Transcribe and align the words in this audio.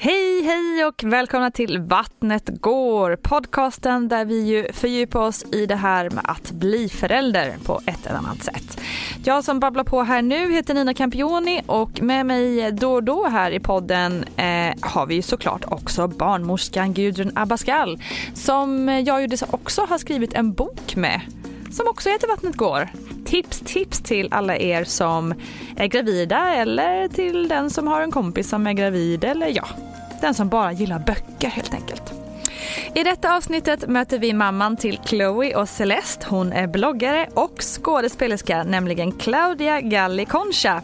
Hej, 0.00 0.42
hej 0.42 0.84
och 0.84 1.04
välkomna 1.04 1.50
till 1.50 1.78
Vattnet 1.78 2.48
går, 2.48 3.16
podcasten 3.16 4.08
där 4.08 4.24
vi 4.24 4.40
ju 4.40 4.72
fördjupar 4.72 5.20
oss 5.20 5.44
i 5.52 5.66
det 5.66 5.76
här 5.76 6.10
med 6.10 6.24
att 6.24 6.50
bli 6.50 6.88
förälder 6.88 7.56
på 7.64 7.80
ett 7.86 8.06
eller 8.06 8.18
annat 8.18 8.42
sätt. 8.42 8.80
Jag 9.24 9.44
som 9.44 9.60
babblar 9.60 9.84
på 9.84 10.02
här 10.02 10.22
nu 10.22 10.52
heter 10.52 10.74
Nina 10.74 10.94
Campioni 10.94 11.62
och 11.66 12.02
med 12.02 12.26
mig 12.26 12.72
då 12.72 12.92
och 12.92 13.04
då 13.04 13.28
här 13.28 13.50
i 13.50 13.60
podden 13.60 14.24
eh, 14.36 14.74
har 14.80 15.06
vi 15.06 15.14
ju 15.14 15.22
såklart 15.22 15.64
också 15.64 16.08
barnmorskan 16.08 16.94
Gudrun 16.94 17.32
Abascal 17.34 18.02
som 18.34 18.88
jag 18.88 19.22
ju 19.22 19.28
också 19.50 19.82
har 19.88 19.98
skrivit 19.98 20.34
en 20.34 20.52
bok 20.52 20.96
med 20.96 21.20
som 21.78 21.88
också 21.88 22.08
heter 22.08 22.28
Vattnet 22.28 22.56
går. 22.56 22.88
Tips, 23.24 23.60
tips 23.60 24.00
till 24.00 24.28
alla 24.30 24.56
er 24.56 24.84
som 24.84 25.34
är 25.76 25.86
gravida 25.86 26.54
eller 26.54 27.08
till 27.08 27.48
den 27.48 27.70
som 27.70 27.86
har 27.86 28.02
en 28.02 28.10
kompis 28.10 28.48
som 28.48 28.66
är 28.66 28.72
gravid 28.72 29.24
eller 29.24 29.46
ja, 29.46 29.68
den 30.20 30.34
som 30.34 30.48
bara 30.48 30.72
gillar 30.72 30.98
böcker 30.98 31.48
helt 31.48 31.74
enkelt. 31.74 32.12
I 32.94 33.02
detta 33.02 33.36
avsnittet 33.36 33.88
möter 33.88 34.18
vi 34.18 34.32
mamman 34.32 34.76
till 34.76 34.98
Chloe 35.04 35.56
och 35.56 35.68
Celeste. 35.68 36.26
Hon 36.28 36.52
är 36.52 36.66
bloggare 36.66 37.28
och 37.34 37.60
skådespelerska, 37.60 38.64
nämligen 38.64 39.12
Claudia 39.12 39.80
Galli 39.80 40.24
Concha. 40.24 40.82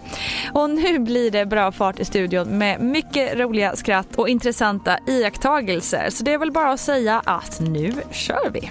Och 0.52 0.70
nu 0.70 0.98
blir 0.98 1.30
det 1.30 1.46
bra 1.46 1.72
fart 1.72 2.00
i 2.00 2.04
studion 2.04 2.58
med 2.58 2.80
mycket 2.80 3.38
roliga 3.38 3.76
skratt 3.76 4.08
och 4.16 4.28
intressanta 4.28 4.98
iakttagelser. 5.06 6.10
Så 6.10 6.24
det 6.24 6.32
är 6.32 6.38
väl 6.38 6.52
bara 6.52 6.72
att 6.72 6.80
säga 6.80 7.22
att 7.24 7.60
nu 7.60 7.92
kör 8.10 8.50
vi! 8.50 8.70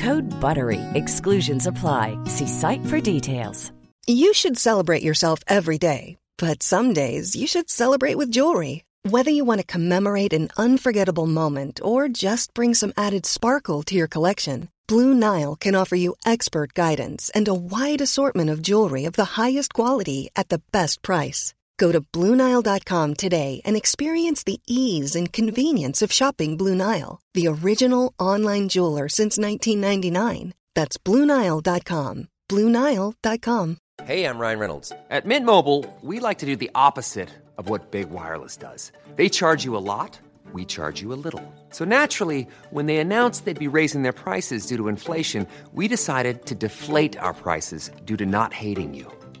Code 0.01 0.31
BUTTERY. 0.39 0.79
Exclusions 0.93 1.67
apply. 1.67 2.17
See 2.25 2.47
site 2.47 2.85
for 2.85 3.01
details. 3.01 3.71
You 4.07 4.33
should 4.33 4.57
celebrate 4.57 5.03
yourself 5.03 5.39
every 5.47 5.77
day 5.77 6.17
but 6.41 6.63
some 6.63 6.91
days 6.91 7.35
you 7.35 7.45
should 7.45 7.69
celebrate 7.69 8.17
with 8.17 8.31
jewelry. 8.31 8.83
Whether 9.03 9.29
you 9.29 9.45
want 9.45 9.61
to 9.61 9.73
commemorate 9.73 10.33
an 10.33 10.49
unforgettable 10.57 11.27
moment 11.27 11.79
or 11.83 12.09
just 12.09 12.53
bring 12.55 12.73
some 12.73 12.93
added 12.97 13.27
sparkle 13.27 13.83
to 13.83 13.95
your 13.95 14.07
collection, 14.07 14.67
Blue 14.87 15.13
Nile 15.13 15.55
can 15.55 15.75
offer 15.75 15.95
you 15.95 16.15
expert 16.25 16.73
guidance 16.73 17.29
and 17.35 17.47
a 17.47 17.53
wide 17.53 18.01
assortment 18.01 18.49
of 18.49 18.63
jewelry 18.63 19.05
of 19.05 19.13
the 19.13 19.37
highest 19.41 19.73
quality 19.73 20.29
at 20.35 20.49
the 20.49 20.61
best 20.71 21.03
price. 21.03 21.53
Go 21.81 21.91
to 21.91 21.99
BlueNile.com 21.99 23.15
today 23.15 23.59
and 23.65 23.75
experience 23.75 24.43
the 24.43 24.61
ease 24.67 25.15
and 25.15 25.33
convenience 25.33 26.03
of 26.03 26.11
shopping 26.11 26.55
Blue 26.55 26.75
Nile, 26.75 27.19
the 27.33 27.47
original 27.47 28.13
online 28.19 28.69
jeweler 28.69 29.09
since 29.09 29.39
1999. 29.39 30.53
That's 30.75 30.99
BlueNile.com. 30.99 32.27
BlueNile.com. 32.47 33.77
Hey, 34.03 34.25
I'm 34.25 34.37
Ryan 34.37 34.59
Reynolds. 34.59 34.93
At 35.09 35.25
Mint 35.25 35.45
Mobile, 35.45 35.85
we 36.01 36.19
like 36.19 36.37
to 36.39 36.45
do 36.45 36.55
the 36.55 36.69
opposite 36.75 37.29
of 37.57 37.67
what 37.67 37.89
Big 37.89 38.11
Wireless 38.11 38.57
does. 38.57 38.91
They 39.15 39.27
charge 39.27 39.65
you 39.65 39.75
a 39.75 39.85
lot, 39.93 40.19
we 40.53 40.65
charge 40.65 41.01
you 41.01 41.13
a 41.13 41.21
little. 41.25 41.43
So 41.71 41.83
naturally, 41.83 42.47
when 42.69 42.85
they 42.85 42.97
announced 42.97 43.45
they'd 43.45 43.67
be 43.67 43.75
raising 43.79 44.03
their 44.03 44.19
prices 44.25 44.67
due 44.67 44.77
to 44.77 44.87
inflation, 44.87 45.47
we 45.73 45.87
decided 45.87 46.45
to 46.45 46.53
deflate 46.53 47.17
our 47.17 47.33
prices 47.33 47.89
due 48.05 48.17
to 48.17 48.25
not 48.25 48.53
hating 48.53 48.93
you. 48.93 49.11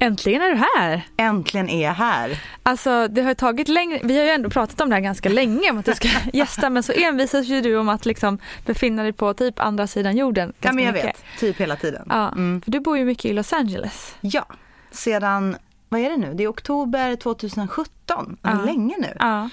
Äntligen 0.00 0.42
är 0.42 0.48
du 0.48 0.56
här! 0.56 1.02
Äntligen 1.16 1.68
är 1.68 1.84
jag 1.84 1.92
här. 1.92 2.42
Alltså 2.62 3.08
det 3.08 3.22
har 3.22 3.34
tagit 3.34 3.68
längre, 3.68 4.00
vi 4.02 4.18
har 4.18 4.24
ju 4.24 4.30
ändå 4.30 4.50
pratat 4.50 4.80
om 4.80 4.88
det 4.88 4.94
här 4.94 5.02
ganska 5.02 5.28
länge 5.28 5.70
om 5.70 5.78
att 5.78 5.84
du 5.84 5.94
ska 5.94 6.08
gästa 6.32 6.70
men 6.70 6.82
så 6.82 6.92
envisas 6.92 7.46
ju 7.46 7.60
du 7.60 7.76
om 7.76 7.88
att 7.88 8.06
liksom 8.06 8.38
befinna 8.66 9.02
dig 9.02 9.12
på 9.12 9.34
typ 9.34 9.60
andra 9.60 9.86
sidan 9.86 10.16
jorden. 10.16 10.52
Ja 10.60 10.72
men 10.72 10.84
jag 10.84 10.92
mycket. 10.92 11.08
vet, 11.08 11.40
typ 11.40 11.60
hela 11.60 11.76
tiden. 11.76 12.06
Ja, 12.08 12.28
mm. 12.28 12.60
för 12.60 12.70
du 12.70 12.80
bor 12.80 12.98
ju 12.98 13.04
mycket 13.04 13.24
i 13.24 13.32
Los 13.32 13.52
Angeles. 13.52 14.16
Ja, 14.20 14.46
sedan, 14.90 15.56
vad 15.88 16.00
är 16.00 16.10
det 16.10 16.16
nu, 16.16 16.34
det 16.34 16.44
är 16.44 16.50
oktober 16.50 17.16
2017, 17.16 18.36
ja. 18.42 18.50
länge 18.52 18.94
nu. 18.98 19.16
Ja. 19.18 19.48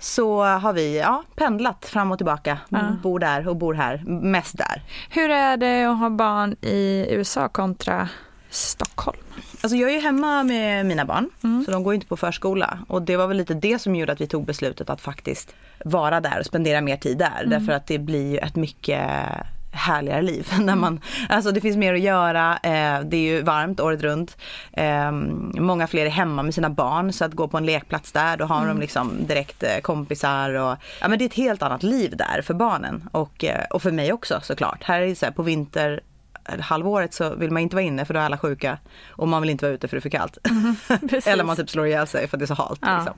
Så 0.00 0.44
har 0.44 0.72
vi 0.72 0.98
ja, 0.98 1.24
pendlat 1.36 1.84
fram 1.84 2.12
och 2.12 2.18
tillbaka, 2.18 2.58
ja. 2.68 2.96
bor 3.02 3.18
där 3.18 3.48
och 3.48 3.56
bor 3.56 3.74
här, 3.74 4.02
mest 4.06 4.58
där. 4.58 4.82
Hur 5.10 5.30
är 5.30 5.56
det 5.56 5.84
att 5.84 5.98
ha 5.98 6.10
barn 6.10 6.56
i 6.60 7.06
USA 7.10 7.48
kontra 7.48 8.08
Stockholm? 8.50 9.18
Alltså 9.60 9.76
jag 9.76 9.90
är 9.90 9.94
ju 9.94 10.00
hemma 10.00 10.42
med 10.42 10.86
mina 10.86 11.04
barn, 11.04 11.30
mm. 11.44 11.64
så 11.64 11.70
de 11.70 11.82
går 11.82 11.94
inte 11.94 12.06
på 12.06 12.16
förskola. 12.16 12.78
Och 12.88 13.02
det 13.02 13.16
var 13.16 13.26
väl 13.26 13.36
lite 13.36 13.54
det 13.54 13.78
som 13.78 13.96
gjorde 13.96 14.12
att 14.12 14.20
vi 14.20 14.26
tog 14.26 14.46
beslutet 14.46 14.90
att 14.90 15.00
faktiskt 15.00 15.54
vara 15.84 16.20
där 16.20 16.38
och 16.38 16.46
spendera 16.46 16.80
mer 16.80 16.96
tid 16.96 17.18
där. 17.18 17.42
Mm. 17.44 17.50
Därför 17.50 17.72
att 17.72 17.86
det 17.86 17.98
blir 17.98 18.30
ju 18.30 18.38
ett 18.38 18.56
mycket 18.56 19.10
härligare 19.78 20.22
liv. 20.22 20.48
När 20.60 20.76
man, 20.76 21.00
alltså 21.28 21.52
det 21.52 21.60
finns 21.60 21.76
mer 21.76 21.94
att 21.94 22.00
göra, 22.00 22.52
eh, 22.52 23.00
det 23.04 23.16
är 23.16 23.32
ju 23.32 23.42
varmt 23.42 23.80
året 23.80 24.02
runt. 24.02 24.36
Eh, 24.72 25.12
många 25.60 25.86
fler 25.86 26.06
är 26.06 26.10
hemma 26.10 26.42
med 26.42 26.54
sina 26.54 26.70
barn 26.70 27.12
så 27.12 27.24
att 27.24 27.32
gå 27.32 27.48
på 27.48 27.56
en 27.56 27.66
lekplats 27.66 28.12
där 28.12 28.36
då 28.36 28.44
har 28.44 28.62
mm. 28.62 28.68
de 28.68 28.80
liksom 28.80 29.26
direkt 29.26 29.62
eh, 29.62 29.80
kompisar 29.82 30.54
och 30.54 30.76
ja 31.00 31.08
men 31.08 31.18
det 31.18 31.24
är 31.24 31.26
ett 31.26 31.34
helt 31.34 31.62
annat 31.62 31.82
liv 31.82 32.16
där 32.16 32.42
för 32.42 32.54
barnen 32.54 33.08
och, 33.12 33.44
eh, 33.44 33.64
och 33.70 33.82
för 33.82 33.90
mig 33.90 34.12
också 34.12 34.40
såklart. 34.42 34.84
Här 34.84 35.00
är 35.00 35.06
det 35.06 35.14
så 35.14 35.26
här, 35.26 35.32
på 35.32 35.42
vinter 35.42 36.00
halvåret 36.60 37.14
så 37.14 37.34
vill 37.34 37.50
man 37.50 37.62
inte 37.62 37.76
vara 37.76 37.84
inne 37.84 38.04
för 38.04 38.14
då 38.14 38.20
är 38.20 38.24
alla 38.24 38.38
sjuka. 38.38 38.78
Och 39.10 39.28
man 39.28 39.42
vill 39.42 39.50
inte 39.50 39.64
vara 39.64 39.74
ute 39.74 39.88
för 39.88 39.96
det 39.96 39.98
är 39.98 40.02
för 40.02 40.10
kallt. 40.10 40.38
Mm, 40.88 41.08
Eller 41.26 41.44
man 41.44 41.56
typ 41.56 41.70
slår 41.70 41.86
ihjäl 41.86 42.06
sig 42.06 42.28
för 42.28 42.36
att 42.36 42.38
det 42.38 42.44
är 42.44 42.46
så 42.46 42.54
halt. 42.54 42.78
Ja. 42.82 42.96
Liksom. 42.96 43.14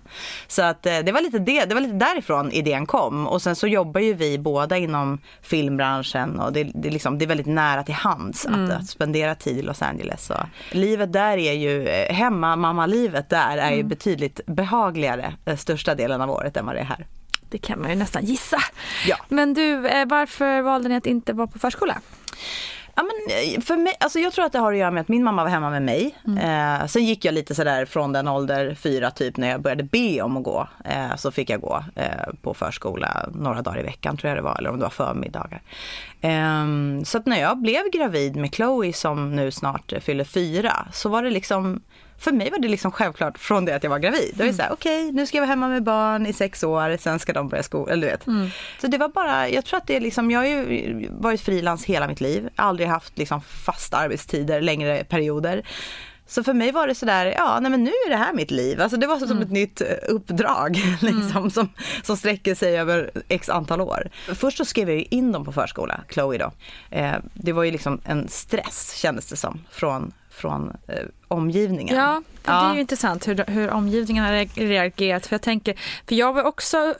Så 0.49 0.62
att 0.62 0.87
eh, 0.87 0.99
det 0.99 1.12
var, 1.12 1.21
lite 1.21 1.38
det, 1.38 1.65
det 1.65 1.75
var 1.75 1.81
lite 1.81 1.94
därifrån 1.94 2.53
idén 2.53 2.87
kom. 2.87 3.27
Och 3.27 3.43
sen 3.43 3.56
så 3.56 3.67
jobbar 3.67 4.00
ju 4.00 4.15
vi 4.15 4.38
båda 4.38 4.77
inom 4.77 5.19
filmbranschen 5.43 6.41
och 6.41 6.53
det, 6.53 6.65
det, 6.75 6.91
liksom, 6.91 7.19
det 7.19 7.25
är 7.25 7.27
väldigt 7.27 7.47
nära 7.47 7.82
till 7.82 7.94
hands 7.94 8.47
mm. 8.47 8.65
att, 8.65 8.71
att, 8.71 8.88
spendera 8.88 9.35
tid 9.35 9.59
i 9.59 9.62
Los 9.62 9.83
Angeles. 9.83 10.26
Så 10.26 10.35
livet 10.71 11.12
där 11.12 11.37
är 11.37 11.53
ju, 11.53 11.88
eh, 11.88 12.15
hemma 12.15 12.56
mamma-livet 12.56 13.29
där 13.29 13.59
är 13.59 13.71
ju 13.71 13.75
mm. 13.75 13.88
betydligt 13.88 14.41
behagligare 14.47 15.35
eh, 15.44 15.56
största 15.56 15.94
delen 15.94 16.21
av 16.21 16.31
året 16.31 16.56
än 16.56 16.67
vad 16.67 16.75
det 16.75 16.81
är 16.81 16.85
här. 16.85 17.06
Det 17.50 17.59
kan 17.59 17.81
man 17.81 17.91
ju 17.91 17.97
nästan 17.97 18.25
gissa. 18.25 18.59
Ja. 19.06 19.17
Men 19.29 19.55
du, 19.55 19.76
varför 20.06 20.62
valde 20.62 20.88
ni 20.88 20.97
att 20.97 21.06
inte 21.06 21.33
vara 21.33 21.47
på 21.47 21.59
förskola? 21.59 22.00
Ja, 22.94 23.02
men 23.02 23.37
eh, 23.37 23.60
för 23.60 23.76
mig, 23.76 23.94
alltså 24.00 24.19
jag 24.19 24.32
tror 24.32 24.44
att 24.44 24.52
det 24.52 24.58
har 24.58 24.72
att 24.72 24.78
göra 24.78 24.90
med 24.90 25.00
att 25.00 25.08
min 25.08 25.25
mamma 25.25 25.42
var 25.44 25.50
hemma 25.50 25.70
med 25.70 25.82
mig. 25.82 26.16
Eh, 26.40 26.87
sen 26.87 27.04
gick 27.04 27.25
jag 27.25 27.34
lite 27.34 27.54
sådär 27.54 27.84
från 27.84 28.12
den 28.12 28.28
ålder, 28.28 28.75
fyra 28.75 29.10
typ, 29.10 29.37
när 29.37 29.50
jag 29.50 29.62
började 29.62 29.82
be 29.82 30.22
om 30.22 30.37
att 30.37 30.42
gå. 30.42 30.69
Eh, 30.84 31.16
så 31.16 31.31
fick 31.31 31.50
jag 31.50 31.60
gå 31.60 31.84
eh, 31.94 32.04
på 32.42 32.54
förskola 32.54 33.28
några 33.34 33.62
dagar 33.62 33.81
i 33.81 33.82
veckan 33.82 34.16
tror 34.16 34.28
jag 34.28 34.38
det 34.38 34.42
var, 34.42 34.58
eller 34.58 34.70
om 34.70 34.78
det 34.78 34.82
var 34.82 34.90
förmiddagar. 34.90 35.62
Eh, 36.20 36.64
så 37.04 37.19
att 37.19 37.26
när 37.26 37.40
jag 37.40 37.58
blev 37.58 37.82
gravid 37.92 38.37
med 38.37 38.54
Chloe 38.54 38.92
som 38.92 39.37
nu 39.37 39.50
snart 39.50 39.92
fyller 40.00 40.25
fyra, 40.25 40.87
så 40.92 41.08
var 41.08 41.22
det 41.22 41.31
liksom 41.31 41.81
för 42.20 42.32
mig 42.32 42.50
var 42.50 42.58
det 42.58 42.69
liksom 42.69 42.93
självklart 42.93 43.38
från 43.38 43.64
det 43.64 43.76
att 43.76 43.82
jag 43.82 43.90
var 43.90 43.99
gravid. 43.99 44.32
Då 44.34 44.44
är 44.44 44.49
det 44.49 44.55
så 44.55 44.62
här, 44.62 44.72
okej, 44.72 45.02
okay, 45.02 45.12
nu 45.12 45.26
ska 45.26 45.37
jag 45.37 45.43
vara 45.43 45.50
hemma 45.50 45.69
med 45.69 45.82
barn 45.82 46.26
i 46.26 46.32
sex 46.32 46.64
år, 46.64 46.96
sen 47.00 47.19
ska 47.19 47.32
de 47.32 47.49
börja 47.49 47.62
skolan, 47.62 47.93
eller 47.93 48.06
du 48.06 48.12
vet. 48.12 48.26
Mm. 48.26 48.50
Så 48.81 48.87
det 48.87 48.99
var 48.99 49.08
bara, 49.08 49.49
jag 49.49 49.64
tror 49.64 49.78
att 49.78 49.87
det 49.87 49.96
är 49.96 50.00
liksom, 50.00 50.31
jag 50.31 50.40
har 50.40 50.46
ju 50.46 51.08
varit 51.11 51.40
frilans 51.40 51.84
hela 51.84 52.08
mitt 52.08 52.20
liv, 52.20 52.49
aldrig 52.56 52.88
haft 52.88 53.19
liksom 53.19 53.40
fasta 53.40 53.96
arbetstider, 53.96 54.61
längre 54.61 55.05
perioder. 55.05 55.62
Så 56.26 56.44
för 56.44 56.55
mig 56.55 56.72
var 56.72 56.87
det 56.87 56.94
sådär, 56.94 57.34
ja 57.37 57.58
nej 57.61 57.70
men 57.70 57.84
nu 57.84 57.90
är 58.06 58.11
det 58.11 58.17
här 58.17 58.32
mitt 58.32 58.50
liv. 58.50 58.81
Alltså 58.81 58.96
det 58.96 59.06
var 59.06 59.19
som 59.19 59.31
mm. 59.31 59.43
ett 59.43 59.50
nytt 59.50 59.81
eh, 59.81 59.87
uppdrag 60.08 60.76
liksom, 61.00 61.37
mm. 61.37 61.50
som, 61.50 61.69
som 62.02 62.16
sträcker 62.16 62.55
sig 62.55 62.78
över 62.78 63.11
x 63.28 63.49
antal 63.49 63.81
år. 63.81 64.11
Först 64.34 64.56
så 64.56 64.64
skrev 64.64 64.88
jag 64.88 64.99
ju 64.99 65.05
in 65.11 65.32
dem 65.32 65.44
på 65.44 65.52
förskola, 65.52 66.00
Chloe 66.11 66.38
då. 66.38 66.52
Eh, 66.90 67.14
det 67.34 67.52
var 67.52 67.62
ju 67.62 67.70
liksom 67.70 68.00
en 68.05 68.28
stress 68.28 68.94
kändes 68.96 69.26
det 69.26 69.37
som 69.37 69.64
från 69.70 70.12
från 70.40 70.76
eh, 70.88 70.94
omgivningen. 71.28 71.96
Ja, 71.96 72.22
det 72.42 72.50
är 72.50 72.75
ju 72.75 72.81
intressant 72.81 73.28
hur, 73.28 73.44
hur 73.46 73.70
omgivningen 73.70 74.25
har 74.25 74.60
reagerat. 74.66 75.26
För 75.26 75.34
jag 75.34 75.42
tänker, 75.42 75.75
för 76.08 76.14
jag 76.14 76.32
var 76.32 76.44
också 76.44 76.94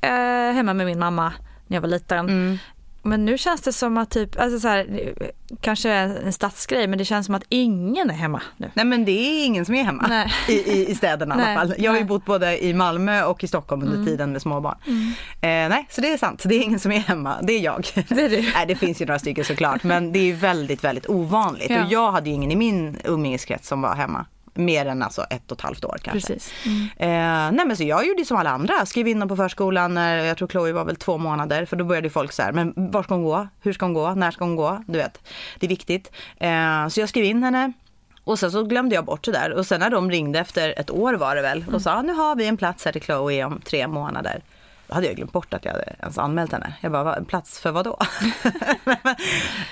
eh, 0.00 0.10
hemma 0.52 0.74
med 0.74 0.86
min 0.86 0.98
mamma 0.98 1.32
när 1.66 1.76
jag 1.76 1.82
var 1.82 1.88
liten. 1.88 2.18
Mm. 2.18 2.58
Men 3.06 3.24
nu 3.24 3.38
känns 3.38 3.60
det 3.60 3.72
som 3.72 3.98
att 3.98 4.10
typ, 4.10 4.40
alltså 4.40 4.60
så 4.60 4.68
här, 4.68 5.14
kanske 5.60 5.90
en 5.90 6.32
stadsgrej 6.32 6.86
men 6.86 6.98
det 6.98 7.04
känns 7.04 7.26
som 7.26 7.34
att 7.34 7.44
ingen 7.48 8.10
är 8.10 8.14
hemma 8.14 8.42
nu. 8.56 8.70
Nej 8.74 8.84
men 8.84 9.04
det 9.04 9.12
är 9.12 9.46
ingen 9.46 9.64
som 9.64 9.74
är 9.74 9.84
hemma 9.84 10.30
I, 10.48 10.52
i, 10.52 10.90
i 10.90 10.94
städerna 10.94 11.38
i 11.38 11.44
alla 11.44 11.60
fall. 11.60 11.74
Jag 11.78 11.90
har 11.90 11.98
ju 11.98 12.04
bott 12.04 12.24
både 12.24 12.64
i 12.64 12.74
Malmö 12.74 13.24
och 13.24 13.44
i 13.44 13.48
Stockholm 13.48 13.82
under 13.82 13.94
mm. 13.94 14.06
tiden 14.06 14.32
med 14.32 14.42
småbarn. 14.42 14.78
Mm. 14.86 15.08
Eh, 15.40 15.76
nej, 15.76 15.86
så 15.90 16.00
det 16.00 16.12
är 16.12 16.18
sant. 16.18 16.42
Det 16.44 16.54
är 16.54 16.62
ingen 16.62 16.80
som 16.80 16.92
är 16.92 16.98
hemma. 16.98 17.36
Det 17.42 17.52
är 17.52 17.60
jag. 17.60 17.86
Det, 18.08 18.24
är 18.24 18.52
nej, 18.54 18.66
det 18.66 18.74
finns 18.74 19.02
ju 19.02 19.06
några 19.06 19.18
stycken 19.18 19.44
såklart 19.44 19.82
men 19.82 20.12
det 20.12 20.18
är 20.18 20.34
väldigt, 20.34 20.84
väldigt 20.84 21.08
ovanligt. 21.08 21.70
Ja. 21.70 21.84
Och 21.84 21.92
jag 21.92 22.12
hade 22.12 22.28
ju 22.28 22.34
ingen 22.34 22.50
i 22.50 22.56
min 22.56 22.96
umgängeskrets 23.04 23.68
som 23.68 23.82
var 23.82 23.94
hemma 23.94 24.26
mer 24.56 24.86
än 24.86 25.02
alltså 25.02 25.22
ett 25.30 25.52
och 25.52 25.58
ett 25.58 25.62
halvt 25.62 25.84
år 25.84 25.98
kanske. 26.02 26.34
Precis. 26.34 26.52
Mm. 26.64 26.82
Eh, 26.96 27.56
nej 27.56 27.66
men 27.66 27.76
så 27.76 27.84
jag 27.84 28.06
gjorde 28.06 28.24
som 28.24 28.36
alla 28.36 28.50
andra, 28.50 28.86
skrev 28.86 29.08
in 29.08 29.18
dem 29.18 29.28
på 29.28 29.36
förskolan 29.36 29.94
när 29.94 30.24
jag 30.24 30.36
tror 30.36 30.48
Chloe 30.48 30.72
var 30.72 30.84
väl 30.84 30.96
två 30.96 31.18
månader 31.18 31.64
för 31.64 31.76
då 31.76 31.84
började 31.84 32.10
folk 32.10 32.32
så 32.32 32.42
här, 32.42 32.52
men 32.52 32.72
var 32.76 33.02
ska 33.02 33.14
hon 33.14 33.24
gå? 33.24 33.48
Hur 33.60 33.72
ska 33.72 33.84
hon 33.84 33.94
gå? 33.94 34.14
När 34.14 34.30
ska 34.30 34.44
hon 34.44 34.56
gå? 34.56 34.84
Du 34.86 34.98
vet, 34.98 35.20
det 35.58 35.66
är 35.66 35.68
viktigt. 35.68 36.12
Eh, 36.36 36.88
så 36.88 37.00
jag 37.00 37.08
skrev 37.08 37.24
in 37.24 37.42
henne 37.42 37.72
och 38.24 38.38
sen 38.38 38.50
så 38.50 38.62
glömde 38.62 38.94
jag 38.94 39.04
bort 39.04 39.24
det 39.24 39.32
där 39.32 39.52
och 39.52 39.66
sen 39.66 39.80
när 39.80 39.90
de 39.90 40.10
ringde 40.10 40.38
efter 40.38 40.74
ett 40.80 40.90
år 40.90 41.14
var 41.14 41.36
det 41.36 41.42
väl 41.42 41.64
och 41.72 41.82
sa 41.82 42.02
nu 42.02 42.12
har 42.12 42.36
vi 42.36 42.46
en 42.46 42.56
plats 42.56 42.84
här 42.84 42.92
till 42.92 43.02
Chloe 43.02 43.44
om 43.44 43.60
tre 43.64 43.86
månader. 43.86 44.42
Då 44.86 44.94
hade 44.94 45.06
jag 45.06 45.16
glömt 45.16 45.32
bort 45.32 45.54
att 45.54 45.64
jag 45.64 45.72
hade 45.72 45.96
ens 46.00 46.18
anmält 46.18 46.52
henne. 46.52 46.74
Jag 46.80 46.92
bara, 46.92 47.24
plats 47.24 47.60
för 47.60 47.70
vad 47.70 47.84
då? 47.84 47.98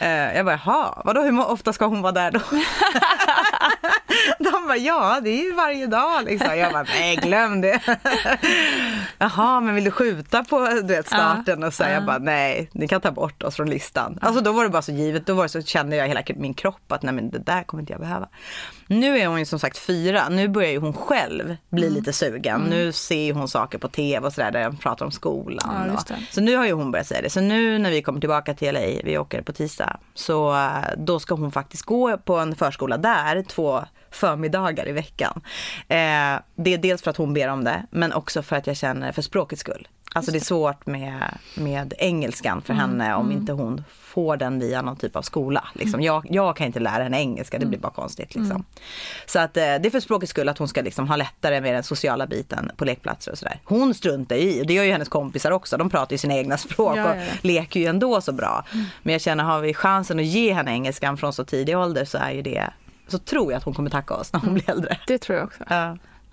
Eh, 0.00 0.36
jag 0.36 0.44
bara, 0.44 0.60
jaha, 0.64 1.02
vadå 1.04 1.22
hur 1.22 1.50
ofta 1.50 1.72
ska 1.72 1.86
hon 1.86 2.02
vara 2.02 2.12
där 2.12 2.30
då? 2.30 2.40
De 4.38 4.66
bara, 4.66 4.76
ja 4.76 5.20
det 5.22 5.30
är 5.30 5.44
ju 5.44 5.52
varje 5.52 5.86
dag 5.86 6.24
liksom. 6.24 6.58
Jag 6.58 6.72
bara, 6.72 6.82
nej 6.82 7.16
glöm 7.16 7.60
det. 7.60 7.80
Jaha, 9.18 9.60
men 9.60 9.74
vill 9.74 9.84
du 9.84 9.90
skjuta 9.90 10.44
på 10.44 10.68
du 10.68 10.82
vet, 10.82 11.06
starten? 11.06 11.62
Och 11.64 11.74
så 11.74 11.84
här, 11.84 11.92
jag 11.92 12.04
bara, 12.06 12.18
nej, 12.18 12.70
ni 12.72 12.88
kan 12.88 13.00
ta 13.00 13.10
bort 13.10 13.42
oss 13.42 13.56
från 13.56 13.70
listan. 13.70 14.18
Alltså 14.22 14.40
då 14.40 14.52
var 14.52 14.64
det 14.64 14.70
bara 14.70 14.82
så 14.82 14.92
givet, 14.92 15.26
då 15.26 15.34
var 15.34 15.42
det 15.42 15.48
så 15.48 15.62
kände 15.62 15.96
jag 15.96 16.08
hela 16.08 16.22
min 16.36 16.54
kropp 16.54 16.92
att 16.92 17.02
nej 17.02 17.14
men 17.14 17.30
det 17.30 17.38
där 17.38 17.62
kommer 17.62 17.82
inte 17.82 17.92
jag 17.92 18.00
behöva. 18.00 18.28
Nu 18.86 19.18
är 19.18 19.26
hon 19.26 19.38
ju 19.38 19.44
som 19.44 19.58
sagt 19.58 19.78
fyra, 19.78 20.28
nu 20.28 20.48
börjar 20.48 20.70
ju 20.70 20.78
hon 20.78 20.92
själv 20.92 21.56
bli 21.70 21.86
mm. 21.86 21.94
lite 21.94 22.12
sugen. 22.12 22.56
Mm. 22.56 22.70
Nu 22.70 22.92
ser 22.92 23.32
hon 23.32 23.48
saker 23.48 23.78
på 23.78 23.88
tv 23.88 24.26
och 24.26 24.32
sådär 24.32 24.50
där 24.50 24.64
de 24.64 24.76
pratar 24.76 25.04
om 25.04 25.12
skolan. 25.12 25.94
Ja, 26.08 26.16
så 26.30 26.40
nu 26.40 26.56
har 26.56 26.66
ju 26.66 26.72
hon 26.72 26.90
börjat 26.90 27.06
säga 27.06 27.22
det. 27.22 27.30
Så 27.30 27.40
nu 27.40 27.78
när 27.78 27.90
vi 27.90 28.02
kommer 28.02 28.20
tillbaka 28.20 28.54
till 28.54 28.74
LA, 28.74 28.80
vi 29.04 29.18
åker 29.18 29.42
på 29.42 29.52
tisdag, 29.52 30.00
så 30.14 30.54
eh, 30.54 30.70
då 30.96 31.20
ska 31.20 31.34
hon 31.34 31.52
faktiskt 31.52 31.82
gå 31.82 32.18
på 32.18 32.36
en 32.36 32.56
förskola 32.56 32.96
där 32.96 33.42
två 33.42 33.84
förmiddagar 34.10 34.88
i 34.88 34.92
veckan. 34.92 35.40
Eh, 35.88 36.40
det 36.54 36.74
är 36.74 36.78
dels 36.78 37.02
för 37.02 37.10
att 37.10 37.16
hon 37.16 37.34
ber 37.34 37.48
om 37.48 37.64
det, 37.64 37.86
men 37.90 38.12
också 38.12 38.42
för 38.42 38.56
att 38.56 38.66
jag 38.66 38.76
känner 38.76 39.12
för 39.12 39.22
språkets 39.22 39.60
skull. 39.60 39.88
Alltså 40.16 40.32
det 40.32 40.38
är 40.38 40.44
svårt 40.44 40.86
med, 40.86 41.38
med 41.54 41.94
engelskan 41.98 42.62
för 42.62 42.72
mm. 42.72 42.80
henne 42.80 43.14
om 43.14 43.26
mm. 43.26 43.38
inte 43.38 43.52
hon 43.52 43.84
får 43.90 44.36
den 44.36 44.58
via 44.58 44.82
någon 44.82 44.96
typ 44.96 45.16
av 45.16 45.22
skola. 45.22 45.64
Liksom. 45.72 45.94
Mm. 45.94 46.06
Jag, 46.06 46.26
jag 46.30 46.56
kan 46.56 46.66
inte 46.66 46.80
lära 46.80 47.02
henne 47.02 47.20
engelska, 47.20 47.58
det 47.58 47.66
blir 47.66 47.78
mm. 47.78 47.82
bara 47.82 47.92
konstigt. 47.92 48.34
Liksom. 48.34 48.50
Mm. 48.50 48.64
Så 49.26 49.38
att, 49.38 49.56
eh, 49.56 49.62
det 49.62 49.86
är 49.86 49.90
för 49.90 50.00
språkets 50.00 50.30
skull 50.30 50.48
att 50.48 50.58
hon 50.58 50.68
ska 50.68 50.82
liksom 50.82 51.08
ha 51.08 51.16
lättare 51.16 51.60
med 51.60 51.74
den 51.74 51.82
sociala 51.82 52.26
biten 52.26 52.70
på 52.76 52.84
lekplatser 52.84 53.32
och 53.32 53.38
sådär. 53.38 53.60
Hon 53.64 53.94
struntar 53.94 54.36
i, 54.36 54.62
och 54.62 54.66
det 54.66 54.74
gör 54.74 54.84
ju 54.84 54.92
hennes 54.92 55.08
kompisar 55.08 55.50
också, 55.50 55.76
de 55.76 55.90
pratar 55.90 56.12
ju 56.12 56.18
sina 56.18 56.34
egna 56.34 56.56
språk 56.56 56.96
ja, 56.96 57.04
och 57.04 57.16
ja, 57.16 57.20
ja. 57.20 57.32
leker 57.40 57.80
ju 57.80 57.86
ändå 57.86 58.20
så 58.20 58.32
bra. 58.32 58.64
Mm. 58.72 58.84
Men 59.02 59.12
jag 59.12 59.20
känner, 59.20 59.44
har 59.44 59.60
vi 59.60 59.74
chansen 59.74 60.18
att 60.18 60.24
ge 60.24 60.52
henne 60.52 60.70
engelskan 60.70 61.16
från 61.16 61.32
så 61.32 61.44
tidig 61.44 61.78
ålder 61.78 62.04
så 62.04 62.18
är 62.18 62.30
ju 62.30 62.42
det 62.42 62.70
så 63.08 63.18
tror 63.18 63.52
jag 63.52 63.58
att 63.58 63.64
hon 63.64 63.74
kommer 63.74 63.90
tacka 63.90 64.14
oss 64.14 64.32
när 64.32 64.40
hon 64.40 64.54
blir 64.54 64.70
äldre. 64.70 64.98
Det 65.06 65.18
tror 65.18 65.38
jag 65.38 65.44
också. 65.44 65.64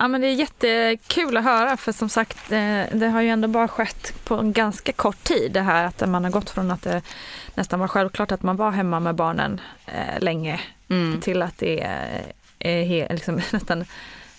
Ja. 0.01 0.07
Men 0.07 0.21
det 0.21 0.27
är 0.27 0.33
jättekul 0.33 1.37
att 1.37 1.43
höra 1.43 1.77
för 1.77 1.91
som 1.91 2.09
sagt 2.09 2.51
eh, 2.51 2.83
det 2.91 3.07
har 3.13 3.21
ju 3.21 3.29
ändå 3.29 3.47
bara 3.47 3.67
skett 3.67 4.13
på 4.23 4.35
en 4.35 4.53
ganska 4.53 4.91
kort 4.91 5.23
tid 5.23 5.51
det 5.51 5.61
här 5.61 5.85
att 5.85 6.09
man 6.09 6.23
har 6.23 6.31
gått 6.31 6.49
från 6.49 6.71
att 6.71 6.81
det 6.81 7.01
nästan 7.55 7.79
var 7.79 7.87
självklart 7.87 8.31
att 8.31 8.43
man 8.43 8.55
var 8.55 8.71
hemma 8.71 8.99
med 8.99 9.15
barnen 9.15 9.61
eh, 9.85 10.19
länge 10.19 10.59
mm. 10.89 11.21
till 11.21 11.41
att 11.41 11.57
det 11.57 11.81
är, 11.81 12.23
är 12.59 13.13
liksom, 13.13 13.35
nästan 13.51 13.85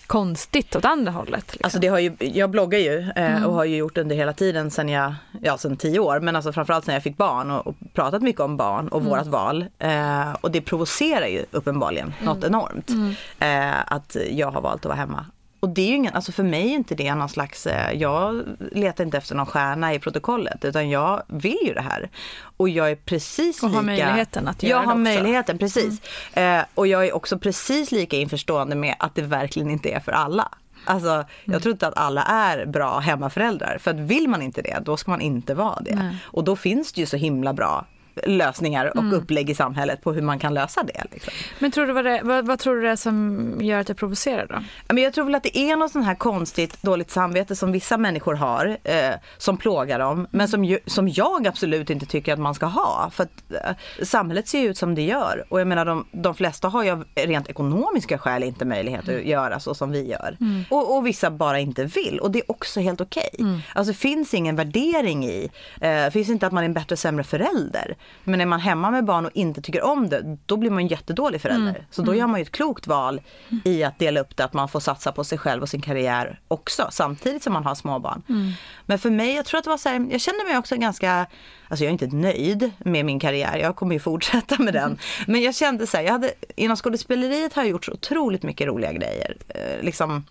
konstigt 0.07 0.75
åt 0.75 0.85
andra 0.85 1.11
hållet. 1.11 1.45
Liksom. 1.45 1.59
Alltså 1.63 1.79
det 1.79 1.87
har 1.87 1.99
ju, 1.99 2.15
jag 2.19 2.49
bloggar 2.49 2.79
ju 2.79 2.99
eh, 2.99 3.35
mm. 3.35 3.45
och 3.45 3.53
har 3.53 3.65
ju 3.65 3.75
gjort 3.75 3.97
under 3.97 4.15
hela 4.15 4.33
tiden 4.33 4.71
sen 4.71 4.89
jag, 4.89 5.13
ja 5.41 5.57
sen 5.57 5.77
tio 5.77 5.99
år, 5.99 6.19
men 6.19 6.35
alltså 6.35 6.53
framförallt 6.53 6.85
sen 6.85 6.93
jag 6.93 7.03
fick 7.03 7.17
barn 7.17 7.51
och, 7.51 7.67
och 7.67 7.75
pratat 7.93 8.21
mycket 8.21 8.41
om 8.41 8.57
barn 8.57 8.87
och 8.87 8.99
mm. 8.99 9.09
vårat 9.09 9.27
val. 9.27 9.65
Eh, 9.79 10.33
och 10.41 10.51
det 10.51 10.61
provocerar 10.61 11.27
ju 11.27 11.45
uppenbarligen 11.51 12.13
mm. 12.19 12.25
något 12.25 12.43
enormt. 12.43 12.89
Mm. 12.89 13.15
Eh, 13.39 13.79
att 13.87 14.17
jag 14.31 14.51
har 14.51 14.61
valt 14.61 14.81
att 14.81 14.85
vara 14.85 14.95
hemma. 14.95 15.25
Och 15.63 15.69
det 15.69 15.81
är 15.81 15.87
ju 15.87 15.95
ingen, 15.95 16.13
alltså 16.13 16.31
för 16.31 16.43
mig 16.43 16.61
är 16.71 16.75
inte 16.75 16.95
det 16.95 17.15
någon 17.15 17.29
slags, 17.29 17.67
eh, 17.67 17.91
jag 17.93 18.43
letar 18.71 19.03
inte 19.03 19.17
efter 19.17 19.35
någon 19.35 19.45
stjärna 19.45 19.93
i 19.93 19.99
protokollet 19.99 20.65
utan 20.65 20.89
jag 20.89 21.23
vill 21.27 21.57
ju 21.65 21.73
det 21.73 21.81
här. 21.81 22.09
Och 22.57 22.69
jag 22.69 22.91
är 22.91 22.95
precis 22.95 23.63
och 23.63 23.69
lika... 23.69 23.77
har 23.77 23.83
möjligheten 23.83 24.47
att 24.47 24.63
göra 24.63 24.71
jag 24.71 24.83
det 24.83 24.87
har 24.87 24.95
möjligheten, 24.95 25.57
precis. 25.57 26.01
Mm. 26.33 26.59
Eh, 26.59 26.65
och 26.75 26.87
jag 26.87 27.07
är 27.07 27.15
också 27.15 27.39
precis 27.39 27.91
lika 27.91 28.17
införstående 28.17 28.75
med 28.75 28.95
att 28.99 29.15
det 29.15 29.21
verkligen 29.21 29.69
inte 29.69 29.89
är 29.89 29.99
för 29.99 30.11
alla. 30.11 30.51
Alltså, 30.85 31.11
mm. 31.11 31.25
jag 31.43 31.61
tror 31.61 31.71
inte 31.71 31.87
att 31.87 31.97
alla 31.97 32.23
är 32.23 32.65
bra 32.65 32.99
hemmaföräldrar. 32.99 33.77
För 33.77 33.91
att 33.91 33.99
vill 33.99 34.27
man 34.27 34.41
inte 34.41 34.61
det, 34.61 34.79
då 34.85 34.97
ska 34.97 35.11
man 35.11 35.21
inte 35.21 35.53
vara 35.53 35.79
det. 35.81 35.95
Nej. 35.95 36.15
Och 36.23 36.43
då 36.43 36.55
finns 36.55 36.93
det 36.93 37.01
ju 37.01 37.07
så 37.07 37.17
himla 37.17 37.53
bra 37.53 37.85
lösningar 38.25 38.85
och 38.85 39.03
mm. 39.03 39.13
upplägg 39.13 39.49
i 39.49 39.55
samhället 39.55 40.01
på 40.01 40.13
hur 40.13 40.21
man 40.21 40.39
kan 40.39 40.53
lösa 40.53 40.83
det. 40.83 41.03
Liksom. 41.11 41.33
Men 41.59 41.71
tror 41.71 41.87
du 41.87 41.93
vad, 41.93 42.05
det, 42.05 42.21
vad, 42.23 42.47
vad, 42.47 42.59
tror 42.59 42.75
du 42.75 42.81
det 42.81 42.89
är 42.89 42.95
som 42.95 43.57
gör 43.61 43.79
att 43.79 43.87
det 43.87 43.95
provocerar 43.95 44.47
då? 44.49 44.55
Men 44.87 45.03
jag 45.03 45.13
tror 45.13 45.25
väl 45.25 45.35
att 45.35 45.43
det 45.43 45.57
är 45.57 45.75
något 45.75 45.91
sånt 45.91 46.05
här 46.05 46.15
konstigt 46.15 46.81
dåligt 46.81 47.11
samvete 47.11 47.55
som 47.55 47.71
vissa 47.71 47.97
människor 47.97 48.33
har 48.33 48.77
eh, 48.83 49.13
som 49.37 49.57
plågar 49.57 49.99
dem 49.99 50.17
mm. 50.17 50.27
men 50.31 50.47
som, 50.47 50.65
ju, 50.65 50.79
som 50.85 51.09
jag 51.09 51.47
absolut 51.47 51.89
inte 51.89 52.05
tycker 52.05 52.33
att 52.33 52.39
man 52.39 52.55
ska 52.55 52.65
ha. 52.65 53.09
För 53.13 53.23
att 53.23 53.51
eh, 53.51 54.05
samhället 54.05 54.47
ser 54.47 54.63
ut 54.63 54.77
som 54.77 54.95
det 54.95 55.01
gör 55.01 55.45
och 55.49 55.59
jag 55.59 55.67
menar 55.67 55.85
de, 55.85 56.05
de 56.11 56.35
flesta 56.35 56.67
har 56.67 56.83
ju 56.83 56.89
av 56.89 57.05
rent 57.15 57.49
ekonomiska 57.49 58.17
skäl 58.17 58.43
inte 58.43 58.65
möjlighet 58.65 59.07
mm. 59.07 59.19
att 59.19 59.25
göra 59.25 59.59
så 59.59 59.73
som 59.73 59.91
vi 59.91 60.07
gör. 60.07 60.37
Mm. 60.39 60.63
Och, 60.69 60.95
och, 60.97 61.07
vissa 61.07 61.31
bara 61.31 61.59
inte 61.59 61.85
vill 61.85 62.19
och 62.19 62.31
det 62.31 62.39
är 62.39 62.51
också 62.51 62.79
helt 62.79 63.01
okej. 63.01 63.29
Okay. 63.33 63.45
Mm. 63.45 63.59
Alltså 63.73 63.91
det 63.91 63.97
finns 63.97 64.33
ingen 64.33 64.55
värdering 64.55 65.25
i, 65.25 65.49
eh, 65.81 66.09
finns 66.09 66.29
inte 66.29 66.47
att 66.47 66.53
man 66.53 66.63
är 66.63 66.65
en 66.65 66.73
bättre 66.73 66.93
och 66.93 66.99
sämre 66.99 67.23
förälder. 67.23 67.95
Men 68.23 68.41
är 68.41 68.45
man 68.45 68.59
hemma 68.59 68.91
med 68.91 69.05
barn 69.05 69.25
och 69.25 69.31
inte 69.33 69.61
tycker 69.61 69.81
om 69.81 70.09
det, 70.09 70.37
då 70.45 70.57
blir 70.57 70.69
man 70.69 70.79
en 70.79 70.87
jättedålig 70.87 71.41
förälder. 71.41 71.69
Mm. 71.69 71.81
Så 71.91 72.01
då 72.01 72.11
mm. 72.11 72.19
gör 72.19 72.27
man 72.27 72.39
ju 72.39 72.41
ett 72.41 72.51
klokt 72.51 72.87
val 72.87 73.21
i 73.65 73.83
att 73.83 73.99
dela 73.99 74.19
upp 74.19 74.37
det, 74.37 74.43
att 74.43 74.53
man 74.53 74.69
får 74.69 74.79
satsa 74.79 75.11
på 75.11 75.23
sig 75.23 75.37
själv 75.37 75.61
och 75.61 75.69
sin 75.69 75.81
karriär 75.81 76.39
också, 76.47 76.87
samtidigt 76.91 77.43
som 77.43 77.53
man 77.53 77.65
har 77.65 77.75
småbarn. 77.75 78.23
Mm. 78.29 78.51
Men 78.85 78.99
för 78.99 79.09
mig, 79.09 79.35
jag 79.35 79.45
tror 79.45 79.57
att 79.57 79.63
det 79.63 79.69
var 79.69 79.77
så 79.77 79.89
här, 79.89 80.07
jag 80.11 80.21
kände 80.21 80.43
mig 80.43 80.57
också 80.57 80.75
ganska, 80.75 81.25
alltså 81.67 81.85
jag 81.85 81.89
är 81.89 82.03
inte 82.03 82.15
nöjd 82.15 82.71
med 82.77 83.05
min 83.05 83.19
karriär, 83.19 83.57
jag 83.57 83.75
kommer 83.75 83.93
ju 83.93 83.99
fortsätta 83.99 84.61
med 84.61 84.73
den. 84.73 84.97
Men 85.27 85.41
jag 85.41 85.55
kände 85.55 85.87
så 85.87 85.97
här, 85.97 86.03
jag 86.03 86.11
hade, 86.11 86.33
inom 86.55 86.77
skådespeleriet 86.77 87.53
har 87.53 87.61
jag 87.61 87.69
gjort 87.69 87.85
så 87.85 87.91
otroligt 87.91 88.43
mycket 88.43 88.67
roliga 88.67 88.91
grejer. 88.91 89.37
Eh, 89.47 89.83
liksom, 89.83 90.25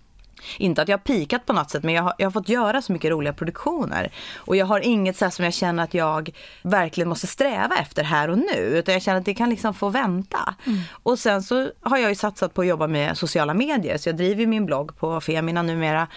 Inte 0.58 0.82
att 0.82 0.88
jag 0.88 0.98
har 0.98 1.02
pikat 1.02 1.46
på 1.46 1.52
något 1.52 1.70
sätt 1.70 1.82
men 1.82 1.94
jag 1.94 2.02
har, 2.02 2.14
jag 2.18 2.26
har 2.26 2.32
fått 2.32 2.48
göra 2.48 2.82
så 2.82 2.92
mycket 2.92 3.10
roliga 3.10 3.32
produktioner. 3.32 4.12
Och 4.36 4.56
jag 4.56 4.66
har 4.66 4.80
inget 4.80 5.16
så 5.16 5.30
som 5.30 5.44
jag 5.44 5.54
känner 5.54 5.84
att 5.84 5.94
jag 5.94 6.30
verkligen 6.62 7.08
måste 7.08 7.26
sträva 7.26 7.76
efter 7.76 8.04
här 8.04 8.30
och 8.30 8.38
nu. 8.38 8.58
Utan 8.58 8.94
jag 8.94 9.02
känner 9.02 9.18
att 9.18 9.24
det 9.24 9.34
kan 9.34 9.50
liksom 9.50 9.74
få 9.74 9.88
vänta. 9.88 10.54
Mm. 10.66 10.78
Och 11.02 11.18
sen 11.18 11.42
så 11.42 11.70
har 11.80 11.98
jag 11.98 12.08
ju 12.08 12.14
satsat 12.14 12.54
på 12.54 12.60
att 12.60 12.66
jobba 12.66 12.86
med 12.86 13.18
sociala 13.18 13.54
medier. 13.54 13.98
Så 13.98 14.08
jag 14.08 14.16
driver 14.16 14.46
min 14.46 14.66
blogg 14.66 14.96
på 14.96 15.20
Femina 15.20 15.62
numera. 15.62 16.08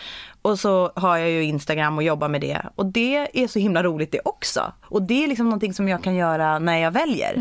Och 0.42 0.60
så 0.60 0.92
har 0.96 1.18
jag 1.18 1.30
ju 1.30 1.44
Instagram 1.44 1.98
och 1.98 2.04
jobbar 2.04 2.28
med 2.28 2.42
det. 2.42 2.62
Och 2.76 2.86
det 2.86 3.44
är 3.44 3.48
så 3.48 3.60
himla 3.60 3.84
roligt 3.84 4.12
det 4.12 4.22
också. 4.26 4.74
Och 4.82 5.02
det 5.02 5.24
är 5.24 5.28
liksom 5.28 5.46
någonting 5.46 5.74
som 5.74 5.88
jag 5.88 6.04
kan 6.04 6.16
göra 6.16 6.60
när 6.60 6.78
jag 6.78 6.92
väljer. 6.92 7.34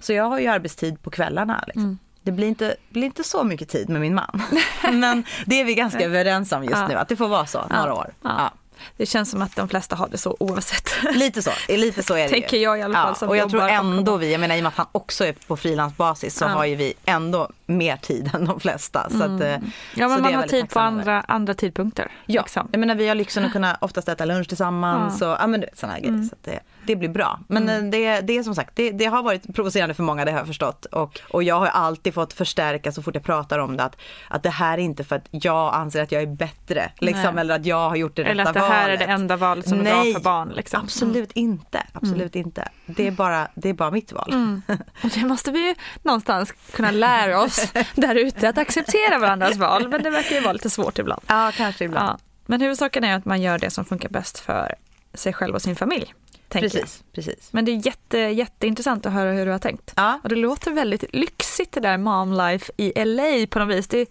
Så 0.00 0.12
jag 0.12 0.24
har 0.24 0.38
ju 0.40 0.46
arbetstid 0.46 1.02
på 1.02 1.10
kvällarna. 1.10 1.64
Liksom. 1.66 1.82
Mm. 1.82 1.98
Det 2.22 2.32
blir 2.32 2.48
inte, 2.48 2.76
blir 2.88 3.04
inte 3.04 3.24
så 3.24 3.44
mycket 3.44 3.68
tid 3.68 3.88
med 3.88 4.00
min 4.00 4.14
man. 4.14 4.42
Men 4.92 5.24
det 5.46 5.60
är 5.60 5.64
vi 5.64 5.74
ganska 5.74 6.04
överens 6.04 6.52
om 6.52 6.64
just 6.64 6.76
ja. 6.76 6.88
nu, 6.88 6.94
att 6.94 7.08
det 7.08 7.16
får 7.16 7.28
vara 7.28 7.46
så 7.46 7.66
några 7.68 7.94
år. 7.94 8.14
Ja. 8.22 8.50
Det 8.96 9.06
känns 9.06 9.30
som 9.30 9.42
att 9.42 9.56
de 9.56 9.68
flesta 9.68 9.96
har 9.96 10.08
det 10.08 10.18
så 10.18 10.36
oavsett. 10.40 10.90
Lite 11.14 11.42
så, 11.42 11.50
lite 11.68 12.02
så 12.02 12.14
är 12.14 12.22
det 12.22 12.28
Tänker 12.28 12.56
jag 12.56 12.78
i 12.78 12.82
alla 12.82 12.94
fall. 12.94 13.16
Ja, 13.20 13.26
och 13.26 13.36
jag 13.36 13.50
tror 13.50 13.68
ändå 13.68 14.16
vi, 14.16 14.32
jag 14.32 14.40
menar 14.40 14.56
i 14.56 14.58
och 14.58 14.62
med 14.62 14.68
att 14.68 14.76
han 14.76 14.86
också 14.92 15.24
är 15.24 15.32
på 15.32 15.56
frilansbasis 15.56 16.36
så 16.36 16.44
ja. 16.44 16.48
har 16.48 16.64
ju 16.64 16.76
vi 16.76 16.94
ändå 17.04 17.50
mer 17.66 17.96
tid 17.96 18.30
än 18.34 18.44
de 18.44 18.60
flesta. 18.60 19.10
Så 19.10 19.22
att, 19.22 19.40
mm. 19.40 19.70
Ja 19.94 20.08
men 20.08 20.22
man 20.22 20.34
har 20.34 20.46
tid 20.46 20.70
på 20.70 20.80
andra, 20.80 21.20
andra 21.20 21.54
tidpunkter. 21.54 22.12
Ja, 22.26 22.42
liksom. 22.42 22.68
jag 22.72 22.80
menar 22.80 22.94
vi 22.94 23.08
har 23.08 23.14
lyxen 23.14 23.44
att 23.44 23.52
kunna 23.52 23.78
oftast 23.80 24.08
äta 24.08 24.24
lunch 24.24 24.48
tillsammans 24.48 25.20
ja. 25.20 25.32
och 25.32 25.36
ja, 25.40 25.46
men, 25.46 25.64
sådana 25.74 25.94
här 25.94 26.00
grejer. 26.00 26.14
Mm. 26.14 26.28
Så 26.28 26.36
det, 26.42 26.60
det 26.86 26.96
blir 26.96 27.08
bra. 27.08 27.40
Men 27.48 27.68
mm. 27.68 27.84
Eh, 27.84 27.90
det, 27.90 28.20
det 28.20 28.38
är 28.38 28.42
som 28.42 28.54
sagt, 28.54 28.76
det, 28.76 28.90
det, 28.90 29.04
har 29.04 29.22
varit 29.22 29.54
provocerande 29.54 29.94
för 29.94 30.02
många, 30.02 30.24
det 30.24 30.30
har 30.30 30.38
jag 30.38 30.46
förstått. 30.46 30.84
Och, 30.84 31.20
och 31.30 31.42
jag 31.42 31.58
har 31.58 31.66
alltid 31.66 32.14
fått 32.14 32.32
förstärka 32.32 32.92
så 32.92 33.02
fort 33.02 33.14
jag 33.14 33.24
pratar 33.24 33.58
om 33.58 33.76
det 33.76 33.82
att, 33.82 33.96
att 34.28 34.42
det 34.42 34.50
här 34.50 34.78
är 34.78 34.82
inte 34.82 35.04
för 35.04 35.16
att 35.16 35.28
jag 35.30 35.74
anser 35.74 36.02
att 36.02 36.12
jag 36.12 36.22
är 36.22 36.26
bättre. 36.26 36.92
Liksom, 36.98 37.38
eller 37.38 37.54
att 37.54 37.66
jag 37.66 37.88
har 37.88 37.96
gjort 37.96 38.16
det 38.16 38.24
eller 38.24 38.44
rätta 38.44 38.60
valet. 38.60 38.66
Eller 38.66 38.70
att 38.70 38.70
det 38.70 38.74
här 38.74 38.88
valet. 38.88 39.00
är 39.00 39.06
det 39.06 39.12
enda 39.12 39.36
valet 39.36 39.68
som 39.68 39.78
Nej, 39.78 39.92
är 39.92 39.94
bra 39.94 40.12
för 40.12 40.20
barn. 40.20 40.48
Liksom. 40.48 40.80
Absolut 40.82 41.36
mm. 41.36 41.50
inte. 41.50 41.86
Absolut 41.92 42.34
mm. 42.34 42.46
inte. 42.46 42.68
Det 42.86 43.06
är, 43.06 43.10
bara, 43.10 43.48
det 43.54 43.68
är 43.68 43.74
bara 43.74 43.90
mitt 43.90 44.12
val. 44.12 44.30
Mm. 44.32 44.62
Och 45.02 45.10
det 45.14 45.24
måste 45.24 45.50
vi 45.50 45.68
ju 45.68 45.74
någonstans 46.02 46.52
kunna 46.72 46.90
lära 46.90 47.40
oss 47.40 47.72
där 47.94 48.14
ute 48.14 48.48
att 48.48 48.58
acceptera 48.58 49.18
varandras 49.18 49.56
val. 49.56 49.88
Men 49.88 50.02
det 50.02 50.10
verkar 50.10 50.34
ju 50.34 50.40
vara 50.40 50.52
lite 50.52 50.70
svårt 50.70 50.98
ibland. 50.98 51.22
Ja, 51.26 51.52
kanske 51.56 51.84
ibland. 51.84 52.08
Ja. 52.08 52.18
Men 52.46 52.60
huvudsaken 52.60 53.04
är 53.04 53.16
att 53.16 53.24
man 53.24 53.42
gör 53.42 53.58
det 53.58 53.70
som 53.70 53.84
funkar 53.84 54.08
bäst 54.08 54.38
för 54.38 54.74
sig 55.14 55.32
själv 55.32 55.54
och 55.54 55.62
sin 55.62 55.76
familj. 55.76 56.14
Precis, 56.50 57.04
precis. 57.12 57.52
Men 57.52 57.64
det 57.64 57.72
är 57.72 57.86
jätte, 57.86 58.18
jätteintressant 58.18 59.06
att 59.06 59.12
höra 59.12 59.32
hur 59.32 59.46
du 59.46 59.52
har 59.52 59.58
tänkt. 59.58 59.92
Ja. 59.96 60.20
Och 60.22 60.28
det 60.28 60.36
låter 60.36 60.70
väldigt 60.70 61.04
lyxigt 61.14 61.72
det 61.72 61.80
där 61.80 61.98
mom 61.98 62.32
life 62.32 62.72
i 62.76 63.04
LA 63.04 63.46
på 63.50 63.58
något 63.58 63.76
vis. 63.76 63.88
Det, 63.88 64.06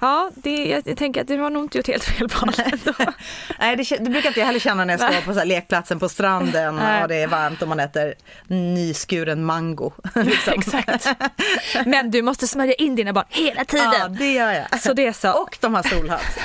ja, 0.00 0.30
det, 0.34 0.64
jag, 0.64 0.82
jag 0.86 0.96
tänker 0.96 1.20
att 1.20 1.28
du 1.28 1.38
har 1.38 1.50
nog 1.50 1.64
inte 1.64 1.78
gjort 1.78 1.86
helt 1.86 2.04
fel 2.04 2.28
val. 2.28 2.52
Nej, 3.58 3.76
det, 3.76 3.96
det 3.98 4.10
brukar 4.10 4.28
inte 4.28 4.40
jag 4.40 4.46
heller 4.46 4.60
känna 4.60 4.84
när 4.84 4.98
jag 4.98 5.12
står 5.12 5.20
på 5.20 5.32
så 5.32 5.38
här 5.38 5.46
lekplatsen 5.46 5.98
på 5.98 6.08
stranden 6.08 6.74
och 6.74 7.08
det 7.08 7.16
är 7.16 7.26
varmt 7.26 7.62
och 7.62 7.68
man 7.68 7.80
äter 7.80 8.14
nyskuren 8.46 9.44
mango. 9.44 9.92
Liksom. 10.14 10.54
Exakt. 10.58 11.08
Men 11.86 12.10
du 12.10 12.22
måste 12.22 12.46
smörja 12.46 12.74
in 12.74 12.94
dina 12.94 13.12
barn 13.12 13.24
hela 13.28 13.64
tiden. 13.64 13.92
Ja, 13.98 14.08
det 14.08 14.32
gör 14.32 14.52
jag. 14.52 14.80
Så 14.80 14.92
det 14.92 15.06
är 15.06 15.12
så. 15.12 15.42
Och 15.42 15.58
de 15.60 15.74
har 15.74 15.82
solhatt. 15.82 16.38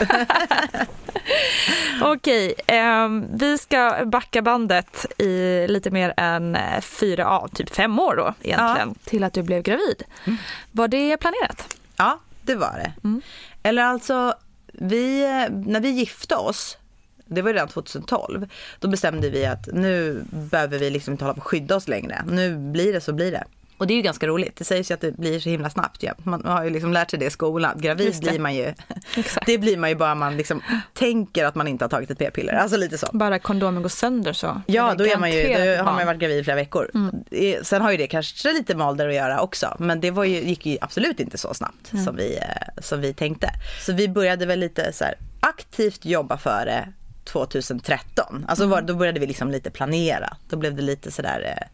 Okej, 2.02 2.54
eh, 2.68 3.08
vi 3.34 3.58
ska 3.58 4.06
backa 4.06 4.42
bandet 4.42 5.22
i 5.22 5.66
lite 5.68 5.92
mer 5.92 6.14
än 6.18 6.58
fyra, 6.82 7.22
ja, 7.22 7.48
typ 7.54 7.76
fem 7.76 8.00
år 8.00 8.16
då 8.16 8.34
egentligen, 8.42 8.96
ja. 8.96 9.10
till 9.10 9.24
att 9.24 9.34
du 9.34 9.44
blev 9.44 9.62
gravid. 9.62 10.04
Mm. 10.26 10.38
Var 10.72 10.88
det 10.88 11.18
planerat? 11.18 11.78
Ja, 11.98 12.20
det 12.42 12.56
var 12.56 12.74
det. 12.84 13.08
Mm. 13.08 13.22
Eller 13.64 13.84
alltså, 13.84 14.34
vi, 14.74 15.22
när 15.66 15.80
vi 15.80 15.90
gifte 15.90 16.36
oss, 16.36 16.78
det 17.26 17.42
var 17.42 17.54
redan 17.54 17.68
2012, 17.68 18.48
då 18.80 18.88
bestämde 18.88 19.30
vi 19.30 19.46
att 19.46 19.68
nu 19.74 20.24
behöver 20.30 20.80
vi 20.80 20.90
liksom 20.90 21.12
inte 21.12 21.26
hålla 21.26 21.34
på 21.34 21.42
och 21.42 21.48
skydda 21.48 21.76
oss 21.76 21.88
längre. 21.88 22.24
Nu 22.28 22.58
blir 22.58 22.94
det 22.94 23.02
så 23.02 23.14
blir 23.14 23.32
det. 23.32 23.44
Och 23.82 23.88
det 23.88 23.94
är 23.94 23.96
ju 23.96 24.02
ganska 24.02 24.28
roligt. 24.28 24.56
Det 24.56 24.64
sägs 24.64 24.92
ju 24.92 24.96
att 24.96 25.02
det 25.02 25.18
blir 25.18 25.40
så 25.40 25.50
himla 25.50 25.70
snabbt. 25.70 26.04
Ja. 26.04 26.14
Man 26.24 26.46
har 26.46 26.64
ju 26.64 26.70
liksom 26.70 26.94
lärt 26.94 27.10
sig 27.10 27.20
det 27.20 27.26
i 27.26 27.30
skolan. 27.30 27.82
Gravid 27.82 28.20
blir 28.20 28.40
man 28.40 28.56
ju. 28.56 28.74
det 29.46 29.58
blir 29.58 29.78
man 29.78 29.90
ju 29.90 29.96
bara 29.96 30.16
man 30.16 30.38
liksom 30.38 30.62
tänker 30.94 31.46
att 31.46 31.56
man 31.56 31.68
inte 31.68 31.86
har 31.86 31.90
tagit 31.90 32.12
ett 32.12 32.18
p-piller. 32.18 32.54
Alltså 32.54 32.78
lite 32.78 32.98
så. 32.98 33.08
Bara 33.14 33.40
kondomen 33.40 33.82
går 33.82 33.90
sönder 33.90 34.34
så. 34.34 34.62
Ja, 34.68 34.96
då, 34.98 35.08
är 35.08 35.18
man 35.18 35.32
ju, 35.32 35.44
då 35.78 35.84
har 35.84 35.92
man 35.92 36.00
ju 36.00 36.06
varit 36.06 36.20
gravid 36.20 36.40
i 36.40 36.44
flera 36.44 36.56
veckor. 36.56 36.92
Mm. 36.94 37.64
Sen 37.64 37.82
har 37.82 37.92
ju 37.92 37.98
det 37.98 38.08
kanske 38.08 38.54
lite 38.54 38.76
med 38.76 38.88
ålder 38.88 39.08
att 39.08 39.16
göra 39.16 39.42
också. 39.42 39.76
Men 39.80 40.02
det 40.02 40.12
var 40.12 40.24
ju, 40.24 40.42
gick 40.42 40.66
ju 40.66 40.78
absolut 40.82 41.20
inte 41.20 41.38
så 41.38 41.54
snabbt 41.54 41.94
mm. 41.94 42.06
som, 42.06 42.16
vi, 42.16 42.38
eh, 42.38 42.82
som 42.82 43.02
vi 43.02 43.14
tänkte. 43.14 43.50
Så 43.86 43.94
vi 43.94 44.08
började 44.08 44.46
väl 44.46 44.60
lite 44.60 44.94
så 44.94 45.04
här, 45.04 45.16
aktivt 45.40 46.06
jobba 46.06 46.38
för 46.38 46.66
det 46.66 46.94
2013. 47.24 48.46
Alltså 48.48 48.66
mm. 48.66 48.86
då 48.86 48.96
började 48.96 49.20
vi 49.20 49.28
liksom 49.28 49.52
lite 49.52 49.70
planera. 49.70 50.38
Då 50.50 50.58
blev 50.58 50.76
det 50.76 50.82
lite 50.82 51.12
sådär 51.12 51.56
eh, 51.58 51.68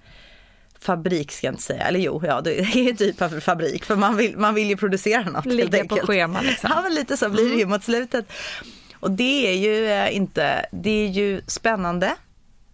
fabrik 0.88 1.32
ska 1.32 1.48
jag 1.48 1.54
inte 1.54 1.64
säga, 1.64 1.84
eller 1.84 2.00
jo, 2.00 2.22
ja 2.26 2.42
det 2.42 2.60
är 2.60 2.94
typ 2.94 3.22
av 3.22 3.40
fabrik 3.40 3.86
för 3.86 3.96
man 3.96 4.18
vill, 4.18 4.38
man 4.38 4.56
vill 4.56 4.68
ju 4.68 4.78
producera 4.78 5.24
något 5.24 5.46
Ligga 5.46 5.64
helt 5.64 5.74
enkelt. 5.74 6.02
på 6.02 6.08
schema 6.08 6.42
liksom. 6.42 6.70
Ja 6.76 6.82
men 6.82 6.94
lite 6.94 7.18
så 7.18 7.30
blir 7.30 7.44
det 7.44 7.56
ju 7.56 7.62
mm. 7.62 7.70
mot 7.70 7.84
slutet. 7.84 8.26
Och 9.00 9.12
det 9.12 9.48
är 9.48 9.54
ju 9.54 9.86
eh, 9.92 10.16
inte, 10.16 10.66
det 10.72 11.06
är 11.06 11.08
ju 11.08 11.42
spännande, 11.48 12.16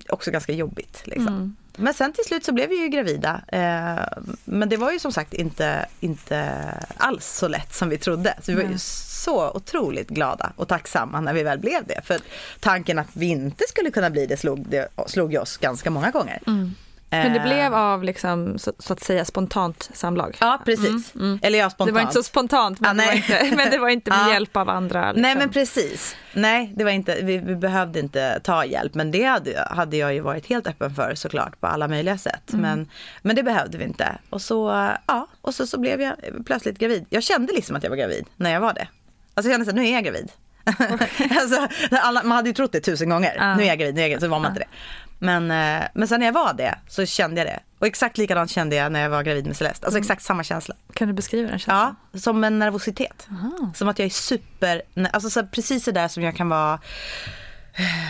också 0.09 0.31
ganska 0.31 0.53
jobbigt 0.53 1.01
liksom. 1.05 1.27
Mm. 1.27 1.55
Men 1.77 1.93
sen 1.93 2.13
till 2.13 2.25
slut 2.25 2.45
så 2.45 2.51
blev 2.51 2.69
vi 2.69 2.81
ju 2.81 2.87
gravida. 2.87 3.41
Eh, 3.47 4.23
men 4.45 4.69
det 4.69 4.77
var 4.77 4.91
ju 4.91 4.99
som 4.99 5.11
sagt 5.11 5.33
inte, 5.33 5.85
inte 5.99 6.53
alls 6.97 7.25
så 7.25 7.47
lätt 7.47 7.73
som 7.73 7.89
vi 7.89 7.97
trodde. 7.97 8.33
Så 8.41 8.51
vi 8.51 8.63
var 8.63 8.69
ju 8.69 8.77
så 8.77 9.51
otroligt 9.51 10.09
glada 10.09 10.53
och 10.55 10.67
tacksamma 10.67 11.21
när 11.21 11.33
vi 11.33 11.43
väl 11.43 11.59
blev 11.59 11.87
det. 11.87 12.01
För 12.03 12.19
tanken 12.59 12.99
att 12.99 13.09
vi 13.13 13.25
inte 13.25 13.63
skulle 13.69 13.91
kunna 13.91 14.09
bli 14.09 14.25
det 14.25 14.37
slog, 14.37 14.65
det, 14.69 14.87
slog 15.07 15.35
oss 15.35 15.57
ganska 15.57 15.89
många 15.89 16.11
gånger. 16.11 16.39
Mm. 16.47 16.75
Men 17.13 17.33
det 17.33 17.39
blev 17.39 17.73
av 17.73 18.03
liksom, 18.03 18.59
så, 18.59 18.73
så, 18.79 18.93
att 18.93 19.03
säga 19.03 19.25
spontant 19.25 19.89
samlag? 19.93 20.37
Ja 20.39 20.61
precis. 20.65 21.15
Mm, 21.15 21.27
mm. 21.27 21.39
Eller 21.41 21.59
ja, 21.59 21.69
spontant. 21.69 21.87
Det 21.87 21.93
var 21.93 22.01
inte 22.01 22.13
så 22.13 22.23
spontant 22.23 22.79
men, 22.79 22.99
ah, 22.99 23.03
det, 23.03 23.07
var 23.07 23.13
inte, 23.13 23.51
men 23.55 23.71
det 23.71 23.77
var 23.77 23.89
inte 23.89 24.09
med 24.09 24.27
ah. 24.27 24.33
hjälp 24.33 24.57
av 24.57 24.69
andra. 24.69 25.05
Liksom. 25.05 25.21
Nej 25.21 25.35
men 25.35 25.49
precis. 25.49 26.15
Nej 26.33 26.73
det 26.75 26.83
var 26.83 26.91
inte, 26.91 27.19
vi, 27.23 27.37
vi, 27.37 27.55
behövde 27.55 27.99
inte 27.99 28.39
ta 28.43 28.65
hjälp 28.65 28.93
men 28.93 29.11
det 29.11 29.23
hade, 29.23 29.67
hade 29.69 29.97
jag 29.97 30.13
ju 30.13 30.19
varit 30.19 30.45
helt 30.45 30.67
öppen 30.67 30.95
för 30.95 31.15
såklart 31.15 31.59
på 31.59 31.67
alla 31.67 31.87
möjliga 31.87 32.17
sätt. 32.17 32.53
Mm. 32.53 32.61
Men, 32.61 32.89
men 33.21 33.35
det 33.35 33.43
behövde 33.43 33.77
vi 33.77 33.83
inte. 33.83 34.17
Och 34.29 34.41
så, 34.41 34.89
ja, 35.07 35.27
och 35.41 35.55
så, 35.55 35.67
så 35.67 35.79
blev 35.79 36.01
jag 36.01 36.15
plötsligt 36.45 36.79
gravid. 36.79 37.05
Jag 37.09 37.23
kände 37.23 37.53
liksom 37.53 37.75
att 37.75 37.83
jag 37.83 37.89
var 37.89 37.97
gravid 37.97 38.25
när 38.35 38.51
jag 38.51 38.59
var 38.59 38.73
det. 38.73 38.87
Alltså 39.33 39.49
jag 39.49 39.57
kände 39.57 39.69
att 39.69 39.75
nu 39.75 39.87
är 39.87 39.93
jag 39.93 40.03
gravid. 40.03 40.31
alltså, 41.39 41.67
alla, 41.91 42.23
man 42.23 42.31
hade 42.31 42.49
ju 42.49 42.53
trott 42.53 42.71
det 42.71 42.79
tusen 42.79 43.09
gånger. 43.09 43.37
Ah. 43.39 43.55
Nu 43.55 43.63
är 43.63 43.67
jag 43.67 43.79
gravid, 43.79 43.95
nu 43.95 44.01
är 44.01 44.03
jag 44.03 44.11
gravid, 44.11 44.23
så 44.23 44.29
var 44.29 44.39
man 44.39 44.51
inte 44.51 44.59
det. 44.59 44.67
Men, 45.23 45.51
eh, 45.51 45.87
men 45.93 46.07
sen 46.07 46.19
när 46.19 46.27
jag 46.27 46.33
var 46.33 46.53
det 46.53 46.75
så 46.87 47.05
kände 47.05 47.41
jag 47.41 47.47
det. 47.47 47.59
Och 47.79 47.87
exakt 47.87 48.17
likadant 48.17 48.49
kände 48.51 48.75
jag 48.75 48.91
när 48.91 49.01
jag 49.01 49.09
var 49.09 49.23
gravid 49.23 49.47
med 49.47 49.55
Celeste. 49.55 49.85
Alltså 49.85 49.97
mm. 49.97 50.03
exakt 50.03 50.23
samma 50.23 50.43
känsla. 50.43 50.75
Kan 50.93 51.07
du 51.07 51.13
beskriva 51.13 51.49
den 51.49 51.59
känslan? 51.59 51.95
Ja, 52.11 52.19
som 52.19 52.43
en 52.43 52.59
nervositet. 52.59 53.27
Aha. 53.31 53.71
Som 53.75 53.87
att 53.87 53.99
jag 53.99 54.05
är 54.05 54.09
super, 54.09 54.81
alltså 55.11 55.29
så 55.29 55.43
precis 55.45 55.85
det 55.85 55.91
där 55.91 56.07
som 56.07 56.23
jag 56.23 56.35
kan 56.35 56.49
vara 56.49 56.79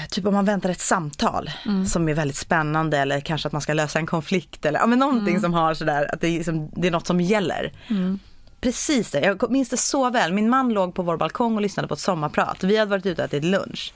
Typ 0.09 0.25
om 0.25 0.33
man 0.33 0.45
väntar 0.45 0.69
ett 0.69 0.81
samtal 0.81 1.49
mm. 1.65 1.85
som 1.85 2.09
är 2.09 2.13
väldigt 2.13 2.37
spännande 2.37 2.97
eller 2.97 3.19
kanske 3.19 3.47
att 3.47 3.51
man 3.51 3.61
ska 3.61 3.73
lösa 3.73 3.99
en 3.99 4.05
konflikt 4.05 4.65
eller 4.65 4.79
ja, 4.79 4.85
men 4.85 4.99
någonting 4.99 5.29
mm. 5.29 5.41
som 5.41 5.53
har 5.53 5.73
sådär 5.73 6.13
att 6.13 6.21
det 6.21 6.27
är, 6.27 6.31
liksom, 6.31 6.69
det 6.75 6.87
är 6.87 6.91
något 6.91 7.07
som 7.07 7.21
gäller. 7.21 7.71
Mm. 7.89 8.19
Precis 8.61 9.11
det, 9.11 9.19
jag 9.19 9.51
minns 9.51 9.69
det 9.69 9.77
så 9.77 10.09
väl. 10.09 10.33
Min 10.33 10.49
man 10.49 10.69
låg 10.69 10.95
på 10.95 11.03
vår 11.03 11.17
balkong 11.17 11.55
och 11.55 11.61
lyssnade 11.61 11.87
på 11.87 11.93
ett 11.93 11.99
sommarprat. 11.99 12.63
Vi 12.63 12.77
hade 12.77 12.91
varit 12.91 13.05
ute 13.05 13.21
och 13.21 13.25
ätit 13.25 13.43
lunch. 13.43 13.93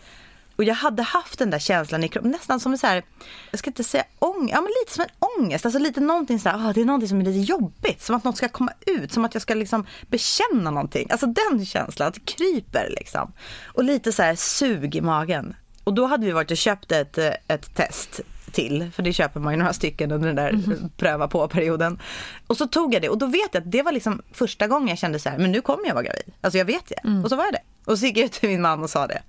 Och 0.58 0.64
jag 0.64 0.76
hade 0.76 1.04
haft 1.04 1.40
den 1.40 1.50
där 1.50 1.60
känslan 1.60 2.04
i 2.04 2.08
kroppen, 2.08 2.32
nästan 2.32 2.60
som 2.60 2.72
en 2.72 2.78
så 2.78 2.88
här, 2.88 3.04
jag 3.52 3.60
ska 3.60 3.70
inte 3.70 3.84
säga 3.84 4.04
ångest, 4.20 4.54
ja 4.54 4.62
men 4.62 4.72
lite 4.82 4.94
som 4.94 5.04
en 5.04 5.40
ångest. 5.40 5.66
Alltså 5.66 5.80
lite 5.80 6.00
någonting 6.00 6.40
så 6.40 6.50
här, 6.50 6.58
oh, 6.58 6.74
det 6.74 6.82
är 6.82 6.86
någonting 6.86 7.10
som 7.10 7.20
är 7.20 7.26
lite 7.26 7.52
jobbigt. 7.52 8.02
Som 8.02 8.16
att 8.16 8.24
något 8.24 8.38
ska 8.38 8.50
komma 8.50 8.72
ut, 8.86 9.12
som 9.12 9.26
att 9.26 9.34
jag 9.34 9.42
ska 9.42 9.54
liksom 9.54 9.86
bekänna 10.08 10.72
någonting. 10.72 11.08
Alltså 11.12 11.28
den 11.28 11.66
känslan, 11.66 12.08
att 12.08 12.14
det 12.14 12.26
kryper 12.26 12.90
liksom. 12.90 13.34
Och 13.66 13.84
lite 13.84 14.12
så 14.12 14.24
här 14.24 14.36
sug 14.36 14.96
i 14.96 15.02
magen. 15.02 15.56
Och 15.84 15.94
då 15.94 16.06
hade 16.06 16.26
vi 16.26 16.32
varit 16.32 16.52
och 16.52 16.58
köpt 16.58 16.92
ett, 16.92 17.18
ett 17.48 17.76
test 17.76 18.22
till, 18.52 18.92
för 18.92 19.04
det 19.04 19.14
köper 19.14 19.40
man 19.40 19.54
ju 19.54 19.60
några 19.60 19.74
stycken 19.74 20.12
under 20.12 20.28
den 20.28 20.36
där 20.36 20.50
mm. 20.50 20.90
pröva 20.98 21.28
på-perioden. 21.28 22.00
Och 22.48 22.58
så 22.58 22.68
tog 22.68 22.94
jag 22.94 23.02
det 23.02 23.10
och 23.10 23.18
då 23.18 23.26
vet 23.26 23.50
jag 23.52 23.62
att 23.62 23.72
det 23.72 23.82
var 23.82 23.92
liksom 23.92 24.22
första 24.32 24.68
gången 24.68 24.88
jag 24.88 24.98
kände 24.98 25.20
så 25.20 25.30
här, 25.30 25.38
men 25.38 25.52
nu 25.52 25.62
kommer 25.62 25.88
jag 25.88 25.94
vara 25.94 26.04
gravid. 26.04 26.34
Alltså 26.42 26.58
jag 26.58 26.66
vet 26.66 26.88
det. 26.88 27.00
Mm. 27.04 27.24
Och 27.24 27.30
så 27.30 27.36
var 27.36 27.44
jag 27.44 27.54
det. 27.54 27.92
Och 27.92 28.00
så 28.00 28.06
gick 28.06 28.18
jag 28.18 28.26
ut 28.26 28.32
till 28.32 28.50
min 28.50 28.62
man 28.62 28.84
och 28.84 28.90
sa 28.90 29.08
det. 29.08 29.22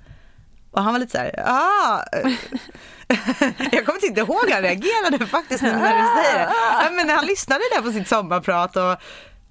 Och 0.70 0.82
han 0.82 0.92
var 0.92 1.00
lite 1.00 1.12
så 1.12 1.18
här, 1.18 1.44
ah. 1.46 2.04
jag 3.72 3.86
kommer 3.86 4.06
inte 4.06 4.20
ihåg 4.20 4.44
hur 4.46 4.52
han 4.52 4.62
reagerade 4.62 5.26
faktiskt 5.26 5.62
nu 5.62 5.72
när 5.72 5.98
du 5.98 6.22
säger 6.22 6.38
det. 6.38 6.52
Ja, 6.84 6.90
men 6.96 7.10
han 7.10 7.26
lyssnade 7.26 7.60
där 7.74 7.82
på 7.82 7.92
sitt 7.92 8.08
sommarprat 8.08 8.76
och 8.76 8.96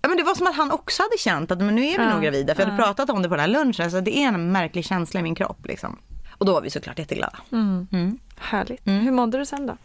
ja, 0.02 0.08
men 0.08 0.18
det 0.18 0.24
var 0.24 0.36
som 0.36 0.48
att 0.48 0.56
han 0.56 0.72
också 0.72 1.04
hade 1.04 1.18
känt 1.18 1.52
att 1.52 1.60
men 1.60 1.76
nu 1.76 1.82
är 1.82 1.98
vi 1.98 2.04
ja, 2.04 2.14
nog 2.14 2.24
gravida. 2.24 2.56
För 2.56 2.62
jag 2.62 2.70
hade 2.70 2.84
pratat 2.84 3.10
om 3.10 3.22
det 3.22 3.30
på 3.30 3.36
den 3.36 3.42
här 3.42 3.64
lunchen. 3.64 3.92
Så 3.92 4.00
det 4.00 4.18
är 4.18 4.28
en 4.28 4.52
märklig 4.52 4.86
känsla 4.86 5.20
i 5.20 5.24
min 5.24 5.36
kropp. 5.36 5.66
Liksom. 5.66 6.00
Och 6.38 6.46
då 6.46 6.54
var 6.54 6.62
vi 6.62 6.70
såklart 6.70 7.00
jätteglada. 7.00 7.38
Mm. 7.52 7.88
Mm. 7.92 8.20
Härligt. 8.38 8.88
Mm. 8.88 9.00
Hur 9.00 9.12
mådde 9.12 9.38
du 9.38 9.46
sen 9.46 9.68
då? 9.68 9.78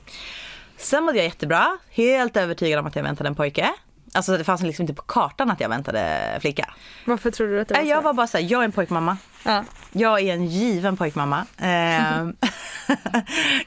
Sen 0.76 1.04
mådde 1.04 1.18
jag 1.18 1.24
jättebra. 1.24 1.78
Helt 1.90 2.36
övertygad 2.36 2.80
om 2.80 2.86
att 2.86 2.96
jag 2.96 3.02
väntade 3.02 3.28
en 3.28 3.34
pojke. 3.34 3.70
Alltså 4.14 4.38
det 4.38 4.44
fanns 4.44 4.62
liksom 4.62 4.82
inte 4.82 4.94
på 4.94 5.02
kartan 5.02 5.50
att 5.50 5.60
jag 5.60 5.68
väntade 5.68 6.38
flicka. 6.40 6.74
Varför 7.04 7.30
tror 7.30 7.48
du 7.48 7.60
att 7.60 7.68
det 7.68 7.74
var 7.74 7.82
så? 7.82 7.88
Jag 7.88 8.02
var 8.02 8.12
bara 8.12 8.26
såhär, 8.26 8.44
jag 8.44 8.60
är 8.60 8.64
en 8.64 8.72
pojkmamma. 8.72 9.16
Ja. 9.42 9.64
Jag 9.92 10.20
är 10.20 10.34
en 10.34 10.46
given 10.46 10.96
pojkmamma. 10.96 11.46
Eh, 11.58 12.28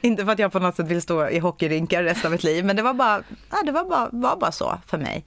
inte 0.00 0.24
för 0.24 0.32
att 0.32 0.38
jag 0.38 0.52
på 0.52 0.58
något 0.58 0.76
sätt 0.76 0.86
vill 0.86 1.02
stå 1.02 1.28
i 1.28 1.38
hockeyrinkar 1.38 2.02
resten 2.02 2.26
av 2.26 2.32
mitt 2.32 2.44
liv, 2.44 2.64
men 2.64 2.76
det 2.76 2.82
var 2.82 2.94
bara, 2.94 3.22
ja, 3.50 3.56
det 3.64 3.72
var 3.72 3.84
bara, 3.84 4.08
var 4.12 4.36
bara 4.36 4.52
så 4.52 4.78
för 4.86 4.98
mig. 4.98 5.24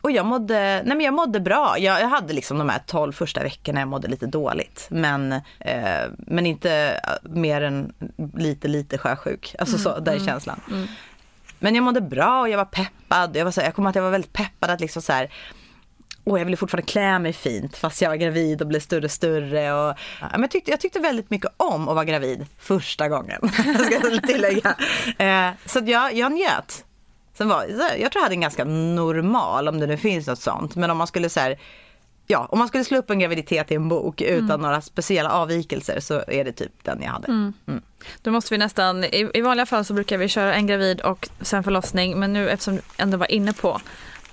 Och 0.00 0.10
jag 0.10 0.26
mådde, 0.26 0.82
nej 0.84 0.96
men 0.96 1.00
jag 1.00 1.14
mådde 1.14 1.40
bra. 1.40 1.76
Jag, 1.78 2.00
jag 2.00 2.08
hade 2.08 2.32
liksom 2.32 2.58
de 2.58 2.68
här 2.68 2.82
12 2.86 3.12
första 3.12 3.42
veckorna 3.42 3.80
jag 3.80 3.88
mådde 3.88 4.08
lite 4.08 4.26
dåligt. 4.26 4.86
Men, 4.90 5.32
eh, 5.58 6.04
men 6.18 6.46
inte 6.46 7.00
mer 7.22 7.60
än 7.60 7.92
lite, 8.34 8.68
lite 8.68 8.98
sjösjuk. 8.98 9.54
Alltså 9.58 9.78
så, 9.78 9.98
den 9.98 10.24
känslan. 10.24 10.60
Men 11.58 11.74
jag 11.74 11.84
mådde 11.84 12.00
bra 12.00 12.40
och 12.40 12.48
jag 12.48 12.56
var 12.56 12.64
peppad. 12.64 13.36
Jag, 13.36 13.44
var 13.44 13.52
så, 13.52 13.60
jag 13.60 13.74
kommer 13.74 13.90
att 13.90 13.96
jag 13.96 14.02
var 14.02 14.10
väldigt 14.10 14.32
peppad 14.32 14.70
att 14.70 14.80
liksom 14.80 15.02
så 15.02 15.12
här, 15.12 15.30
och 16.26 16.38
jag 16.38 16.44
ville 16.44 16.56
fortfarande 16.56 16.86
klä 16.86 17.18
mig 17.18 17.32
fint 17.32 17.76
fast 17.76 18.02
jag 18.02 18.08
var 18.08 18.16
gravid 18.16 18.62
och 18.62 18.68
blev 18.68 18.80
större 18.80 19.04
och 19.04 19.10
större. 19.10 19.72
Och, 19.72 19.96
ja, 20.20 20.28
men 20.32 20.40
jag, 20.40 20.50
tyckte, 20.50 20.70
jag 20.70 20.80
tyckte 20.80 20.98
väldigt 21.00 21.30
mycket 21.30 21.50
om 21.56 21.88
att 21.88 21.94
vara 21.94 22.04
gravid 22.04 22.46
första 22.58 23.08
gången. 23.08 23.40
ska 23.84 23.94
jag 23.94 24.22
tillägga. 24.22 24.76
Eh, 25.18 25.50
så 25.66 25.80
jag, 25.86 26.14
jag 26.14 26.32
njöt. 26.32 26.84
Sen 27.34 27.48
var, 27.48 27.64
jag 27.98 28.12
tror 28.12 28.14
jag 28.14 28.22
hade 28.22 28.34
en 28.34 28.40
ganska 28.40 28.64
normal, 28.64 29.68
om 29.68 29.80
det 29.80 29.86
nu 29.86 29.96
finns 29.96 30.26
något 30.26 30.38
sånt. 30.38 30.76
Men 30.76 30.90
om 30.90 30.96
man 30.96 31.06
skulle 31.06 31.28
så 31.28 31.40
här, 31.40 31.58
ja, 32.26 32.46
om 32.50 32.58
man 32.58 32.68
skulle 32.68 32.84
slå 32.84 32.98
upp 32.98 33.10
en 33.10 33.18
graviditet 33.18 33.70
i 33.70 33.74
en 33.74 33.88
bok 33.88 34.20
utan 34.20 34.60
några 34.60 34.80
speciella 34.80 35.30
avvikelser 35.30 36.00
så 36.00 36.24
är 36.28 36.44
det 36.44 36.52
typ 36.52 36.72
den 36.82 37.02
jag 37.02 37.10
hade. 37.10 37.26
Mm. 37.28 37.52
Då 38.22 38.30
måste 38.30 38.54
vi 38.54 38.58
nästan, 38.58 39.04
i, 39.04 39.30
i 39.34 39.40
vanliga 39.40 39.66
fall 39.66 39.84
så 39.84 39.94
brukar 39.94 40.18
vi 40.18 40.28
köra 40.28 40.54
en 40.54 40.66
gravid 40.66 41.00
och 41.00 41.28
sen 41.40 41.64
förlossning. 41.64 42.18
Men 42.18 42.32
nu 42.32 42.50
eftersom 42.50 42.76
du 42.76 42.82
ändå 42.96 43.16
var 43.16 43.32
inne 43.32 43.52
på 43.52 43.80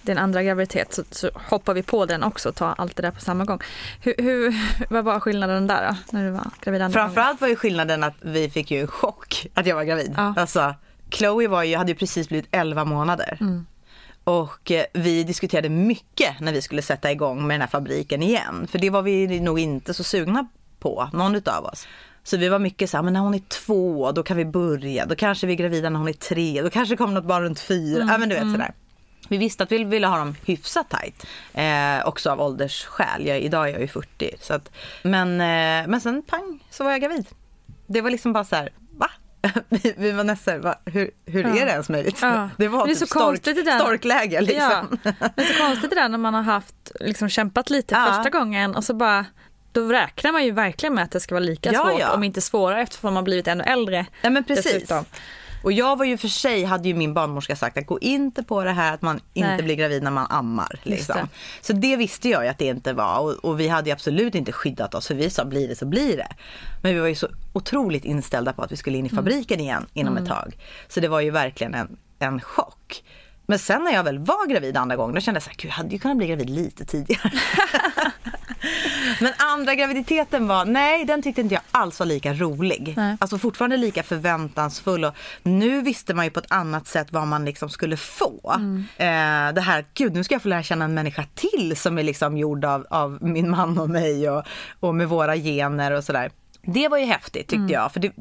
din 0.03 0.17
andra 0.17 0.43
graviditet 0.43 0.93
så, 0.93 1.03
så 1.11 1.29
hoppar 1.33 1.73
vi 1.73 1.83
på 1.83 2.05
den 2.05 2.23
också 2.23 2.49
och 2.49 2.55
tar 2.55 2.75
allt 2.77 2.95
det 2.95 3.01
där 3.01 3.11
på 3.11 3.21
samma 3.21 3.45
gång. 3.45 3.59
Hur, 4.01 4.15
hur, 4.17 4.55
vad 4.89 5.03
var 5.03 5.19
skillnaden 5.19 5.67
där 5.67 5.87
då, 5.87 6.17
när 6.17 6.25
du 6.25 6.31
var 6.31 6.47
gravid 6.63 6.81
andra 6.81 6.99
gången? 6.99 7.13
Framförallt 7.13 7.41
var 7.41 7.47
ju 7.47 7.55
skillnaden 7.55 8.03
att 8.03 8.15
vi 8.21 8.49
fick 8.49 8.71
ju 8.71 8.81
en 8.81 8.87
chock 8.87 9.47
att 9.53 9.65
jag 9.65 9.75
var 9.75 9.83
gravid. 9.83 10.13
Ja. 10.17 10.33
Alltså, 10.37 10.75
Chloe 11.11 11.47
var 11.47 11.63
ju, 11.63 11.75
hade 11.75 11.91
ju 11.91 11.97
precis 11.97 12.29
blivit 12.29 12.47
11 12.51 12.85
månader. 12.85 13.37
Och 14.23 14.71
eh, 14.71 14.85
vi 14.93 15.23
diskuterade 15.23 15.69
mycket 15.69 16.39
när 16.39 16.53
vi 16.53 16.61
skulle 16.61 16.81
sätta 16.81 17.11
igång 17.11 17.47
med 17.47 17.53
den 17.53 17.61
här 17.61 17.67
fabriken 17.67 18.23
igen. 18.23 18.67
För 18.67 18.79
det 18.79 18.89
var 18.89 19.01
vi 19.01 19.39
nog 19.39 19.59
inte 19.59 19.93
så 19.93 20.03
sugna 20.03 20.47
på, 20.79 21.09
någon 21.13 21.35
utav 21.35 21.65
oss. 21.65 21.87
Så 22.23 22.37
vi 22.37 22.49
var 22.49 22.59
mycket 22.59 22.89
så 22.89 22.97
här, 22.97 23.03
men 23.03 23.13
när 23.13 23.19
hon 23.19 23.33
är 23.33 23.39
två, 23.39 24.11
då 24.11 24.23
kan 24.23 24.37
vi 24.37 24.45
börja. 24.45 25.05
Då 25.05 25.15
kanske 25.15 25.47
vi 25.47 25.53
är 25.53 25.57
gravida 25.57 25.89
när 25.89 25.99
hon 25.99 26.07
är 26.07 26.13
tre. 26.13 26.61
Då 26.61 26.69
kanske 26.69 26.93
det 26.93 26.97
kommer 26.97 27.13
något 27.13 27.25
barn 27.25 27.43
runt 27.43 27.59
fyra. 27.59 28.07
Ja 28.09 28.17
men 28.17 28.29
du 28.29 28.35
vet 28.35 28.51
sådär. 28.51 28.73
Vi 29.29 29.37
visste 29.37 29.63
att 29.63 29.71
vi 29.71 29.83
ville 29.83 30.07
ha 30.07 30.17
dem 30.17 30.35
hyfsat 30.45 30.89
tajt. 30.89 31.25
Eh, 31.53 32.07
också 32.07 32.31
av 32.31 32.41
åldersskäl. 32.41 33.25
Jag, 33.27 33.39
idag 33.39 33.67
är 33.69 33.71
jag 33.71 33.81
ju 33.81 33.87
40. 33.87 34.35
Så 34.41 34.53
att, 34.53 34.71
men, 35.03 35.31
eh, 35.41 35.87
men 35.89 36.01
sen 36.01 36.23
pang 36.27 36.59
så 36.69 36.83
var 36.83 36.91
jag 36.91 37.01
gravid. 37.01 37.27
Det 37.87 38.01
var 38.01 38.09
liksom 38.09 38.33
bara 38.33 38.43
så 38.43 38.55
här, 38.55 38.69
va? 38.97 39.09
vi, 39.69 39.93
vi 39.97 40.11
var 40.11 40.23
nästan, 40.23 40.61
va? 40.61 40.75
hur, 40.85 41.11
hur 41.25 41.45
är 41.45 41.65
det 41.65 41.71
ens 41.71 41.89
möjligt? 41.89 42.17
Ja. 42.21 42.49
Det 42.57 42.67
var 42.67 42.87
Det 42.87 42.95
typ 42.95 43.09
så 43.09 43.19
konstigt 43.19 43.65
det 43.65 43.79
storkläge 43.79 44.41
liksom. 44.41 44.99
Ja, 45.03 45.11
det 45.35 45.41
är 45.41 45.45
så 45.53 45.63
konstigt 45.63 45.89
det 45.89 45.95
där 45.95 46.09
när 46.09 46.17
man 46.17 46.33
har 46.33 46.41
haft, 46.41 46.91
liksom 46.99 47.29
kämpat 47.29 47.69
lite 47.69 47.95
Ja. 47.95 48.13
första 48.13 48.29
gången 48.29 48.75
och 48.75 48.83
så 48.83 48.93
bara 48.93 49.25
då 49.71 49.81
räknar 49.91 50.31
man 50.31 50.45
ju 50.45 50.51
verkligen 50.51 50.95
med 50.95 51.03
att 51.03 51.11
det 51.11 51.19
ska 51.19 51.35
vara 51.35 51.43
lika 51.45 51.73
Ja, 51.73 51.79
svårt, 51.89 51.99
ja. 51.99 52.13
om 52.13 52.23
inte 52.23 52.41
svårare 52.41 52.81
eftersom 52.81 53.13
man 53.13 53.23
blivit 53.23 53.47
ännu 53.47 53.63
äldre. 53.63 54.05
Ja 54.21 54.29
men 54.29 54.43
precis. 54.43 54.73
Dessutom. 54.73 55.05
Och 55.63 55.71
jag 55.71 55.97
var 55.97 56.05
ju 56.05 56.17
för 56.17 56.27
sig, 56.27 56.63
hade 56.63 56.87
ju 56.87 56.93
min 56.93 57.13
barnmorska 57.13 57.55
sagt 57.55 57.77
att 57.77 57.85
gå 57.85 57.99
inte 57.99 58.43
på 58.43 58.63
det 58.63 58.71
här 58.71 58.93
att 58.93 59.01
man 59.01 59.19
inte 59.33 59.49
Nej. 59.49 59.63
blir 59.63 59.75
gravid 59.75 60.03
när 60.03 60.11
man 60.11 60.27
ammar. 60.29 60.79
Liksom. 60.83 61.15
det. 61.15 61.27
Så 61.61 61.73
det 61.73 61.95
visste 61.95 62.29
jag 62.29 62.43
ju 62.43 62.49
att 62.49 62.57
det 62.57 62.65
inte 62.65 62.93
var 62.93 63.19
och, 63.19 63.31
och 63.31 63.59
vi 63.59 63.67
hade 63.67 63.93
absolut 63.93 64.35
inte 64.35 64.51
skyddat 64.51 64.95
oss 64.95 65.07
för 65.07 65.15
vi 65.15 65.29
sa 65.29 65.45
blir 65.45 65.67
det 65.67 65.75
så 65.75 65.85
blir 65.85 66.17
det. 66.17 66.27
Men 66.81 66.93
vi 66.93 66.99
var 66.99 67.07
ju 67.07 67.15
så 67.15 67.27
otroligt 67.53 68.05
inställda 68.05 68.53
på 68.53 68.61
att 68.61 68.71
vi 68.71 68.77
skulle 68.77 68.97
in 68.97 69.05
i 69.05 69.09
fabriken 69.09 69.59
igen 69.59 69.85
inom 69.93 70.17
ett 70.17 70.27
tag. 70.27 70.57
Så 70.87 70.99
det 70.99 71.07
var 71.07 71.21
ju 71.21 71.31
verkligen 71.31 71.73
en, 71.73 71.97
en 72.19 72.41
chock. 72.41 73.03
Men 73.45 73.59
sen 73.59 73.83
när 73.83 73.91
jag 73.91 74.03
väl 74.03 74.19
var 74.19 74.47
gravid 74.49 74.77
andra 74.77 74.95
gången 74.95 75.15
då 75.15 75.21
kände 75.21 75.35
jag 75.35 75.43
så 75.43 75.49
här, 75.49 75.57
gud 75.57 75.71
jag 75.71 75.75
hade 75.75 75.89
ju 75.89 75.99
kunnat 75.99 76.17
bli 76.17 76.27
gravid 76.27 76.49
lite 76.49 76.85
tidigare. 76.85 77.31
Men 79.19 79.33
andra 79.37 79.75
graviditeten 79.75 80.47
var, 80.47 80.65
nej 80.65 81.05
den 81.05 81.21
tyckte 81.21 81.41
inte 81.41 81.55
jag 81.55 81.63
alls 81.71 81.99
var 81.99 82.05
lika 82.05 82.33
rolig. 82.33 82.93
Nej. 82.97 83.17
Alltså 83.19 83.37
fortfarande 83.37 83.77
lika 83.77 84.03
förväntansfull 84.03 85.05
och 85.05 85.15
nu 85.43 85.81
visste 85.81 86.13
man 86.13 86.25
ju 86.25 86.31
på 86.31 86.39
ett 86.39 86.51
annat 86.51 86.87
sätt 86.87 87.07
vad 87.11 87.27
man 87.27 87.45
liksom 87.45 87.69
skulle 87.69 87.97
få. 87.97 88.51
Eh, 88.97 89.53
det 89.53 89.61
här, 89.61 89.85
gud 89.93 90.13
nu 90.13 90.23
ska 90.23 90.35
jag 90.35 90.41
få 90.41 90.47
lära 90.47 90.63
känna 90.63 90.85
en 90.85 90.93
människa 90.93 91.25
till 91.35 91.75
som 91.77 91.97
är 91.97 92.03
liksom 92.03 92.37
gjord 92.37 92.65
av, 92.65 92.87
av 92.89 93.17
min 93.21 93.49
man 93.49 93.77
och 93.77 93.89
mig 93.89 94.29
och, 94.29 94.43
och 94.79 94.95
med 94.95 95.09
våra 95.09 95.35
gener 95.35 95.91
och 95.91 96.03
sådär. 96.03 96.31
Det 96.65 96.87
var 96.87 96.97
ju 96.97 97.05
häftigt 97.05 97.47
tyckte 97.47 97.73
jag, 97.73 97.91
för 97.91 97.99
det, 97.99 98.11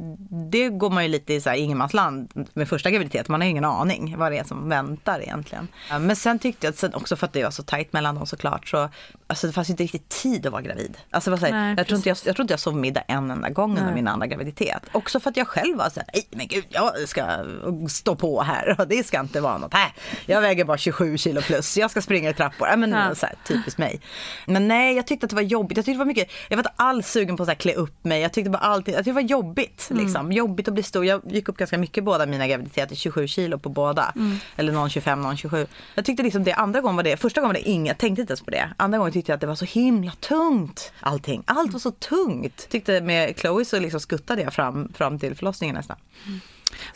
det 0.51 0.69
går 0.69 0.91
man 0.91 1.03
ju 1.03 1.09
lite 1.09 1.35
i 1.35 1.41
så 1.41 1.51
här 1.51 1.57
ingenmansland 1.57 2.49
med 2.55 2.69
första 2.69 2.91
graviditet. 2.91 3.29
Man 3.29 3.41
har 3.41 3.49
ingen 3.49 3.65
aning 3.65 4.15
vad 4.19 4.33
det 4.33 4.39
är 4.39 4.45
som 4.45 4.69
väntar 4.69 5.21
egentligen. 5.21 5.69
Men 6.01 6.17
sen 6.17 6.39
tyckte 6.39 6.67
jag, 6.67 6.75
sen 6.75 6.95
också 6.95 7.17
för 7.17 7.27
att 7.27 7.33
det 7.33 7.45
var 7.45 7.51
så 7.51 7.63
tajt 7.63 7.93
mellan 7.93 8.15
dem 8.15 8.27
såklart, 8.27 8.69
så 8.69 8.89
alltså 9.27 9.47
det 9.47 9.53
fanns 9.53 9.69
ju 9.69 9.73
inte 9.73 9.83
riktigt 9.83 10.09
tid 10.09 10.47
att 10.47 10.53
vara 10.53 10.63
gravid. 10.63 10.97
Alltså 11.11 11.31
var 11.31 11.39
så 11.39 11.47
här, 11.47 11.53
Nej, 11.53 11.75
jag, 11.79 11.87
tror 11.87 11.97
inte 11.97 12.09
jag, 12.09 12.19
jag 12.25 12.37
tror 12.37 12.45
inte 12.45 12.53
jag 12.53 12.61
sov 12.61 12.77
middag 12.77 13.03
en 13.09 13.31
enda 13.31 13.49
gång 13.49 13.79
under 13.79 13.95
min 13.95 14.09
andra 14.09 14.27
graviditet. 14.27 14.83
Också 14.93 15.21
för 15.21 15.31
att 15.31 15.37
jag 15.37 15.49
själv 15.49 15.77
var 15.79 15.91
så 15.91 16.01
här, 16.01 16.09
nej 16.15 16.27
men 16.31 16.47
gud 16.47 16.65
jag 16.69 17.09
ska 17.09 17.27
stå 17.89 18.15
på 18.17 18.43
här 18.43 18.81
och 18.81 18.89
det 18.89 19.07
ska 19.07 19.21
inte 19.21 19.41
vara 19.41 19.59
något. 19.59 19.75
Här, 19.75 19.93
jag 20.27 20.41
väger 20.41 20.65
bara 20.65 20.79
27 20.79 21.19
kilo 21.19 21.41
plus, 21.41 21.77
jag 21.77 21.91
ska 21.91 22.03
springa 22.03 22.31
i 22.31 22.35
trappor. 22.35 22.69
Ja, 22.69 22.77
men, 22.77 22.91
Ja. 22.91 23.15
så 23.15 23.27
här, 23.27 23.35
typiskt 23.47 23.79
mig. 23.79 24.01
Men 24.47 24.69
nej, 24.69 24.97
jag 24.97 25.07
tyckte 25.07 25.27
att 25.27 25.31
det 25.31 25.37
var 25.37 25.43
jobbigt. 25.43 25.77
Jag 25.79 25.85
tyckte 25.85 25.95
det 25.95 25.99
var 25.99 26.07
mycket, 26.07 26.31
jag 26.49 26.57
var 26.57 26.61
inte 26.63 26.73
alls 26.77 27.11
sugen 27.11 27.37
på 27.37 27.43
att 27.43 27.47
så 27.47 27.51
här, 27.51 27.59
klä 27.59 27.75
upp 27.75 28.05
mig. 28.05 28.21
Jag 28.21 28.32
tyckte 28.33 28.51
bara 28.51 28.63
alltid, 28.63 28.95
att 28.95 29.05
det 29.05 29.13
var 29.13 29.21
jobbigt. 29.21 29.89
Liksom. 29.91 30.33
Jobbigt 30.33 30.69
att 30.69 30.75
bli 30.75 30.83
stor. 30.83 31.07
Jag 31.07 31.23
gick 31.27 31.49
upp 31.49 31.57
ganska 31.57 31.79
mycket 31.79 32.05
båda 32.05 32.27
mina 32.27 32.47
graviditeter, 32.47 32.95
27 32.95 33.27
kilo 33.27 33.59
på 33.59 33.69
båda. 33.69 34.13
Eller 34.57 34.73
någon 34.73 34.91
25, 34.91 35.21
någon 35.21 35.37
27. 35.37 35.67
Jag 35.95 36.05
tyckte 36.05 36.23
liksom 36.23 36.45
det, 36.45 36.53
andra 36.53 36.81
gången 36.81 36.97
var 36.97 37.03
det, 37.03 37.17
första 37.17 37.41
gången 37.41 37.55
var 37.55 37.61
det 37.61 37.69
inget, 37.69 37.89
jag 37.89 37.99
tänkte 37.99 38.21
inte 38.21 38.31
ens 38.31 38.43
på 38.43 38.51
det. 38.51 38.69
Andra 38.77 38.99
gången 38.99 39.13
tyckte 39.13 39.33
jag 39.33 39.35
att 39.35 39.41
det 39.41 39.47
var 39.47 39.55
så 39.55 39.65
himla 39.65 40.13
tungt. 40.13 40.93
Allting, 41.01 41.43
allt 41.47 41.73
var 41.73 41.81
så 41.81 41.91
tungt. 41.91 42.67
Tyckte 42.71 43.01
med 43.01 43.37
Chloe 43.39 43.65
så 43.65 43.81
liksom 43.81 44.01
skuttade 44.01 44.43
jag 44.43 44.53
fram, 44.53 44.93
fram 44.95 45.19
till 45.19 45.35
förlossningen 45.35 45.77
nästan. 45.77 45.97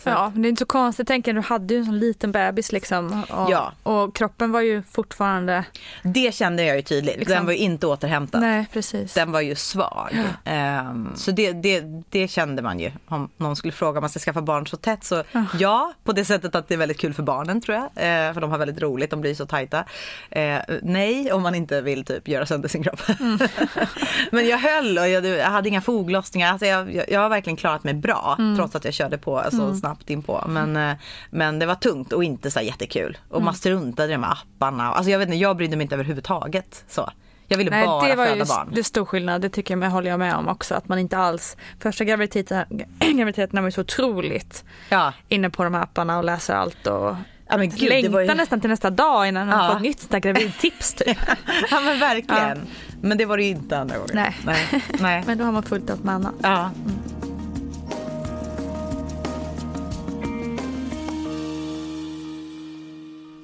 Ja, 0.04 0.30
men 0.32 0.42
det 0.42 0.48
är 0.48 0.50
inte 0.50 0.60
så 0.60 0.66
konstigt. 0.66 1.06
Tänk, 1.08 1.24
du 1.24 1.40
hade 1.40 1.74
ju 1.74 1.80
en 1.80 1.86
sån 1.86 1.98
liten 1.98 2.32
bebis 2.32 2.72
liksom. 2.72 3.22
Och, 3.30 3.50
Ja. 3.50 3.72
och 3.82 4.14
kroppen 4.16 4.52
var 4.52 4.60
ju 4.60 4.82
fortfarande... 4.82 5.64
Det 6.02 6.34
kände 6.34 6.64
jag 6.64 6.76
ju 6.76 6.82
tydligt. 6.82 7.16
Liksom- 7.16 7.34
Den 7.36 7.46
var 7.46 7.52
ju 7.52 7.58
inte 7.58 7.86
återhämtad. 7.86 8.40
Nej, 8.40 8.66
precis. 8.72 9.14
Den 9.14 9.32
var 9.32 9.40
ju 9.40 9.54
svag. 9.54 10.18
Ehm, 10.44 11.08
så 11.16 11.30
det, 11.30 11.52
det, 11.52 11.80
det 12.10 12.28
kände 12.28 12.62
man 12.62 12.80
ju. 12.80 12.90
Om 13.08 13.30
någon 13.36 13.56
skulle 13.56 13.72
fråga 13.72 13.98
om 13.98 14.02
man 14.02 14.10
ska 14.10 14.18
skaffa 14.20 14.42
barn 14.42 14.66
så 14.66 14.76
tätt 14.76 15.04
så 15.04 15.22
ja, 15.58 15.92
på 16.04 16.12
det 16.12 16.24
sättet 16.24 16.54
att 16.54 16.68
det 16.68 16.74
är 16.74 16.78
väldigt 16.78 16.98
kul 17.00 17.14
för 17.14 17.22
barnen 17.22 17.60
tror 17.60 17.76
jag. 17.76 17.84
Eh, 17.84 18.32
för 18.34 18.40
de 18.40 18.50
har 18.50 18.58
väldigt 18.58 18.82
roligt, 18.82 19.10
de 19.10 19.20
blir 19.20 19.34
så 19.34 19.46
tajta. 19.46 19.84
Eh, 20.30 20.58
nej, 20.82 21.32
om 21.32 21.42
man 21.42 21.54
inte 21.54 21.80
vill 21.80 22.04
typ 22.04 22.28
göra 22.28 22.46
sönder 22.46 22.68
sin 22.68 22.82
kropp. 22.82 23.00
Men 24.30 24.46
jag 24.48 24.58
höll 24.58 24.98
och 24.98 25.08
jag, 25.08 25.24
jag 25.26 25.44
hade 25.50 25.68
inga 25.68 25.80
foglossningar. 25.80 26.50
Alltså 26.52 26.66
jag, 26.66 26.94
jag, 26.94 27.10
jag 27.10 27.20
har 27.20 27.28
verkligen 27.28 27.56
klarat 27.56 27.84
mig 27.84 27.94
bra 27.94 28.38
trots 28.56 28.74
att 28.76 28.84
jag 28.84 28.94
körde 28.94 29.18
på 29.18 29.38
så 29.74 29.80
snabbt 29.80 30.10
inpå. 30.10 30.44
Men, 30.48 30.76
eh, 30.76 30.96
men 31.30 31.58
det 31.58 31.66
var 31.66 31.74
tungt 31.74 32.12
och 32.12 32.24
inte 32.24 32.50
så 32.50 32.60
jättekul. 32.60 33.18
Och 33.30 33.42
man 33.42 33.54
struntade 33.54 34.08
i 34.08 34.12
de 34.12 34.22
här 34.22 34.32
apparna. 34.56 34.92
Alltså 34.92 35.10
jag 35.10 35.18
vet 35.18 35.28
inte, 35.28 35.36
jag 35.38 35.56
brydde 35.56 35.76
mig 35.76 35.82
inte 35.84 35.94
överhuvudtaget. 35.94 36.84
Så. 36.88 37.10
Jag 37.48 37.58
ville 37.58 37.70
Nej, 37.70 37.86
bara 37.86 38.08
det 38.08 38.14
var 38.14 38.26
föda 38.26 38.36
ju 38.38 38.44
barn. 38.44 38.68
det 38.72 38.80
är 38.80 38.84
stor 38.84 39.04
skillnad. 39.04 39.40
Det 39.42 39.48
tycker 39.48 39.74
jag 39.74 39.78
med, 39.78 39.90
håller 39.90 40.10
jag 40.10 40.18
med 40.18 40.34
om 40.34 40.48
också. 40.48 40.74
Att 40.74 40.88
man 40.88 40.98
inte 40.98 41.18
alls... 41.18 41.56
Första 41.80 42.04
graviditeten, 42.04 42.64
graviditeten 42.98 43.58
var 43.62 43.68
ju 43.68 43.72
så 43.72 43.80
otroligt 43.80 44.64
Ja. 44.88 45.12
inne 45.28 45.50
på 45.50 45.64
de 45.64 45.74
här 45.74 45.82
apparna 45.82 46.18
och 46.18 46.24
läser 46.24 46.54
allt 46.54 46.86
och 46.86 47.16
Ja, 47.48 47.56
men 47.56 47.70
gud, 47.70 47.88
längtar 47.88 48.20
ju- 48.20 48.34
nästan 48.34 48.60
till 48.60 48.70
nästa 48.70 48.90
dag 48.90 49.28
innan 49.28 49.46
man 49.46 49.64
Ja. 49.64 49.68
får 49.70 49.76
ett 49.76 49.82
nytt 49.82 50.00
sånt 50.00 50.24
gravidtips 50.24 50.94
typ. 50.94 51.18
ja 51.70 51.80
men 51.80 52.00
verkligen. 52.00 52.58
Men 53.00 53.18
det 53.18 53.24
var 53.24 53.36
det 53.36 53.42
ju 53.42 53.50
inte 53.50 53.78
andra 53.78 53.96
gången. 53.98 54.10
Nej. 54.14 54.36
Nej. 54.44 54.82
Nej. 55.00 55.22
Men 55.26 55.38
då 55.38 55.44
har 55.44 55.52
man 55.52 55.62
fullt 55.62 55.90
upp 55.90 56.04
med 56.04 56.14
annat. 56.14 56.34
Ja. 56.42 56.70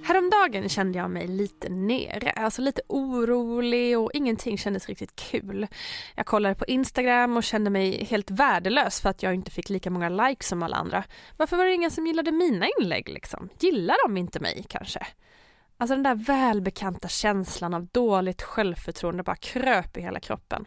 Häromdagen 0.04 0.68
kände 0.68 0.98
jag 0.98 1.10
mig 1.10 1.26
lite 1.28 1.68
nere, 1.68 2.30
alltså 2.30 2.62
lite 2.62 2.82
orolig 2.88 3.98
och 3.98 4.10
ingenting 4.14 4.58
kändes 4.58 4.88
riktigt 4.88 5.16
kul. 5.16 5.66
Jag 6.14 6.26
kollade 6.26 6.54
på 6.54 6.64
Instagram 6.64 7.36
och 7.36 7.42
kände 7.42 7.70
mig 7.70 8.04
helt 8.04 8.30
värdelös 8.30 9.00
för 9.00 9.08
att 9.08 9.22
jag 9.22 9.34
inte 9.34 9.50
fick 9.50 9.68
lika 9.68 9.90
många 9.90 10.08
likes 10.08 10.48
som 10.48 10.62
alla 10.62 10.76
andra. 10.76 11.04
Varför 11.36 11.56
var 11.56 11.64
det 11.64 11.74
ingen 11.74 11.90
som 11.90 12.06
gillade 12.06 12.32
mina 12.32 12.66
inlägg 12.80 13.08
liksom? 13.08 13.48
Gillar 13.58 14.08
de 14.08 14.16
inte 14.16 14.40
mig 14.40 14.64
kanske? 14.68 15.06
Alltså 15.76 15.94
den 15.94 16.02
där 16.02 16.14
välbekanta 16.14 17.08
känslan 17.08 17.74
av 17.74 17.86
dåligt 17.86 18.42
självförtroende 18.42 19.22
bara 19.22 19.36
kröp 19.36 19.96
i 19.96 20.00
hela 20.00 20.20
kroppen. 20.20 20.66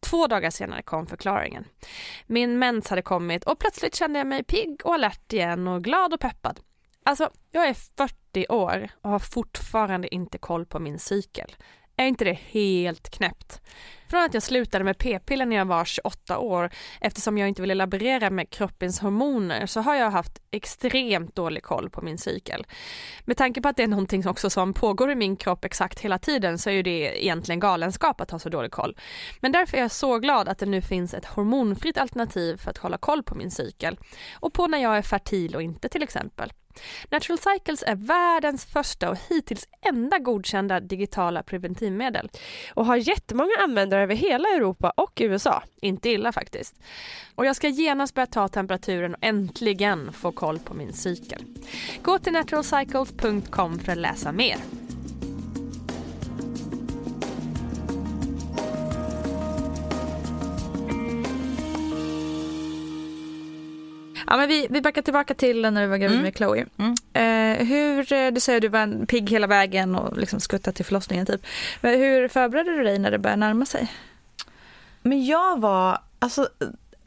Två 0.00 0.26
dagar 0.26 0.50
senare 0.50 0.82
kom 0.82 1.06
förklaringen. 1.06 1.64
Min 2.26 2.58
mens 2.58 2.88
hade 2.88 3.02
kommit 3.02 3.44
och 3.44 3.58
plötsligt 3.58 3.94
kände 3.94 4.18
jag 4.18 4.26
mig 4.26 4.44
pigg 4.44 4.80
och 4.84 4.94
alert 4.94 5.32
igen 5.32 5.68
och 5.68 5.84
glad 5.84 6.14
och 6.14 6.20
peppad. 6.20 6.60
Alltså, 7.04 7.30
jag 7.50 7.68
är 7.68 7.74
40 7.74 8.19
år 8.48 8.88
och 9.02 9.10
har 9.10 9.18
fortfarande 9.18 10.14
inte 10.14 10.38
koll 10.38 10.66
på 10.66 10.78
min 10.78 10.98
cykel. 10.98 11.56
Är 12.00 12.06
inte 12.06 12.24
det 12.24 12.38
helt 12.50 13.10
knäppt? 13.10 13.60
Från 14.10 14.22
att 14.22 14.34
jag 14.34 14.42
slutade 14.42 14.84
med 14.84 14.98
p-piller 14.98 15.46
när 15.46 15.56
jag 15.56 15.64
var 15.64 15.84
28 15.84 16.38
år 16.38 16.70
eftersom 17.00 17.38
jag 17.38 17.48
inte 17.48 17.62
ville 17.62 17.74
laborera 17.74 18.30
med 18.30 18.50
kroppens 18.50 19.00
hormoner 19.00 19.66
så 19.66 19.80
har 19.80 19.94
jag 19.94 20.10
haft 20.10 20.42
extremt 20.50 21.36
dålig 21.36 21.62
koll 21.62 21.90
på 21.90 22.02
min 22.02 22.18
cykel. 22.18 22.66
Med 23.24 23.36
tanke 23.36 23.60
på 23.60 23.68
att 23.68 23.76
det 23.76 23.82
är 23.82 23.88
någonting 23.88 24.28
också 24.28 24.50
som 24.50 24.72
pågår 24.72 25.10
i 25.10 25.14
min 25.14 25.36
kropp 25.36 25.64
exakt 25.64 26.00
hela 26.00 26.18
tiden 26.18 26.58
så 26.58 26.70
är 26.70 26.74
ju 26.74 26.82
det 26.82 27.24
egentligen 27.24 27.60
galenskap 27.60 28.20
att 28.20 28.30
ha 28.30 28.38
så 28.38 28.48
dålig 28.48 28.70
koll. 28.70 28.96
Men 29.40 29.52
därför 29.52 29.76
är 29.76 29.82
jag 29.82 29.90
så 29.90 30.18
glad 30.18 30.48
att 30.48 30.58
det 30.58 30.66
nu 30.66 30.82
finns 30.82 31.14
ett 31.14 31.26
hormonfritt 31.26 31.98
alternativ 31.98 32.56
för 32.56 32.70
att 32.70 32.78
hålla 32.78 32.98
koll 32.98 33.22
på 33.22 33.34
min 33.34 33.50
cykel 33.50 33.98
och 34.34 34.52
på 34.52 34.66
när 34.66 34.78
jag 34.78 34.96
är 34.96 35.02
fertil 35.02 35.56
och 35.56 35.62
inte 35.62 35.88
till 35.88 36.02
exempel. 36.02 36.52
Natural 37.10 37.38
Cycles 37.38 37.82
är 37.86 37.94
världens 37.94 38.64
första 38.64 39.10
och 39.10 39.18
hittills 39.28 39.68
enda 39.82 40.18
godkända 40.18 40.80
digitala 40.80 41.42
preventivmedel. 41.42 42.28
Och 42.74 42.86
har 42.86 42.96
jättemånga 42.96 43.52
användare 43.60 44.02
över 44.02 44.14
hela 44.14 44.48
Europa 44.48 44.92
och 44.96 45.12
USA. 45.20 45.62
Inte 45.80 46.08
illa 46.08 46.32
faktiskt. 46.32 46.74
Och 47.34 47.46
jag 47.46 47.56
ska 47.56 47.68
genast 47.68 48.14
börja 48.14 48.26
ta 48.26 48.48
temperaturen 48.48 49.14
och 49.14 49.24
äntligen 49.24 50.12
få 50.12 50.32
koll 50.32 50.58
på 50.58 50.74
min 50.74 50.92
cykel. 50.92 51.44
Gå 52.02 52.18
till 52.18 52.32
naturalcycles.com 52.32 53.78
för 53.78 53.92
att 53.92 53.98
läsa 53.98 54.32
mer. 54.32 54.56
Ja, 64.30 64.36
men 64.36 64.48
vi, 64.48 64.66
vi 64.70 64.80
backar 64.80 65.02
tillbaka 65.02 65.34
till 65.34 65.60
när 65.62 65.82
du 65.82 65.86
var 65.86 65.96
gravid 65.96 66.10
Mm. 66.16 66.22
med 66.22 66.36
Chloe. 66.36 66.66
Mm. 66.78 66.94
Eh, 67.60 67.66
hur, 67.66 68.12
eh, 68.12 68.30
du 68.30 68.40
säger 68.40 68.60
du 68.60 68.68
var 68.68 68.80
en 68.80 69.06
pigg 69.06 69.30
hela 69.30 69.46
vägen 69.46 69.94
och 69.94 70.18
liksom 70.18 70.40
skuttat 70.40 70.74
till 70.74 70.84
förlossningen 70.84 71.26
typ. 71.26 71.40
Men 71.80 71.98
hur 72.00 72.28
förberedde 72.28 72.76
du 72.76 72.82
dig 72.84 72.98
när 72.98 73.10
det 73.10 73.18
började 73.18 73.40
närma 73.40 73.66
sig? 73.66 73.92
Men 75.02 75.26
jag 75.26 75.60
var, 75.60 75.98
alltså 76.18 76.48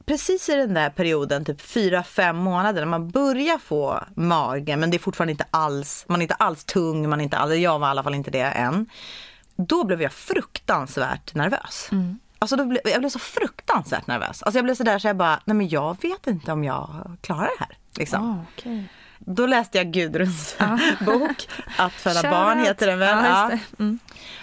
precis 0.05 0.49
i 0.49 0.55
den 0.55 0.73
där 0.73 0.89
perioden, 0.89 1.45
typ 1.45 1.61
fyra 1.61 2.03
fem 2.03 2.37
månader, 2.37 2.81
när 2.81 2.87
man 2.87 3.09
börjar 3.09 3.57
få 3.57 4.03
mage, 4.15 4.75
men 4.77 4.91
det 4.91 4.97
är 4.97 4.99
fortfarande 4.99 5.31
inte 5.31 5.45
alls, 5.51 6.05
man 6.07 6.19
är 6.19 6.23
inte 6.23 6.33
alls 6.35 6.63
tung, 6.65 7.09
man 7.09 7.19
är 7.19 7.23
inte 7.23 7.37
alls, 7.37 7.55
jag 7.55 7.79
var 7.79 7.87
i 7.87 7.91
alla 7.91 8.03
fall 8.03 8.15
inte 8.15 8.31
det 8.31 8.39
än. 8.41 8.85
Då 9.55 9.83
blev 9.83 10.01
jag 10.01 10.13
fruktansvärt 10.13 11.33
nervös. 11.35 11.89
Alltså 12.43 12.55
då 12.55 12.65
ble, 12.65 12.79
jag 12.83 12.99
blev 12.99 13.09
så 13.09 13.19
fruktansvärt 13.19 14.07
nervös. 14.07 14.43
Alltså 14.43 14.57
jag 14.57 14.65
blev 14.65 14.75
sådär 14.75 14.99
så 14.99 15.07
jag 15.07 15.17
bara, 15.17 15.39
nej 15.45 15.55
men 15.55 15.69
jag 15.69 16.01
vet 16.01 16.27
inte 16.27 16.51
om 16.51 16.63
jag 16.63 17.17
klarar 17.21 17.41
det 17.41 17.59
här. 17.59 17.77
Liksom. 17.97 18.45
okay. 18.57 18.83
Då 19.19 19.45
läste 19.45 19.77
jag 19.77 19.91
Gudruns 19.91 20.55
bok, 21.05 21.47
Att 21.77 21.93
föda 21.93 22.31
barn 22.31 22.59
heter 22.59 22.87
den 22.87 22.99
väl. 22.99 23.25
Ja, 23.25 23.51
Ja. 23.51 23.57
Mm. 23.79 23.99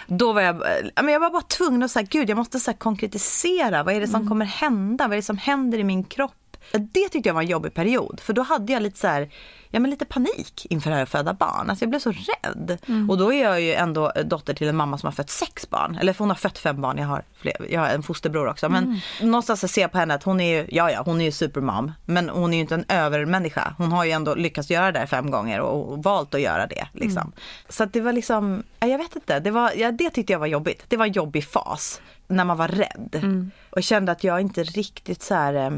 Då 0.07 0.33
var 0.33 0.41
jag, 0.41 0.63
ja, 0.95 1.01
men 1.01 1.13
jag 1.13 1.19
var 1.19 1.29
bara 1.29 1.41
tvungen 1.41 1.83
att 1.83 1.91
säga, 1.91 2.07
gud 2.09 2.29
jag 2.29 2.37
måste 2.37 2.59
så 2.59 2.73
konkretisera, 2.73 3.83
vad 3.83 3.95
är 3.95 3.99
det 3.99 4.07
som 4.07 4.29
kommer 4.29 4.45
hända, 4.45 5.07
vad 5.07 5.13
är 5.13 5.17
det 5.17 5.23
som 5.23 5.37
händer 5.37 5.77
i 5.77 5.83
min 5.83 6.03
kropp? 6.03 6.35
Det 6.71 7.09
tyckte 7.09 7.29
jag 7.29 7.33
var 7.33 7.41
en 7.41 7.47
jobbig 7.47 7.73
period, 7.73 8.19
för 8.19 8.33
då 8.33 8.41
hade 8.41 8.73
jag 8.73 8.83
lite 8.83 8.99
så 8.99 9.07
här, 9.07 9.29
ja 9.69 9.79
men 9.79 9.91
lite 9.91 10.05
panik 10.05 10.67
inför 10.69 10.91
att 10.91 11.09
föda 11.09 11.33
barn. 11.33 11.69
Alltså 11.69 11.83
jag 11.83 11.89
blev 11.89 11.99
så 11.99 12.11
rädd. 12.11 12.77
Och 13.09 13.17
då 13.17 13.33
är 13.33 13.43
jag 13.43 13.61
ju 13.61 13.73
ändå 13.73 14.11
dotter 14.25 14.53
till 14.53 14.67
en 14.67 14.75
mamma 14.75 14.97
som 14.97 15.07
har 15.07 15.11
fött 15.11 15.29
sex 15.29 15.69
barn. 15.69 15.97
Eller 16.01 16.15
hon 16.19 16.29
har 16.29 16.35
fött 16.35 16.57
fem 16.57 16.81
barn, 16.81 16.97
jag 16.97 17.07
har, 17.07 17.23
fler, 17.35 17.67
jag 17.69 17.81
har 17.81 17.87
en 17.87 18.03
fosterbror 18.03 18.47
också. 18.47 18.69
Men 18.69 19.01
någonstans 19.21 19.59
så 19.59 19.67
ser 19.67 19.81
jag 19.81 19.91
på 19.91 19.97
henne 19.97 20.13
att 20.13 20.23
hon 20.23 20.41
är 20.41 20.57
ju, 20.57 20.67
ja 20.71 20.91
ja, 20.91 21.01
hon 21.05 21.21
är 21.21 21.25
ju 21.25 21.31
supermom. 21.31 21.91
Men 22.05 22.29
hon 22.29 22.53
är 22.53 22.57
ju 22.57 22.61
inte 22.61 22.75
en 22.75 22.85
övermänniska. 22.87 23.75
Hon 23.77 23.91
har 23.91 24.05
ju 24.05 24.11
ändå 24.11 24.35
lyckats 24.35 24.69
göra 24.69 24.91
det 24.91 24.99
här 24.99 25.05
fem 25.05 25.31
gånger 25.31 25.59
och, 25.59 25.91
och 25.91 26.03
valt 26.03 26.35
att 26.35 26.41
göra 26.41 26.67
det. 26.67 26.87
Liksom. 26.93 27.31
Så 27.69 27.83
att 27.83 27.93
det 27.93 28.01
var 28.01 28.13
liksom, 28.13 28.63
ja, 28.79 28.87
jag 28.87 28.97
vet 28.97 29.15
inte, 29.15 29.39
det, 29.39 29.51
var, 29.51 29.71
ja, 29.75 29.91
det 29.91 30.09
tyckte 30.09 30.33
jag 30.33 30.39
var 30.39 30.47
jobbigt. 30.47 30.83
Det 30.87 30.97
var 30.97 31.05
en 31.05 31.11
jobbig 31.11 31.47
fas. 31.47 32.01
När 32.27 32.45
man 32.45 32.57
var 32.57 32.67
rädd. 32.67 33.15
Och 33.69 33.83
kände 33.83 34.11
att 34.11 34.23
jag 34.23 34.41
inte 34.41 34.63
riktigt 34.63 35.23
så 35.23 35.35
här 35.35 35.53
eh, 35.53 35.71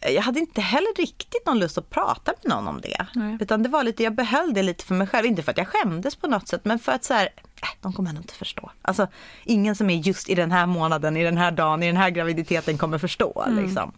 jag 0.00 0.22
hade 0.22 0.40
inte 0.40 0.60
heller 0.60 0.96
riktigt 0.96 1.46
någon 1.46 1.58
lust 1.58 1.78
att 1.78 1.90
prata 1.90 2.32
med 2.42 2.54
någon 2.54 2.68
om 2.68 2.80
det. 2.80 3.06
Nej. 3.14 3.36
Utan 3.40 3.62
det 3.62 3.68
var 3.68 3.84
lite, 3.84 4.02
jag 4.02 4.14
behöll 4.14 4.54
det 4.54 4.62
lite 4.62 4.84
för 4.84 4.94
mig 4.94 5.06
själv. 5.06 5.26
Inte 5.26 5.42
för 5.42 5.50
att 5.50 5.58
jag 5.58 5.68
skämdes 5.68 6.16
på 6.16 6.26
något 6.26 6.48
sätt, 6.48 6.64
men 6.64 6.78
för 6.78 6.92
att 6.92 7.04
så 7.04 7.14
här, 7.14 7.28
äh, 7.62 7.68
de 7.80 7.92
kommer 7.92 8.10
ändå 8.10 8.20
inte 8.20 8.34
förstå. 8.34 8.70
Alltså, 8.82 9.08
ingen 9.44 9.76
som 9.76 9.90
är 9.90 9.96
just 9.96 10.28
i 10.28 10.34
den 10.34 10.52
här 10.52 10.66
månaden, 10.66 11.16
i 11.16 11.24
den 11.24 11.36
här 11.36 11.50
dagen, 11.50 11.82
i 11.82 11.86
den 11.86 11.96
här 11.96 12.10
graviditeten 12.10 12.78
kommer 12.78 12.98
förstå. 12.98 13.44
Liksom. 13.48 13.92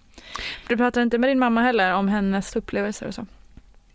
Du 0.68 0.76
pratade 0.76 1.02
inte 1.02 1.18
med 1.18 1.30
din 1.30 1.38
mamma 1.38 1.62
heller 1.62 1.94
om 1.94 2.08
hennes 2.08 2.56
upplevelser 2.56 3.06
och 3.06 3.14
så? 3.14 3.26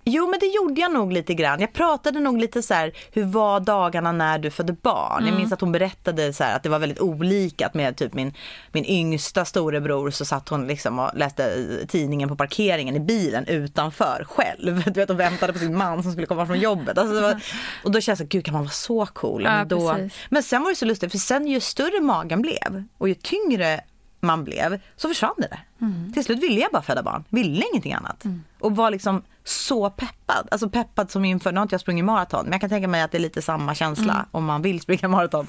Jo 0.08 0.30
men 0.30 0.40
det 0.40 0.46
gjorde 0.46 0.82
jag 0.82 0.94
nog 0.94 1.12
lite 1.12 1.34
grann. 1.34 1.62
Jag 1.62 1.74
pratade 1.74 2.20
nog 2.20 2.38
lite 2.38 2.62
så 2.62 2.74
här, 2.74 2.92
hur 3.12 3.24
var 3.24 3.60
dagarna 3.60 4.12
när 4.12 4.40
du 4.40 4.52
födde 4.52 4.74
barn? 4.74 5.26
Jag 5.26 5.36
minns 5.36 5.52
att 5.54 5.62
hon 5.62 5.72
berättade 5.72 6.34
så 6.34 6.44
här, 6.44 6.56
att 6.56 6.64
det 6.64 6.70
var 6.70 6.80
väldigt 6.80 7.00
olika. 7.00 7.68
Att 7.68 7.74
med 7.74 7.98
typ 7.98 8.14
min, 8.14 8.34
min 8.72 8.86
yngsta 8.86 9.46
storebror 9.46 10.12
så 10.12 10.26
satt 10.26 10.50
hon 10.50 10.68
liksom 10.68 11.00
och 11.00 11.12
läste 11.16 11.66
tidningen 11.88 12.30
på 12.30 12.36
parkeringen 12.36 12.96
i 12.96 13.00
bilen 13.00 13.46
utanför 13.48 14.26
själv. 14.30 14.84
Du 14.96 15.00
vet 15.00 15.10
och 15.10 15.20
väntade 15.20 15.54
på 15.54 15.60
sin 15.60 15.78
man 15.78 16.04
som 16.04 16.12
skulle 16.12 16.28
komma 16.28 16.46
från 16.46 16.60
jobbet. 16.60 16.98
Alltså, 16.98 17.22
var, 17.22 17.42
och 17.84 17.92
då 17.92 18.02
kände 18.02 18.12
jag 18.12 18.18
så 18.18 18.38
gud 18.38 18.46
kan 18.46 18.54
man 18.54 18.64
vara 18.64 18.72
så 18.72 19.06
cool? 19.06 19.44
Ja, 19.44 19.52
men, 19.52 19.68
då, 19.68 19.98
men 20.30 20.44
sen 20.44 20.62
var 20.64 20.70
det 20.70 20.76
så 20.76 20.86
lustigt 20.86 21.12
för 21.12 21.18
sen 21.18 21.48
ju 21.48 21.60
större 21.60 22.02
magen 22.02 22.42
blev 22.42 22.84
och 22.98 23.10
ju 23.10 23.16
tyngre 23.16 23.82
man 24.20 24.44
blev 24.44 24.80
så 24.96 25.08
försvann 25.08 25.36
det 25.38 25.48
där. 25.48 25.66
Till 26.14 26.24
slut 26.24 26.44
ville 26.44 26.60
jag 26.60 26.72
bara 26.72 26.82
föda 26.82 27.04
barn, 27.04 27.24
ville 27.30 27.66
ingenting 27.72 27.94
annat. 27.94 28.24
Och 28.60 28.76
var 28.76 28.92
liksom 28.92 29.24
så 29.48 29.90
peppad. 29.90 30.48
Alltså 30.52 30.70
peppad 30.70 31.12
som 31.12 31.26
inför, 31.26 31.52
nu 31.52 31.58
har 31.58 31.64
inte 31.64 31.74
jag 31.74 31.82
sprungit 31.82 32.06
maraton, 32.06 32.44
men 32.44 32.52
jag 32.52 32.62
kan 32.62 32.70
tänka 32.70 32.88
mig 32.88 33.02
att 33.02 33.12
det 33.12 33.18
är 33.18 33.20
lite 33.20 33.42
samma 33.42 33.76
känsla 33.76 34.26
om 34.32 34.46
man 34.46 34.62
vill 34.62 34.82
springa 34.82 35.08
maraton. 35.08 35.48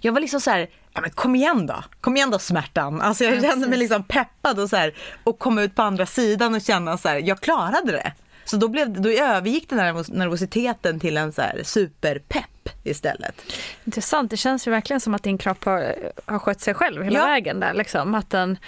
Jag 0.00 0.12
var 0.12 0.20
liksom 0.20 0.40
så 0.40 0.50
här, 0.50 0.70
ja 0.92 1.00
men 1.00 1.10
kom 1.10 1.34
igen 1.34 1.66
då, 1.66 1.84
kom 2.00 2.16
igen 2.16 2.30
då 2.30 2.38
smärtan. 2.38 3.00
Alltså 3.00 3.24
jag 3.24 3.42
kände 3.42 3.68
mig 3.68 3.78
liksom 3.78 4.02
peppad 4.02 4.60
och 4.60 4.70
så 4.70 4.76
här, 4.76 4.94
och 5.24 5.38
kom 5.38 5.58
ut 5.58 5.74
på 5.74 5.82
andra 5.82 6.06
sidan 6.06 6.54
och 6.54 6.62
känna 6.62 6.98
så 6.98 7.08
här, 7.08 7.16
jag 7.16 7.40
klarade 7.40 7.92
det. 7.92 8.12
Så 8.44 8.56
då, 8.56 8.68
blev, 8.68 9.00
då 9.02 9.08
övergick 9.08 9.68
den 9.68 9.78
här 9.78 9.92
nervos- 9.92 10.12
nervositeten 10.12 11.00
till 11.00 11.16
en 11.16 11.32
så 11.32 11.42
här 11.42 11.60
superpepp 11.64 12.49
istället. 12.84 13.42
Intressant, 13.84 14.30
det 14.30 14.36
känns 14.36 14.66
ju 14.66 14.70
verkligen 14.70 15.00
som 15.00 15.14
att 15.14 15.22
din 15.22 15.38
kropp 15.38 15.64
har, 15.64 15.94
har 16.24 16.38
skött 16.38 16.60
sig 16.60 16.74
själv 16.74 17.02
hela 17.02 17.18
Ja. 17.18 17.24
vägen 17.26 17.60
där 17.60 17.74
liksom. 17.74 18.14
Att 18.14 18.30
den 18.30 18.58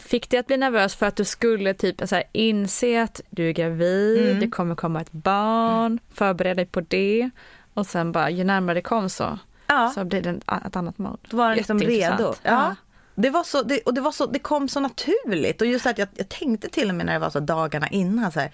fick 0.00 0.30
dig 0.30 0.40
att 0.40 0.46
bli 0.46 0.56
nervös 0.56 0.94
för 0.96 1.06
att 1.06 1.16
du 1.16 1.24
skulle 1.24 1.74
typ 1.74 2.02
så 2.08 2.14
här, 2.14 2.24
inse 2.32 3.02
att 3.02 3.20
du 3.30 3.48
är 3.48 3.52
gravid, 3.52 4.26
Mm. 4.26 4.40
det 4.40 4.48
kommer 4.48 4.74
komma 4.74 5.00
ett 5.00 5.12
barn, 5.12 5.98
förbereda 6.14 6.54
dig 6.54 6.66
på 6.66 6.80
det 6.80 7.30
och 7.74 7.86
sen 7.86 8.12
bara 8.12 8.30
ju 8.30 8.44
närmare 8.44 8.74
det 8.74 8.82
kom 8.82 9.08
så, 9.08 9.38
Ja. 9.66 9.92
så 9.94 10.04
blir 10.04 10.22
det 10.22 10.30
ett 10.66 10.76
annat 10.76 10.98
mod. 10.98 11.18
Då 11.30 11.36
var 11.36 11.48
den 11.48 11.56
liksom 11.56 11.78
redo. 11.78 12.34
Ja. 12.42 12.74
Det 13.18 13.30
var 13.30 13.42
så, 13.42 13.62
det, 13.62 13.80
och 13.80 13.94
det, 13.94 14.00
var 14.00 14.12
så, 14.12 14.26
det 14.26 14.38
kom 14.38 14.68
så 14.68 14.80
naturligt. 14.80 15.60
Och 15.60 15.66
just 15.66 15.86
att 15.86 15.98
jag, 15.98 16.08
jag 16.14 16.28
tänkte 16.28 16.68
till 16.68 16.88
och 16.88 16.94
med 16.94 17.06
när 17.06 17.12
det 17.12 17.18
var 17.18 17.30
så 17.30 17.40
dagarna 17.40 17.88
innan 17.88 18.32
så 18.32 18.40
här, 18.40 18.50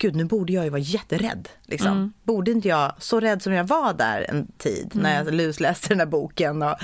Gud 0.00 0.16
nu 0.16 0.24
borde 0.24 0.52
jag 0.52 0.64
ju 0.64 0.70
vara 0.70 0.80
jätterädd. 0.80 1.48
Liksom. 1.62 2.12
Borde 2.22 2.50
inte 2.50 2.68
jag, 2.68 2.92
så 2.98 3.20
rädd 3.20 3.42
som 3.42 3.52
jag 3.52 3.64
var 3.64 3.94
där 3.94 4.26
en 4.28 4.46
tid 4.58 4.90
när 4.92 5.16
jag 5.16 5.34
lusläste 5.34 5.88
den 5.88 5.98
här 5.98 6.06
boken 6.06 6.62
och 6.62 6.74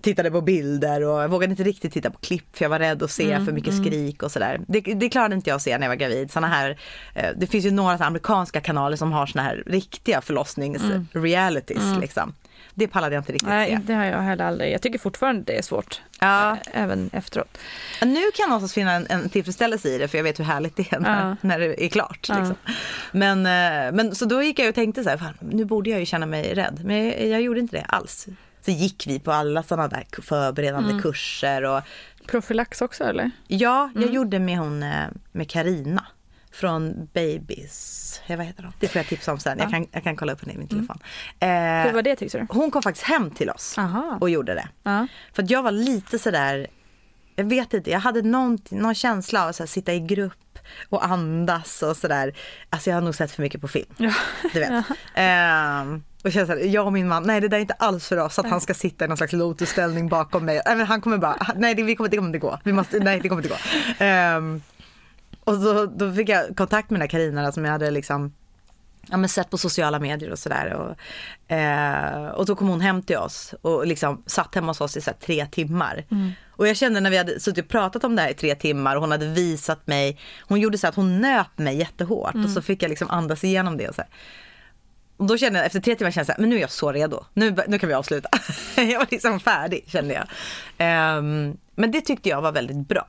tittade 0.00 0.30
på 0.30 0.40
bilder 0.40 1.04
och 1.04 1.22
jag 1.22 1.28
vågade 1.28 1.50
inte 1.50 1.62
riktigt 1.62 1.92
titta 1.92 2.10
på 2.10 2.18
klipp 2.18 2.56
för 2.56 2.64
jag 2.64 2.70
var 2.70 2.78
rädd 2.78 3.02
att 3.02 3.10
se 3.10 3.44
för 3.44 3.52
mycket 3.52 3.76
skrik 3.76 4.22
och 4.22 4.32
sådär. 4.32 4.60
Det, 4.68 4.80
det 4.80 5.08
klarade 5.08 5.34
inte 5.34 5.50
jag 5.50 5.56
att 5.56 5.62
se 5.62 5.78
när 5.78 5.86
jag 5.86 5.90
var 5.90 5.96
gravid. 5.96 6.30
Såna 6.30 6.46
här, 6.46 6.78
eh, 7.14 7.30
det 7.36 7.46
finns 7.46 7.64
ju 7.64 7.70
några 7.70 7.94
amerikanska 7.94 8.60
kanaler 8.60 8.96
som 8.96 9.12
har 9.12 9.26
såna 9.26 9.42
här 9.42 9.62
riktiga 9.66 10.20
förlossnings-realities. 10.20 12.00
Liksom. 12.00 12.34
Det 12.78 12.88
pallade 12.88 13.14
jag 13.14 13.20
inte 13.20 13.32
riktigt 13.32 13.48
se. 13.48 13.54
Nej, 13.54 13.78
det 13.86 13.94
har 13.94 14.04
jag 14.04 14.18
heller 14.18 14.44
aldrig. 14.44 14.72
Jag 14.72 14.82
tycker 14.82 14.98
fortfarande 14.98 15.42
det 15.42 15.58
är 15.58 15.62
svårt. 15.62 16.00
Ja. 16.20 16.52
Ä- 16.52 16.58
Även 16.72 17.10
efteråt. 17.12 17.58
Nu 18.02 18.14
kan 18.14 18.20
jag 18.38 18.48
någonstans 18.48 18.74
finna 18.74 18.92
en, 18.92 19.06
en 19.10 19.28
tillfredsställelse 19.28 19.88
i 19.88 19.98
det 19.98 20.08
för 20.08 20.18
jag 20.18 20.22
vet 20.24 20.38
hur 20.38 20.44
härligt 20.44 20.76
det 20.76 20.92
är 20.92 21.00
när, 21.00 21.28
Ja. 21.28 21.36
när 21.48 21.58
det 21.58 21.84
är 21.84 21.88
klart. 21.88 22.26
Ja. 22.28 22.38
Liksom. 22.38 22.56
Men, 23.12 23.38
eh, 23.46 23.92
men 23.92 24.14
så 24.14 24.24
då 24.24 24.42
gick 24.42 24.58
jag 24.58 24.68
och 24.68 24.74
tänkte 24.74 25.04
så 25.04 25.10
här, 25.10 25.16
fan, 25.16 25.34
nu 25.40 25.64
borde 25.64 25.90
jag 25.90 26.00
ju 26.00 26.06
känna 26.06 26.26
mig 26.26 26.54
rädd. 26.54 26.80
Men 26.84 27.04
jag, 27.06 27.26
jag 27.26 27.40
gjorde 27.40 27.60
inte 27.60 27.76
det 27.76 27.84
alls. 27.88 28.26
Så 28.64 28.70
gick 28.70 29.06
vi 29.06 29.18
på 29.20 29.32
alla 29.32 29.62
sådana 29.62 29.88
där 29.88 30.04
förberedande 30.22 30.90
Mm. 30.90 31.02
kurser. 31.02 31.62
Och, 31.64 31.82
Profylax 32.26 32.82
också 32.82 33.04
eller? 33.04 33.30
ja, 33.46 33.90
jag 33.94 34.02
Mm. 34.02 34.14
gjorde 34.14 34.38
med 34.38 34.58
hon 34.58 34.82
eh, 34.82 35.04
med 35.32 35.50
Karina 35.50 36.06
från 36.60 37.08
Babies. 37.14 38.20
Ja, 38.26 38.36
vad 38.36 38.46
heter 38.46 38.62
de? 38.62 38.72
Det 38.80 38.88
får 38.88 38.98
jag 38.98 39.06
tipsa 39.06 39.32
om 39.32 39.38
sen. 39.38 39.58
Jag, 39.58 39.70
kan, 39.70 39.86
jag 39.92 40.04
kan 40.04 40.16
kolla 40.16 40.32
upp 40.32 40.40
henne 40.40 40.52
i 40.52 40.58
min 40.58 40.68
telefon. 40.68 40.98
Hur 41.40 41.48
Eh, 41.48 41.92
var 41.94 42.02
det 42.02 42.16
tyckte 42.16 42.38
du? 42.38 42.46
hon 42.50 42.70
kom 42.70 42.82
faktiskt 42.82 43.06
hem 43.06 43.30
till 43.30 43.50
oss 43.50 43.78
Aha. 43.78 44.18
och 44.20 44.30
gjorde 44.30 44.54
det. 44.54 44.68
Ja. 44.82 45.06
För 45.32 45.44
jag 45.48 45.62
var 45.62 45.70
lite 45.72 46.18
sådär, 46.18 46.66
jag 47.36 47.44
vet 47.44 47.74
inte, 47.74 47.90
jag 47.90 48.00
hade 48.00 48.22
någon, 48.22 48.58
någon 48.70 48.94
känsla 48.94 49.42
av 49.42 49.48
att 49.48 49.70
sitta 49.70 49.92
i 49.94 50.00
grupp 50.00 50.58
och 50.88 51.04
andas 51.04 51.82
och 51.82 51.96
sådär. 51.96 52.34
Alltså 52.70 52.90
jag 52.90 52.96
har 52.96 53.02
nog 53.02 53.14
sett 53.14 53.30
för 53.32 53.42
mycket 53.42 53.60
på 53.60 53.68
film. 53.68 53.94
Ja. 53.96 54.12
Du 54.52 54.60
vet. 54.60 54.84
Ehm, 55.14 56.02
och 56.24 56.32
såhär, 56.32 56.56
jag 56.56 56.86
och 56.86 56.92
min 56.92 57.08
man, 57.08 57.22
nej 57.22 57.40
det 57.40 57.48
där 57.48 57.56
är 57.56 57.60
inte 57.60 57.74
alls 57.74 58.08
för 58.08 58.16
oss 58.16 58.38
att 58.38 58.46
han 58.50 58.60
ska 58.60 58.74
sitta 58.74 59.04
i 59.04 59.08
någon 59.08 59.16
slags 59.16 59.32
lotusställning 59.32 60.08
bakom 60.08 60.44
mig. 60.44 60.62
Nej 60.66 60.76
men 60.76 60.86
han 60.86 61.00
kommer 61.00 61.18
bara, 61.18 61.46
nej 61.56 61.74
det, 61.74 61.82
vi 61.82 61.96
kommer, 61.96 62.10
det 62.10 62.16
kommer 62.16 62.28
inte 62.28 62.38
gå. 62.38 62.58
Vi 62.64 62.72
måste, 62.72 62.98
nej 62.98 63.20
det 63.20 63.28
kommer 63.28 63.42
inte 63.42 63.54
gå. 63.54 64.04
Ehm, 64.04 64.62
och 65.48 65.54
så, 65.54 65.86
då 65.86 66.12
fick 66.12 66.28
jag 66.28 66.56
kontakt 66.56 66.90
med 66.90 67.00
den 67.00 67.02
här 67.02 67.08
Carina 67.08 67.52
som 67.52 67.64
jag 67.64 67.72
hade 67.72 67.90
liksom 67.90 68.32
ja, 69.10 69.16
men 69.16 69.28
sett 69.28 69.50
på 69.50 69.58
sociala 69.58 69.98
medier 69.98 70.30
och 70.30 70.38
sådär. 70.38 70.72
Och, 70.72 71.52
eh, 71.52 72.28
och 72.28 72.46
då 72.46 72.54
kom 72.54 72.68
hon 72.68 72.80
hem 72.80 73.02
till 73.02 73.16
oss 73.16 73.54
och 73.62 73.86
liksom 73.86 74.22
satt 74.26 74.54
hemma 74.54 74.66
hos 74.66 74.80
oss 74.80 74.96
i 74.96 75.00
så 75.00 75.10
tre 75.20 75.46
timmar. 75.46 76.04
Och 76.50 76.68
jag 76.68 76.76
kände 76.76 77.00
när 77.00 77.10
vi 77.10 77.18
hade 77.18 77.40
suttit 77.40 77.64
och 77.64 77.70
pratat 77.70 78.04
om 78.04 78.16
det 78.16 78.22
här 78.22 78.30
i 78.30 78.34
tre 78.34 78.54
timmar 78.54 78.96
och 78.96 79.00
hon 79.00 79.10
hade 79.10 79.26
visat 79.26 79.86
mig, 79.86 80.18
hon 80.42 80.60
gjorde 80.60 80.78
så 80.78 80.86
att 80.88 80.94
hon 80.94 81.20
nöp 81.20 81.58
mig 81.58 81.76
jättehårt 81.76 82.34
och 82.44 82.50
så 82.50 82.62
fick 82.62 82.82
jag 82.82 82.88
liksom 82.88 83.10
andas 83.10 83.44
igenom 83.44 83.76
det. 83.76 83.88
Och 83.88 83.94
så 83.94 84.00
här. 84.02 84.10
Och 85.16 85.26
då 85.26 85.38
kände 85.38 85.58
jag 85.58 85.66
efter 85.66 85.80
tre 85.80 85.94
timmar 85.94 86.10
kände 86.10 86.32
jag 86.32 86.40
men 86.40 86.50
nu 86.50 86.56
är 86.56 86.60
jag 86.60 86.70
så 86.70 86.92
redo. 86.92 87.24
Nu, 87.34 87.56
nu 87.68 87.78
kan 87.78 87.88
vi 87.88 87.94
avsluta. 87.94 88.28
jag 88.76 88.98
var 88.98 89.06
liksom 89.10 89.40
färdig 89.40 89.84
kände 89.86 90.14
jag. 90.14 90.26
Ehm, 90.78 91.56
men 91.74 91.90
det 91.90 92.00
tyckte 92.00 92.28
jag 92.28 92.42
var 92.42 92.52
väldigt 92.52 92.88
bra. 92.88 93.06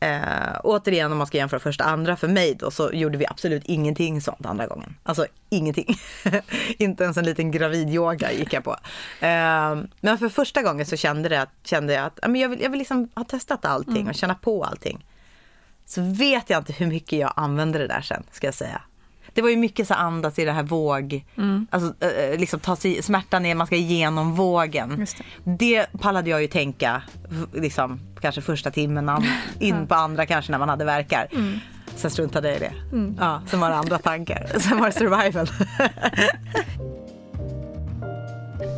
Eh, 0.00 0.60
återigen 0.64 1.12
om 1.12 1.18
man 1.18 1.26
ska 1.26 1.38
jämföra 1.38 1.60
första 1.60 1.84
och 1.84 1.90
andra 1.90 2.16
för 2.16 2.28
mig 2.28 2.54
då 2.54 2.70
så 2.70 2.90
gjorde 2.92 3.18
vi 3.18 3.26
absolut 3.26 3.62
ingenting 3.64 4.20
sånt 4.20 4.46
andra 4.46 4.66
gången. 4.66 4.96
Alltså 5.02 5.26
ingenting. 5.50 5.96
Inte 6.78 7.04
ens 7.04 7.16
en 7.16 7.24
liten 7.24 7.50
gravidyoga 7.50 8.32
gick 8.32 8.52
jag 8.52 8.64
på. 8.64 8.70
Eh, 9.20 9.76
men 10.00 10.18
för 10.18 10.28
första 10.28 10.62
gången 10.62 10.86
så 10.86 10.96
kände, 10.96 11.28
det, 11.28 11.46
kände 11.62 11.92
jag 11.92 12.04
att 12.04 12.18
ja, 12.22 12.28
men 12.28 12.40
jag, 12.40 12.48
vill, 12.48 12.60
jag 12.62 12.70
vill 12.70 12.78
liksom 12.78 13.08
ha 13.14 13.24
testat 13.24 13.64
allting 13.64 14.08
och 14.08 14.14
känna 14.14 14.34
på 14.34 14.64
allting. 14.64 15.06
Så 15.86 16.02
vet 16.02 16.50
jag 16.50 16.60
inte 16.60 16.72
hur 16.72 16.86
mycket 16.86 17.18
jag 17.18 17.32
använde 17.36 17.78
det 17.78 17.86
där 17.86 18.00
sen 18.00 18.22
ska 18.32 18.46
jag 18.46 18.54
säga. 18.54 18.80
Det 19.34 19.42
var 19.42 19.50
ju 19.50 19.56
mycket 19.56 19.88
så 19.88 19.94
andas 19.94 20.38
i 20.38 20.44
det 20.44 20.52
här 20.52 20.62
våg, 20.62 21.24
alltså 21.70 22.04
eh, 22.06 22.38
liksom 22.38 22.60
ta 22.60 22.76
sig, 22.76 23.02
smärtan 23.02 23.46
är 23.46 23.54
man 23.54 23.66
ska 23.66 23.76
igenom 23.76 24.34
vågen. 24.34 24.96
Just 24.98 25.16
det. 25.44 25.86
pallade 26.00 26.30
jag 26.30 26.42
ju 26.42 26.46
tänka, 26.48 27.02
liksom 27.54 28.00
kanske 28.20 28.40
första 28.40 28.70
timmen, 28.70 29.08
an- 29.08 29.24
in 29.60 29.86
på 29.86 29.94
andra 29.94 30.26
kanske 30.26 30.52
när 30.52 30.58
man 30.58 30.68
hade 30.68 30.84
verkar. 30.84 31.26
Sen 31.96 32.10
struntade 32.10 32.48
jag 32.48 32.56
i 32.56 32.60
det. 32.60 32.72
Ja, 33.20 33.42
sen 33.46 33.60
var 33.60 33.70
det 33.70 33.76
andra 33.76 33.98
tankar. 33.98 34.46
Sen 34.58 34.78
var 34.78 34.86
det 34.86 34.92
survival. 34.92 35.48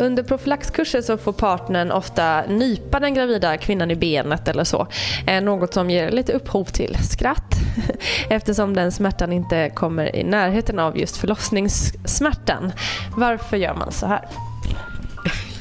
Under 0.01 0.23
profylaxkurser 0.23 1.03
så 1.03 1.17
får 1.17 1.33
partnern 1.33 1.91
ofta 1.91 2.43
nypa 2.49 3.01
den 3.01 3.15
gravida 3.15 3.57
kvinnan 3.57 3.91
i 3.91 3.97
benet 3.97 4.49
eller 4.49 4.65
så. 4.65 4.87
Eh, 5.27 5.43
något 5.43 5.75
som 5.75 5.91
ger 5.91 6.11
lite 6.11 6.33
upphov 6.33 6.65
till 6.65 6.97
skratt 7.11 7.55
eftersom 8.31 8.75
den 8.75 8.93
smärtan 8.93 9.33
inte 9.33 9.71
kommer 9.71 10.17
i 10.17 10.25
närheten 10.25 10.79
av 10.79 10.99
just 10.99 11.17
förlossningssmärtan. 11.17 12.73
Varför 13.17 13.57
gör 13.57 13.75
man 13.75 13.93
så 13.93 14.07
här? 14.07 14.29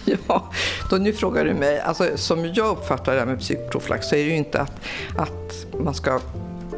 Ja, 0.28 0.52
då 0.90 0.96
nu 0.96 1.14
frågar 1.14 1.46
du 1.46 1.54
mig. 1.54 1.80
Alltså, 1.80 2.18
som 2.18 2.46
jag 2.54 2.68
uppfattar 2.68 3.14
det 3.14 3.20
här 3.20 3.26
med 3.26 3.40
psykprofylax 3.40 4.08
så 4.08 4.16
är 4.16 4.20
det 4.20 4.30
ju 4.30 4.36
inte 4.36 4.62
att, 4.62 4.82
att 5.18 5.66
man 5.80 5.94
ska 5.94 6.20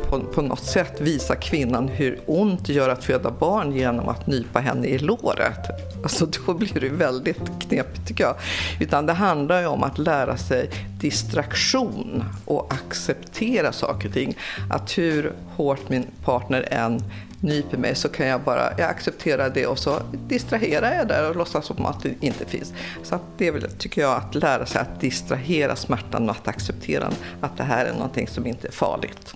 på, 0.09 0.19
på 0.19 0.41
något 0.41 0.63
sätt 0.63 1.01
visa 1.01 1.35
kvinnan 1.35 1.87
hur 1.87 2.19
ont 2.25 2.65
det 2.65 2.73
gör 2.73 2.89
att 2.89 3.03
föda 3.03 3.31
barn 3.31 3.71
genom 3.71 4.09
att 4.09 4.27
nypa 4.27 4.59
henne 4.59 4.87
i 4.87 4.97
låret. 4.97 5.59
Alltså 6.03 6.25
då 6.45 6.53
blir 6.53 6.79
det 6.79 6.89
väldigt 6.89 7.41
knepigt 7.59 8.07
tycker 8.07 8.23
jag. 8.23 8.35
Utan 8.79 9.05
det 9.05 9.13
handlar 9.13 9.61
ju 9.61 9.67
om 9.67 9.83
att 9.83 9.97
lära 9.97 10.37
sig 10.37 10.69
distraktion 10.99 12.23
och 12.45 12.73
acceptera 12.73 13.71
saker 13.71 14.07
och 14.07 14.13
ting. 14.13 14.37
Att 14.69 14.97
hur 14.97 15.33
hårt 15.55 15.89
min 15.89 16.05
partner 16.23 16.67
än 16.71 17.03
nyper 17.41 17.77
mig 17.77 17.95
så 17.95 18.09
kan 18.09 18.27
jag 18.27 18.41
bara 18.41 18.71
jag 18.77 18.89
accepterar 18.89 19.49
det 19.49 19.67
och 19.67 19.79
så 19.79 19.99
distraherar 20.27 20.95
jag 20.95 21.07
där 21.07 21.29
och 21.29 21.35
låtsas 21.35 21.65
som 21.65 21.85
att 21.85 22.03
det 22.03 22.13
inte 22.19 22.45
finns. 22.45 22.73
Så 23.03 23.15
att 23.15 23.21
det 23.37 23.47
är 23.47 23.51
väl, 23.51 23.71
tycker 23.77 24.01
jag, 24.01 24.17
att 24.17 24.35
lära 24.35 24.65
sig 24.65 24.81
att 24.81 25.01
distrahera 25.01 25.75
smärtan 25.75 26.29
och 26.29 26.35
att 26.35 26.47
acceptera 26.47 27.11
att 27.41 27.57
det 27.57 27.63
här 27.63 27.85
är 27.85 27.93
någonting 27.93 28.27
som 28.27 28.47
inte 28.47 28.67
är 28.67 28.71
farligt. 28.71 29.35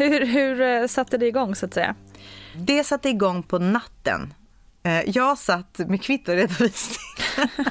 Hur, 0.00 0.26
hur 0.26 0.60
eh, 0.60 0.86
satte 0.86 1.18
det 1.18 1.26
igång 1.26 1.54
så 1.54 1.66
att 1.66 1.74
säga? 1.74 1.94
Det 2.56 2.84
satte 2.84 3.08
igång 3.08 3.42
på 3.42 3.58
natten. 3.58 4.34
Eh, 4.82 5.00
Jag 5.10 5.38
satt 5.38 5.78
med 5.78 6.02
kvittoredovisning. 6.02 7.26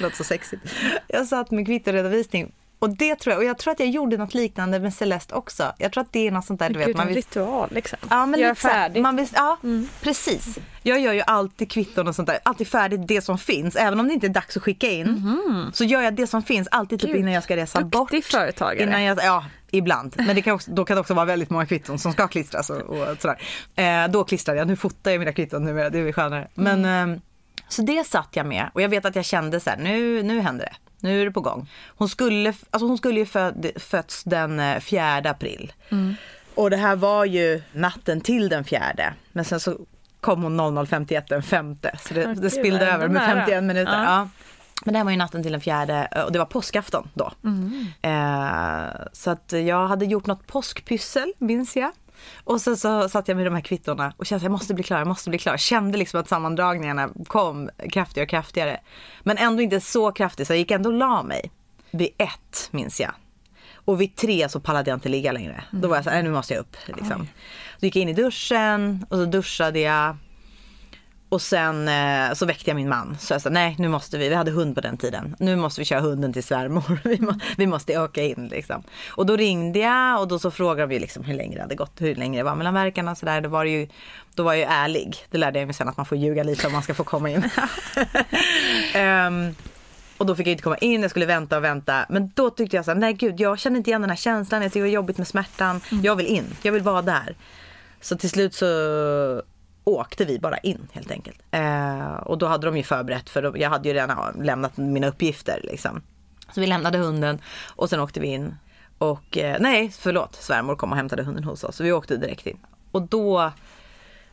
Låter 0.00 0.16
så 0.16 0.24
sexigt. 0.24 0.62
Jag 1.08 1.26
satt 1.26 1.50
med 1.50 1.66
kvittoredovisning. 1.66 2.52
Och 2.80 2.90
det 2.96 3.14
tror 3.16 3.32
jag, 3.32 3.38
och 3.38 3.44
jag 3.44 3.58
tror 3.58 3.72
att 3.72 3.80
jag 3.80 3.88
gjorde 3.88 4.16
något 4.16 4.34
liknande 4.34 4.80
med 4.80 4.94
Celeste 4.94 5.34
också. 5.34 5.72
Jag 5.78 5.92
tror 5.92 6.02
att 6.04 6.12
det 6.12 6.26
är 6.26 6.30
något 6.30 6.44
sånt 6.44 6.60
där, 6.60 6.70
du 6.70 6.78
vet. 6.78 6.86
Gud, 6.86 6.96
Man 6.96 7.02
en 7.02 7.08
vill, 7.08 7.16
ritual 7.16 7.68
liksom. 7.72 7.98
ja, 8.10 8.26
men 8.26 8.40
Gör 8.40 8.54
färdigt. 8.54 9.02
Man 9.02 9.16
vill, 9.16 9.26
ja, 9.34 9.58
precis. 10.00 10.58
Jag 10.82 11.00
gör 11.00 11.12
ju 11.12 11.22
alltid 11.26 11.70
kvitton 11.70 12.08
och 12.08 12.14
sånt 12.14 12.28
där. 12.28 12.38
Alltid 12.42 12.68
färdigt 12.68 13.08
det 13.08 13.20
som 13.20 13.38
finns. 13.38 13.76
Även 13.76 14.00
om 14.00 14.08
det 14.08 14.14
inte 14.14 14.26
är 14.26 14.28
dags 14.28 14.56
att 14.56 14.62
skicka 14.62 14.88
in. 14.90 15.22
Så 15.72 15.84
gör 15.84 16.02
jag 16.02 16.14
det 16.14 16.26
som 16.26 16.42
finns 16.42 16.68
alltid 16.70 17.00
typ 17.00 17.10
Gud, 17.10 17.20
innan 17.20 17.32
jag 17.32 17.42
ska 17.42 17.56
resa 17.56 17.80
bort. 17.80 18.10
Duktig 18.10 18.24
företagare. 18.24 18.82
Innan 18.82 19.02
jag, 19.02 19.18
ja, 19.22 19.44
ibland. 19.70 20.14
Men 20.16 20.36
det 20.36 20.42
kan 20.42 20.54
också, 20.54 20.70
då 20.70 20.84
kan 20.84 20.94
det 20.94 21.00
också 21.00 21.14
vara 21.14 21.26
väldigt 21.26 21.50
många 21.50 21.66
kvitton 21.66 21.98
som 21.98 22.12
ska 22.12 22.28
klistras 22.28 22.70
och, 22.70 22.80
och 22.80 23.06
sådär. 23.20 23.38
Eh, 23.76 24.10
då 24.10 24.24
klistrar 24.24 24.54
jag. 24.54 24.66
Nu 24.66 24.76
fotar 24.76 25.10
jag 25.10 25.18
mina 25.18 25.32
kvitton 25.32 25.64
numera, 25.64 25.90
det 25.90 25.98
är 25.98 26.02
väl 26.02 26.12
skönare. 26.12 26.48
Men, 26.54 26.84
eh, 26.84 27.20
så 27.68 27.82
det 27.82 28.06
satt 28.06 28.28
jag 28.32 28.46
med 28.46 28.70
och 28.74 28.82
jag 28.82 28.88
vet 28.88 29.04
att 29.04 29.16
jag 29.16 29.24
kände 29.24 29.60
så 29.60 29.70
här, 29.70 29.76
nu, 29.76 30.22
nu 30.22 30.40
händer 30.40 30.64
det. 30.64 30.76
Nu 31.00 31.20
är 31.20 31.24
det 31.24 31.30
på 31.30 31.40
gång. 31.40 31.70
Hon 31.86 32.08
skulle, 32.08 32.48
alltså 32.70 32.86
hon 32.86 32.98
skulle 32.98 33.20
ju 33.20 33.26
föd, 33.26 33.70
fötts 33.76 34.24
den 34.24 34.60
eh, 34.60 34.80
4 34.80 35.16
april. 35.16 35.72
Och 36.54 36.70
det 36.70 36.76
här 36.76 36.96
var 36.96 37.24
ju 37.24 37.62
natten 37.72 38.20
till 38.20 38.48
den 38.48 38.64
fjärde. 38.64 39.14
Men 39.32 39.44
sen 39.44 39.60
så 39.60 39.76
kom 40.20 40.42
hon 40.42 40.60
00.51 40.60 41.24
den 41.28 41.42
femte. 41.42 41.98
Så 42.00 42.14
det, 42.14 42.34
det 42.34 42.50
spillde 42.50 42.86
över 42.86 43.08
med 43.08 43.22
nära. 43.22 43.40
51 43.40 43.64
minuter. 43.64 44.02
Ja. 44.02 44.28
Men 44.84 44.92
det 44.92 44.98
här 44.98 45.04
var 45.04 45.10
ju 45.10 45.16
natten 45.16 45.42
till 45.42 45.52
den 45.52 45.60
fjärde 45.60 46.08
och 46.26 46.32
det 46.32 46.38
var 46.38 46.46
påskafton 46.46 47.08
då. 47.14 47.32
Eh, 48.02 49.06
så 49.12 49.30
att 49.30 49.52
jag 49.52 49.88
hade 49.88 50.04
gjort 50.04 50.26
något 50.26 50.46
påskpyssel, 50.46 51.32
minns 51.38 51.76
jag. 51.76 51.90
Och 52.44 52.60
sen 52.60 52.76
så 52.76 53.08
satt 53.08 53.28
jag 53.28 53.36
med 53.36 53.46
de 53.46 53.54
här 53.54 53.60
kvittorna 53.60 54.12
och 54.16 54.26
kände 54.26 54.36
att 54.36 54.42
jag 54.42 54.52
måste 54.52 54.74
bli 54.74 54.84
klar, 54.84 54.98
jag 54.98 55.06
måste 55.06 55.30
bli 55.30 55.38
klar. 55.38 55.56
Kände 55.56 55.98
liksom 55.98 56.20
att 56.20 56.28
sammandragningarna 56.28 57.08
kom 57.26 57.70
kraftigare 57.92 58.24
och 58.24 58.30
kraftigare. 58.30 58.80
Men 59.22 59.36
ändå 59.38 59.62
inte 59.62 59.80
så 59.80 60.12
kraftigt 60.12 60.46
så 60.46 60.52
jag 60.52 60.58
gick 60.58 60.70
ändå 60.70 60.90
och 60.90 60.96
la 60.96 61.22
mig. 61.22 61.50
Vid 61.90 62.08
ett 62.18 62.68
minns 62.70 63.00
jag. 63.00 63.10
Och 63.74 64.00
vid 64.00 64.16
tre 64.16 64.48
så 64.48 64.60
pallade 64.60 64.90
jag 64.90 64.96
inte 64.96 65.08
ligga 65.08 65.32
längre. 65.32 65.64
Då 65.70 65.88
var 65.88 65.96
jag 65.96 66.04
så 66.04 66.10
här, 66.10 66.16
"Nej, 66.16 66.24
nu 66.24 66.30
måste 66.30 66.54
jag 66.54 66.60
upp. 66.60 66.76
Liksom. 66.86 67.26
Så 67.80 67.86
gick 67.86 67.96
jag 67.96 68.02
in 68.02 68.08
i 68.08 68.12
duschen 68.12 69.06
och 69.08 69.16
så 69.16 69.24
duschade 69.24 69.78
jag. 69.80 70.16
Och 71.28 71.42
sen 71.42 71.88
eh, 71.88 72.34
så 72.34 72.46
väckte 72.46 72.70
jag 72.70 72.76
min 72.76 72.88
man. 72.88 73.16
Så 73.20 73.34
jag 73.34 73.42
sa 73.42 73.50
nej 73.50 73.74
nu 73.78 73.88
måste 73.88 74.18
vi, 74.18 74.28
vi 74.28 74.34
hade 74.34 74.50
hund 74.50 74.74
på 74.74 74.80
den 74.80 74.96
tiden. 74.96 75.36
Nu 75.38 75.56
måste 75.56 75.80
vi 75.80 75.84
köra 75.84 76.00
hunden 76.00 76.32
till 76.32 76.44
svärmor. 76.44 77.00
Vi, 77.08 77.20
må, 77.20 77.34
vi 77.56 77.66
måste 77.66 77.98
åka 77.98 78.22
in 78.22 78.48
liksom. 78.50 78.82
Och 79.08 79.26
då 79.26 79.36
ringde 79.36 79.78
jag 79.78 80.20
och 80.20 80.28
då 80.28 80.38
så 80.38 80.50
frågade 80.50 80.86
vi 80.86 80.98
liksom 80.98 81.24
hur 81.24 81.34
länge 81.34 81.56
det 81.56 81.62
hade 81.62 81.74
gått, 81.74 82.00
hur 82.00 82.14
länge 82.14 82.38
det 82.38 82.42
var 82.42 82.54
mellan 82.54 82.74
verkarna 82.74 83.10
och 83.10 83.18
sådär. 83.18 83.40
Då 83.40 83.48
var 83.48 83.64
det 83.64 83.70
ju, 83.70 83.88
då 84.34 84.42
var 84.42 84.52
jag 84.52 84.58
ju 84.58 84.64
ärlig. 84.64 85.16
Det 85.30 85.38
lärde 85.38 85.58
jag 85.58 85.66
mig 85.66 85.74
sen 85.74 85.88
att 85.88 85.96
man 85.96 86.06
får 86.06 86.18
ljuga 86.18 86.42
lite 86.42 86.66
om 86.66 86.72
man 86.72 86.82
ska 86.82 86.94
få 86.94 87.04
komma 87.04 87.30
in. 87.30 87.44
Ehm, 88.94 89.54
och 90.18 90.26
då 90.26 90.34
fick 90.34 90.46
jag 90.46 90.52
inte 90.52 90.62
komma 90.62 90.78
in, 90.78 91.02
jag 91.02 91.10
skulle 91.10 91.26
vänta 91.26 91.56
och 91.56 91.64
vänta. 91.64 92.06
Men 92.08 92.32
då 92.34 92.50
tyckte 92.50 92.76
jag 92.76 92.84
så 92.84 92.90
här, 92.90 92.98
nej 92.98 93.12
gud 93.12 93.40
jag 93.40 93.58
känner 93.58 93.76
inte 93.76 93.90
igen 93.90 94.00
den 94.00 94.10
här 94.10 94.16
känslan, 94.16 94.62
jag 94.62 94.72
tycker 94.72 94.80
det 94.80 94.88
var 94.90 94.94
jobbigt 94.94 95.18
med 95.18 95.28
smärtan. 95.28 95.80
Jag 96.02 96.16
vill 96.16 96.26
in, 96.26 96.56
jag 96.62 96.72
vill 96.72 96.82
vara 96.82 97.02
där. 97.02 97.36
Så 98.00 98.16
till 98.16 98.30
slut 98.30 98.54
så 98.54 98.66
åkte 99.88 100.24
vi 100.24 100.38
bara 100.38 100.58
in 100.58 100.88
helt 100.92 101.10
enkelt. 101.10 101.38
Eh, 101.50 102.12
och 102.12 102.38
då 102.38 102.46
hade 102.46 102.66
de 102.66 102.76
ju 102.76 102.82
förberett 102.82 103.30
för 103.30 103.58
jag 103.58 103.70
hade 103.70 103.88
ju 103.88 103.94
redan 103.94 104.42
lämnat 104.42 104.76
mina 104.76 105.08
uppgifter 105.08 105.60
liksom. 105.64 106.02
Så 106.54 106.60
vi 106.60 106.66
lämnade 106.66 106.98
hunden 106.98 107.38
och 107.76 107.90
sen 107.90 108.00
åkte 108.00 108.20
vi 108.20 108.26
in. 108.26 108.54
Och 108.98 109.38
eh, 109.38 109.56
nej, 109.60 109.92
förlåt, 109.98 110.34
svärmor 110.34 110.76
kom 110.76 110.90
och 110.90 110.96
hämtade 110.96 111.22
hunden 111.22 111.44
hos 111.44 111.64
oss. 111.64 111.76
Så 111.76 111.84
vi 111.84 111.92
åkte 111.92 112.16
direkt 112.16 112.46
in. 112.46 112.58
Och 112.92 113.02
då 113.02 113.52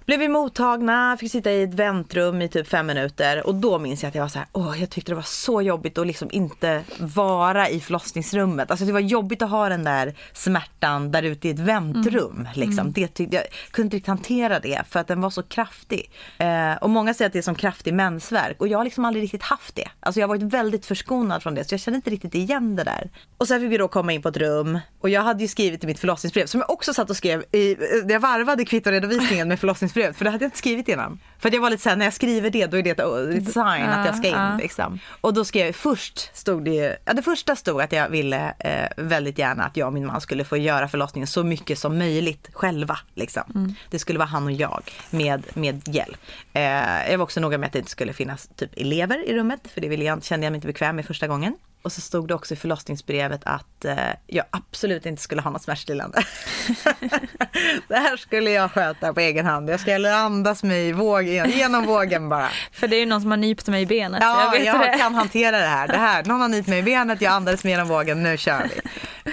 blev 0.06 0.20
vi 0.20 0.28
mottagna, 0.28 1.18
fick 1.20 1.32
sitta 1.32 1.52
i 1.52 1.64
ett 1.64 1.74
väntrum 1.74 2.42
i 2.42 2.50
typ 2.50 2.68
fem 2.68 2.88
minuter 2.88 3.48
och 3.48 3.56
då 3.56 3.80
minns 3.80 4.04
jag 4.04 4.10
att 4.10 4.16
jag 4.16 4.22
var 4.22 4.30
så 4.30 4.40
här, 4.40 4.48
åh 4.52 4.82
jag 4.82 4.90
tyckte 4.90 5.12
det 5.12 5.16
var 5.16 5.22
så 5.22 5.62
jobbigt 5.62 5.98
att 5.98 6.08
liksom 6.08 6.30
inte 6.32 6.84
vara 7.00 7.70
i 7.70 7.80
förlossningsrummet. 7.80 8.72
Alltså 8.72 8.86
det 8.86 8.92
var 8.92 9.00
jobbigt 9.00 9.42
att 9.42 9.50
ha 9.50 9.70
den 9.70 9.84
där 9.84 10.16
smärtan 10.34 11.12
där 11.12 11.24
ute 11.24 11.48
i 11.48 11.52
ett 11.52 11.60
väntrum. 11.60 12.48
Liksom. 12.54 12.92
Det 12.92 13.08
tyckte 13.08 13.36
jag 13.36 13.46
kunde 13.72 13.86
inte 13.86 13.98
riktigt 13.98 14.08
hantera 14.08 14.60
det 14.60 14.82
för 14.90 15.00
att 15.00 15.08
den 15.08 15.22
var 15.22 15.30
så 15.30 15.44
kraftig. 15.44 16.12
Eh, 16.38 16.74
och 16.74 16.90
många 16.90 17.14
säger 17.14 17.28
att 17.28 17.34
det 17.34 17.40
är 17.40 17.44
som 17.44 17.56
kraftig 17.56 17.94
mensvärk 17.94 18.62
och 18.62 18.68
jag 18.68 18.80
har 18.80 18.84
liksom 18.84 19.06
aldrig 19.06 19.24
riktigt 19.24 19.44
haft 19.44 19.76
det. 19.76 19.88
Alltså 20.00 20.20
jag 20.20 20.28
har 20.28 20.36
varit 20.36 20.54
väldigt 20.54 20.86
förskonad 20.86 21.44
från 21.44 21.56
det 21.56 21.66
så 21.66 21.74
jag 21.74 21.80
kände 21.80 21.96
inte 21.96 22.10
riktigt 22.10 22.36
igen 22.36 22.76
det 22.76 22.84
där. 22.84 23.10
Och 23.38 23.48
sen 23.48 23.62
fick 23.62 23.72
vi 23.72 23.78
då 23.78 23.88
komma 23.88 24.14
in 24.14 24.22
på 24.22 24.30
ett 24.30 24.38
rum 24.38 24.80
och 25.02 25.10
jag 25.10 25.22
hade 25.22 25.42
ju 25.42 25.48
skrivit 25.48 25.84
i 25.84 25.88
mitt 25.88 26.00
förlossningsbrev 26.00 26.46
som 26.46 26.60
jag 26.60 26.70
också 26.70 26.94
satt 26.94 27.10
och 27.10 27.18
skrev 27.18 27.44
i, 27.52 27.76
jag 28.08 28.20
varvade 28.20 28.66
kvittoredovisningen 28.66 29.48
med 29.48 29.60
förlossningsbrevet 29.60 29.95
för 30.14 30.26
det 30.26 30.32
hade 30.32 30.44
jag 30.44 30.48
inte 30.48 30.58
skrivit 30.58 30.88
innan. 30.88 31.20
För 31.40 31.54
jag 31.54 31.62
var 31.62 31.70
lite 31.70 31.84
såhär, 31.84 31.96
när 31.96 32.06
jag 32.06 32.14
skriver 32.14 32.50
det 32.50 32.66
då 32.66 32.78
är 32.78 32.84
det 32.84 32.90
ett, 32.90 33.00
ett 33.38 33.54
sign 33.54 33.86
att 33.90 34.06
jag 34.06 34.16
ska 34.16 34.28
in 34.28 34.34
Ja, 34.34 34.58
liksom. 34.58 35.00
Och 35.22 35.34
då 35.34 35.46
skrev 35.46 35.66
jag, 35.66 35.76
först 35.76 36.38
stod 36.38 36.66
det 36.66 36.98
ja 37.06 37.14
det 37.14 37.22
första 37.22 37.56
stod 37.56 37.82
att 37.82 37.92
jag 37.92 38.10
ville 38.10 38.54
eh, 38.60 39.04
väldigt 39.04 39.38
gärna 39.38 39.64
att 39.64 39.78
jag 39.78 39.88
och 39.88 39.94
min 39.94 40.06
man 40.06 40.22
skulle 40.22 40.44
få 40.44 40.58
göra 40.58 40.88
förlossningen 40.88 41.28
så 41.28 41.44
mycket 41.44 41.80
som 41.80 41.98
möjligt 41.98 42.50
själva. 42.54 42.98
Liksom. 43.14 43.76
Det 43.90 44.00
skulle 44.00 44.20
vara 44.20 44.30
han 44.30 44.44
och 44.46 44.52
jag 44.52 44.84
med, 45.10 45.44
med 45.54 45.88
hjälp. 45.88 46.18
Eh, 46.54 47.12
jag 47.12 47.18
var 47.18 47.24
också 47.24 47.40
noga 47.40 47.58
med 47.58 47.68
att 47.68 47.74
det 47.74 47.80
inte 47.80 47.92
skulle 47.92 48.14
finnas 48.14 48.50
typ 48.56 48.72
elever 48.78 49.30
i 49.30 49.34
rummet 49.34 49.60
för 49.74 49.82
det 49.82 49.88
ville 49.88 50.06
jag, 50.06 50.24
kände 50.24 50.46
jag 50.46 50.52
mig 50.52 50.58
inte 50.58 50.68
bekväm 50.68 50.96
med 50.96 51.06
första 51.06 51.28
gången. 51.28 51.56
Och 51.86 51.92
så 51.92 52.02
stod 52.02 52.28
det 52.28 52.34
också 52.34 52.54
i 52.54 52.58
förlossningsbrevet 52.58 53.42
att 53.44 53.86
eh, 53.86 53.98
jag 54.28 54.46
absolut 54.50 55.06
inte 55.06 55.22
skulle 55.22 55.42
ha 55.42 55.52
något 55.52 55.64
smärtstillande. 55.64 56.18
det 57.88 57.96
här 57.96 58.18
skulle 58.18 58.52
jag 58.52 58.72
sköta 58.72 59.14
på 59.14 59.20
egen 59.20 59.46
hand. 59.46 59.70
Jag 59.70 59.80
skulle 59.80 60.16
andas 60.16 60.64
mig 60.64 60.92
vågen, 60.92 61.50
genom 61.50 61.86
vågen 61.86 62.30
bara. 62.30 62.50
För 62.72 62.88
det 62.88 62.96
är 62.96 63.00
ju 63.00 63.06
någon 63.06 63.22
som 63.22 63.32
har 63.32 63.38
nypt 63.38 63.68
mig 63.68 63.82
i 63.82 63.86
benet. 63.86 64.22
Ja, 64.24 64.56
jag, 64.56 64.66
jag 64.66 65.00
kan 65.00 65.16
hantera 65.16 65.58
det 65.58 65.68
här. 65.68 65.88
det 65.88 65.98
här. 65.98 66.24
Någon 66.24 66.42
har 66.42 66.48
nypt 66.48 66.68
mig 66.68 66.80
i 66.80 66.84
benet, 66.84 67.22
jag 67.22 67.34
andades 67.34 67.64
mig 67.64 67.72
genom 67.72 67.88
vågen, 67.88 68.24
nu 68.24 68.38
kör 68.38 68.70
vi. 68.70 68.82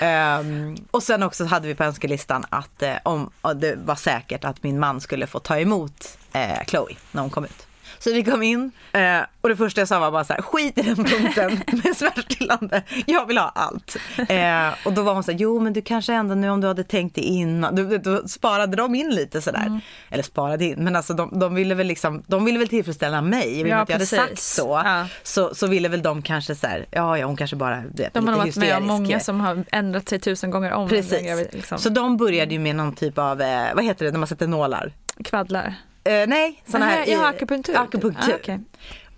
Um, 0.07 0.77
och 0.91 1.03
sen 1.03 1.23
också 1.23 1.45
hade 1.45 1.69
vi 1.69 1.75
på 1.75 1.85
önskelistan 1.85 2.45
att 2.49 2.83
eh, 2.83 2.95
om 3.03 3.31
det 3.55 3.79
var 3.85 3.97
säkert 3.97 4.45
att 4.45 4.63
min 4.63 4.79
man 4.79 5.01
skulle 5.01 5.27
få 5.27 5.39
ta 5.39 5.59
emot 5.59 6.19
eh, 6.33 6.65
Chloe 6.67 6.97
när 7.13 7.23
hon 7.23 7.31
kom 7.31 7.45
ut. 7.45 7.67
Så 8.05 8.13
vi 8.13 8.25
kom 8.25 8.43
in 8.43 8.71
eh, 8.93 9.19
och 9.41 9.49
det 9.49 9.57
första 9.57 9.81
jag 9.81 9.89
sa 9.89 9.99
var 10.01 10.11
bara 10.11 10.25
så 10.25 10.33
här, 10.33 10.43
skit 10.43 10.79
i 10.79 10.83
den 10.83 10.97
punkten 10.97 11.61
med 11.85 11.97
smärtstillande. 11.97 12.83
Jag 13.07 13.27
vill 13.27 13.39
ha 13.39 13.49
allt. 13.49 13.97
Eh, 14.29 14.87
och 14.87 14.93
då 14.93 15.03
var 15.03 15.15
hon 15.15 15.23
så 15.23 15.33
här, 15.33 15.39
jo 15.39 15.61
men 15.61 15.73
du 15.73 15.83
kanske 15.83 16.15
ändå 16.15 16.35
nu 16.35 16.51
om 16.51 16.61
du 16.61 16.67
hade 16.67 16.85
tänkt 16.85 17.15
dig 17.15 17.25
innan, 17.25 17.77
då, 17.77 17.99
då 17.99 18.29
sparade 18.29 18.77
de 18.77 18.95
in 18.95 19.11
lite 19.11 19.43
sådär. 19.43 19.67
Mm. 19.67 19.81
Eller 20.11 20.23
sparade 20.23 20.65
in, 20.65 20.85
men 20.85 20.97
alltså 20.97 21.15
de, 21.15 21.39
de 21.39 21.55
ville 21.55 21.75
väl 21.75 21.87
liksom, 21.87 22.23
de 22.27 22.45
ville 22.45 22.59
väl 22.59 22.69
tillfredsställa 22.69 23.23
mig. 23.23 23.59
I 23.59 23.63
och 23.63 23.67
med 23.67 23.77
Ja, 23.77 23.81
att 23.83 23.89
jag 23.89 23.95
hade 23.95 24.07
sagt 24.07 24.39
så, 24.39 24.83
Ja. 24.85 25.07
så, 25.23 25.55
så 25.55 25.67
ville 25.67 25.89
väl 25.89 26.03
de 26.03 26.23
kanske 26.23 26.55
så 26.55 26.67
här, 26.67 26.87
ja 26.91 27.19
ja 27.19 27.27
hon 27.27 27.37
kanske 27.37 27.57
bara 27.57 27.83
vet, 27.95 28.15
De 28.15 28.29
har 28.29 28.37
varit 28.37 28.57
med 28.57 28.77
om 28.77 28.87
många 28.87 29.21
som 29.21 29.41
har 29.41 29.65
ändrat 29.73 30.09
sig 30.09 30.21
tusen 30.21 30.51
gånger 30.51 30.73
om. 30.73 30.89
Precis. 30.89 31.53
Liksom. 31.53 31.79
Så 31.79 31.89
de 31.89 32.17
började 32.17 32.53
ju 32.53 32.59
med 32.61 32.77
någon 32.77 32.95
typ 32.95 33.19
av, 33.19 33.41
eh, 33.43 33.75
vad 33.75 33.85
heter 33.85 34.05
det 34.05 34.11
när 34.11 34.19
man 34.19 34.29
sätter 34.29 34.47
nålar? 34.47 34.93
Kvaddlar. 35.25 35.75
Eh, 36.05 36.27
nej, 36.29 36.63
sådana 36.67 36.87
här. 36.87 37.07
ja, 37.07 37.27
akupunktur. 37.29 37.77
Akupunktur. 37.77 38.33
Ah, 38.33 38.37
okej. 38.41 38.61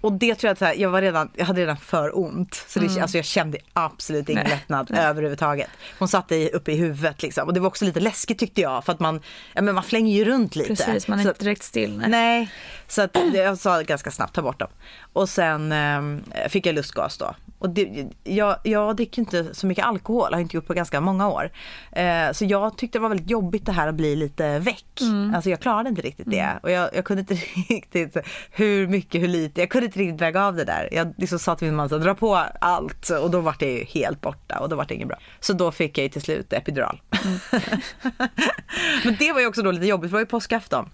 Och 0.01 0.13
det 0.13 0.35
tror 0.35 0.49
jag 0.49 0.53
att 0.53 0.59
så 0.59 0.65
här, 0.65 0.75
jag, 0.75 0.91
var 0.91 1.03
redan, 1.03 1.31
jag 1.35 1.45
hade 1.45 1.61
redan 1.61 1.77
för 1.77 2.19
ont. 2.19 2.55
Så 2.69 2.79
det, 2.81 2.87
Mm. 2.87 3.03
alltså 3.03 3.19
jag 3.19 3.25
kände 3.25 3.59
absolut 3.73 4.29
ingen 4.29 4.49
lättnad 4.49 4.91
överhuvudtaget. 4.91 5.71
Hon 5.99 6.09
satte 6.09 6.37
i, 6.37 6.51
uppe 6.53 6.73
i 6.73 6.77
huvudet 6.77 7.23
liksom. 7.23 7.49
Och 7.49 7.55
det 7.55 7.61
var 7.61 7.67
också 7.67 7.85
lite 7.85 8.01
läskigt 8.01 8.39
tyckte 8.39 8.61
jag. 8.61 8.85
För 8.85 8.93
att 8.93 9.01
man, 9.01 9.21
ja, 9.55 9.63
men 9.63 9.75
man 9.75 9.85
flänger 9.85 10.15
ju 10.17 10.25
runt 10.25 10.57
lite. 10.57 10.69
Precis, 10.69 11.09
man 11.09 11.19
är 11.19 11.23
så, 11.23 11.29
inte 11.29 11.45
direkt 11.45 11.63
still. 11.63 11.99
Nej. 11.99 12.09
Nej, 12.11 12.51
så 12.89 13.03
att 13.03 13.17
jag 13.35 13.59
sa 13.59 13.81
ganska 13.83 14.11
snabbt 14.11 14.35
ta 14.35 14.43
bort 14.43 14.59
dem. 14.59 14.69
Och 15.13 15.29
sen 15.29 15.73
eh, 15.73 16.49
fick 16.49 16.67
jag 16.67 16.75
lustgas 16.75 17.19
då. 17.19 17.35
Och 17.65 17.71
det, 17.71 18.07
jag, 18.25 18.57
jag 18.63 18.97
dricker 18.97 19.23
inte 19.23 19.55
så 19.55 19.67
mycket 19.67 19.85
alkohol, 19.85 20.33
har 20.33 20.41
inte 20.41 20.57
gjort 20.57 20.67
på 20.67 20.75
ganska 20.75 21.01
många 21.01 21.29
år. 21.29 21.51
Eh, 21.93 22.33
så 22.33 22.45
jag 22.45 22.79
tyckte 22.79 22.99
det 22.99 23.03
var 23.03 23.09
väldigt 23.09 23.31
jobbigt 23.31 23.67
det 23.67 23.73
här 23.73 23.89
att 23.89 23.95
bli 23.95 24.17
lite 24.17 24.59
väck. 24.59 25.01
Alltså 25.35 25.51
jag 25.51 25.61
klarade 25.61 25.89
inte 25.89 26.03
riktigt 26.03 26.31
det. 26.31 26.59
Och 26.63 26.71
jag, 26.71 26.91
jag 26.95 27.05
kunde 27.05 27.21
inte 27.21 27.35
riktigt, 27.69 28.17
hur 28.51 28.87
mycket, 28.87 29.23
hur 29.23 29.29
lite, 29.29 29.61
jag 29.61 29.71
kunde 29.71 29.87
inte 29.87 29.99
riktigt 29.99 30.21
väga 30.21 30.45
av 30.45 30.57
det 30.57 30.65
där. 30.65 30.89
Jag 30.93 31.15
liksom 31.17 31.39
sa 31.39 31.57
till 31.57 31.67
min 31.67 31.77
man, 31.77 31.89
så, 31.89 31.99
dra 31.99 32.15
på 32.15 32.37
allt. 32.61 33.11
Och 33.11 33.31
då 33.31 33.41
var 33.41 33.57
det 33.59 33.73
ju 33.73 33.85
helt 33.85 34.21
borta 34.21 34.59
och 34.59 34.69
då 34.69 34.77
var 34.77 34.85
det 34.85 34.95
inget 34.95 35.09
bra. 35.09 35.19
Så 35.41 35.53
då 35.53 35.73
fick 35.73 35.99
jag 35.99 36.03
ju 36.03 36.09
till 36.09 36.23
slut 36.23 36.53
epidural. 36.53 37.01
Men 39.05 39.17
det 39.19 39.33
var 39.33 39.41
ju 39.41 39.47
också 39.47 39.63
då 39.63 39.71
lite 39.71 39.87
jobbigt, 39.87 40.11
för 40.11 40.17
det 40.17 40.21
var 40.21 40.21
ju 40.21 40.27
påskafton. 40.27 40.91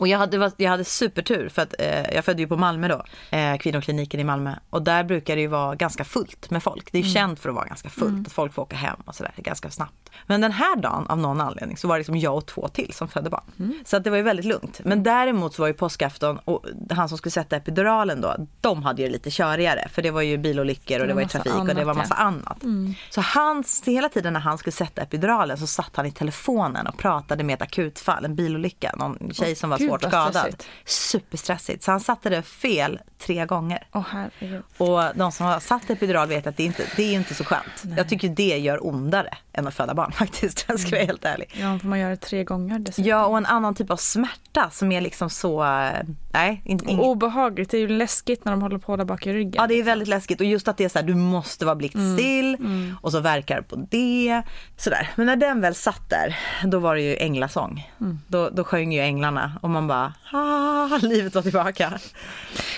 Och 0.00 0.08
jag 0.08 0.18
hade, 0.18 0.52
jag 0.56 0.70
hade 0.70 0.84
supertur 0.84 1.48
för 1.48 1.62
att 1.62 1.74
eh, 1.78 2.14
jag 2.14 2.24
födde 2.24 2.42
ju 2.42 2.48
på 2.48 2.56
Malmö 2.56 2.88
då, 2.88 3.04
eh, 3.36 3.56
kvinnokliniken 3.56 4.20
i 4.20 4.24
Malmö. 4.24 4.54
Och 4.70 4.82
där 4.82 5.04
brukar 5.04 5.36
det 5.36 5.42
ju 5.42 5.48
vara 5.48 5.74
ganska 5.74 6.04
fullt 6.04 6.50
med 6.50 6.62
folk. 6.62 6.92
Det 6.92 6.98
är 6.98 7.02
ju 7.02 7.08
känt 7.08 7.40
för 7.40 7.48
att 7.48 7.54
vara 7.54 7.66
ganska 7.66 7.88
fullt, 7.88 8.26
att 8.26 8.32
folk 8.32 8.52
får 8.52 8.62
åka 8.62 8.76
hem 8.76 8.96
och 9.04 9.14
sådär 9.14 9.32
ganska 9.36 9.70
snabbt. 9.70 10.10
Men 10.26 10.40
den 10.40 10.52
här 10.52 10.76
dagen 10.76 11.06
av 11.06 11.18
någon 11.18 11.40
anledning 11.40 11.76
så 11.76 11.88
var 11.88 11.94
det 11.94 11.98
liksom 11.98 12.16
jag 12.16 12.36
och 12.36 12.46
två 12.46 12.68
till 12.68 12.92
som 12.92 13.08
födde 13.08 13.30
barn. 13.30 13.74
Så 13.84 13.96
att 13.96 14.04
det 14.04 14.10
var 14.10 14.16
ju 14.16 14.22
väldigt 14.22 14.46
lugnt. 14.46 14.80
Men 14.84 15.02
däremot 15.02 15.54
så 15.54 15.62
var 15.62 15.66
ju 15.66 15.74
påskafton 15.74 16.38
och 16.38 16.64
han 16.90 17.08
som 17.08 17.18
skulle 17.18 17.30
sätta 17.30 17.56
epiduralen 17.56 18.20
då, 18.20 18.36
de 18.60 18.82
hade 18.82 19.02
ju 19.02 19.08
lite 19.08 19.30
körigare. 19.30 19.88
För 19.92 20.02
det 20.02 20.10
var 20.10 20.22
ju 20.22 20.38
bilolyckor 20.38 21.00
och 21.00 21.06
det 21.06 21.14
var 21.14 21.22
ju 21.22 21.28
trafik 21.28 21.52
och 21.52 21.66
det 21.66 21.72
annat, 21.72 21.86
var 21.86 21.94
ja. 21.94 21.98
massa 21.98 22.14
annat. 22.14 22.62
Så 23.10 23.20
han, 23.20 23.64
hela 23.86 24.08
tiden 24.08 24.32
när 24.32 24.40
han 24.40 24.58
skulle 24.58 24.72
sätta 24.72 25.02
epiduralen 25.02 25.58
så 25.58 25.66
satt 25.66 25.96
han 25.96 26.06
i 26.06 26.12
telefonen 26.12 26.86
och 26.86 26.98
pratade 26.98 27.44
med 27.44 27.54
ett 27.54 27.62
akutfall, 27.62 28.24
en 28.24 28.34
bilolycka, 28.34 28.94
någon 28.96 29.30
tjej 29.32 29.54
som 29.54 29.70
var 29.70 29.78
svårt 29.90 30.02
skadad. 30.02 30.34
stressigt. 30.34 30.66
Superstressigt. 30.84 31.82
Så 31.82 31.90
han 31.90 32.00
satte 32.00 32.30
det 32.30 32.42
fel 32.42 33.00
tre 33.18 33.46
gånger. 33.46 33.86
Åh 33.92 34.04
herregud. 34.10 34.62
Och 34.76 35.00
de 35.14 35.32
som 35.32 35.46
har 35.46 35.60
satt 35.60 35.90
epidural 35.90 36.28
vet 36.28 36.46
att 36.46 36.56
det 36.56 36.64
inte 36.64 36.82
det 36.96 37.02
är 37.02 37.12
inte 37.12 37.34
så 37.34 37.44
skönt. 37.44 37.96
Jag 37.96 38.08
tycker 38.08 38.28
det 38.28 38.58
gör 38.58 38.86
ondare 38.86 39.34
än 39.52 39.66
att 39.66 39.74
föda 39.74 39.94
barn 39.94 40.12
faktiskt. 40.18 40.64
Jag 40.68 40.80
ska 40.80 40.90
vara 40.90 41.04
helt 41.04 41.24
ärlig. 41.24 41.50
Ja, 41.60 41.78
får 41.78 41.88
man 41.88 41.98
göra 41.98 42.10
det 42.10 42.16
tre 42.16 42.44
gånger 42.44 42.78
dessutom. 42.78 43.04
Ja, 43.04 43.26
och 43.26 43.38
en 43.38 43.46
annan 43.46 43.74
typ 43.74 43.90
av 43.90 43.96
smärta 43.96 44.70
som 44.70 44.92
är 44.92 45.00
liksom 45.00 45.30
så, 45.30 45.64
eh, 45.64 45.90
nej, 46.32 46.62
in, 46.64 46.98
Och 46.98 47.08
obehagligt, 47.08 47.70
det 47.70 47.76
är 47.76 47.80
ju 47.80 47.88
läskigt 47.88 48.44
när 48.44 48.52
de 48.52 48.62
håller 48.62 48.78
på 48.78 48.96
där 48.96 49.04
bak 49.04 49.26
i 49.26 49.32
ryggen. 49.32 49.54
Ja 49.56 49.66
det 49.66 49.74
är 49.74 49.82
väldigt 49.82 50.08
läskigt 50.08 50.40
och 50.40 50.46
just 50.46 50.68
att 50.68 50.76
det 50.76 50.84
är 50.84 50.88
så 50.88 50.98
här, 50.98 51.06
du 51.06 51.14
måste 51.14 51.64
vara 51.64 51.76
blickstill 51.76 52.56
och 53.02 53.12
så 53.12 53.20
verkar 53.20 53.62
på 53.62 53.76
det. 53.90 54.42
Sådär. 54.76 55.10
Men 55.16 55.26
när 55.26 55.36
den 55.36 55.60
väl 55.60 55.74
satt 55.74 56.10
där, 56.10 56.38
då 56.64 56.78
var 56.78 56.94
det 56.94 57.02
ju 57.02 57.16
änglasång. 57.16 57.90
Då, 58.26 58.50
då 58.50 58.64
sjöng 58.64 58.92
ju 58.92 59.00
änglarna 59.00 59.52
och 59.62 59.70
man 59.70 59.79
bara, 59.86 60.12
ah, 60.32 60.98
livet 61.02 61.34
var 61.34 61.42
tillbaka. 61.42 61.98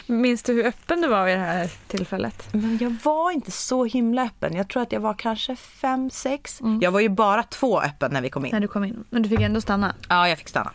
Minns 0.07 0.43
du 0.43 0.53
hur 0.53 0.67
öppen 0.67 1.01
du 1.01 1.09
var 1.09 1.25
vid 1.25 1.35
det 1.35 1.41
här 1.41 1.71
tillfället? 1.87 2.49
Men 2.53 2.79
jag 2.79 2.97
var 3.05 3.31
inte 3.31 3.51
så 3.51 3.85
himla 3.85 4.23
öppen. 4.23 4.57
Jag 4.57 4.69
tror 4.69 4.83
att 4.83 4.93
jag 4.93 5.01
var 5.01 5.15
kanske 5.15 5.57
fem, 5.57 6.11
sex. 6.11 6.61
Jag 6.81 6.91
var 6.91 7.01
ju 7.01 7.09
bara 7.09 7.43
två 7.43 7.81
öppen 7.81 8.12
när 8.12 8.21
vi 8.21 8.31
kom 8.31 8.45
in. 8.47 8.53
När 8.53 8.61
du 8.61 8.69
kom 8.69 8.85
in. 8.85 9.05
Men 9.11 9.23
du 9.23 9.29
fick 9.29 9.41
ändå 9.41 9.61
stanna? 9.61 9.95
Ja, 10.09 10.29
jag 10.29 10.38
fick 10.38 10.49
stanna. 10.49 10.71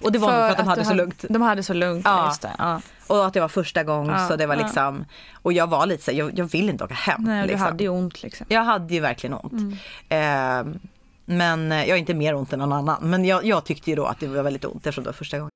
Och 0.00 0.12
det 0.12 0.18
var 0.18 0.28
nog 0.28 0.36
för 0.36 0.50
att 0.50 0.56
de 0.56 0.66
hade 0.66 0.80
du 0.80 0.84
så 0.84 0.94
lugnt. 0.94 1.24
De 1.28 1.42
hade 1.42 1.62
så 1.62 1.74
lugnt, 1.74 2.04
Ja. 2.04 2.34
det. 2.42 2.50
Ja. 2.58 2.80
Och 3.06 3.26
att 3.26 3.34
det 3.34 3.40
var 3.40 3.48
första 3.48 3.84
gången 3.84 4.14
Ja, 4.18 4.28
så 4.28 4.36
det 4.36 4.46
var 4.46 4.56
liksom, 4.56 5.04
och 5.32 5.52
jag 5.52 5.66
var 5.66 5.86
lite 5.86 6.04
så 6.04 6.10
jag, 6.12 6.38
jag 6.38 6.44
vill 6.44 6.68
inte 6.68 6.84
åka 6.84 6.94
hem. 6.94 7.22
Nej, 7.22 7.42
du 7.42 7.48
liksom. 7.48 7.66
hade 7.66 7.84
ju 7.84 7.90
ont 7.90 8.22
liksom. 8.22 8.46
Jag 8.48 8.64
hade 8.64 8.94
ju 8.94 9.00
verkligen 9.00 9.34
ont. 9.34 9.74
Eh, 10.08 10.62
men 11.28 11.72
eh, 11.72 11.84
jag 11.84 11.94
har 11.94 11.98
inte 11.98 12.14
mer 12.14 12.34
ont 12.34 12.52
än 12.52 12.58
någon 12.58 12.72
annan. 12.72 13.10
Men 13.10 13.24
jag, 13.24 13.44
jag 13.44 13.64
tyckte 13.64 13.90
ju 13.90 13.96
då 13.96 14.04
att 14.04 14.20
det 14.20 14.26
var 14.26 14.42
väldigt 14.42 14.64
ont 14.64 14.76
eftersom 14.76 15.04
det 15.04 15.08
var 15.08 15.12
första 15.14 15.38
gången. 15.38 15.50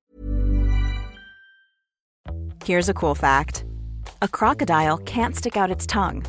Here's 2.64 2.90
a 2.90 2.94
cool 2.94 3.16
fact 3.16 3.64
a 4.20 4.28
crocodile 4.28 4.98
can't 4.98 5.34
stick 5.34 5.56
out 5.56 5.76
its 5.76 5.86
tongue. 5.86 6.22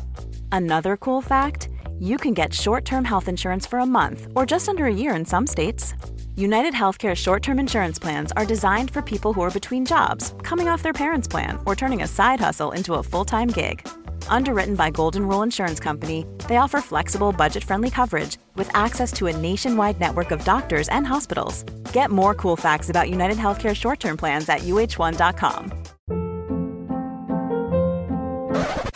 Another 0.52 0.96
cool 0.96 1.22
fact 1.22 1.68
you 1.98 2.18
can 2.18 2.34
get 2.34 2.52
short 2.54 2.84
term 2.84 3.04
health 3.04 3.28
insurance 3.28 3.70
for 3.70 3.78
a 3.78 3.86
month 3.86 4.26
or 4.34 4.50
just 4.50 4.68
under 4.68 4.84
a 4.84 4.94
year 4.94 5.14
in 5.16 5.24
some 5.24 5.46
states. 5.46 5.94
United 6.36 6.74
Healthcare 6.74 7.14
short 7.14 7.42
term 7.42 7.58
insurance 7.58 7.98
plans 8.02 8.32
are 8.32 8.44
designed 8.44 8.90
for 8.90 9.02
people 9.02 9.32
who 9.32 9.42
are 9.42 9.50
between 9.50 9.84
jobs, 9.84 10.34
coming 10.42 10.68
off 10.68 10.82
their 10.82 10.92
parents' 10.92 11.28
plan, 11.28 11.58
or 11.66 11.76
turning 11.76 12.02
a 12.02 12.08
side 12.08 12.40
hustle 12.40 12.72
into 12.72 12.94
a 12.94 13.02
full 13.02 13.24
time 13.24 13.48
gig. 13.48 13.86
Underwritten 14.28 14.74
by 14.74 14.90
Golden 14.90 15.26
Rule 15.28 15.42
Insurance 15.42 15.80
Company, 15.80 16.26
they 16.48 16.56
offer 16.56 16.80
flexible, 16.80 17.32
budget 17.32 17.64
friendly 17.64 17.90
coverage 17.90 18.36
with 18.56 18.68
access 18.74 19.12
to 19.12 19.28
a 19.28 19.36
nationwide 19.36 20.00
network 20.00 20.30
of 20.32 20.44
doctors 20.44 20.88
and 20.88 21.06
hospitals. 21.06 21.62
Get 21.92 22.10
more 22.10 22.34
cool 22.34 22.56
facts 22.56 22.90
about 22.90 23.08
United 23.08 23.38
Healthcare 23.38 23.74
short 23.74 24.00
term 24.00 24.16
plans 24.16 24.48
at 24.48 24.62
uh1.com. 24.62 25.72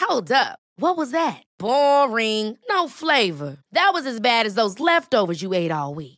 Hold 0.01 0.33
up. 0.33 0.59
What 0.81 0.97
was 0.97 1.11
that? 1.13 1.43
Boring. 1.59 2.57
No 2.71 2.89
flavor. 2.89 3.59
That 3.73 3.91
was 3.93 4.07
as 4.07 4.21
bad 4.21 4.47
as 4.47 4.55
those 4.55 4.81
leftovers 4.81 5.43
you 5.43 5.53
ate 5.55 5.71
all 5.71 5.95
week. 5.95 6.18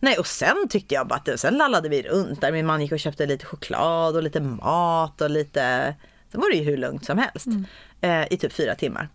Nej 0.00 0.18
och 0.18 0.26
sen 0.26 0.68
tyckte 0.68 0.94
jag 0.94 1.06
bara 1.06 1.14
att 1.14 1.24
det, 1.24 1.38
sen 1.38 1.54
lallade 1.54 1.88
vi 1.88 2.02
runt 2.02 2.40
där. 2.40 2.52
Min 2.52 2.66
man 2.66 2.80
gick 2.80 2.92
och 2.92 3.00
köpte 3.00 3.26
lite 3.26 3.46
choklad 3.46 4.16
och 4.16 4.22
lite 4.22 4.40
mat 4.40 5.20
och 5.20 5.30
lite, 5.30 5.94
sen 6.32 6.40
var 6.40 6.50
det 6.50 6.56
ju 6.56 6.64
hur 6.64 6.76
lugnt 6.76 7.04
som 7.04 7.18
helst. 7.18 7.46
Eh, 8.00 8.32
I 8.32 8.36
typ 8.36 8.52
fyra 8.52 8.74
timmar. 8.74 9.08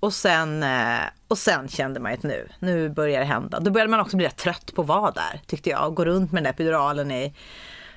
Och 0.00 0.12
sen, 0.12 0.62
eh, 0.62 1.00
och 1.28 1.38
sen 1.38 1.68
kände 1.68 2.00
man 2.00 2.12
ju 2.12 2.18
att 2.18 2.22
nu, 2.22 2.48
nu 2.58 2.88
börjar 2.88 3.20
det 3.20 3.26
hända. 3.26 3.60
Då 3.60 3.70
började 3.70 3.90
man 3.90 4.00
också 4.00 4.16
bli 4.16 4.26
rätt 4.26 4.36
trött 4.36 4.74
på 4.74 4.82
att 4.82 4.88
vara 4.88 5.10
där 5.10 5.40
tyckte 5.46 5.70
jag. 5.70 5.94
Gå 5.94 6.04
runt 6.04 6.32
med 6.32 6.38
den 6.38 6.44
där 6.44 6.50
epiduralen 6.50 7.10
i 7.10 7.34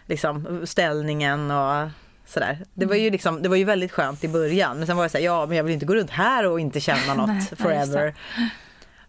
liksom, 0.05 0.61
ställningen 0.67 1.51
och 1.51 1.89
sådär. 2.25 2.65
Det 2.73 2.85
var 2.85 2.95
ju 2.95 3.09
liksom, 3.09 3.41
det 3.41 3.49
var 3.49 3.55
ju 3.55 3.63
väldigt 3.63 3.91
skönt 3.91 4.23
i 4.23 4.27
början. 4.27 4.77
Men 4.77 4.87
sen 4.87 4.97
var 4.97 5.03
jag 5.03 5.11
såhär, 5.11 5.25
ja 5.25 5.45
men 5.45 5.57
jag 5.57 5.63
vill 5.63 5.73
inte 5.73 5.85
gå 5.85 5.95
runt 5.95 6.09
här 6.09 6.47
och 6.47 6.59
inte 6.59 6.79
känna 6.79 7.13
något 7.17 7.27
Nej, 7.27 7.47
forever. 7.57 8.15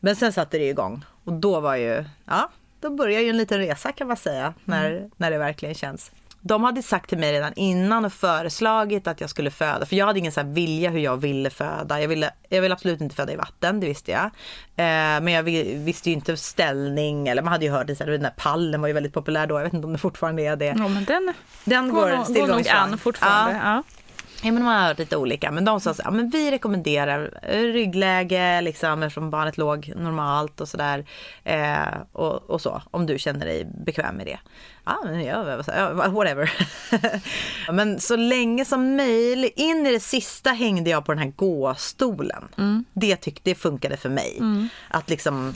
Men 0.01 0.17
sen 0.17 0.33
satte 0.33 0.59
det 0.59 0.69
igång 0.69 1.05
och 1.25 1.33
då 1.33 1.61
var 1.61 1.77
ju, 1.77 2.05
ja, 2.25 2.51
då 2.85 2.91
börjar 2.91 3.21
ju 3.21 3.29
en 3.31 3.37
liten 3.37 3.59
resa 3.59 3.93
kan 3.93 4.07
man 4.09 4.17
säga 4.17 4.55
när, 4.65 5.11
när 5.17 5.31
det 5.31 5.39
verkligen 5.39 5.75
känns. 5.75 6.11
De 6.47 6.65
hade 6.65 6.83
sagt 6.83 7.09
till 7.09 7.19
mig 7.19 7.33
redan 7.33 7.53
innan 7.57 8.05
och 8.05 8.13
föreslagit 8.13 9.07
att 9.07 9.21
jag 9.21 9.31
skulle 9.31 9.51
föda, 9.51 9.87
för 9.87 9.97
jag 9.97 10.07
hade 10.07 10.19
ingen 10.19 10.33
så 10.33 10.41
här 10.41 10.49
vilja 10.49 10.91
hur 10.91 10.99
jag 10.99 11.17
ville 11.17 11.51
föda. 11.51 12.01
Jag 12.01 12.09
ville, 12.09 12.31
jag 12.49 12.63
ville 12.63 12.75
absolut 12.75 13.01
inte 13.01 13.15
föda 13.17 13.33
i 13.33 13.37
vatten, 13.37 13.81
det 13.81 13.87
visste 13.87 14.11
jag. 14.11 14.25
Eh, 14.25 15.21
men 15.23 15.29
jag 15.29 15.43
vi- 15.43 15.75
visste 15.75 16.09
ju 16.11 16.15
inte 16.15 16.37
ställning, 16.37 17.29
eller 17.29 17.43
man 17.43 17.53
hade 17.53 17.65
ju 17.65 17.71
hört 17.71 17.87
det, 17.87 17.97
så 17.97 18.05
här, 18.05 18.11
den 18.11 18.23
där 18.23 18.35
pallen 18.37 18.81
var 18.81 18.89
ju 18.89 18.95
väldigt 18.95 19.13
populär 19.15 19.47
då, 19.47 19.59
jag 19.59 19.65
vet 19.65 19.73
inte 19.73 19.87
om 19.87 19.93
det 19.93 19.99
fortfarande 19.99 20.43
är 20.43 20.57
det. 20.57 20.65
Ja, 20.79 20.89
men 20.89 21.05
den, 21.05 21.33
Den 21.65 21.89
går, 21.89 22.01
går, 22.01 22.17
nog- 22.17 22.27
går 22.37 22.47
nog 22.47 22.69
an 22.69 22.99
fortfarande. 22.99 23.53
Ja. 23.65 23.75
Ja. 23.77 23.83
Ja 24.45 24.53
men 24.53 24.65
man 24.65 24.83
har 24.83 24.95
lite 24.99 25.17
olika 25.17 25.51
men 25.51 25.65
de 25.65 25.81
sa 25.81 25.95
så 25.95 26.03
här, 26.03 26.11
ja, 26.11 26.17
men 26.17 26.31
vi 26.31 26.51
rekommenderar 26.51 27.39
eh, 27.43 27.61
ryggläge 27.61 28.61
liksom 28.61 29.03
eftersom 29.03 29.31
barnet 29.31 29.59
låg 29.59 29.93
normalt 29.97 30.61
och 30.61 30.69
sådär. 30.69 31.05
Eh, 31.45 31.87
och, 32.13 32.51
och 32.51 32.61
så 32.61 32.83
om 32.91 33.07
du 33.07 33.19
känner 33.19 33.47
dig 33.47 33.67
bekväm 33.85 34.17
med 34.17 34.27
det. 34.27 34.39
Ja 34.85 34.99
men 35.05 35.25
jag, 35.25 35.45
whatever. 36.13 36.53
men 37.73 38.01
så 38.01 38.17
länge 38.17 38.65
som 38.65 38.97
möjligt, 38.97 39.53
in 39.57 39.87
i 39.87 39.93
det 39.93 40.01
sista 40.01 40.51
hängde 40.51 40.91
jag 40.91 41.05
på 41.05 41.13
den 41.13 41.19
här 41.19 41.33
gåstolen. 41.37 42.45
Det 42.93 43.17
tyckte 43.17 43.51
det 43.51 43.55
funkade 43.55 43.97
för 43.97 44.09
mig. 44.09 44.41
Att 44.89 45.11
liksom 45.11 45.55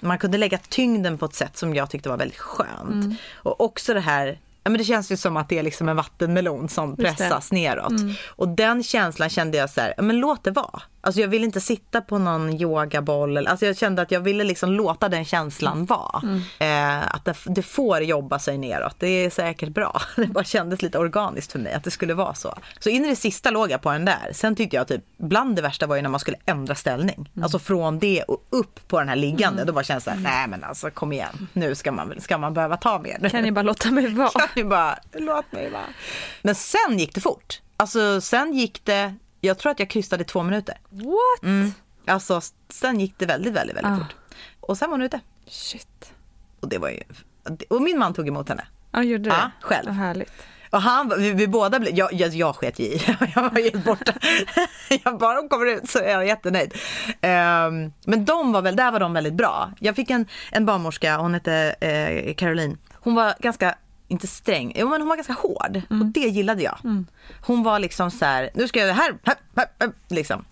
man 0.00 0.18
kunde 0.18 0.38
lägga 0.38 0.58
tyngden 0.58 1.18
på 1.18 1.26
ett 1.26 1.34
sätt 1.34 1.56
som 1.56 1.74
jag 1.74 1.90
tyckte 1.90 2.08
var 2.08 2.16
väldigt 2.16 2.38
skönt. 2.38 3.20
Och 3.34 3.60
också 3.60 3.94
det 3.94 4.00
här 4.00 4.38
Ja, 4.66 4.70
men 4.70 4.78
det 4.78 4.84
känns 4.84 5.12
ju 5.12 5.16
som 5.16 5.36
att 5.36 5.48
det 5.48 5.58
är 5.58 5.62
liksom 5.62 5.88
en 5.88 5.96
vattenmelon 5.96 6.68
som 6.68 6.96
pressas 6.96 7.52
neråt. 7.52 7.92
Och 8.26 8.48
den 8.48 8.82
känslan 8.82 9.28
kände 9.30 9.58
jag 9.58 9.70
så 9.70 9.80
här, 9.80 9.94
ja, 9.96 10.02
men 10.02 10.18
låt 10.18 10.44
det 10.44 10.50
vara. 10.50 10.82
Alltså 11.06 11.20
jag 11.20 11.28
vill 11.28 11.44
inte 11.44 11.60
sitta 11.60 12.00
på 12.00 12.18
någon 12.18 12.60
yogaboll. 12.60 13.46
Alltså 13.46 13.66
jag 13.66 13.76
kände 13.76 14.02
att 14.02 14.10
jag 14.10 14.20
ville 14.20 14.44
liksom 14.44 14.72
låta 14.72 15.08
den 15.08 15.24
känslan 15.24 15.84
vara. 15.84 16.22
Eh, 16.58 17.14
att 17.14 17.24
det, 17.24 17.34
det 17.46 17.62
får 17.62 18.00
jobba 18.00 18.38
sig 18.38 18.58
neråt. 18.58 18.96
Det 18.98 19.06
är 19.08 19.30
säkert 19.30 19.68
bra. 19.68 20.00
Det 20.16 20.26
bara 20.26 20.44
kändes 20.44 20.82
lite 20.82 20.98
organiskt 20.98 21.52
för 21.52 21.58
mig 21.58 21.72
att 21.72 21.84
det 21.84 21.90
skulle 21.90 22.14
vara 22.14 22.34
så. 22.34 22.58
Så 22.78 22.88
in 22.88 23.04
i 23.04 23.08
det 23.08 23.16
sista 23.16 23.50
låg 23.50 23.70
jag 23.70 23.82
på 23.82 23.90
den 23.92 24.04
där. 24.04 24.30
Sen 24.32 24.56
tyckte 24.56 24.76
jag 24.76 24.88
typ, 24.88 25.04
bland 25.18 25.56
det 25.56 25.62
värsta 25.62 25.86
var 25.86 25.96
ju 25.96 26.02
när 26.02 26.08
man 26.08 26.20
skulle 26.20 26.36
ändra 26.46 26.74
ställning. 26.74 27.30
Alltså 27.42 27.58
från 27.58 27.98
det 27.98 28.22
och 28.22 28.46
upp 28.50 28.88
på 28.88 28.98
den 28.98 29.08
här 29.08 29.16
liggande. 29.16 29.64
Då 29.64 29.72
bara 29.72 29.84
känns 29.84 30.04
det 30.04 30.10
här, 30.10 30.18
nej 30.18 30.48
men 30.48 30.64
alltså 30.64 30.90
kom 30.90 31.12
igen. 31.12 31.48
Nu 31.52 31.74
ska 31.74 31.92
man, 31.92 32.20
ska 32.20 32.38
man 32.38 32.54
behöva 32.54 32.76
ta 32.76 32.98
mer. 32.98 33.28
Kan 33.28 33.42
ni 33.42 33.52
bara 33.52 33.62
låta 33.62 33.90
mig 33.90 34.06
vara? 34.14 34.30
Kan 34.30 34.48
ni 34.56 34.64
bara, 34.64 34.98
låt 35.12 35.52
mig 35.52 35.70
vara. 35.70 35.82
Men 36.42 36.54
sen 36.54 36.98
gick 36.98 37.14
det 37.14 37.20
fort. 37.20 37.60
Alltså 37.76 38.20
sen 38.20 38.54
gick 38.54 38.84
det, 38.84 39.14
jag 39.46 39.58
tror 39.58 39.72
att 39.72 39.78
jag 39.78 39.90
krystade 39.90 40.24
två 40.24 40.42
minuter. 40.42 40.78
What? 40.90 41.42
Mm. 41.42 41.72
Alltså 42.06 42.40
sen 42.68 43.00
gick 43.00 43.14
det 43.18 43.26
väldigt, 43.26 43.52
väldigt, 43.52 43.76
väldigt 43.76 43.92
Ah. 43.92 43.96
fort. 43.96 44.16
Och 44.60 44.78
sen 44.78 44.90
var 44.90 44.96
hon 44.98 45.06
ute. 45.06 45.20
Shit. 45.46 46.12
Och 46.60 46.68
det 46.68 46.78
var 46.78 46.88
ju, 46.88 47.02
och 47.70 47.82
min 47.82 47.98
man 47.98 48.14
tog 48.14 48.28
emot 48.28 48.48
henne. 48.48 48.66
Ja, 48.92 49.02
gjorde 49.02 49.24
det? 49.24 49.28
Ja, 49.36 49.50
själv. 49.60 49.86
Vad 49.86 49.94
härligt. 49.96 50.32
Och 50.70 50.82
han, 50.82 51.12
vi, 51.18 51.32
vi 51.32 51.48
båda 51.48 51.78
blev, 51.80 51.94
jag, 51.94 52.12
jag, 52.12 52.34
jag 52.34 52.56
sket 52.56 52.80
i, 52.80 52.96
jag 53.34 53.42
var 53.42 53.62
helt 53.62 53.84
borta. 53.84 54.12
jag 55.04 55.18
bara 55.18 55.34
de 55.42 55.48
kommer 55.48 55.66
ut 55.66 55.90
så 55.90 55.98
är 55.98 56.10
jag 56.10 56.26
jättenöjd. 56.26 56.74
Ehm, 57.20 57.92
men 58.04 58.24
de 58.24 58.52
var 58.52 58.62
väl, 58.62 58.76
där 58.76 58.90
var 58.92 59.00
de 59.00 59.12
väldigt 59.12 59.34
bra. 59.34 59.70
Jag 59.80 59.96
fick 59.96 60.10
en, 60.10 60.26
en 60.52 60.66
barnmorska, 60.66 61.16
hon 61.16 61.34
hette 61.34 61.54
eh, 61.80 62.34
Caroline. 62.34 62.78
Hon 62.94 63.14
var 63.14 63.34
ganska, 63.38 63.74
inte 64.08 64.26
sträng, 64.26 64.72
jo 64.76 64.88
men 64.88 65.00
hon 65.00 65.08
var 65.08 65.16
ganska 65.16 65.32
hård. 65.32 65.82
Och 65.88 66.06
det 66.06 66.20
gillade 66.20 66.62
jag. 66.62 66.78
Hon 67.40 67.62
var 67.62 67.78
liksom 67.78 68.10
så 68.10 68.24
här, 68.24 68.50
nu 68.54 68.68
ska 68.68 68.80
jag 68.80 68.94
här, 68.94 69.14
här, 69.24 69.36
här, 69.56 69.66
här 69.78 69.92
liksom. 70.08 70.44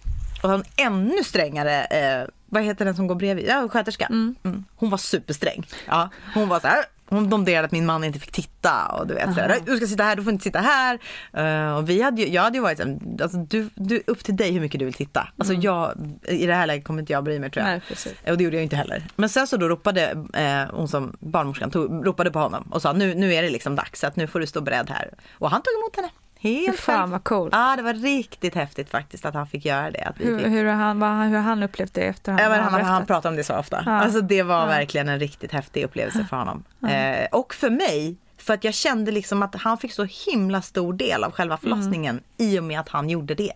Och 0.43 0.51
hon 0.51 0.65
ännu 0.77 1.25
strängare, 1.25 1.85
eh, 1.85 2.29
vad 2.47 2.63
heter 2.63 2.85
den 2.85 2.97
som 2.97 3.07
går 3.07 3.15
bredvid? 3.15 3.47
Ja, 3.49 3.69
sköterska. 3.69 4.07
Mm. 4.07 4.65
Hon 4.77 4.91
var 4.91 4.99
supersträng. 4.99 5.67
Ja, 5.87 6.09
hon 6.35 6.49
var 6.49 6.61
så 6.61 6.67
här, 6.67 6.85
hon 7.07 7.31
domderade 7.31 7.65
att 7.65 7.73
min 7.73 7.87
man 7.87 8.05
inte 8.05 8.19
fick 8.19 8.33
titta 8.33 8.87
och 8.87 9.07
du 9.07 9.15
vet 9.15 9.35
så 9.35 9.41
här, 9.41 9.61
du 9.67 9.77
ska 9.77 9.87
sitta 9.87 10.05
här, 10.05 10.17
du 10.17 10.23
får 10.23 10.33
inte 10.33 10.45
sitta 10.45 10.59
här. 10.59 10.99
Eh, 11.33 11.77
och 11.77 11.91
vi 11.91 12.03
hade 12.03 12.23
ju, 12.23 12.29
jag 12.29 12.43
hade 12.43 12.59
ju 12.59 12.63
varit 12.63 12.79
så 12.79 12.85
här, 12.85 12.99
alltså, 13.23 13.39
du, 13.39 13.71
du, 13.75 14.03
upp 14.07 14.25
till 14.25 14.37
dig 14.37 14.53
hur 14.53 14.61
mycket 14.61 14.79
du 14.79 14.85
vill 14.85 14.95
titta. 14.95 15.29
Alltså 15.39 15.55
jag, 15.55 15.93
i 16.29 16.47
det 16.47 16.55
här 16.55 16.67
läget 16.67 16.85
kommer 16.85 17.01
inte 17.01 17.13
jag 17.13 17.25
bry 17.25 17.39
mig 17.39 17.51
tror 17.51 17.67
jag. 17.67 17.73
Nej, 17.73 17.83
precis. 17.89 18.15
Och 18.27 18.39
det 18.39 18.45
gjorde 18.45 18.57
jag 18.57 18.63
inte 18.63 18.77
heller. 18.77 19.05
Men 19.17 19.29
sen 19.29 19.47
så 19.47 19.57
då 19.57 19.69
ropade 19.69 20.27
eh, 20.35 20.77
hon 20.77 20.89
som 20.89 21.17
barnmorskan 21.21 21.71
tog, 21.71 22.07
ropade 22.07 22.31
på 22.31 22.39
honom 22.39 22.69
och 22.71 22.83
sa 22.83 22.93
nu, 22.93 23.15
nu 23.15 23.35
är 23.35 23.43
det 23.43 23.51
liksom 23.51 23.77
dags 23.77 24.01
så 24.01 24.07
att 24.07 24.17
nu 24.17 24.27
får 24.27 24.41
du 24.41 24.47
stå 24.47 24.61
beredd 24.61 24.91
här. 24.91 25.11
Och 25.33 25.51
han 25.51 25.63
tog 25.63 25.75
emot 25.75 25.97
henne. 25.97 26.24
Helt 26.45 26.81
Fan, 26.81 27.11
vad 27.11 27.25
coolt. 27.25 27.53
Ja 27.53 27.75
det 27.77 27.83
var 27.83 27.95
riktigt 27.95 28.55
häftigt 28.55 28.91
faktiskt 28.91 29.25
att 29.25 29.35
han 29.35 29.47
fick 29.47 29.65
göra 29.65 29.91
det. 29.91 30.05
Att 30.05 30.21
vi 30.21 30.25
Hur, 30.25 30.39
fick. 30.39 30.47
hur, 30.49 30.65
har 30.65 30.73
han, 30.75 30.99
vad, 31.01 31.11
hur 31.27 31.35
har 31.37 31.43
han 31.43 31.63
upplevt 31.63 31.95
det? 31.95 32.15
Ja, 32.25 32.33
men 32.33 32.37
Vad 32.37 32.51
har 32.51 32.57
han, 32.59 32.73
han 32.73 32.83
berättat? 32.83 33.07
pratar 33.07 33.29
om 33.31 33.37
det 33.37 33.45
så 33.45 33.57
ofta. 33.57 33.83
Ja. 33.87 33.93
Alltså 33.93 34.21
det 34.21 34.43
var 34.43 34.61
Ja. 34.61 34.67
verkligen 34.67 35.09
en 35.09 35.19
riktigt 35.19 35.53
häftig 35.53 35.85
upplevelse 35.85 36.27
för 36.31 36.37
honom. 36.37 36.65
Eh, 36.89 37.27
och 37.33 37.55
för 37.55 37.71
mig, 37.71 38.17
för 38.39 38.55
att 38.55 38.65
jag 38.65 38.75
kände 38.75 39.11
liksom 39.13 39.43
att 39.43 39.55
han 39.55 39.79
fick 39.79 39.93
så 39.93 40.05
himla 40.31 40.63
stor 40.63 40.93
del 40.93 41.25
av 41.25 41.33
själva 41.33 41.57
förlossningen 41.57 42.21
i 42.37 42.59
och 42.59 42.65
med 42.65 42.81
att 42.81 42.89
han 42.89 43.11
gjorde 43.11 43.35
det. 43.35 43.53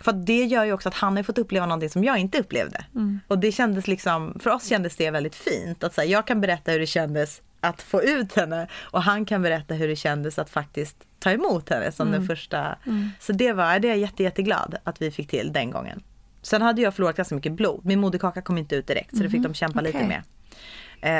För 0.00 0.10
att 0.10 0.26
det 0.26 0.44
gör 0.44 0.64
ju 0.64 0.72
också 0.72 0.88
att 0.88 0.94
han 0.94 1.16
har 1.16 1.22
fått 1.22 1.38
uppleva 1.38 1.66
någonting 1.66 1.90
som 1.90 2.04
jag 2.04 2.18
inte 2.18 2.38
upplevde. 2.40 2.84
Och 3.28 3.38
det 3.38 3.52
kändes 3.52 3.86
liksom, 3.86 4.36
för 4.40 4.50
oss 4.50 4.68
kändes 4.68 4.96
det 4.96 5.10
väldigt 5.10 5.34
fint. 5.34 5.84
Att 5.84 5.94
så 5.94 6.00
här, 6.00 6.08
jag 6.08 6.26
kan 6.26 6.40
berätta 6.40 6.72
hur 6.72 6.78
det 6.80 6.86
kändes 6.86 7.42
att 7.60 7.82
få 7.82 8.02
ut 8.02 8.36
henne 8.36 8.68
och 8.74 9.02
han 9.02 9.24
kan 9.24 9.42
berätta 9.42 9.74
hur 9.74 9.88
det 9.88 9.96
kändes 9.96 10.38
att 10.38 10.50
faktiskt 10.50 10.96
ta 11.20 11.30
emot 11.30 11.68
henne 11.68 11.92
som 11.92 12.10
den 12.10 12.26
första. 12.26 12.76
Så 13.20 13.32
det 13.32 13.52
var, 13.52 13.78
det 13.78 13.88
är 13.88 13.92
jag 13.92 13.98
jätte, 13.98 14.22
jätteglad 14.22 14.76
att 14.84 15.02
vi 15.02 15.10
fick 15.10 15.30
till 15.30 15.52
den 15.52 15.70
gången. 15.70 16.02
Sen 16.42 16.62
hade 16.62 16.82
jag 16.82 16.94
förlorat 16.94 17.16
ganska 17.16 17.34
mycket 17.34 17.52
blod. 17.52 17.80
Min 17.84 18.00
moderkaka 18.00 18.42
kom 18.42 18.58
inte 18.58 18.76
ut 18.76 18.86
direkt 18.86 19.16
så 19.16 19.22
det 19.22 19.30
fick 19.30 19.42
de 19.42 19.54
kämpa 19.54 19.80
lite 19.80 19.98
okej. 19.98 20.08
med. 20.08 20.22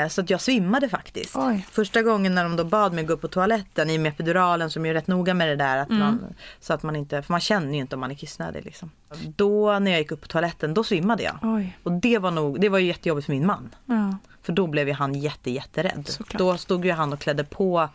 Eh, 0.03 0.07
Så 0.09 0.21
att 0.21 0.29
jag 0.29 0.41
svimmade 0.41 0.89
faktiskt. 0.89 1.35
Oj. 1.35 1.67
Första 1.71 2.01
gången 2.01 2.35
när 2.35 2.43
de 2.43 2.55
då 2.55 2.63
bad 2.63 2.93
mig 2.93 3.03
gå 3.03 3.13
upp 3.13 3.21
på 3.21 3.27
toaletten 3.27 3.89
i 3.89 3.97
och 3.97 4.01
med 4.01 4.09
epiduralen 4.09 4.69
som 4.69 4.85
är 4.85 4.93
rätt 4.93 5.07
noga 5.07 5.33
med 5.33 5.47
det 5.47 5.55
där. 5.55 5.77
Att 5.77 5.89
man, 5.89 6.23
så 6.59 6.73
att 6.73 6.83
man 6.83 6.95
inte, 6.95 7.21
för 7.21 7.33
man 7.33 7.39
känner 7.39 7.73
ju 7.73 7.79
inte 7.79 7.95
om 7.95 7.99
man 7.99 8.11
är 8.11 8.15
kissnödig. 8.15 8.65
Liksom. 8.65 8.91
Då 9.35 9.79
när 9.79 9.91
jag 9.91 9.99
gick 9.99 10.11
upp 10.11 10.21
på 10.21 10.27
toaletten 10.27 10.73
då 10.73 10.83
svimmade 10.83 11.23
jag. 11.23 11.37
Oj. 11.41 11.77
Och 11.83 11.91
det 11.91 12.17
var, 12.17 12.31
nog, 12.31 12.61
det 12.61 12.69
var 12.69 12.77
ju 12.79 12.87
jättejobbigt 12.87 13.25
för 13.25 13.33
min 13.33 13.45
man. 13.45 13.69
Ja. 13.85 14.17
För 14.41 14.53
då 14.53 14.67
blev 14.67 14.87
ju 14.87 14.93
han 14.93 15.13
jätte, 15.13 15.51
jätterädd. 15.51 16.03
Såklart. 16.07 16.39
Då 16.39 16.57
stod 16.57 16.85
ju 16.85 16.91
han 16.91 17.13
och 17.13 17.19
klädde 17.19 17.43
på 17.43 17.89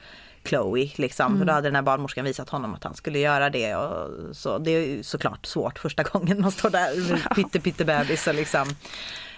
Chloe 0.46 0.90
liksom. 0.96 1.38
För 1.38 1.44
då 1.44 1.52
hade 1.52 1.68
den 1.68 1.74
här 1.74 1.82
barnmorskan 1.82 2.24
visat 2.24 2.48
honom 2.48 2.74
att 2.74 2.84
han 2.84 2.94
skulle 2.94 3.18
göra 3.18 3.50
det. 3.50 3.74
Och 3.74 4.10
så, 4.36 4.58
det 4.58 4.70
är 4.70 4.86
ju 4.86 5.02
såklart 5.02 5.46
svårt 5.46 5.78
första 5.78 6.02
gången 6.02 6.40
man 6.40 6.50
står 6.50 6.70
där 6.70 7.10
med 7.12 7.36
pytte 7.36 7.60
pytte 7.60 7.84
bebis 7.84 8.26
och 8.26 8.34
liksom. 8.34 8.68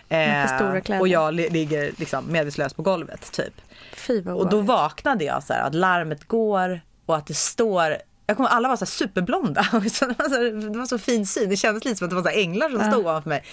Kläder. 0.09 1.01
och 1.01 1.09
jag 1.09 1.35
li- 1.35 1.49
ligger 1.51 1.93
liksom 1.97 2.25
medvetslös 2.33 2.75
på 2.75 2.83
golvet 2.83 3.33
typ. 3.33 3.55
Fy 3.97 4.23
Och 4.25 4.49
då 4.51 4.61
vaknade 4.61 5.25
jag 5.25 5.43
så 5.43 5.53
här 5.53 5.63
att 5.67 5.75
larmet 5.75 6.29
går 6.29 6.81
och 7.07 7.17
att 7.17 7.27
det 7.27 7.35
står 7.35 7.97
jag 8.27 8.37
kommer, 8.37 8.49
alla 8.51 8.69
var 8.69 8.77
så 8.77 8.87
superblonda. 8.87 9.67
Det, 9.73 9.79
var 9.79 9.89
så, 10.29 10.69
det 10.73 10.79
var 10.79 10.87
så 10.87 10.99
fin 10.99 11.27
syn. 11.27 11.51
Det 11.51 11.57
kändes 11.57 11.85
lite 11.85 11.97
som 11.97 12.05
att 12.05 12.11
det 12.11 12.17
var 12.17 12.23
så 12.23 12.39
änglar 12.39 12.69
som 12.69 12.81
Ja. 12.81 12.91
stod 12.91 13.01
ovanför 13.07 13.29
mig. 13.29 13.45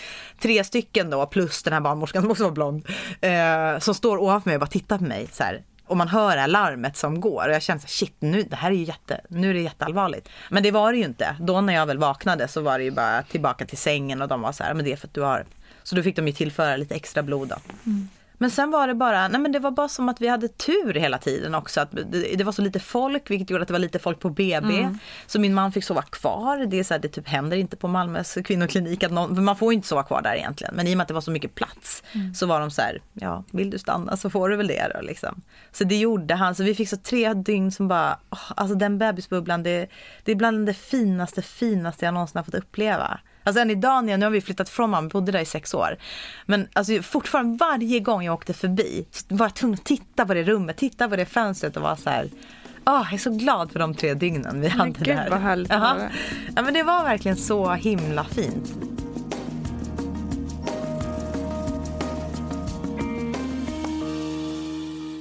Tre 0.42 0.64
stycken 0.64 1.10
då, 1.10 1.26
plus 1.26 1.64
den 1.64 1.74
här 1.74 1.80
barnmorskan 1.82 2.22
som 2.22 2.32
också 2.32 2.44
var 2.44 2.52
blond. 2.52 2.86
Eh, 3.22 3.80
som 3.80 3.96
står 3.96 4.18
ovanför 4.18 4.50
mig 4.50 4.56
och 4.56 4.60
bara 4.60 4.68
tittar 4.68 4.98
på 4.98 5.04
mig. 5.04 5.28
Så 5.32 5.44
här. 5.44 5.62
Och 5.88 5.98
man 5.98 6.08
hör 6.08 6.36
det 6.36 6.42
här 6.42 6.48
larmet 6.48 6.98
som 6.98 7.22
går. 7.22 7.48
Och 7.48 7.54
jag 7.54 7.62
känner 7.62 7.82
så 7.82 7.88
shit, 7.88 8.16
nu, 8.20 8.44
det 8.44 8.56
här 8.56 8.72
är 8.72 8.76
ju 8.76 8.84
jätte, 8.84 9.22
nu 9.30 9.50
är 9.50 9.54
det 9.54 9.62
jätteallvarligt. 9.62 10.30
Men 10.50 10.64
det 10.64 10.72
var 10.72 10.92
det 10.92 10.98
ju 10.98 11.06
inte. 11.06 11.36
Då 11.40 11.62
när 11.62 11.74
jag 11.74 11.86
väl 11.86 11.98
vaknade 11.98 12.48
så 12.48 12.62
var 12.62 12.78
det 12.78 12.84
ju 12.84 12.92
bara 12.92 13.24
tillbaka 13.24 13.66
till 13.66 13.78
sängen 13.78 14.22
och 14.22 14.28
de 14.28 14.42
var 14.42 14.52
så 14.52 14.64
här, 14.64 14.74
men 14.74 14.86
det 14.86 14.92
är 14.92 14.96
för 14.96 15.08
att 15.08 15.14
du 15.14 15.22
har... 15.22 15.46
Så 15.84 15.96
då 15.96 16.04
fick 16.04 16.16
de 16.16 16.28
ju 16.28 16.34
tillföra 16.34 16.78
lite 16.78 16.96
extra 16.96 17.24
blod 17.24 17.48
då. 17.48 17.56
Mm. 17.86 18.10
Men 18.38 18.52
sen 18.52 18.72
var 18.72 18.88
det 18.88 18.94
bara, 18.94 19.28
nej 19.28 19.42
men 19.42 19.52
det 19.52 19.60
var 19.60 19.72
bara 19.72 19.88
som 19.88 20.10
att 20.10 20.22
vi 20.22 20.28
hade 20.28 20.48
tur 20.48 20.94
hela 20.94 21.18
tiden 21.18 21.56
också. 21.56 21.82
Att 21.82 21.92
det, 21.92 22.36
det 22.36 22.44
var 22.44 22.52
så 22.52 22.62
lite 22.62 22.80
folk 22.80 23.30
vilket 23.32 23.50
gjorde 23.50 23.62
att 23.62 23.68
det 23.68 23.74
var 23.74 23.80
lite 23.80 24.00
folk 24.00 24.20
på 24.20 24.30
BB. 24.30 24.80
Mm. 24.80 24.98
Så 25.28 25.40
min 25.40 25.54
man 25.54 25.72
fick 25.72 25.84
sova 25.84 26.02
kvar. 26.02 26.66
Det 26.66 26.80
är 26.80 26.84
så 26.84 26.94
här, 26.94 27.02
det 27.02 27.08
typ 27.08 27.28
händer 27.28 27.58
inte 27.58 27.78
på 27.78 27.88
Malmös 27.88 28.38
kvinnoklinik. 28.46 29.04
Att 29.04 29.12
någon, 29.12 29.44
man 29.44 29.56
får 29.56 29.74
inte 29.74 29.88
sova 29.88 30.04
kvar 30.04 30.22
där 30.22 30.36
egentligen. 30.36 30.76
Men 30.76 30.88
i 30.88 30.94
och 30.94 30.98
med 30.98 31.02
att 31.02 31.08
det 31.08 31.14
var 31.14 31.22
så 31.22 31.32
mycket 31.32 31.56
plats 31.56 32.04
så 32.36 32.46
var 32.46 32.60
de 32.60 32.72
så 32.72 32.82
här, 32.82 33.02
ja 33.14 33.44
vill 33.52 33.70
du 33.70 33.78
stanna 33.78 34.18
så 34.18 34.30
får 34.30 34.50
du 34.50 34.56
väl 34.56 34.68
det 34.68 34.92
då 34.96 35.02
liksom. 35.02 35.42
Så 35.72 35.84
det 35.84 35.98
gjorde 35.98 36.36
han. 36.36 36.56
Så 36.56 36.64
vi 36.64 36.76
fick 36.76 36.90
så 36.90 36.98
tre 36.98 37.34
dygn 37.34 37.72
som 37.72 37.88
bara, 37.88 38.20
åh, 38.30 38.52
alltså 38.56 38.76
den 38.76 38.98
bebisbubblan 38.98 39.64
det, 39.64 39.88
det 40.24 40.32
är 40.32 40.36
bland 40.36 40.66
det 40.66 40.74
finaste, 40.74 41.42
finaste 41.42 42.06
jag 42.06 42.14
någonsin 42.14 42.38
har 42.38 42.44
fått 42.44 42.56
uppleva. 42.56 43.20
Alltså 43.46 43.62
än 43.62 43.72
idag, 43.72 44.04
när 44.04 44.12
jag, 44.14 44.20
nu 44.20 44.26
har 44.26 44.32
vi 44.32 44.42
flyttat 44.42 44.70
från 44.70 44.90
Malmö, 44.90 45.10
bodde 45.10 45.32
där 45.32 45.40
i 45.40 45.46
sex 45.46 45.74
år. 45.74 45.98
Men 46.46 46.68
alltså, 46.74 47.02
fortfarande 47.02 47.58
varje 47.58 48.00
gång 48.00 48.24
jag 48.24 48.34
åkte 48.34 48.54
förbi 48.54 49.06
så 49.12 49.26
var 49.30 49.46
jag 49.46 49.54
tvungen 49.56 49.74
att 49.74 49.86
titta 49.86 50.26
på 50.26 50.34
det 50.34 50.44
rummet, 50.44 50.78
titta 50.78 51.10
på 51.10 51.16
det 51.16 51.26
fönstret 51.26 51.78
och 51.78 51.84
vara 51.84 51.96
så 51.98 52.10
här. 52.10 52.30
Ah, 52.84 53.04
jag 53.04 53.14
är 53.14 53.18
så 53.18 53.32
glad 53.32 53.72
för 53.72 53.80
de 53.80 53.94
tre 53.96 54.14
dygnen 54.14 54.62
vi 54.62 54.68
hade 54.68 54.92
gud, 54.92 55.08
där. 55.08 55.30
vad 55.30 55.40
härligt 55.40 55.70
Jaha. 55.70 55.80
höra. 55.80 56.10
Ja, 56.56 56.62
men 56.62 56.74
det 56.74 56.84
var 56.84 57.04
verkligen 57.04 57.38
så 57.38 57.74
himla 57.74 58.24
fint. 58.24 58.74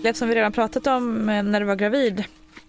Eftersom 0.04 0.28
vi 0.28 0.34
redan 0.34 0.52
pratat 0.52 0.86
om 0.86 1.28
eh, 1.28 1.42
när 1.42 1.60
du 1.60 1.66
var 1.66 1.76
gravid 1.76 2.24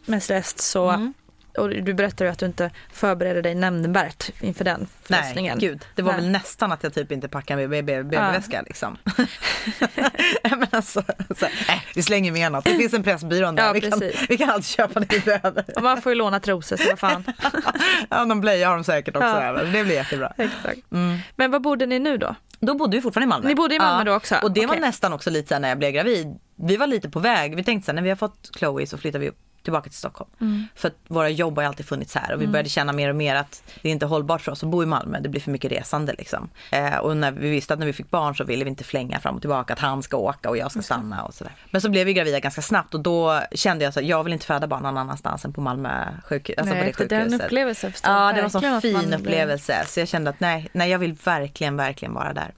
med 0.06 0.24
Celeste 0.24 0.64
så 0.64 0.90
Mm. 0.90 1.14
Och 1.58 1.70
du 1.70 1.94
berättade 1.94 2.24
ju 2.24 2.32
att 2.32 2.40
du 2.40 2.46
inte 2.46 2.72
förberedde 2.94 3.42
dig 3.42 3.56
nämnvärt 3.56 4.30
inför 4.40 4.64
den 4.64 4.80
Nej, 4.80 5.22
förlossningen. 5.22 5.60
gud. 5.60 5.86
Det 5.96 6.02
var 6.02 6.14
Nej. 6.14 6.22
väl 6.22 6.32
nästan 6.32 6.72
att 6.72 6.84
jag 6.84 6.94
typ 6.94 7.12
inte 7.12 7.28
packade 7.28 7.68
BB 7.68 8.04
BB-väska 8.04 8.62
liksom. 8.62 8.98
men 10.44 10.68
alltså, 10.72 11.04
så, 11.40 11.46
äh, 11.46 11.52
vi 11.96 12.04
slänger 12.04 12.32
med 12.32 12.52
något. 12.52 12.66
Det 12.66 12.76
finns 12.76 12.94
en 12.94 13.04
Pressbyrån 13.04 13.56
där. 13.56 13.66
Ja, 13.66 13.74
vi, 13.74 13.82
kan, 13.82 14.02
vi 14.30 14.38
kan 14.38 14.50
alltid 14.50 14.66
köpa 14.66 15.00
det 15.00 15.16
vi 15.16 15.20
behöver. 15.20 15.66
Och 15.76 15.84
man 15.84 16.02
får 16.02 16.12
ju 16.12 16.16
låna 16.16 16.40
trosor 16.40 16.78
så 16.78 16.90
vad 16.90 17.00
fan. 17.00 17.24
ja, 18.10 18.26
någon 18.26 18.42
blöja 18.42 18.68
har 18.68 18.76
de 18.76 18.84
säkert 18.84 19.16
också. 19.16 19.28
Ja. 19.28 19.54
Det 19.54 19.84
blir 19.84 19.96
jättebra. 19.96 20.34
Exakt. 20.38 20.92
Mm. 20.92 21.18
Men 21.36 21.52
var 21.52 21.60
bodde 21.60 21.86
ni 21.86 22.00
nu 22.00 22.18
då? 22.18 22.36
Då 22.60 22.76
bodde 22.76 22.98
vi 22.98 23.02
fortfarande 23.02 23.26
i 23.26 23.30
Malmö. 23.30 23.48
Ni 23.48 23.56
bodde 23.56 23.76
i 23.76 23.80
Malmö 23.80 24.04
då 24.04 24.16
också? 24.16 24.36
Och 24.44 24.52
det 24.52 24.66
var 24.66 24.74
Okej. 24.74 24.82
nästan 24.82 25.14
också 25.14 25.30
lite 25.30 25.60
när 25.60 25.70
jag 25.70 25.78
blev 25.78 25.92
gravid. 25.92 26.40
Vi 26.56 26.78
var 26.78 26.88
lite 26.88 27.10
på 27.10 27.20
väg. 27.20 27.56
Vi 27.56 27.64
tänkte 27.64 27.86
så 27.86 27.92
här, 27.92 27.96
när 27.96 28.02
vi 28.02 28.10
har 28.10 28.16
fått 28.16 28.50
Chloe 28.58 28.88
så 28.88 28.98
flyttar 28.98 29.20
vi 29.20 29.32
tillbaka 29.66 29.90
till 29.90 29.98
Stockholm. 29.98 30.30
Mm. 30.42 30.68
För 30.76 30.88
att 30.88 30.96
våra 31.08 31.30
jobb 31.30 31.56
har 31.56 31.64
ju 31.64 31.68
alltid 31.68 31.86
funnits 31.86 32.16
här 32.16 32.34
och 32.34 32.40
vi 32.42 32.44
Mm. 32.46 32.52
började 32.52 32.70
känna 32.70 32.94
mer 32.94 33.10
och 33.10 33.16
mer 33.16 33.36
att 33.36 33.64
det 33.82 33.90
är 33.90 33.92
inte 33.92 34.06
hållbart 34.06 34.42
för 34.42 34.52
oss 34.52 34.64
att 34.64 34.70
bo 34.70 34.84
i 34.84 34.86
Malmö. 34.86 35.20
Det 35.20 35.30
blir 35.30 35.42
för 35.42 35.52
mycket 35.52 35.72
resande 35.72 36.16
liksom. 36.18 36.50
Eh, 36.72 36.96
och 36.98 37.18
när 37.18 37.32
vi 37.32 37.50
visste 37.50 37.74
att 37.74 37.80
när 37.80 37.86
vi 37.86 37.94
fick 37.94 38.10
barn 38.10 38.36
så 38.36 38.44
ville 38.44 38.64
vi 38.64 38.70
inte 38.70 38.84
flänga 38.84 39.20
fram 39.20 39.36
och 39.36 39.42
tillbaka 39.42 39.74
att 39.74 39.80
han 39.80 40.04
ska 40.04 40.18
åka 40.18 40.50
och 40.50 40.58
jag 40.58 40.72
ska 40.72 40.82
stanna 40.82 41.24
och 41.24 41.34
sådär. 41.34 41.54
Men 41.72 41.82
så 41.82 41.90
blev 41.90 42.06
vi 42.06 42.14
gravida 42.14 42.40
ganska 42.40 42.62
snabbt 42.62 42.94
och 42.94 43.00
då 43.00 43.42
kände 43.52 43.84
jag 43.86 43.94
så 43.94 44.00
att 44.00 44.06
jag 44.06 44.24
vill 44.24 44.34
inte 44.34 44.46
föda 44.46 44.68
barn 44.68 44.84
någon 44.84 44.98
annanstans 44.98 45.46
än 45.46 45.54
på 45.54 45.62
Malmö 45.62 46.06
sjukhus. 46.30 46.58
Alltså 46.58 46.74
Nej, 46.74 46.82
på 46.82 46.86
det 46.86 46.90
efter 46.90 47.08
den 47.08 47.22
sjukhuset. 47.24 47.46
upplevelsen 47.46 47.92
förstår 47.92 48.12
Ja, 48.14 48.28
det 48.34 48.36
var 48.42 48.44
en 48.44 48.50
sån 48.50 48.82
fin 48.82 49.14
upplevelse. 49.14 49.84
Så 49.88 50.00
jag 50.00 50.08
kände 50.08 50.30
att 50.30 50.40
nej, 50.40 50.70
nej, 50.74 50.90
jag 50.90 51.00
vill 51.00 51.14
verkligen, 51.14 51.78
verkligen 51.78 52.14
vara 52.14 52.34
där. 52.34 52.54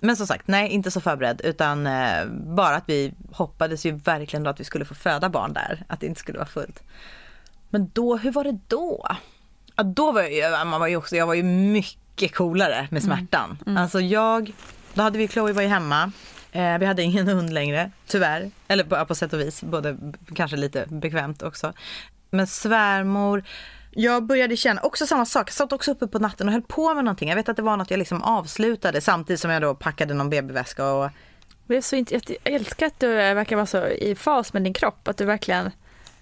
Men 0.00 0.16
som 0.16 0.26
sagt, 0.26 0.48
nej, 0.48 0.68
inte 0.68 0.90
så 0.90 1.00
förberedd, 1.00 1.40
utan 1.44 1.86
eh, 1.86 2.26
bara 2.30 2.76
att 2.76 2.84
vi 2.86 3.12
hoppades 3.32 3.86
ju 3.86 3.92
verkligen 3.92 4.42
då 4.42 4.50
att 4.50 4.60
vi 4.60 4.64
skulle 4.64 4.84
få 4.84 4.94
föda 4.94 5.28
barn 5.28 5.52
där, 5.52 5.84
att 5.88 6.00
det 6.00 6.06
inte 6.06 6.20
skulle 6.20 6.38
vara 6.38 6.48
fullt. 6.48 6.82
Men 7.70 7.90
då, 7.94 8.16
hur 8.16 8.32
var 8.32 8.44
det 8.44 8.58
då? 8.68 9.06
Ja, 9.76 9.82
då 9.82 10.12
var 10.12 10.22
jag, 10.22 10.66
man 10.66 10.80
var 10.80 10.86
ju 10.86 10.96
också, 10.96 11.16
jag 11.16 11.26
var 11.26 11.34
ju 11.34 11.42
mycket 11.42 12.34
coolare 12.34 12.88
med 12.90 13.02
smärtan. 13.02 13.58
Alltså 13.78 14.00
jag, 14.00 14.52
då 14.94 15.02
hade 15.02 15.18
vi, 15.18 15.28
Chloe 15.28 15.52
var 15.52 15.62
ju 15.62 15.68
hemma. 15.68 16.12
Eh, 16.52 16.78
vi 16.78 16.86
hade 16.86 17.02
ingen 17.02 17.28
hund 17.28 17.52
längre, 17.52 17.90
tyvärr. 18.06 18.50
Eller 18.68 18.84
på, 18.84 19.04
på 19.04 19.14
sätt 19.14 19.32
och 19.32 19.40
vis, 19.40 19.62
både 19.62 19.98
kanske 20.34 20.56
lite 20.56 20.86
bekvämt 20.88 21.42
också. 21.42 21.72
Men 22.30 22.46
svärmor, 22.46 23.44
jag 24.02 24.22
började 24.26 24.56
känna 24.56 24.80
också 24.80 25.06
samma 25.06 25.26
sak. 25.26 25.48
Jag 25.48 25.54
satt 25.54 25.72
också 25.72 25.90
uppe 25.90 26.06
på 26.06 26.18
natten 26.18 26.46
och 26.48 26.52
höll 26.52 26.62
på 26.62 26.94
med 26.94 27.04
någonting. 27.04 27.28
Jag 27.28 27.36
vet 27.36 27.48
att 27.48 27.56
det 27.56 27.62
var 27.62 27.76
något 27.76 27.90
jag 27.90 27.98
liksom 27.98 28.22
avslutade 28.22 29.00
samtidigt 29.00 29.40
som 29.40 29.50
jag 29.50 29.62
då 29.62 29.74
packade 29.74 30.14
någon 30.14 30.30
BB-väska 30.30 30.92
och 30.92 31.10
så 31.82 31.96
jag 31.96 32.22
älskar 32.44 32.86
att 32.86 33.00
du 33.00 33.08
verkar 33.08 33.56
vara 33.56 33.66
så 33.66 33.86
i 33.86 34.14
fas 34.14 34.52
med 34.52 34.62
din 34.62 34.72
kropp. 34.74 35.08
Att 35.08 35.16
du 35.16 35.24
verkligen, 35.24 35.70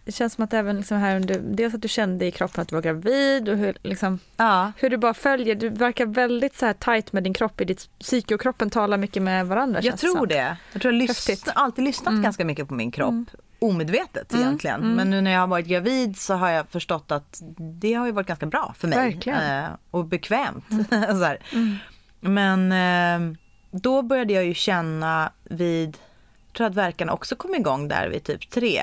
det 0.04 0.12
känns 0.12 0.32
som 0.34 0.44
att 0.44 0.52
även 0.52 0.76
liksom 0.76 0.96
här 0.98 1.16
under, 1.16 1.38
dels 1.38 1.74
att 1.74 1.82
du 1.82 1.88
kände 1.88 2.26
i 2.26 2.30
kroppen 2.30 2.62
att 2.62 2.68
du 2.68 2.74
var 2.74 2.82
gravid 2.82 3.48
och 3.48 3.56
hur, 3.56 3.76
liksom, 3.82 4.18
ja. 4.36 4.72
hur 4.76 4.90
du 4.90 4.96
bara 4.96 5.14
följer. 5.14 5.54
Du 5.54 5.68
verkar 5.68 6.06
väldigt 6.06 6.56
så 6.58 6.66
här 6.66 6.72
tight 6.72 7.12
med 7.12 7.22
din 7.22 7.34
kropp 7.34 7.60
i 7.60 7.64
ditt 7.64 7.98
psyke 7.98 8.34
och 8.34 8.40
kroppen 8.40 8.70
talar 8.70 8.96
mycket 8.96 9.22
med 9.22 9.46
varandra. 9.46 9.80
Jag 9.82 9.98
tror 9.98 10.26
det. 10.26 10.56
Jag 10.72 10.82
tror 10.82 10.94
jag 10.94 11.02
lyssn- 11.02 11.50
alltid 11.54 11.84
lyssnat 11.84 12.08
Mm. 12.12 12.22
ganska 12.22 12.44
mycket 12.44 12.68
på 12.68 12.74
min 12.74 12.90
kropp. 12.90 13.14
Omedvetet 13.58 14.32
Mm, 14.32 14.44
egentligen. 14.46 14.80
mm. 14.82 14.94
Men 14.94 15.10
nu 15.10 15.20
när 15.20 15.30
jag 15.30 15.40
har 15.40 15.46
varit 15.46 15.66
gravid 15.66 16.18
så 16.18 16.34
har 16.34 16.48
jag 16.50 16.68
förstått 16.68 17.10
att 17.12 17.40
det 17.80 17.94
har 17.94 18.06
ju 18.06 18.12
varit 18.12 18.26
ganska 18.26 18.46
bra 18.46 18.74
för 18.78 18.88
mig. 18.88 18.98
Verkligen. 18.98 19.40
Mm. 19.40 19.64
Eh, 19.64 19.70
och 19.90 20.04
bekvämt. 20.04 20.64
så 20.90 21.24
här. 21.24 21.38
Men 22.20 22.72
eh, 22.72 23.36
då 23.70 24.02
började 24.02 24.32
jag 24.32 24.44
ju 24.44 24.54
känna 24.54 25.32
vid, 25.44 25.88
jag 26.46 26.56
tror 26.56 26.66
att 26.66 26.74
verkarna 26.74 27.12
också 27.12 27.36
kom 27.36 27.54
igång 27.54 27.88
där 27.88 28.08
vid 28.08 28.24
typ 28.24 28.50
tre 28.50 28.82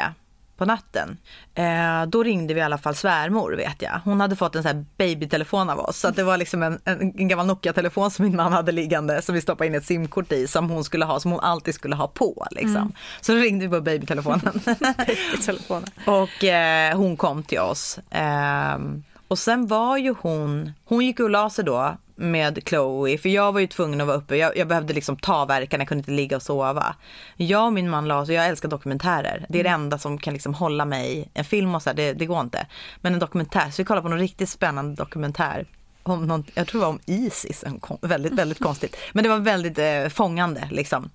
på 0.64 0.68
natten. 0.68 1.18
Eh, 1.56 2.06
då 2.08 2.24
ringde 2.24 2.54
vi 2.54 2.60
i 2.60 2.64
alla 2.64 2.78
fall 2.78 2.96
svärmor 2.96 3.52
vet 3.52 3.82
jag. 3.82 4.00
Hon 4.04 4.22
hade 4.22 4.36
fått 4.36 4.56
en 4.56 4.64
sån 4.64 4.76
här 4.76 4.86
babytelefon 4.98 5.70
av 5.70 5.80
oss. 5.80 6.00
Så 6.00 6.08
att 6.08 6.16
det 6.16 6.24
var 6.24 6.38
liksom 6.38 6.64
en, 6.64 6.80
en, 6.86 7.02
en 7.02 7.28
gammal 7.28 7.46
Nokia-telefon 7.46 8.12
som 8.12 8.26
min 8.26 8.36
man 8.36 8.54
hade 8.54 8.72
liggande 8.72 9.22
som 9.22 9.36
vi 9.36 9.42
stoppade 9.42 9.68
in 9.68 9.76
ett 9.76 9.86
simkort 9.86 10.32
i 10.32 10.48
som 10.48 10.70
hon 10.70 10.84
skulle 10.84 11.06
ha, 11.06 11.20
som 11.20 11.32
hon 11.32 11.40
alltid 11.40 11.76
skulle 11.76 11.96
ha 11.96 12.08
på. 12.08 12.48
Liksom. 12.52 12.76
Mm. 12.76 12.92
Så 13.22 13.32
då 13.32 13.38
ringde 13.38 13.68
vi 13.68 13.72
på 13.72 13.82
babytelefonen. 13.82 14.62
Telefonen. 15.46 15.90
Och 16.06 16.44
eh, 16.44 16.98
hon 16.98 17.18
kom 17.18 17.44
till 17.44 17.60
oss. 17.60 18.00
Ehm, 18.10 19.04
och 19.28 19.40
sen 19.40 19.68
var 19.68 19.98
ju 19.98 20.16
hon, 20.22 20.72
hon 20.86 21.06
gick 21.06 21.20
och 21.20 21.30
la 21.30 21.50
sig 21.50 21.66
då 21.66 21.98
med 22.16 22.60
Chloe, 22.66 23.18
för 23.18 23.30
jag 23.30 23.52
var 23.52 23.60
ju 23.60 23.68
tvungen 23.68 24.02
att 24.02 24.08
vara 24.08 24.18
uppe. 24.18 24.36
Jag, 24.36 24.58
jag 24.58 24.68
behövde 24.68 24.94
liksom 24.94 25.18
ta 25.18 25.46
verkan, 25.46 25.80
jag 25.80 25.88
kunde 25.88 26.00
inte 26.00 26.12
ligga 26.12 26.36
och 26.36 26.42
sova. 26.42 26.96
Jag 27.36 27.66
och 27.66 27.74
min 27.74 27.90
man 27.90 28.08
la 28.08 28.20
oss, 28.20 28.30
jag 28.30 28.48
älskar 28.48 28.70
dokumentärer. 28.70 29.46
Det 29.50 29.60
är 29.60 29.64
det 29.64 29.70
enda 29.70 29.98
som 29.98 30.18
kan 30.18 30.34
liksom 30.34 30.54
hålla 30.54 30.86
mig, 30.86 31.30
en 31.34 31.46
film 31.46 31.76
och 31.76 31.82
så 31.82 31.90
här, 31.90 31.96
det, 31.96 32.14
det 32.14 32.26
går 32.26 32.40
inte. 32.40 32.68
Men 33.02 33.14
en 33.14 33.20
dokumentär, 33.20 33.72
så 33.72 33.82
vi 33.82 33.86
kollade 33.86 34.04
på 34.04 34.10
någon 34.10 34.20
riktigt 34.20 34.50
spännande 34.50 34.96
dokumentär. 34.96 35.66
Om 36.04 36.28
någon, 36.28 36.44
jag 36.54 36.68
tror 36.68 36.82
det 36.82 36.86
var 36.86 36.94
om 36.94 37.00
Isis, 37.06 37.64
väldigt, 38.02 38.34
väldigt 38.34 38.60
konstigt. 38.60 38.98
Men 39.14 39.24
det 39.24 39.30
var 39.30 39.38
väldigt 39.38 39.80
eh, 39.80 40.08
fångande 40.08 40.68
liksom. 40.72 41.10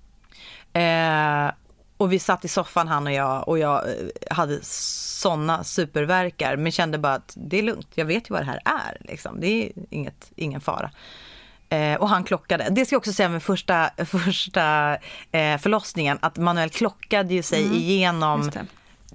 Eh, 0.73 1.51
och 1.99 2.13
vi 2.13 2.19
satt 2.19 2.45
i 2.45 2.49
soffan 2.49 2.89
han 2.89 3.07
och 3.07 3.13
jag 3.13 3.49
och 3.49 3.59
jag 3.59 3.89
eh, 3.89 3.95
hade 4.31 4.59
såna 4.63 5.65
superverkar 5.65 6.57
men 6.57 6.73
kände 6.73 6.99
bara 6.99 7.15
att 7.15 7.35
det 7.37 7.59
är 7.59 7.63
lugnt, 7.63 7.89
jag 7.95 8.05
vet 8.05 8.31
ju 8.31 8.33
vad 8.33 8.43
det 8.43 8.47
här 8.47 8.61
är. 8.65 8.97
Liksom. 9.01 9.41
Det 9.41 9.47
är 9.47 9.73
inget, 9.91 10.33
ingen 10.37 10.61
fara. 10.61 10.91
Eh, 11.69 11.95
och 11.95 12.09
han 12.09 12.25
klockade. 12.25 12.69
Det 12.71 12.85
ska 12.85 12.95
jag 12.95 13.01
också 13.01 13.13
säga 13.13 13.29
med 13.29 13.43
första, 13.43 13.91
första 14.07 14.97
eh, 15.33 15.59
förlossningen 15.59 16.19
att 16.23 16.37
Manuel 16.37 16.71
klockade 16.71 17.35
ju 17.35 17.43
sig 17.43 17.63
Mm, 17.63 17.77
igenom. 17.77 18.51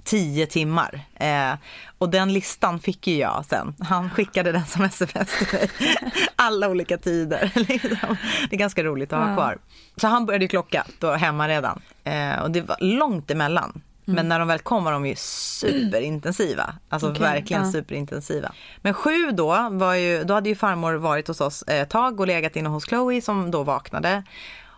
Tio 0.04 0.46
timmar. 0.46 1.00
Eh, 1.14 1.52
och 1.98 2.08
den 2.08 2.32
listan 2.32 2.78
fick 2.80 3.06
ju 3.06 3.16
jag 3.16 3.44
sen. 3.48 3.74
Han 3.80 4.10
skickade 4.10 4.52
den 4.52 4.66
som 4.66 4.84
sms 4.84 5.38
till 5.38 5.46
mig. 5.52 5.70
Alla 6.36 6.68
olika 6.68 6.98
tider. 6.98 7.52
liksom. 7.68 8.16
Det 8.50 8.56
är 8.56 8.58
ganska 8.58 8.84
roligt 8.84 9.12
att 9.12 9.28
ha 9.28 9.34
kvar. 9.34 9.58
Så 9.96 10.08
han 10.08 10.26
började 10.26 10.48
klocka 10.48 10.86
då 10.98 11.12
hemma 11.12 11.48
redan. 11.48 11.82
Eh, 12.04 12.38
och 12.42 12.50
det 12.50 12.60
var 12.60 12.76
långt 12.80 13.30
emellan. 13.30 13.82
Men 14.04 14.28
när 14.28 14.38
de 14.38 14.48
väl 14.48 14.58
kom 14.58 14.84
var 14.84 14.92
de 14.92 15.06
ju 15.06 15.14
superintensiva. 15.16 16.74
Alltså 16.88 17.10
Okej, 17.10 17.22
verkligen 17.22 17.64
ja. 17.64 17.72
superintensiva. 17.72 18.52
Men 18.82 18.94
sju 18.94 19.30
då, 19.32 19.68
var 19.70 19.94
ju, 19.94 20.24
då 20.24 20.34
hade 20.34 20.48
ju 20.48 20.54
farmor 20.54 20.94
varit 20.94 21.28
hos 21.28 21.40
oss 21.40 21.64
ett 21.66 21.90
tag 21.90 22.20
och 22.20 22.26
legat 22.26 22.56
inne 22.56 22.68
hos 22.68 22.86
Chloe 22.86 23.20
som 23.20 23.50
då 23.50 23.62
vaknade. 23.62 24.22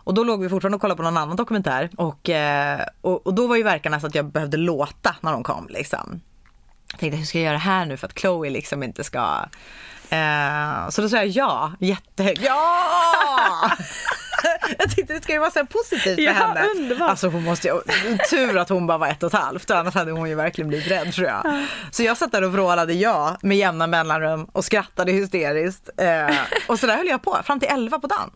Och 0.07 0.13
då 0.13 0.23
låg 0.23 0.41
vi 0.41 0.49
fortfarande 0.49 0.75
och 0.75 0.81
kollade 0.81 0.97
på 0.97 1.03
någon 1.03 1.17
annan 1.17 1.35
dokumentär. 1.35 1.89
Och, 1.95 2.29
eh, 2.29 2.81
och, 3.01 3.27
och 3.27 3.33
då 3.33 3.47
var 3.47 3.55
ju 3.55 3.63
verkarna 3.63 3.99
så 3.99 4.07
att 4.07 4.15
jag 4.15 4.25
behövde 4.25 4.57
låta 4.57 5.15
när 5.21 5.31
de 5.31 5.43
kom. 5.43 5.67
Liksom. 5.69 6.21
Jag 6.91 6.99
tänkte 6.99 7.17
hur 7.17 7.25
ska 7.25 7.37
jag 7.37 7.45
göra 7.45 7.57
här 7.57 7.85
nu 7.85 7.97
för 7.97 8.07
att 8.07 8.19
Chloe 8.19 8.49
liksom 8.49 8.83
inte 8.83 9.03
ska... 9.03 9.45
Eh, 10.09 10.89
så 10.89 11.01
då 11.01 11.09
sa 11.09 11.17
jag 11.17 11.27
ja, 11.27 11.71
jättehögt. 11.79 12.41
Ja! 12.43 13.71
jag 14.77 14.95
tyckte 14.95 15.13
det 15.13 15.23
ska 15.23 15.33
ju 15.33 15.39
vara 15.39 15.51
så 15.51 15.65
positivt 15.65 16.15
för 16.15 16.21
Ja, 16.21 16.31
henne. 16.31 16.97
Alltså 16.99 17.27
hon 17.27 17.43
måste 17.43 17.67
ju, 17.67 17.81
tur 18.29 18.57
att 18.57 18.69
hon 18.69 18.87
bara 18.87 18.97
var 18.97 19.07
ett 19.07 19.23
och 19.23 19.33
ett 19.33 19.39
halvt, 19.39 19.71
annars 19.71 19.93
hade 19.93 20.11
hon 20.11 20.29
ju 20.29 20.35
verkligen 20.35 20.67
blivit 20.69 20.91
rädd 20.91 21.13
tror 21.13 21.27
jag. 21.27 21.65
Så 21.91 22.03
jag 22.03 22.17
satt 22.17 22.31
där 22.31 22.43
och 22.43 22.51
vrålade 22.51 22.93
ja 22.93 23.37
med 23.41 23.57
jämna 23.57 23.87
mellanrum 23.87 24.47
och 24.51 24.65
skrattade 24.65 25.11
hysteriskt. 25.11 25.89
Eh, 25.97 26.35
och 26.67 26.79
så 26.79 26.87
där 26.87 26.97
höll 26.97 27.07
jag 27.07 27.21
på 27.21 27.37
fram 27.43 27.59
till 27.59 27.69
11 27.69 27.99
på 27.99 28.07
dagen. 28.07 28.31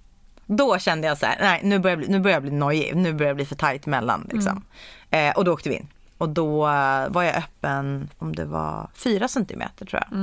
Då 0.57 0.79
kände 0.79 1.07
jag 1.07 1.17
så 1.17 1.25
här, 1.25 1.37
nej 1.39 1.59
nu 1.63 1.79
börjar 1.79 1.97
jag 1.97 1.99
bli, 1.99 2.07
nu 2.07 2.19
börjar 2.19 2.35
jag 2.35 2.43
bli 2.43 2.51
nojig, 2.51 2.95
nu 2.95 3.13
börjar 3.13 3.29
jag 3.29 3.35
bli 3.35 3.45
för 3.45 3.55
tajt 3.55 3.85
mellan 3.85 4.27
liksom. 4.31 4.63
Eh, 5.09 5.31
och 5.31 5.45
då 5.45 5.53
åkte 5.53 5.69
vi 5.69 5.75
in. 5.75 5.87
Och 6.17 6.29
då 6.29 6.67
eh, 6.67 7.09
var 7.09 7.23
jag 7.23 7.35
öppen, 7.35 8.09
om 8.17 8.35
det 8.35 8.45
var 8.45 8.89
fyra 8.93 9.27
centimeter 9.27 9.85
tror 9.85 10.01
jag. 10.09 10.19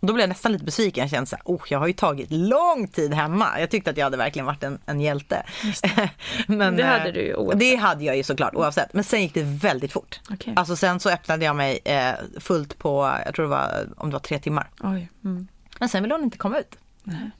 Och 0.00 0.06
då 0.06 0.12
blev 0.12 0.22
jag 0.22 0.28
nästan 0.28 0.52
lite 0.52 0.64
besviken. 0.64 1.02
Jag 1.02 1.10
kände 1.10 1.26
så 1.26 1.36
här, 1.36 1.42
oh, 1.44 1.62
jag 1.68 1.78
har 1.78 1.86
ju 1.86 1.92
tagit 1.92 2.30
lång 2.30 2.88
tid 2.88 3.14
hemma. 3.14 3.60
Jag 3.60 3.70
tyckte 3.70 3.90
att 3.90 3.96
jag 3.96 4.04
hade 4.04 4.16
verkligen 4.16 4.46
varit 4.46 4.62
en, 4.62 4.78
en 4.86 5.00
hjälte. 5.00 5.42
Men, 6.46 6.76
Det 6.76 6.84
hade 6.84 7.08
eh, 7.08 7.12
du 7.14 7.20
ju 7.20 7.34
oavsett. 7.34 7.60
Det 7.60 7.76
hade 7.76 8.04
jag 8.04 8.16
ju 8.16 8.22
såklart 8.22 8.54
oavsett. 8.54 8.92
Men 8.92 9.04
sen 9.04 9.22
gick 9.22 9.34
det 9.34 9.42
väldigt 9.42 9.92
fort. 9.92 10.20
Okej. 10.30 10.52
Alltså 10.56 10.76
sen 10.76 11.00
så 11.00 11.10
öppnade 11.10 11.44
jag 11.44 11.56
mig 11.56 11.78
eh, 11.84 12.12
fullt 12.38 12.78
på, 12.78 13.18
jag 13.24 13.34
tror 13.34 13.44
det 13.44 13.50
var, 13.50 13.88
om 13.96 14.10
det 14.10 14.12
var 14.12 14.20
tre 14.20 14.38
timmar. 14.38 14.68
Mm. 15.24 15.48
Men 15.78 15.88
sen 15.88 16.02
ville 16.02 16.14
hon 16.14 16.24
inte 16.24 16.38
komma 16.38 16.58
ut. 16.58 16.76
Nej. 17.02 17.30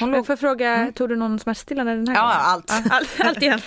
Hon 0.00 0.10
låg 0.10 0.26
får 0.26 0.32
jag 0.32 0.40
fråga, 0.40 0.92
tog 0.94 1.08
du 1.08 1.16
någon 1.16 1.38
smärtstillande 1.38 1.92
den 1.96 2.08
här 2.08 2.14
Ja, 2.14 2.22
gången? 2.22 2.36
allt. 2.40 2.72
Ja, 2.90 2.96
allt, 2.96 3.20
allt 3.28 3.42
igen. 3.42 3.60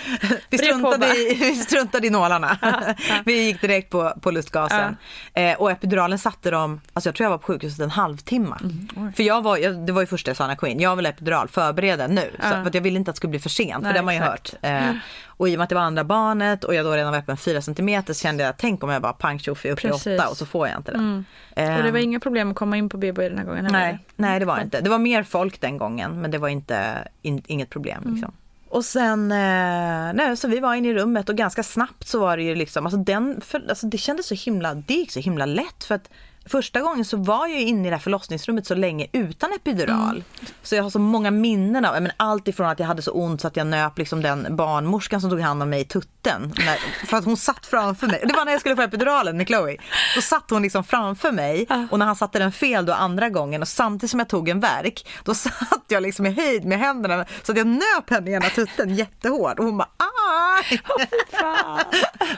Vi 0.49 0.57
struntade, 0.57 1.07
i, 1.07 1.35
vi 1.39 1.55
struntade 1.55 2.07
i 2.07 2.09
nålarna. 2.09 2.57
Vi 3.25 3.41
gick 3.45 3.61
direkt 3.61 3.89
på, 3.89 4.13
på 4.21 4.31
lustgasen. 4.31 4.97
Eh, 5.33 5.53
och 5.61 5.71
epiduralen 5.71 6.19
satte 6.19 6.51
de, 6.51 6.81
alltså 6.93 7.07
jag 7.07 7.15
tror 7.15 7.25
jag 7.25 7.29
var 7.31 7.37
på 7.37 7.45
sjukhuset 7.47 7.79
en 7.79 7.89
halvtimme. 7.89 8.55
Mm, 8.61 9.13
för 9.13 9.23
jag 9.23 9.41
var, 9.41 9.57
jag, 9.57 9.85
det 9.85 9.91
var 9.91 10.01
ju 10.01 10.07
första 10.07 10.29
jag 10.29 10.37
sa 10.37 10.47
när 10.47 10.55
Queen, 10.55 10.79
jag 10.79 10.95
vill 10.95 11.05
ha 11.05 11.13
epidural, 11.13 11.47
förbered 11.47 11.99
den 11.99 12.15
nu. 12.15 12.31
Så, 12.41 12.49
för 12.49 12.65
att 12.65 12.73
jag 12.73 12.81
ville 12.81 12.99
inte 12.99 13.11
att 13.11 13.15
det 13.15 13.17
skulle 13.17 13.31
bli 13.31 13.39
för 13.39 13.49
sent, 13.49 13.73
för 13.73 13.81
Nej, 13.81 13.93
det 13.93 13.99
har 13.99 14.05
man 14.05 14.15
ju 14.15 14.21
exakt. 14.21 14.53
hört. 14.53 14.59
Eh, 14.61 14.91
och 15.25 15.49
i 15.49 15.55
och 15.55 15.57
med 15.57 15.63
att 15.63 15.69
det 15.69 15.75
var 15.75 15.81
andra 15.81 16.03
barnet 16.03 16.63
och 16.63 16.75
jag 16.75 16.85
då 16.85 16.91
redan 16.91 17.11
var 17.11 17.19
öppen 17.19 17.37
4 17.37 17.61
cm 17.61 18.03
så 18.07 18.13
kände 18.13 18.43
jag, 18.43 18.57
tänk 18.57 18.83
om 18.83 18.89
jag 18.89 19.01
bara 19.01 19.13
pang 19.13 19.39
tjoff 19.39 19.65
upp 19.65 19.79
i 19.79 19.87
Precis. 19.87 20.19
åtta 20.19 20.29
och 20.29 20.37
så 20.37 20.45
får 20.45 20.67
jag 20.67 20.77
inte 20.77 20.91
det. 20.91 20.97
Mm. 20.97 21.25
Och 21.77 21.83
det 21.83 21.91
var 21.91 21.99
inga 21.99 22.19
problem 22.19 22.49
att 22.51 22.55
komma 22.55 22.77
in 22.77 22.89
på 22.89 22.97
BB 22.97 23.29
den 23.29 23.37
här 23.37 23.45
gången? 23.45 23.65
eller? 23.65 23.79
Nej, 23.79 23.99
nej 24.15 24.39
det 24.39 24.45
var 24.45 24.57
det 24.57 24.63
inte. 24.63 24.81
Det 24.81 24.89
var 24.89 24.99
mer 24.99 25.23
folk 25.23 25.61
den 25.61 25.77
gången 25.77 26.21
men 26.21 26.31
det 26.31 26.37
var 26.37 26.49
inte, 26.49 27.07
in, 27.21 27.43
inget 27.47 27.69
problem. 27.69 28.01
Mm. 28.01 28.13
Liksom. 28.13 28.33
Och 28.69 28.85
sen, 28.85 29.31
eh, 29.31 30.13
nej, 30.13 30.37
så 30.37 30.47
vi 30.47 30.59
var 30.59 30.75
inne 30.75 30.87
i 30.87 30.93
rummet 30.93 31.29
och 31.29 31.35
ganska 31.35 31.63
snabbt 31.63 32.07
så 32.07 32.19
var 32.19 32.37
det 32.37 32.43
ju 32.43 32.55
liksom, 32.55 32.85
alltså 32.85 32.99
den, 32.99 33.41
för, 33.41 33.69
alltså 33.69 33.87
det 33.87 33.97
kändes 33.97 34.27
så 34.27 34.35
himla, 34.35 34.73
det 34.73 34.93
gick 34.93 35.11
så 35.11 35.19
himla 35.19 35.45
lätt 35.45 35.83
för 35.83 35.95
att 35.95 36.09
Första 36.49 36.81
gången 36.81 37.05
så 37.05 37.17
var 37.17 37.47
jag 37.47 37.61
inne 37.61 37.87
i 37.87 37.89
det 37.89 37.95
här 37.95 38.01
förlossningsrummet 38.01 38.67
så 38.67 38.75
länge 38.75 39.07
utan 39.11 39.53
epidural. 39.53 40.11
Mm. 40.11 40.23
Så 40.63 40.75
jag 40.75 40.83
har 40.83 40.89
så 40.89 40.99
många 40.99 41.31
minnen 41.31 41.85
av, 41.85 42.01
men 42.01 42.11
allt 42.17 42.47
ifrån 42.47 42.67
att 42.67 42.79
jag 42.79 42.87
hade 42.87 43.01
så 43.01 43.11
ont 43.11 43.41
så 43.41 43.47
att 43.47 43.55
jag 43.55 43.67
nöp 43.67 43.97
liksom 43.97 44.21
den 44.21 44.55
barnmorskan 44.55 45.21
som 45.21 45.29
tog 45.29 45.39
hand 45.39 45.63
om 45.63 45.69
mig 45.69 45.81
i 45.81 45.85
tutten. 45.85 46.53
När, 46.57 47.05
för 47.07 47.17
att 47.17 47.25
hon 47.25 47.37
satt 47.37 47.65
framför 47.65 48.07
mig. 48.07 48.23
Det 48.25 48.33
var 48.33 48.45
när 48.45 48.51
jag 48.51 48.61
skulle 48.61 48.75
få 48.75 48.81
epiduralen 48.81 49.37
med 49.37 49.47
Chloe. 49.47 49.77
Då 50.15 50.21
satt 50.21 50.49
hon 50.49 50.61
liksom 50.61 50.83
framför 50.83 51.31
mig 51.31 51.67
och 51.91 51.99
när 51.99 52.05
han 52.05 52.15
satte 52.15 52.39
den 52.39 52.51
fel 52.51 52.85
då 52.85 52.93
andra 52.93 53.29
gången 53.29 53.61
och 53.61 53.67
samtidigt 53.67 54.11
som 54.11 54.19
jag 54.19 54.29
tog 54.29 54.49
en 54.49 54.59
verk 54.59 55.07
då 55.23 55.33
satt 55.33 55.85
jag 55.87 56.03
liksom 56.03 56.25
i 56.25 56.31
höjd 56.31 56.65
med 56.65 56.79
händerna 56.79 57.25
så 57.43 57.51
att 57.51 57.57
jag 57.57 57.67
nöp 57.67 58.09
henne 58.09 58.31
i 58.31 58.33
ena 58.33 58.49
tutten 58.49 58.95
jättehårt 58.95 59.59
och 59.59 59.65
hon 59.65 59.77
bara 59.77 59.89
aj! 59.97 60.81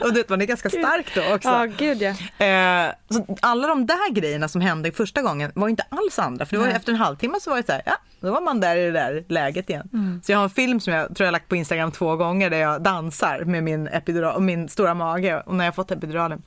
och 0.00 0.12
du 0.12 0.20
vet 0.20 0.28
man 0.28 0.40
är 0.40 0.46
ganska 0.46 0.70
stark 0.70 1.14
då 1.14 1.34
också. 1.34 1.48
Ja, 1.48 1.64
gud 1.64 2.02
ja. 2.02 2.46
Eh, 2.46 2.92
så 3.10 3.36
alla 3.40 3.68
de 3.68 3.86
där 3.86 4.01
grejerna 4.10 4.48
som 4.48 4.60
hände 4.60 4.92
första 4.92 5.22
gången 5.22 5.52
var 5.54 5.68
inte 5.68 5.84
alls 5.88 6.18
andra. 6.18 6.46
För 6.46 6.56
det 6.56 6.60
var 6.60 6.66
Nej. 6.66 6.76
efter 6.76 6.92
en 6.92 6.98
halvtimme 6.98 7.38
så 7.40 7.50
var 7.50 7.56
det 7.56 7.66
så 7.66 7.72
här, 7.72 7.82
ja, 7.86 7.96
då 8.20 8.32
var 8.32 8.40
man 8.40 8.60
där 8.60 8.76
i 8.76 8.84
det 8.84 8.92
där 8.92 9.24
läget 9.28 9.70
igen. 9.70 9.88
Mm. 9.92 10.20
Så 10.24 10.32
jag 10.32 10.38
har 10.38 10.44
en 10.44 10.50
film 10.50 10.80
som 10.80 10.92
jag 10.92 11.16
tror 11.16 11.24
jag 11.24 11.32
lagt 11.32 11.48
på 11.48 11.56
Instagram 11.56 11.92
två 11.92 12.16
gånger 12.16 12.50
där 12.50 12.58
jag 12.58 12.82
dansar 12.82 13.44
med 13.44 13.62
min, 13.62 13.86
epidural, 13.86 14.36
och 14.36 14.42
min 14.42 14.68
stora 14.68 14.94
mage 14.94 15.40
och 15.40 15.54
när 15.54 15.64
jag 15.64 15.74
fått 15.74 15.90
epiduralen. 15.90 16.42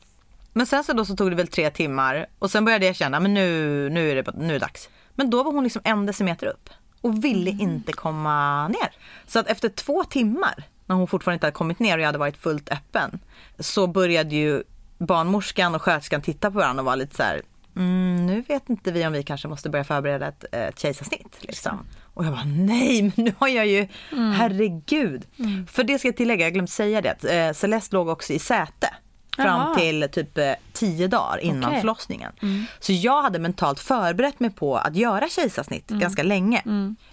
Men 0.53 0.65
sen 0.65 0.83
så 0.83 0.93
då 0.93 1.05
så 1.05 1.15
tog 1.15 1.31
det 1.31 1.35
väl 1.35 1.47
tre 1.47 1.69
timmar 1.69 2.25
och 2.39 2.51
sen 2.51 2.65
började 2.65 2.85
jag 2.85 2.95
känna, 2.95 3.19
men 3.19 3.33
nu, 3.33 3.89
nu, 3.89 4.11
är, 4.11 4.15
det, 4.15 4.31
nu 4.37 4.49
är 4.49 4.53
det 4.53 4.59
dags. 4.59 4.89
Men 5.15 5.29
då 5.29 5.43
var 5.43 5.51
hon 5.51 5.63
liksom 5.63 5.81
en 5.85 6.05
decimeter 6.05 6.47
upp 6.47 6.69
och 7.01 7.23
ville 7.23 7.49
inte 7.49 7.93
komma 7.93 8.67
ner. 8.67 8.91
Så 9.27 9.39
att 9.39 9.47
efter 9.47 9.69
två 9.69 10.03
timmar, 10.03 10.63
när 10.85 10.95
hon 10.95 11.07
fortfarande 11.07 11.35
inte 11.35 11.45
hade 11.45 11.55
kommit 11.55 11.79
ner 11.79 11.97
och 11.97 12.01
jag 12.01 12.05
hade 12.05 12.17
varit 12.17 12.37
fullt 12.37 12.71
öppen, 12.71 13.19
så 13.59 13.87
började 13.87 14.35
ju 14.35 14.63
barnmorskan 14.97 15.75
och 15.75 15.81
sköterskan 15.81 16.21
titta 16.21 16.51
på 16.51 16.57
varandra 16.57 16.81
och 16.81 16.85
var 16.85 16.95
lite 16.95 17.15
så 17.15 17.23
här, 17.23 17.41
mm, 17.75 18.25
nu 18.25 18.41
vet 18.41 18.69
inte 18.69 18.91
vi 18.91 19.05
om 19.05 19.13
vi 19.13 19.23
kanske 19.23 19.47
måste 19.47 19.69
börja 19.69 19.83
förbereda 19.83 20.27
ett, 20.27 20.45
ett 20.51 20.79
kejsarsnitt. 20.79 21.37
Liksom. 21.39 21.85
Och 22.13 22.25
jag 22.25 22.31
bara, 22.31 22.45
nej 22.45 23.01
men 23.01 23.25
nu 23.25 23.33
har 23.37 23.47
jag 23.47 23.67
ju, 23.67 23.87
herregud. 24.11 25.25
För 25.67 25.83
det 25.83 25.99
ska 25.99 26.07
jag 26.07 26.17
tillägga, 26.17 26.45
jag 26.45 26.53
glömde 26.53 26.71
säga 26.71 27.01
det, 27.01 27.11
att 27.11 27.25
eh, 27.25 27.53
Celeste 27.53 27.95
låg 27.95 28.07
också 28.09 28.33
i 28.33 28.39
säte. 28.39 28.89
Fram 29.35 29.47
Jaha. 29.61 29.75
till 29.75 30.07
typ 30.11 30.37
eh, 30.37 30.51
tio 30.73 31.07
dagar 31.07 31.37
innan 31.37 31.69
Okej. 31.69 31.79
förlossningen. 31.79 32.31
Så 32.79 32.93
jag 32.93 33.21
hade 33.21 33.39
mentalt 33.39 33.79
förberett 33.79 34.39
mig 34.39 34.49
på 34.49 34.77
att 34.77 34.95
göra 34.95 35.29
kejsarsnitt 35.29 35.87
ganska 35.87 36.23
länge. 36.23 36.61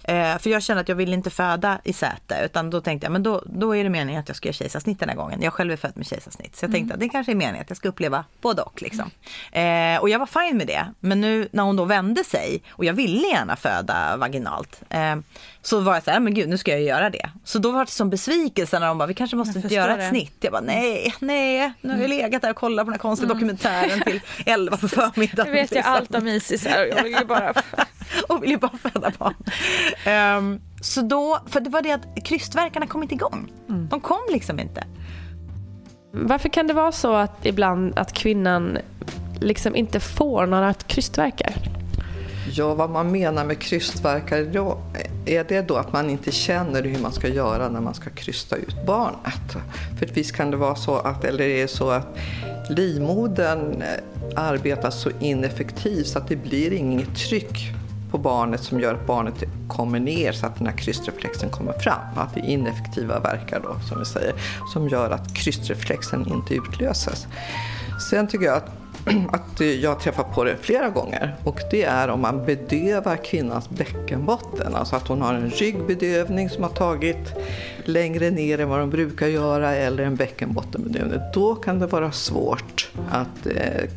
Eh, 0.03 0.37
för 0.37 0.49
jag 0.49 0.63
kände 0.63 0.81
att 0.81 0.89
jag 0.89 0.95
ville 0.95 1.13
inte 1.13 1.29
föda 1.29 1.79
i 1.83 1.93
säte 1.93 2.41
utan 2.45 2.69
då 2.69 2.81
tänkte 2.81 3.05
jag 3.05 3.11
men 3.11 3.23
då, 3.23 3.43
då 3.45 3.75
är 3.75 3.83
det 3.83 3.89
meningen 3.89 4.21
att 4.21 4.27
jag 4.27 4.35
ska 4.37 4.47
göra 4.47 4.53
kejsarsnitt 4.53 4.99
den 4.99 5.09
här 5.09 5.15
gången. 5.15 5.41
Jag 5.41 5.53
själv 5.53 5.71
är 5.71 5.77
född 5.77 5.91
med 5.95 6.07
kejsarsnitt 6.07 6.55
så 6.55 6.65
jag 6.65 6.71
tänkte 6.71 6.93
att 6.93 6.99
det 6.99 7.09
kanske 7.09 7.31
är 7.31 7.35
meningen 7.35 7.61
att 7.61 7.69
jag 7.69 7.77
ska 7.77 7.89
uppleva 7.89 8.25
både 8.41 8.61
och. 8.61 8.81
Liksom. 8.81 9.11
Eh, 9.51 10.01
och 10.01 10.09
jag 10.09 10.19
var 10.19 10.25
fine 10.47 10.57
med 10.57 10.67
det. 10.67 10.85
Men 10.99 11.21
nu 11.21 11.47
när 11.51 11.63
hon 11.63 11.75
då 11.75 11.85
vände 11.85 12.23
sig 12.23 12.61
och 12.69 12.85
jag 12.85 12.93
ville 12.93 13.27
gärna 13.27 13.55
föda 13.55 14.17
vaginalt. 14.17 14.81
Eh, 14.89 15.15
så 15.61 15.79
var 15.79 15.93
jag 15.93 16.03
så 16.03 16.11
här, 16.11 16.19
men 16.19 16.33
gud 16.33 16.49
nu 16.49 16.57
ska 16.57 16.71
jag 16.71 16.81
göra 16.81 17.09
det. 17.09 17.29
Så 17.43 17.59
då 17.59 17.71
var 17.71 17.85
det 17.85 17.91
som 17.91 18.09
besvikelse 18.09 18.79
när 18.79 18.87
de 18.87 18.97
bara, 18.97 19.05
vi 19.05 19.13
kanske 19.13 19.35
måste 19.35 19.59
göra 19.59 19.91
ett 19.93 19.99
det. 19.99 20.09
snitt. 20.09 20.37
Jag 20.39 20.51
bara 20.51 20.61
nej, 20.61 21.13
nej, 21.19 21.73
nu 21.81 21.93
har 21.93 22.01
jag 22.01 22.09
legat 22.17 22.41
där 22.41 22.49
och 22.49 22.55
kollat 22.55 22.85
på 22.85 22.91
den 22.91 22.93
här 22.93 23.01
konstiga 23.01 23.33
dokumentären 23.33 24.01
till 24.01 24.21
11 24.45 24.77
på 24.77 24.87
förmiddagen. 24.87 25.53
Nu 25.53 25.59
vet 25.59 25.71
jag 25.71 25.77
liksom. 25.77 25.93
allt 25.93 26.15
om 26.15 26.27
Isis 26.27 26.65
här 26.65 26.87
och 26.87 26.97
jag 26.97 27.03
vill 27.03 27.13
ju 27.13 27.25
bara... 27.25 27.53
och 28.27 28.43
vill 28.43 28.49
ju 28.49 28.57
bara 28.57 28.77
föda 28.77 29.11
barn. 29.17 29.33
Ehm, 30.05 30.61
så 30.81 31.01
då, 31.01 31.39
för 31.47 31.59
det 31.59 31.69
var 31.69 31.81
det 31.81 31.91
att 31.91 32.25
krystverkarna 32.25 32.87
kom 32.87 33.03
inte 33.03 33.15
igång. 33.15 33.51
De 33.67 33.99
kom 33.99 34.21
liksom 34.31 34.59
inte. 34.59 34.83
Varför 36.11 36.49
kan 36.49 36.67
det 36.67 36.73
vara 36.73 36.91
så 36.91 37.13
att 37.13 37.45
ibland 37.45 37.99
att 37.99 38.13
kvinnan 38.13 38.77
liksom 39.39 39.75
inte 39.75 39.99
får 39.99 40.45
några 40.45 40.73
krystvärkar? 40.73 41.53
Ja, 42.51 42.73
vad 42.73 42.89
man 42.89 43.11
menar 43.11 43.45
med 43.45 43.59
krystverkare 43.59 44.43
då, 44.43 44.77
är 45.25 45.43
det 45.43 45.61
då 45.61 45.75
att 45.75 45.93
man 45.93 46.09
inte 46.09 46.31
känner 46.31 46.83
hur 46.83 46.99
man 46.99 47.11
ska 47.11 47.27
göra 47.27 47.69
när 47.69 47.81
man 47.81 47.93
ska 47.93 48.09
krysta 48.09 48.55
ut 48.55 48.85
barnet? 48.85 49.55
För 49.99 50.05
visst 50.05 50.31
kan 50.31 50.51
det 50.51 50.57
vara 50.57 50.75
så 50.75 50.95
att, 50.95 51.23
eller 51.23 51.43
är 51.43 51.61
det 51.61 51.67
så 51.67 51.89
att 51.89 52.17
livmodern 52.69 53.81
eh, 53.81 54.43
arbetar 54.43 54.89
så 54.89 55.11
ineffektivt 55.19 56.07
så 56.07 56.19
att 56.19 56.27
det 56.27 56.35
blir 56.35 56.73
inget 56.73 57.15
tryck 57.15 57.73
på 58.11 58.17
barnet 58.17 58.63
som 58.63 58.79
gör 58.79 58.93
att 58.93 59.07
barnet 59.07 59.43
kommer 59.67 59.99
ner 59.99 60.31
så 60.31 60.45
att 60.45 60.57
den 60.57 60.67
här 60.67 60.77
krystreflexen 60.77 61.49
kommer 61.49 61.73
fram. 61.73 62.17
Att 62.17 62.33
det 62.33 62.39
är 62.39 62.45
ineffektiva 62.45 63.19
verkar 63.19 63.59
då, 63.59 63.75
som 63.89 63.99
vi 63.99 64.05
säger, 64.05 64.33
som 64.73 64.89
gör 64.89 65.09
att 65.09 65.35
krystreflexen 65.35 66.27
inte 66.27 66.53
utlöses. 66.53 67.27
Sen 68.09 68.27
tycker 68.27 68.45
jag 68.45 68.57
att 68.57 68.82
att 69.31 69.59
jag 69.59 69.99
träffar 69.99 70.23
på 70.23 70.43
det 70.43 70.57
flera 70.61 70.89
gånger 70.89 71.35
och 71.43 71.59
det 71.71 71.83
är 71.83 72.07
om 72.07 72.21
man 72.21 72.45
bedövar 72.45 73.15
kvinnans 73.15 73.69
bäckenbotten. 73.69 74.75
Alltså 74.75 74.95
att 74.95 75.07
hon 75.07 75.21
har 75.21 75.33
en 75.33 75.49
ryggbedövning 75.49 76.49
som 76.49 76.63
har 76.63 76.69
tagit 76.69 77.33
längre 77.85 78.29
ner 78.29 78.59
än 78.59 78.69
vad 78.69 78.79
de 78.79 78.89
brukar 78.89 79.27
göra 79.27 79.75
eller 79.75 80.03
en 80.03 80.15
bäckenbottenbedövning. 80.15 81.19
Då 81.33 81.55
kan 81.55 81.79
det 81.79 81.87
vara 81.87 82.11
svårt 82.11 82.91
att 83.09 83.45
eh, 83.45 83.89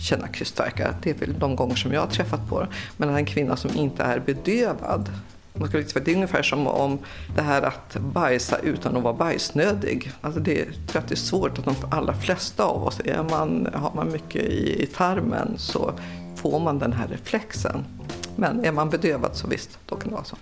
känna 0.00 0.28
krystvärkar. 0.28 0.94
Det 1.02 1.10
är 1.10 1.14
väl 1.14 1.38
de 1.38 1.56
gånger 1.56 1.74
som 1.74 1.92
jag 1.92 2.00
har 2.00 2.08
träffat 2.08 2.48
på 2.48 2.60
det. 2.60 2.68
Men 2.96 3.08
en 3.08 3.26
kvinna 3.26 3.56
som 3.56 3.70
inte 3.76 4.02
är 4.02 4.18
bedövad 4.18 5.10
man 5.58 5.68
ska 5.68 5.78
liksom, 5.78 6.02
det 6.04 6.10
är 6.10 6.14
ungefär 6.14 6.42
som 6.42 6.66
om 6.66 6.98
det 7.36 7.42
här 7.42 7.62
att 7.62 7.96
bajsa 8.00 8.58
utan 8.58 8.96
att 8.96 9.02
vara 9.02 9.14
bajsnödig. 9.14 10.12
Alltså 10.20 10.40
det, 10.40 10.54
jag 10.54 10.86
tror 10.86 11.02
att 11.02 11.08
det 11.08 11.14
är 11.14 11.16
svårt 11.16 11.58
att 11.58 11.64
de 11.64 11.74
allra 11.90 12.14
flesta 12.14 12.64
av 12.64 12.84
oss, 12.84 13.00
är 13.04 13.22
man, 13.22 13.68
har 13.74 13.92
man 13.94 14.12
mycket 14.12 14.42
i, 14.42 14.82
i 14.82 14.86
tarmen 14.86 15.54
så 15.56 15.92
får 16.36 16.60
man 16.60 16.78
den 16.78 16.92
här 16.92 17.08
reflexen. 17.08 17.84
Men 18.36 18.64
är 18.64 18.72
man 18.72 18.90
bedövad 18.90 19.36
så 19.36 19.46
visst, 19.46 19.78
då 19.86 19.96
kan 19.96 20.08
det 20.08 20.14
vara 20.14 20.24
så. 20.24 20.36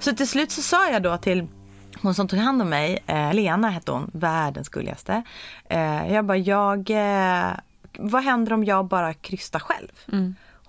Så 0.00 0.14
till 0.14 0.28
slut 0.28 0.50
så 0.50 0.62
sa 0.62 0.90
jag 0.90 1.02
då 1.02 1.16
till 1.16 1.46
hon 2.02 2.14
som 2.14 2.28
tog 2.28 2.38
hand 2.38 2.62
om 2.62 2.68
mig, 2.68 2.98
eh, 3.06 3.34
Lena 3.34 3.70
hette 3.70 3.92
hon, 3.92 4.10
världens 4.12 4.68
gulligaste. 4.68 5.22
Eh, 5.68 6.12
jag 6.12 6.24
bara, 6.24 6.36
jag, 6.36 6.90
eh, 6.90 7.50
vad 7.98 8.22
händer 8.22 8.52
om 8.52 8.64
jag 8.64 8.84
bara 8.84 9.14
krystar 9.14 9.58
själv? 9.58 9.92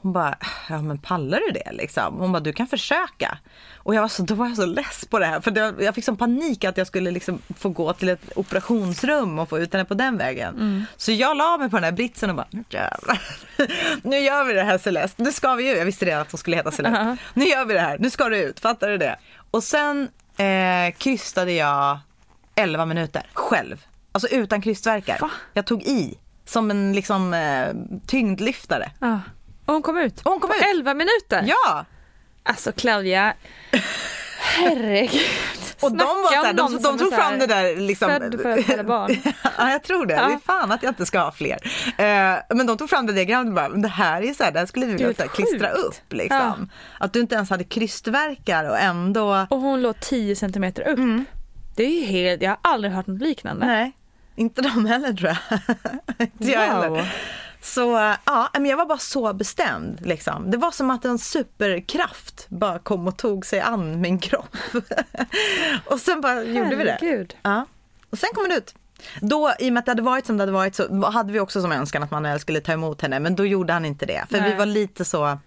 Hon 0.02 0.14
bara, 0.14 0.38
ja 0.70 0.82
men 0.82 0.98
pallar 0.98 1.40
du 1.40 1.52
det 1.52 1.72
liksom? 1.72 2.20
Hon 2.20 2.32
bara, 2.32 2.40
du 2.40 2.54
kan 2.54 2.68
försöka. 2.68 3.38
Och 3.78 3.96
jag 3.96 4.02
var 4.02 4.08
så, 4.08 4.24
då 4.24 4.36
var 4.36 4.48
jag 4.48 4.56
så 4.56 4.66
less 4.66 5.06
på 5.06 5.20
det 5.20 5.26
här. 5.26 5.42
För 5.42 5.52
det, 5.52 5.74
jag 5.80 5.96
fick 5.96 6.06
sån 6.06 6.18
panik 6.18 6.64
att 6.64 6.78
jag 6.78 6.88
skulle 6.88 7.12
liksom 7.12 7.42
få 7.58 7.70
gå 7.70 7.94
till 7.94 8.10
ett 8.10 8.32
operationsrum 8.36 9.40
och 9.40 9.50
få 9.50 9.60
ut 9.60 9.74
henne 9.74 9.86
på 9.86 9.94
den 9.94 10.18
vägen. 10.18 10.56
Mm. 10.56 10.86
Så 10.98 11.12
jag 11.12 11.38
la 11.38 11.58
mig 11.58 11.70
på 11.70 11.78
den 11.78 11.84
här 11.84 11.92
britsen 11.92 12.30
och 12.30 12.36
bara, 12.36 12.48
nu 12.50 12.64
jävlar. 12.70 13.22
Nu 14.04 14.18
gör 14.18 14.44
vi 14.44 14.54
det 14.54 14.64
här 14.64 14.78
Celeste. 14.78 15.24
Nu 15.24 15.32
ska 15.32 15.56
vi 15.56 15.70
ju. 15.70 15.78
Jag 15.78 15.86
visste 15.86 16.06
redan 16.06 16.22
att 16.22 16.32
hon 16.32 16.38
skulle 16.38 16.56
heta 16.58 16.72
Celeste. 16.72 17.00
Ja. 17.00 17.18
Nu 17.34 17.46
gör 17.46 17.66
vi 17.66 17.74
det 17.74 17.80
här. 17.80 17.98
Nu 18.00 18.10
ska 18.10 18.30
du 18.30 18.38
ut. 18.38 18.60
Fattar 18.60 18.90
du 18.90 18.98
det? 18.98 19.20
Och 19.52 19.64
sen 19.64 20.10
eh, 20.38 20.94
krystade 20.98 21.52
jag 21.52 22.00
11 22.56 22.86
minuter 22.86 23.24
själv. 23.34 23.86
Alltså 24.12 24.28
utan 24.28 24.62
krystvärkar. 24.62 25.20
Jag 25.54 25.66
tog 25.66 25.84
i 25.84 26.18
som 26.46 26.72
en 26.72 26.94
liksom 26.94 27.34
eh, 27.34 27.68
tyngdlyftare. 28.08 28.92
Ja. 29.00 29.20
Och 29.70 29.74
hon 29.74 29.82
kom 29.84 29.98
ut? 29.98 30.22
hon 30.24 30.40
kom 30.40 30.50
på 30.50 30.56
ut. 30.56 30.62
11 30.76 30.94
minuter? 30.94 31.44
Ja! 31.46 31.86
Alltså 32.44 32.72
Claudia, 32.72 33.34
herregud. 34.42 35.22
Och 35.82 35.92
de, 35.92 35.98
var 35.98 36.30
Snacka 36.30 36.42
så 36.42 36.46
här, 36.46 36.50
om 36.50 36.56
de, 36.56 36.74
de 36.74 36.84
som 36.84 36.98
tog 36.98 37.14
fram 37.14 37.40
det 37.40 37.48
där 37.48 37.76
liksom. 37.76 38.10
Född 38.10 38.42
för 38.42 38.58
att 38.58 38.66
föda 38.66 38.84
barn. 38.84 39.16
ja 39.58 39.72
jag 39.72 39.84
tror 39.84 40.06
det. 40.06 40.14
Ja. 40.14 40.28
Det 40.28 40.34
är 40.34 40.40
fan 40.40 40.72
att 40.72 40.84
jag 40.84 40.92
inte 40.92 41.06
ska 41.06 41.20
ha 41.20 41.32
fler. 41.32 41.58
Eh, 41.98 42.40
men 42.56 42.66
de 42.68 42.78
tog 42.78 42.90
fram 42.90 43.06
det 43.06 43.14
diagrammet 43.14 43.48
och 43.50 43.56
bara, 43.56 43.70
det 43.70 43.88
här 43.88 44.22
är 44.22 44.34
så 44.34 44.44
här, 44.44 44.52
det 44.52 44.60
här 44.60 44.66
skulle 44.66 44.86
vi 44.86 44.92
vilja 44.94 45.28
klistra 45.28 45.70
upp 45.70 46.14
liksom. 46.14 46.70
Att 47.00 47.14
du 47.14 47.20
inte 47.20 47.36
ens 47.36 47.50
hade 47.50 47.64
krystverkar 47.64 48.70
och 48.70 48.80
ändå. 48.80 49.48
Och 49.50 49.60
hon 49.60 49.82
låg 49.82 50.00
10 50.00 50.36
centimeter 50.36 50.88
upp. 50.88 51.00
Det 51.76 51.84
är 51.84 52.06
helt, 52.06 52.42
jag 52.42 52.50
har 52.50 52.60
aldrig 52.62 52.94
hört 52.94 53.08
något 53.08 53.22
liknande. 53.22 53.66
Nej, 53.66 53.92
inte 54.36 54.62
de 54.62 54.86
heller 54.86 55.14
tror 55.14 55.30
jag. 55.30 55.60
inte 56.34 56.52
jag 56.52 56.74
Wow. 56.76 56.84
heller. 56.84 57.14
Så 57.62 57.98
eh, 57.98 58.16
ja, 58.26 58.50
men 58.54 58.66
jag 58.66 58.78
var 58.78 58.86
bara 58.86 58.98
så 58.98 59.34
bestämd. 59.34 60.02
Liksom. 60.02 60.52
Det 60.52 60.58
var 60.58 60.72
som 60.72 60.90
att 60.90 61.06
en 61.06 61.20
superkraft 61.20 62.46
bara 62.50 62.80
kom 62.80 63.08
och 63.08 63.18
tog 63.18 63.46
sig 63.46 63.60
an 63.60 64.02
min 64.02 64.20
kropp. 64.20 64.58
och 65.86 66.00
sen 66.00 66.22
bara 66.22 66.44
gjorde 66.44 66.76
vi 66.76 66.84
det. 66.84 66.98
Herregud. 67.02 67.38
Ja. 67.42 67.66
Och 68.10 68.20
sen 68.20 68.30
kom 68.34 68.44
hon 68.44 68.52
ut. 68.52 68.76
Då, 69.22 69.54
i 69.60 69.70
och 69.70 69.74
med 69.74 69.80
att 69.80 69.86
det 69.86 69.92
hade 69.92 70.02
varit 70.02 70.26
som 70.26 70.38
det 70.38 70.42
hade 70.42 70.52
varit 70.52 70.76
så 70.76 71.06
hade 71.06 71.34
vi 71.34 71.40
också 71.40 71.62
som 71.62 71.72
önskan 71.72 72.04
att 72.04 72.12
Manuel 72.12 72.40
skulle 72.40 72.62
ta 72.62 72.72
emot 72.72 73.02
henne. 73.02 73.20
Men 73.20 73.36
då 73.36 73.46
gjorde 73.46 73.74
han 73.74 73.86
inte 73.86 74.06
det. 74.06 74.26
För 74.30 74.38
Nej. 74.38 74.52
vi 74.52 74.58
var 74.58 74.66
lite 74.66 75.06
så 75.06 75.38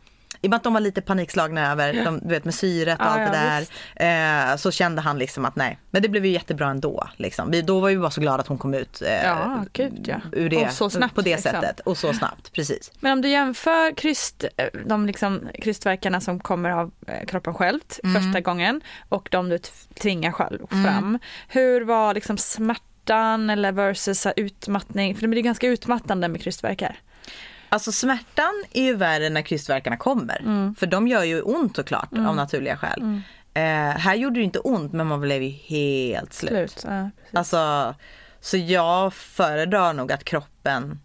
i 0.42 0.46
och 0.46 0.50
med 0.50 0.56
att 0.56 0.62
de 0.62 0.72
var 0.72 0.80
lite 0.80 1.00
panikslagna 1.00 1.72
över, 1.72 2.04
de, 2.04 2.18
du 2.22 2.28
vet 2.28 2.44
med 2.44 2.54
syret 2.54 2.98
och 3.00 3.04
Ja, 3.06 3.10
allt 3.10 3.32
det 3.32 3.66
där. 3.96 4.50
Eh, 4.50 4.56
så 4.56 4.70
kände 4.70 5.00
han 5.02 5.18
liksom 5.18 5.44
att 5.44 5.56
nej, 5.56 5.78
men 5.90 6.02
det 6.02 6.08
blev 6.08 6.26
ju 6.26 6.32
jättebra 6.32 6.68
ändå. 6.70 7.08
Liksom. 7.16 7.50
Vi, 7.50 7.62
då 7.62 7.80
var 7.80 7.88
vi 7.88 7.96
bara 7.96 8.10
så 8.10 8.20
glada 8.20 8.40
att 8.40 8.46
hon 8.46 8.58
kom 8.58 8.74
ut 8.74 9.02
eh, 9.02 9.24
Ja, 9.24 9.64
gud 9.72 10.04
ja. 10.08 10.20
ur 10.32 10.50
det, 10.50 10.66
Och 10.66 10.72
så 10.72 10.90
snabbt, 10.90 11.14
på 11.14 11.20
det 11.22 11.30
liksom. 11.36 11.50
sättet. 11.52 11.80
Och 11.80 11.98
så 11.98 12.12
snabbt, 12.12 12.52
precis. 12.52 12.92
Men 13.00 13.12
om 13.12 13.20
du 13.22 13.28
jämför 13.28 13.94
kryst, 13.96 14.44
eh, 14.56 14.66
de 14.86 15.06
liksom 15.06 15.48
krystverkarna 15.62 16.20
som 16.20 16.40
kommer 16.40 16.70
av 16.70 16.90
eh, 17.06 17.26
kroppen 17.26 17.54
självt 17.54 18.00
Mm. 18.04 18.22
första 18.22 18.40
gången 18.40 18.80
och 19.08 19.28
de 19.30 19.48
du 19.48 19.58
tvingar 20.00 20.32
själv 20.32 20.58
Mm. 20.72 20.84
fram. 20.84 21.18
Hur 21.48 21.80
var 21.84 22.14
liksom 22.14 22.38
smärtan 22.38 23.50
eller 23.50 23.72
versus 23.72 24.26
utmattning? 24.36 25.14
För 25.14 25.22
det 25.22 25.28
blir 25.28 25.42
ganska 25.42 25.66
utmattande 25.66 26.28
med 26.28 26.42
krystverkar. 26.42 26.98
Alltså 27.72 27.92
smärtan 27.92 28.64
är 28.72 28.82
ju 28.82 28.94
värre 28.94 29.28
när 29.30 29.42
krystvärkarna 29.42 29.96
kommer. 29.96 30.40
Mm. 30.40 30.74
För 30.74 30.86
de 30.86 31.08
gör 31.08 31.22
ju 31.24 31.40
ont 31.42 31.76
såklart 31.76 32.12
av 32.12 32.36
naturliga 32.36 32.76
skäl. 32.76 33.20
Eh, 33.54 33.62
här 33.98 34.14
gjorde 34.14 34.40
det 34.40 34.44
inte 34.44 34.58
ont 34.58 34.92
men 34.92 35.06
man 35.06 35.20
blev 35.20 35.42
ju 35.42 35.48
helt 35.50 36.32
slut. 36.32 36.50
Slut. 36.70 36.84
Ja. 36.88 37.10
Alltså, 37.38 37.94
så 38.40 38.56
jag 38.56 39.14
föredrar 39.14 39.92
nog 39.92 40.12
att 40.12 40.24
kroppen 40.24 41.00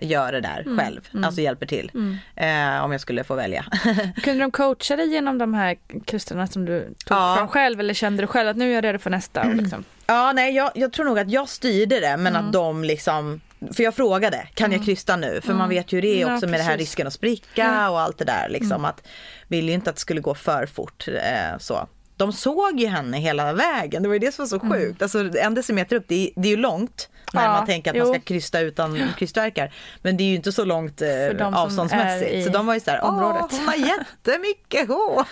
gör 0.00 0.32
det 0.32 0.40
där 0.40 0.60
Mm, 0.66 0.78
själv. 0.78 1.08
Alltså 1.24 1.40
hjälper 1.40 1.66
till. 1.66 1.90
Eh, 2.36 2.84
om 2.84 2.92
jag 2.92 3.00
skulle 3.00 3.24
få 3.24 3.34
välja. 3.34 3.64
Kunde 4.22 4.44
de 4.44 4.50
coacha 4.50 4.96
dig 4.96 5.08
genom 5.08 5.38
de 5.38 5.54
här 5.54 5.76
krysterna 6.04 6.46
som 6.46 6.64
du 6.64 6.80
tog 7.04 7.18
Ja. 7.18 7.34
fram 7.38 7.48
själv 7.48 7.80
eller 7.80 7.94
kände 7.94 8.22
du 8.22 8.26
själv 8.26 8.48
att 8.48 8.56
nu 8.56 8.70
är 8.70 8.74
jag 8.74 8.84
redo 8.84 8.98
för 8.98 9.10
nästa? 9.10 9.42
Liksom. 9.44 9.84
Ja, 10.06 10.32
nej, 10.32 10.54
jag, 10.54 10.70
jag 10.74 10.92
tror 10.92 11.04
nog 11.06 11.18
att 11.18 11.30
jag 11.30 11.48
styrde 11.48 12.00
det 12.00 12.16
men 12.16 12.26
Mm. 12.36 12.46
att 12.46 12.52
de 12.52 12.84
liksom 12.84 13.40
för 13.74 13.82
jag 13.82 13.94
frågade, 13.94 14.48
kan 14.54 14.72
jag 14.72 14.84
krysta 14.84 15.16
nu? 15.16 15.40
För 15.44 15.54
man 15.54 15.68
vet 15.68 15.92
ju 15.92 15.96
hur 15.96 16.02
det 16.02 16.08
är 16.08 16.16
Mm. 16.16 16.28
Ja, 16.28 16.34
också 16.34 16.46
med 16.46 16.60
det 16.60 16.64
här 16.64 16.78
risken 16.78 17.06
att 17.06 17.12
spricka 17.12 17.90
och 17.90 18.00
allt 18.00 18.18
det 18.18 18.24
där. 18.24 18.48
Liksom, 18.48 18.84
att 18.84 19.06
ville 19.48 19.66
ju 19.68 19.74
inte 19.74 19.90
att 19.90 19.96
det 19.96 20.00
skulle 20.00 20.20
gå 20.20 20.34
för 20.34 20.66
fort. 20.66 21.08
Eh, 21.08 21.58
så. 21.58 21.88
De 22.16 22.32
såg 22.32 22.80
ju 22.80 22.86
henne 22.86 23.18
hela 23.18 23.52
vägen, 23.52 24.02
det 24.02 24.08
var 24.08 24.14
ju 24.14 24.18
det 24.18 24.32
som 24.34 24.42
var 24.42 24.48
så 24.48 24.60
sjukt. 24.60 25.02
Alltså, 25.02 25.38
en 25.38 25.54
decimeter 25.54 25.96
upp, 25.96 26.04
det 26.08 26.14
är, 26.26 26.30
det 26.42 26.48
är 26.48 26.50
ju 26.50 26.56
långt 26.56 27.08
när 27.32 27.40
Mm. 27.42 27.52
Ja, 27.52 27.58
man 27.58 27.66
tänker 27.66 27.90
att 27.90 27.96
man 27.96 28.06
ska 28.06 28.16
jo. 28.16 28.22
krysta 28.24 28.60
utan 28.60 29.00
krystverkar. 29.18 29.74
Men 30.02 30.16
det 30.16 30.22
är 30.24 30.28
ju 30.28 30.34
inte 30.34 30.52
så 30.52 30.64
långt 30.64 31.02
eh, 31.02 31.08
avståndsmässigt. 31.54 32.46
Så 32.46 32.52
de 32.52 32.66
var 32.66 32.74
ju 32.74 32.80
så 32.80 32.90
här, 32.90 33.00
området." 33.00 33.42
åh 33.42 33.58
hon 33.58 33.66
har 33.68 33.74
jättemycket 33.74 34.88
hår. 34.88 35.26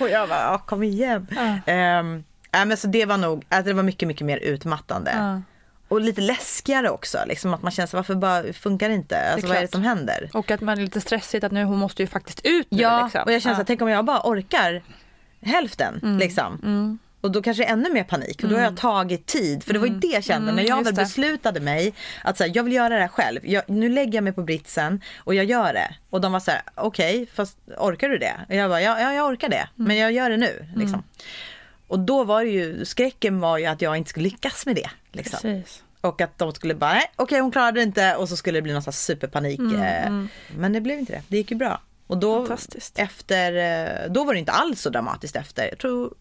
och 0.00 0.08
jag 0.08 0.28
bara, 0.28 0.40
"Ja, 0.40 0.58
kom 0.58 0.82
igen. 0.82 1.26
Ehm, 1.66 2.24
nej, 2.52 2.66
men 2.66 2.76
så 2.76 2.86
det 2.86 3.04
var 3.06 3.16
nog, 3.16 3.44
alltså 3.48 3.68
det 3.68 3.74
var 3.74 3.82
mycket, 3.82 4.08
mycket 4.08 4.26
mer 4.26 4.36
utmattande. 4.36 5.12
Ja. 5.16 5.42
Och 5.88 6.00
lite 6.00 6.20
läskigare 6.20 6.90
också, 6.90 7.18
liksom 7.26 7.54
att 7.54 7.62
man 7.62 7.72
känner 7.72 7.86
sig, 7.86 7.96
varför 7.96 8.14
bara 8.14 8.52
funkar 8.52 8.88
det 8.88 8.94
inte? 8.94 9.32
Alltså 9.32 9.48
vad 9.48 9.56
är 9.56 9.60
det 9.60 9.72
som 9.72 9.82
händer? 9.82 10.30
Och 10.34 10.50
att 10.50 10.60
man 10.60 10.78
är 10.78 10.82
lite 10.82 11.00
stressigt 11.00 11.44
att 11.44 11.52
nu 11.52 11.64
hon 11.64 11.78
måste 11.78 12.02
ju 12.02 12.06
faktiskt 12.06 12.40
ut 12.44 12.66
nu. 12.70 12.82
Ja, 12.82 13.04
liksom. 13.04 13.22
och 13.24 13.32
jag 13.32 13.42
känner 13.42 13.54
så 13.54 13.58
Ja. 13.58 13.62
att 13.62 13.66
tänk 13.66 13.82
om 13.82 13.88
jag 13.88 14.04
bara 14.04 14.20
orkar 14.24 14.82
hälften 15.42 16.18
liksom. 16.20 16.98
Och 17.20 17.30
då 17.30 17.42
kanske 17.42 17.62
det 17.62 17.66
är 17.68 17.72
ännu 17.72 17.92
mer 17.92 18.04
panik 18.04 18.40
för 18.40 18.48
då 18.48 18.56
har 18.56 18.62
jag 18.62 18.76
tagit 18.76 19.26
tid. 19.26 19.64
För 19.64 19.72
det 19.72 19.78
var 19.78 19.86
ju 19.86 19.94
det 19.94 20.06
jag 20.06 20.24
kände 20.24 20.52
när 20.52 20.62
jag 20.62 20.76
väl 20.76 20.84
det. 20.84 20.92
beslutade 21.02 21.60
mig 21.60 21.94
att 22.24 22.38
så 22.38 22.44
här, 22.44 22.52
jag 22.54 22.62
vill 22.62 22.72
göra 22.72 22.88
det 22.94 23.00
här 23.00 23.08
själv. 23.08 23.40
Jag, 23.42 23.62
nu 23.66 23.88
lägger 23.88 24.14
jag 24.14 24.24
mig 24.24 24.32
på 24.32 24.42
britsen 24.42 25.00
och 25.18 25.34
jag 25.34 25.44
gör 25.44 25.72
det. 25.72 25.94
Och 26.10 26.20
de 26.20 26.32
var 26.32 26.40
så 26.40 26.50
här, 26.50 26.62
okej 26.74 27.26
fast 27.34 27.58
orkar 27.78 28.08
du 28.08 28.18
det? 28.18 28.32
Och 28.48 28.54
jag 28.54 28.70
bara, 28.70 28.80
ja, 28.82 29.00
ja 29.00 29.12
jag 29.12 29.26
orkar 29.26 29.48
det. 29.48 29.68
Men 29.74 29.96
jag 29.96 30.12
gör 30.12 30.30
det 30.30 30.36
nu. 30.36 30.66
Liksom. 30.76 31.02
Och 31.88 31.98
då 31.98 32.24
var 32.24 32.44
det 32.44 32.50
ju, 32.50 32.84
skräcken 32.84 33.40
var 33.40 33.58
ju 33.58 33.66
att 33.66 33.82
jag 33.82 33.96
inte 33.96 34.10
skulle 34.10 34.24
lyckas 34.24 34.66
med 34.66 34.76
det. 34.76 34.90
Liksom. 35.14 35.38
Precis. 35.42 35.82
Och 36.00 36.20
att 36.20 36.38
de 36.38 36.52
skulle 36.52 36.74
bara, 36.74 36.92
nej 36.92 37.10
okej 37.16 37.40
hon 37.40 37.50
klarade 37.50 37.80
det 37.80 37.82
inte 37.82 38.16
och 38.16 38.28
så 38.28 38.36
skulle 38.36 38.58
det 38.58 38.62
bli 38.62 38.72
någon 38.72 38.82
slags 38.82 39.04
superpanik. 39.04 39.60
eh, 39.60 40.12
Men 40.56 40.72
det 40.72 40.80
blev 40.80 40.98
inte 40.98 41.12
det, 41.12 41.22
det 41.28 41.36
gick 41.36 41.50
ju 41.50 41.56
bra. 41.56 41.80
Och 42.06 42.18
då, 42.18 42.46
efter, 42.94 43.52
eh, 44.04 44.10
då 44.12 44.24
var 44.24 44.32
det 44.34 44.38
inte 44.40 44.52
alls 44.52 44.80
så 44.80 44.90
dramatiskt 44.90 45.36
efter. 45.36 45.68
Jag 45.68 45.78
tror, 45.78 46.14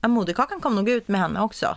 ja, 0.00 0.08
moderkakan 0.08 0.60
kom 0.60 0.74
nog 0.76 0.88
ut 0.88 1.08
med 1.08 1.20
henne 1.20 1.40
också. 1.40 1.76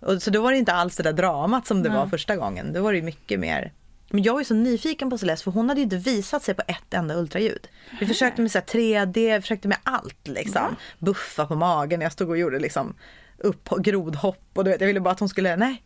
Och, 0.00 0.22
så 0.22 0.30
då 0.30 0.42
var 0.42 0.52
det 0.52 0.58
inte 0.58 0.72
alls 0.72 0.96
det 0.96 1.02
där 1.02 1.12
dramat 1.12 1.66
som 1.66 1.82
det 1.82 1.88
var 1.88 2.06
första 2.06 2.36
gången. 2.36 2.72
Då 2.72 2.82
var 2.82 2.92
det 2.92 2.98
ju 2.98 3.04
mycket 3.04 3.40
mer 3.40 3.72
men 4.12 4.22
jag 4.22 4.32
var 4.32 4.40
ju 4.40 4.44
så 4.44 4.54
nyfiken 4.54 5.10
på 5.10 5.18
Celeste 5.18 5.44
för 5.44 5.50
hon 5.50 5.68
hade 5.68 5.80
ju 5.80 5.84
inte 5.84 5.96
visat 5.96 6.42
sig 6.42 6.54
på 6.54 6.62
ett 6.66 6.94
enda 6.94 7.14
ultraljud. 7.14 7.68
Vi 8.00 8.06
försökte 8.06 8.42
med 8.42 8.50
så 8.52 8.58
här 8.58 8.64
3D, 8.66 9.34
vi 9.36 9.40
försökte 9.40 9.68
med 9.68 9.78
allt 9.82 10.28
liksom. 10.28 10.76
Buffa 10.98 11.46
på 11.46 11.54
magen, 11.54 12.00
jag 12.00 12.12
stod 12.12 12.28
och 12.30 12.38
gjorde 12.38 12.58
liksom 12.58 12.94
upp 13.38 13.68
grodhopp 13.78 14.44
och 14.54 14.64
du 14.64 14.70
vet, 14.70 14.80
jag 14.80 14.86
ville 14.86 15.00
bara 15.00 15.10
att 15.10 15.20
hon 15.20 15.28
skulle, 15.28 15.56
nej. 15.56 15.82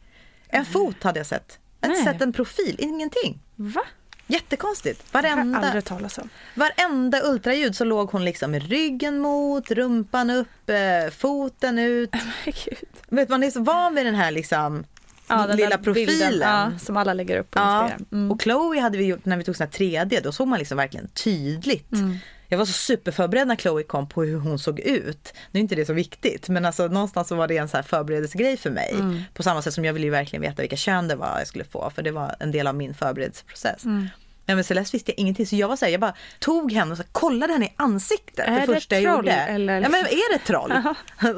En 0.54 0.64
fot 0.64 1.02
hade 1.02 1.20
jag 1.20 1.26
sett. 1.26 1.58
Jag 1.80 1.88
hade 1.88 2.00
sett 2.02 2.20
en 2.22 2.32
profil, 2.32 2.76
ingenting. 2.78 3.42
Va? 3.56 3.82
Jättekonstigt. 4.26 5.02
Har 5.12 5.22
jag 5.22 5.30
Varenda, 5.36 5.58
aldrig 5.58 5.84
talas 5.84 6.18
om. 6.18 6.28
varenda 6.54 7.20
ultraljud 7.24 7.76
så 7.76 7.84
låg 7.84 8.10
hon 8.10 8.24
liksom 8.24 8.50
med 8.50 8.68
ryggen 8.68 9.18
mot, 9.18 9.70
rumpan 9.70 10.30
upp, 10.30 10.70
eh, 10.70 11.10
foten 11.16 11.78
ut. 11.78 12.10
Herregud. 12.44 12.88
Vet 13.08 13.28
man 13.28 13.42
är 13.42 13.50
så 13.50 13.60
van 13.62 13.94
vid 13.94 14.06
den 14.06 14.14
här 14.14 14.30
liksom 14.30 14.84
Ja, 15.28 15.46
den 15.46 15.56
lilla 15.56 15.78
profilen. 15.78 16.40
ja, 16.40 16.78
som 16.78 16.96
alla 16.96 17.14
lägger 17.14 17.38
upp 17.38 17.50
på 17.50 17.58
Ja, 17.58 17.82
Instagram. 17.82 18.06
Mm. 18.12 18.32
och 18.32 18.42
Chloe 18.42 18.80
hade 18.80 18.98
vi 18.98 19.04
gjort 19.04 19.24
när 19.24 19.36
vi 19.36 19.44
tog 19.44 19.56
sån 19.56 19.64
här 19.72 19.72
3D, 19.78 20.20
då 20.22 20.32
såg 20.32 20.48
man 20.48 20.58
liksom 20.58 20.76
verkligen 20.76 21.08
tydligt. 21.08 21.92
Mm. 21.92 22.16
Jag 22.48 22.58
var 22.58 22.64
så 22.64 22.72
superförberedd 22.72 23.48
när 23.48 23.56
Chloe 23.56 23.82
kom 23.82 24.08
på 24.08 24.22
hur 24.22 24.38
hon 24.38 24.58
såg 24.58 24.80
ut. 24.80 25.34
Nu 25.50 25.60
är 25.60 25.62
inte 25.62 25.74
det 25.74 25.86
så 25.86 25.92
viktigt, 25.92 26.48
men 26.48 26.64
alltså 26.64 26.88
någonstans 26.88 27.28
så 27.28 27.34
var 27.34 27.48
det 27.48 27.56
en 27.56 27.68
så 27.68 27.76
här 27.76 27.84
förberedelsegrej 27.84 28.56
för 28.56 28.70
mig. 28.70 28.90
Mm. 28.94 29.22
På 29.34 29.42
samma 29.42 29.62
sätt 29.62 29.74
som 29.74 29.84
jag 29.84 29.92
ville 29.92 30.06
ju 30.06 30.10
verkligen 30.10 30.42
veta 30.42 30.62
vilka 30.62 30.76
kön 30.76 31.08
det 31.08 31.16
var 31.16 31.38
jag 31.38 31.46
skulle 31.46 31.64
få, 31.64 31.90
för 31.94 32.02
det 32.02 32.10
var 32.10 32.36
en 32.40 32.50
del 32.50 32.66
av 32.66 32.74
min 32.74 32.94
förberedelseprocess. 32.94 33.84
Mm. 33.84 34.08
Ja, 34.46 34.54
men 34.54 34.64
Celeste 34.64 34.96
visste 34.96 35.10
jag 35.10 35.18
ingenting, 35.18 35.46
så 35.46 35.56
jag 35.56 35.68
var 35.68 35.76
så 35.76 35.84
här, 35.84 35.92
jag 35.92 36.00
bara 36.00 36.14
tog 36.38 36.72
henne 36.72 36.90
och 36.90 36.96
så 36.96 37.02
här, 37.02 37.10
kollade 37.12 37.52
henne 37.52 37.66
i 37.66 37.72
ansiktet 37.76 38.48
Är 38.48 38.60
det 38.60 38.66
det 38.66 38.74
första 38.74 39.00
jag 39.00 39.14
troll, 39.14 39.26
gjorde. 39.26 39.32
eller 39.36 39.80
Ja 39.80 39.88
men 39.88 40.00
är 40.00 40.32
det 40.32 40.44
troll? 40.44 40.72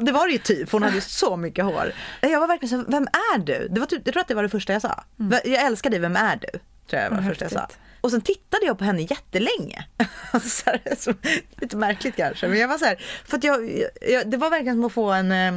det 0.04 0.12
var 0.12 0.26
det 0.26 0.32
ju 0.32 0.38
typ, 0.38 0.72
hon 0.72 0.82
hade 0.82 0.94
ju 0.94 1.00
så 1.00 1.36
mycket 1.36 1.64
hår. 1.64 1.92
Jag 2.20 2.40
var 2.40 2.46
verkligen 2.46 2.84
så 2.84 2.90
vem 2.90 3.08
är 3.34 3.38
du? 3.38 3.68
Det 3.70 3.80
var 3.80 3.86
typ, 3.86 4.02
jag 4.04 4.12
tror 4.12 4.20
att 4.20 4.28
det 4.28 4.34
var 4.34 4.42
det 4.42 4.48
första 4.48 4.72
jag 4.72 4.82
sa. 4.82 5.04
Jag 5.44 5.66
älskar 5.66 5.90
dig, 5.90 5.98
vem 5.98 6.16
är 6.16 6.36
du? 6.36 6.58
Tror 6.90 7.02
jag 7.02 7.10
var 7.10 7.16
det 7.16 7.28
första 7.28 7.44
jag 7.44 7.52
sa. 7.52 7.68
Och 8.06 8.12
sen 8.12 8.20
tittade 8.20 8.66
jag 8.66 8.78
på 8.78 8.84
henne 8.84 9.02
jättelänge. 9.02 9.86
Alltså, 10.30 10.48
så 10.48 10.70
här, 10.70 10.96
så, 10.98 11.14
lite 11.60 11.76
märkligt 11.76 12.16
kanske, 12.16 12.48
men 12.48 12.58
jag 12.58 12.68
var 12.68 12.78
så 12.78 12.84
här, 12.84 13.02
för 13.24 13.36
att 13.36 13.44
jag, 13.44 13.82
jag, 14.00 14.30
det 14.30 14.36
var 14.36 14.50
verkligen 14.50 14.76
som 14.76 14.84
att 14.84 14.92
få 14.92 15.10
en, 15.10 15.32
eh, 15.32 15.52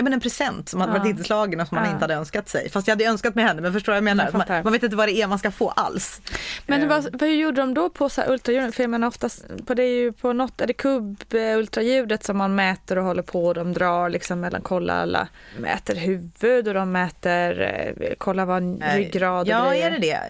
ja, 0.00 0.04
men 0.04 0.12
en 0.12 0.20
present 0.20 0.68
som 0.68 0.80
hade 0.80 0.92
Ja. 0.92 0.98
varit 0.98 1.10
inslagen 1.18 1.60
och 1.60 1.68
som 1.68 1.74
man 1.76 1.84
Ja. 1.84 1.90
inte 1.92 2.04
hade 2.04 2.14
önskat 2.14 2.48
sig. 2.48 2.70
Fast 2.70 2.86
jag 2.86 2.92
hade 2.92 3.04
önskat 3.04 3.34
med 3.34 3.44
henne 3.44 3.60
men 3.62 3.72
förstår 3.72 3.92
vad 3.92 3.96
jag 3.96 4.04
menar? 4.04 4.24
Jag 4.24 4.48
man, 4.48 4.62
man 4.64 4.72
vet 4.72 4.82
inte 4.82 4.96
vad 4.96 5.08
det 5.08 5.12
är 5.22 5.26
man 5.26 5.38
ska 5.38 5.50
få 5.50 5.68
alls. 5.68 6.20
Men 6.66 6.82
Eh, 6.82 6.88
vad, 6.88 7.20
vad 7.20 7.28
gjorde 7.30 7.60
de 7.60 7.74
då 7.74 7.90
på 7.90 8.08
så 8.08 8.20
här 8.20 8.30
ultraljud? 8.30 8.74
För 8.74 8.82
jag 8.82 8.90
menar 8.90 9.08
oftast, 9.08 9.44
på 9.66 9.74
det 9.74 9.82
är 9.82 9.94
ju 10.02 10.12
på 10.12 10.32
något, 10.32 10.60
är 10.60 10.66
det 10.66 10.72
kubb 10.72 11.24
eh, 11.34 12.16
som 12.20 12.36
man 12.36 12.54
mäter 12.54 12.98
och 12.98 13.04
håller 13.04 13.22
på 13.22 13.46
och 13.46 13.54
de 13.54 13.72
drar 13.72 14.08
liksom 14.10 14.40
mellan, 14.40 14.60
kolla 14.62 14.92
alla, 15.02 15.28
mäter 15.58 15.94
huvud 15.94 16.68
och 16.68 16.74
de 16.74 16.92
mäter, 16.92 17.60
eh, 17.60 18.14
kolla 18.18 18.44
vad 18.44 18.82
ryggrad 18.94 19.40
och 19.40 19.48
Ja, 19.48 19.70
grejer. 19.70 19.86
är 19.86 19.90
det 19.90 19.98
det? 19.98 20.20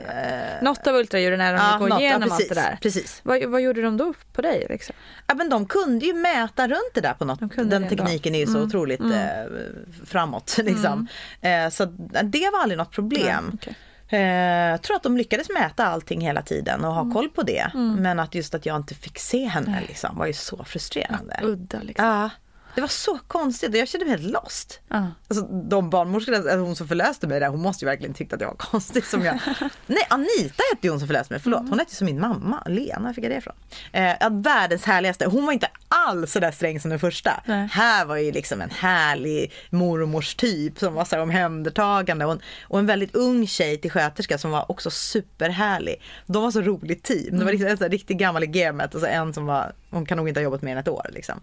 Något 0.62 0.86
av 0.86 0.94
ultraljuden 0.94 1.40
är 1.40 1.52
de 1.52 1.58
Ja, 1.58 1.70
ja, 1.72 1.78
går 1.78 1.88
något, 1.88 2.00
ja, 2.00 2.06
igenom 2.06 2.22
allt 2.22 2.30
precis, 2.30 2.48
det 2.48 2.54
där. 2.54 2.78
precis. 2.82 3.20
Vad, 3.22 3.44
vad 3.44 3.60
gjorde 3.60 3.82
de 3.82 3.96
då 3.96 4.14
på 4.32 4.42
dig? 4.42 4.66
Liksom? 4.70 4.94
Ja, 5.26 5.34
men 5.34 5.48
de 5.50 5.66
kunde 5.66 6.06
ju 6.06 6.12
mäta 6.14 6.68
runt 6.68 6.90
det 6.94 7.00
där 7.00 7.14
på 7.14 7.24
något. 7.24 7.38
kunde 7.38 7.56
Den 7.56 7.68
det 7.68 7.76
ändå. 7.88 7.88
tekniken 8.04 8.34
är 8.34 8.38
ju 8.38 8.46
så 8.46 8.52
Mm. 8.56 8.66
otroligt 8.66 9.00
Mm. 9.00 9.12
Eh, 9.60 10.04
framåt. 10.06 10.56
Liksom. 10.64 11.06
Eh, 11.40 11.68
så 11.68 11.84
det 12.24 12.50
var 12.52 12.60
aldrig 12.62 12.78
något 12.78 12.90
problem. 12.92 13.48
Ja, 13.52 13.54
okej. 13.54 13.74
Eh, 14.12 14.70
jag 14.70 14.82
tror 14.82 14.96
att 14.96 15.02
de 15.02 15.16
lyckades 15.16 15.48
mäta 15.50 15.86
allting 15.86 16.20
hela 16.20 16.42
tiden 16.42 16.84
och 16.84 16.94
ha 16.94 17.00
Mm. 17.00 17.12
koll 17.14 17.28
på 17.28 17.42
det. 17.42 17.70
Men 17.74 18.20
att 18.20 18.34
just 18.34 18.54
att 18.54 18.66
jag 18.66 18.76
inte 18.76 18.94
fick 18.94 19.18
se 19.18 19.44
henne 19.46 19.82
liksom, 19.88 20.18
var 20.18 20.26
ju 20.26 20.32
så 20.32 20.64
frustrerande. 20.64 21.40
Udda 21.42 21.78
liksom. 21.82 22.06
Ja, 22.06 22.30
det 22.74 22.80
var 22.80 22.88
så 22.88 23.18
konstigt 23.26 23.70
och 23.70 23.76
jag 23.76 23.88
kände 23.88 24.06
mig 24.06 24.16
helt 24.16 24.32
lost. 24.32 24.80
Ja. 24.88 25.06
Alltså, 25.28 25.46
de 25.46 25.90
barnmorskorna, 25.90 26.36
alltså, 26.36 26.56
hon 26.56 26.76
som 26.76 26.88
förlöste 26.88 27.26
mig 27.26 27.40
där, 27.40 27.48
hon 27.48 27.62
måste 27.62 27.84
ju 27.84 27.88
verkligen 27.88 28.14
tyckt 28.14 28.32
att 28.32 28.40
jag 28.40 28.48
var 28.48 28.56
konstig 28.56 29.04
som 29.04 29.24
jag. 29.24 29.38
Nej, 29.86 30.06
Anita 30.08 30.62
hette 30.72 30.86
ju 30.86 30.90
hon 30.90 30.98
som 30.98 31.08
förlöste 31.08 31.32
mig, 31.32 31.40
förlåt. 31.42 31.68
Hon 31.68 31.78
hette 31.78 31.92
ju 31.92 31.96
som 31.96 32.04
min 32.04 32.20
mamma. 32.20 32.62
Lena, 32.66 33.14
fick 33.14 33.24
jag 33.24 33.32
det 33.32 33.36
ifrån? 33.36 33.54
Eh, 33.92 34.30
världens 34.30 34.84
härligaste. 34.84 35.26
Hon 35.26 35.46
var 35.46 35.52
inte 35.52 35.68
alls 35.88 36.32
så 36.32 36.40
där 36.40 36.50
sträng 36.50 36.80
som 36.80 36.90
den 36.90 36.98
första. 36.98 37.42
Nej. 37.44 37.68
Här 37.72 38.04
var 38.04 38.16
ju 38.16 38.32
liksom 38.32 38.60
en 38.60 38.70
härlig 38.70 39.52
mormors 39.70 40.34
typ 40.34 40.78
som 40.78 40.94
var 40.94 41.04
så 41.04 41.16
här 41.16 41.22
omhändertagande 41.22 42.24
och 42.24 42.32
en, 42.32 42.40
och 42.62 42.78
en 42.78 42.86
väldigt 42.86 43.14
ung 43.14 43.46
tjej 43.46 43.78
till 43.78 43.90
sköterska 43.90 44.38
som 44.38 44.50
var 44.50 44.70
också 44.70 44.90
superhärlig. 44.90 46.02
De 46.26 46.42
var 46.42 46.50
så 46.50 46.60
roligt 46.60 47.02
team. 47.02 47.38
Det 47.38 47.44
var 47.44 47.52
liksom 47.52 47.68
en 47.68 47.78
så 47.78 47.84
här 47.84 47.90
riktigt 47.90 48.16
gammal 48.16 48.44
i 48.44 48.46
gamet 48.46 48.94
och 48.94 49.00
så 49.00 49.06
en 49.06 49.34
som 49.34 49.46
var, 49.46 49.72
hon 49.90 50.06
kan 50.06 50.16
nog 50.16 50.28
inte 50.28 50.40
ha 50.40 50.44
jobbat 50.44 50.62
mer 50.62 50.72
än 50.72 50.78
ett 50.78 50.88
år 50.88 51.10
liksom. 51.12 51.40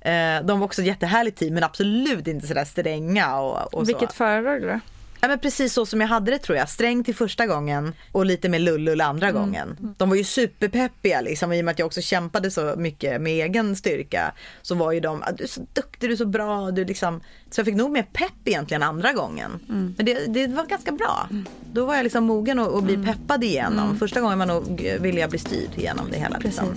Eh, 0.00 0.42
de 0.42 0.60
var 0.60 0.69
också 0.70 0.82
jättehärligt 0.82 1.38
team 1.38 1.54
men 1.54 1.64
absolut 1.64 2.26
inte 2.28 2.46
så 2.46 2.54
där 2.54 2.64
stränga 2.64 3.36
och, 3.40 3.74
och 3.74 3.88
Vilket 3.88 4.10
så. 4.10 4.16
föredrar 4.16 4.60
du 4.60 4.66
då? 4.68 4.80
Ja, 5.22 5.28
men 5.28 5.38
precis 5.38 5.72
så 5.72 5.86
som 5.86 6.00
jag 6.00 6.08
hade 6.08 6.30
det 6.30 6.38
tror 6.38 6.58
jag. 6.58 6.68
Sträng 6.68 7.04
till 7.04 7.14
första 7.14 7.46
gången 7.46 7.92
och 8.12 8.26
lite 8.26 8.48
mer 8.48 8.58
lullull 8.58 9.00
andra 9.00 9.28
Mm. 9.28 9.42
gången. 9.42 9.94
De 9.98 10.08
var 10.08 10.16
ju 10.16 10.24
superpeppiga 10.24 11.20
liksom. 11.20 11.52
I 11.52 11.60
och 11.60 11.64
med 11.64 11.72
att 11.72 11.78
jag 11.78 11.86
också 11.86 12.00
kämpade 12.00 12.50
så 12.50 12.74
mycket 12.76 13.20
med 13.20 13.32
egen 13.32 13.76
styrka. 13.76 14.32
Så 14.62 14.74
var 14.74 14.92
ju 14.92 15.00
de, 15.00 15.22
"Ah, 15.22 15.32
du 15.32 15.44
är 15.44 15.48
så 15.48 15.66
duktig, 15.72 16.08
du 16.08 16.12
är 16.12 16.16
så 16.16 16.26
bra. 16.26 16.70
Du 16.70 16.84
liksom... 16.84 17.20
Så 17.50 17.58
jag 17.60 17.66
fick 17.66 17.74
nog 17.74 17.90
mer 17.90 18.02
pepp 18.12 18.32
egentligen 18.44 18.82
andra 18.82 19.12
gången. 19.12 19.50
Mm. 19.68 19.94
Men 19.96 20.06
det, 20.06 20.26
det 20.26 20.46
var 20.46 20.64
ganska 20.64 20.92
bra. 20.92 21.28
Då 21.72 21.84
var 21.86 21.94
jag 21.94 22.02
liksom 22.02 22.24
mogen 22.24 22.58
att, 22.58 22.74
att 22.74 22.84
bli 22.84 22.94
Mm. 22.94 23.06
peppad 23.06 23.44
igenom. 23.44 23.98
Första 23.98 24.20
gången 24.20 24.38
var 24.38 24.46
nog, 24.46 24.80
ville 25.00 25.20
jag 25.20 25.30
bli 25.30 25.38
styrd 25.38 25.70
igenom 25.76 26.06
det 26.10 26.18
hela. 26.18 26.38
Liksom. 26.38 26.74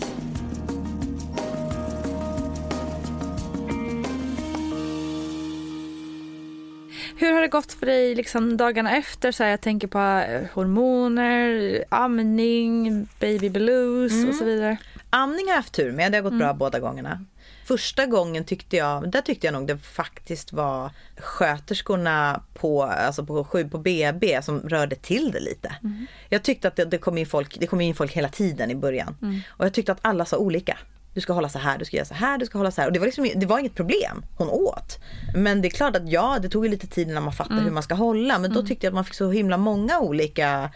Hur 7.23 7.33
har 7.33 7.41
det 7.41 7.47
gått 7.47 7.73
för 7.73 7.85
dig 7.85 8.15
liksom 8.15 8.57
dagarna 8.57 8.97
efter? 8.97 9.31
Så 9.31 9.43
här, 9.43 9.49
jag 9.49 9.61
tänker 9.61 9.87
på 9.87 9.99
eh, 9.99 10.47
hormoner, 10.53 11.83
amning, 11.89 13.07
baby 13.19 13.49
blues 13.49 14.13
Mm. 14.13 14.29
och 14.29 14.35
så 14.35 14.45
vidare. 14.45 14.77
Amning 15.09 15.45
har 15.45 15.51
jag 15.51 15.55
haft 15.55 15.73
tur 15.73 15.91
med, 15.91 16.11
det 16.11 16.17
har 16.17 16.23
gått 16.23 16.31
Mm. 16.31 16.39
bra 16.39 16.53
båda 16.53 16.79
gångerna. 16.79 17.25
Första 17.65 18.05
gången 18.05 18.43
tyckte 18.45 18.77
jag, 18.77 19.11
där 19.11 19.21
tyckte 19.21 19.47
jag 19.47 19.53
nog 19.53 19.67
det 19.67 19.77
faktiskt 19.77 20.53
var 20.53 20.91
sköterskorna 21.17 22.41
på, 22.53 22.83
alltså 22.83 23.25
på 23.25 23.43
sju 23.43 23.69
på 23.69 23.77
BB 23.77 24.41
som 24.41 24.59
rörde 24.59 24.95
till 24.95 25.31
det 25.31 25.39
lite. 25.39 25.75
Mm. 25.83 26.05
Jag 26.29 26.43
tyckte 26.43 26.67
att 26.67 26.75
det, 26.75 26.85
det, 26.85 26.97
kom 26.97 27.17
in 27.17 27.25
folk, 27.25 27.59
det 27.59 27.67
kom 27.67 27.81
in 27.81 27.95
folk 27.95 28.11
hela 28.13 28.29
tiden 28.29 28.71
i 28.71 28.75
början. 28.75 29.17
Mm. 29.21 29.41
Och 29.49 29.65
jag 29.65 29.73
tyckte 29.73 29.91
att 29.91 29.99
alla 30.01 30.25
sa 30.25 30.37
olika. 30.37 30.77
Du 31.13 31.21
ska 31.21 31.33
hålla 31.33 31.49
så 31.49 31.59
här, 31.59 31.77
du 31.77 31.85
ska 31.85 31.97
göra 31.97 32.05
så 32.05 32.13
här, 32.13 32.37
du 32.37 32.45
ska 32.45 32.57
hålla 32.57 32.71
så 32.71 32.81
här. 32.81 32.87
Och 32.87 32.93
det 32.93 32.99
var, 32.99 33.05
liksom, 33.05 33.29
det 33.35 33.45
var 33.45 33.59
inget 33.59 33.75
problem. 33.75 34.25
Hon 34.37 34.49
åt. 34.49 34.99
Men 35.35 35.61
det 35.61 35.67
är 35.67 35.69
klart 35.69 35.95
att 35.95 36.09
ja, 36.09 36.37
det 36.41 36.49
tog 36.49 36.65
ju 36.65 36.71
lite 36.71 36.87
tid 36.87 37.09
innan 37.09 37.23
man 37.23 37.33
fattade 37.33 37.53
Mm. 37.55 37.65
hur 37.65 37.71
man 37.71 37.83
ska 37.83 37.95
hålla. 37.95 38.39
Men 38.39 38.53
då 38.53 38.61
tyckte 38.65 38.85
jag 38.85 38.91
att 38.91 38.95
man 38.95 39.05
fick 39.05 39.13
så 39.13 39.31
himla 39.31 39.57
många 39.57 39.99
olika 39.99 40.69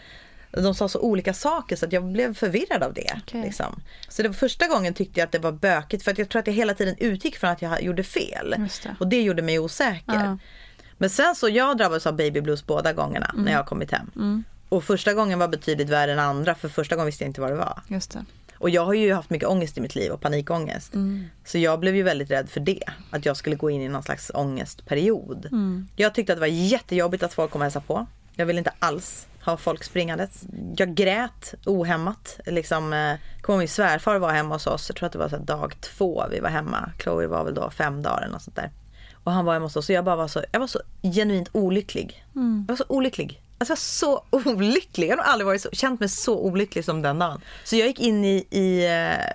de 0.50 0.74
sa 0.74 0.88
så 0.88 1.00
olika 1.00 1.34
saker 1.34 1.76
så 1.76 1.86
att 1.86 1.92
jag 1.92 2.04
blev 2.04 2.34
förvirrad 2.34 2.82
av 2.82 2.94
det. 2.94 3.18
Okej. 3.22 3.42
Liksom. 3.42 3.80
Så 4.08 4.22
det 4.22 4.28
var 4.28 4.34
första 4.34 4.66
gången 4.66 4.94
tyckte 4.94 5.20
jag 5.20 5.26
att 5.26 5.32
det 5.32 5.38
var 5.38 5.52
bökigt 5.52 6.02
för 6.04 6.10
att 6.10 6.18
jag 6.18 6.28
tror 6.28 6.40
att 6.40 6.46
jag 6.46 6.54
hela 6.54 6.74
tiden 6.74 6.94
utgick 6.98 7.36
från 7.36 7.50
att 7.50 7.62
jag 7.62 7.82
gjorde 7.82 8.04
fel. 8.04 8.54
Det. 8.82 8.96
Och 9.00 9.08
det 9.08 9.22
gjorde 9.22 9.42
mig 9.42 9.58
osäker. 9.58 10.02
Ja. 10.14 10.38
Men 10.98 11.10
sen 11.10 11.34
så 11.34 11.48
jag 11.48 11.78
drabbades 11.78 12.06
av 12.06 12.16
baby 12.16 12.40
blues 12.40 12.66
båda 12.66 12.92
gångerna 12.92 13.26
Mm. 13.32 13.44
när 13.44 13.52
jag 13.52 13.66
kommit 13.66 13.90
hem. 13.90 14.44
Och 14.68 14.84
första 14.84 15.14
gången 15.14 15.38
var 15.38 15.48
betydligt 15.48 15.88
värre 15.88 16.12
än 16.12 16.18
andra 16.18 16.54
för 16.54 16.68
första 16.68 16.96
gången 16.96 17.06
visste 17.06 17.24
jag 17.24 17.28
inte 17.28 17.40
vad 17.40 17.50
det 17.50 17.56
var. 17.56 17.82
Just 17.88 18.10
det. 18.10 18.24
Och 18.58 18.70
jag 18.70 18.84
har 18.84 18.94
ju 18.94 19.12
haft 19.14 19.30
mycket 19.30 19.48
ångest 19.48 19.78
i 19.78 19.80
mitt 19.80 19.94
liv 19.94 20.12
och 20.12 20.20
panikångest. 20.20 20.92
Så 21.44 21.58
jag 21.58 21.80
blev 21.80 21.96
ju 21.96 22.02
väldigt 22.02 22.30
rädd 22.30 22.48
för 22.48 22.60
det. 22.60 22.82
Att 23.10 23.26
jag 23.26 23.36
skulle 23.36 23.56
gå 23.56 23.70
in 23.70 23.82
i 23.82 23.88
någon 23.88 24.02
slags 24.02 24.30
ångestperiod. 24.34 25.48
Jag 25.96 26.14
tyckte 26.14 26.32
att 26.32 26.36
det 26.36 26.40
var 26.40 26.46
jättejobbigt 26.46 27.22
att 27.22 27.32
folk 27.34 27.50
kom 27.50 27.60
och 27.60 27.64
hälsade 27.64 27.86
på. 27.86 28.06
Jag 28.34 28.46
ville 28.46 28.58
inte 28.58 28.72
alls 28.78 29.26
ha 29.44 29.56
folk 29.56 29.84
springandes. 29.84 30.44
Jag 30.76 30.94
grät 30.94 31.54
ohämmat. 31.66 32.40
Liksom, 32.46 32.92
eh, 32.92 33.14
kom 33.40 33.52
ihåg 33.52 33.58
min 33.58 33.68
svärfar 33.68 34.18
var 34.18 34.30
hemma 34.32 34.54
hos 34.54 34.66
oss. 34.66 34.88
Jag 34.88 34.96
tror 34.96 35.06
att 35.06 35.12
det 35.12 35.18
var 35.18 35.28
så 35.28 35.36
dag 35.36 35.74
två 35.80 36.24
vi 36.30 36.40
var 36.40 36.50
hemma. 36.50 36.90
Chloe 37.02 37.26
var 37.26 37.44
väl 37.44 37.54
då 37.54 37.70
fem 37.70 38.02
dagar 38.02 38.22
eller 38.22 38.32
något 38.32 38.42
sånt 38.42 38.56
där. 38.56 38.70
Och 39.24 39.32
han 39.32 39.44
var 39.44 39.52
hemma 39.52 39.66
hos 39.66 39.76
oss 39.76 39.88
och 39.88 39.94
jag 39.94 40.04
bara 40.04 40.16
var 40.16 40.28
så, 40.28 40.44
jag 40.52 40.60
var 40.60 40.66
så 40.66 40.80
genuint 41.02 41.48
olycklig. 41.52 42.24
Jag 42.68 42.72
var 42.72 42.76
så 42.76 42.84
olycklig. 42.88 43.42
Alltså 43.58 43.72
jag 43.72 43.76
var 43.76 43.76
så 43.76 44.24
olycklig. 44.50 45.08
Jag 45.08 45.16
har 45.16 45.24
aldrig 45.24 45.46
varit 45.46 45.62
så, 45.62 45.68
känt 45.72 46.00
mig 46.00 46.08
så 46.08 46.38
olycklig 46.38 46.84
som 46.84 47.02
den 47.02 47.18
dagen. 47.18 47.40
Så 47.64 47.76
jag 47.76 47.86
gick 47.88 48.00
in 48.00 48.24
i, 48.24 48.46
i 48.50 48.86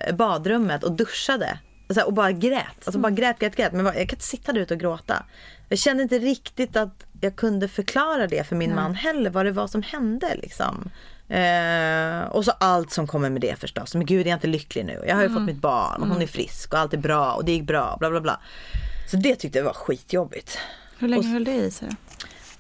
eh, 0.08 0.16
badrummet 0.16 0.84
och 0.84 0.92
duschade. 0.92 1.60
Så 1.88 1.94
här, 2.00 2.08
och 2.08 2.14
bara 2.14 2.32
grät. 2.32 2.66
Alltså 2.86 3.00
bara 3.00 3.12
grät, 3.12 3.40
grät, 3.40 3.56
grät. 3.56 3.74
Men 3.74 3.86
jag 3.86 3.94
kan 3.96 4.02
inte 4.02 4.24
sitta 4.26 4.54
där 4.54 4.62
ute 4.62 4.74
och 4.74 4.80
gråta. 4.80 5.24
Jag 5.70 5.80
kände 5.80 6.04
inte 6.04 6.20
riktigt 6.20 6.76
att 6.78 7.06
jag 7.22 7.36
kunde 7.36 7.68
förklara 7.68 8.28
det 8.28 8.44
för 8.48 8.56
min 8.56 8.76
man 8.76 8.96
heller. 8.96 9.30
Vad 9.30 9.46
det 9.46 9.52
var 9.52 9.68
som 9.68 9.82
hände 9.82 10.36
liksom. 10.36 10.90
Eh, 11.30 12.22
och 12.32 12.46
så 12.46 12.52
allt 12.52 12.92
som 12.92 13.08
kommer 13.08 13.30
med 13.30 13.42
det 13.42 13.56
förstås. 13.60 13.96
Men 13.96 14.06
gud, 14.06 14.26
är 14.26 14.30
jag 14.30 14.38
inte 14.38 14.48
lycklig 14.48 14.86
nu? 14.86 15.04
Jag 15.08 15.16
har 15.16 15.24
ju 15.24 15.30
fått 15.30 15.42
mitt 15.42 15.62
barn 15.62 16.02
och 16.02 16.08
hon 16.08 16.22
är 16.22 16.28
frisk 16.28 16.74
och 16.74 16.80
allt 16.80 16.94
är 16.94 16.98
bra 16.98 17.34
och 17.34 17.46
det 17.46 17.52
gick 17.52 17.64
bra. 17.64 17.96
Bla 18.00 18.10
bla 18.10 18.22
bla. 18.22 18.40
Så 19.12 19.18
det 19.18 19.36
tyckte 19.36 19.58
jag 19.60 19.66
var 19.66 19.74
skitjobbigt. 19.74 20.58
Hur 20.98 21.08
länge 21.08 21.20
Och- 21.20 21.26
höll 21.34 21.44
det 21.44 21.56
i 21.56 21.72
sig? 21.72 21.90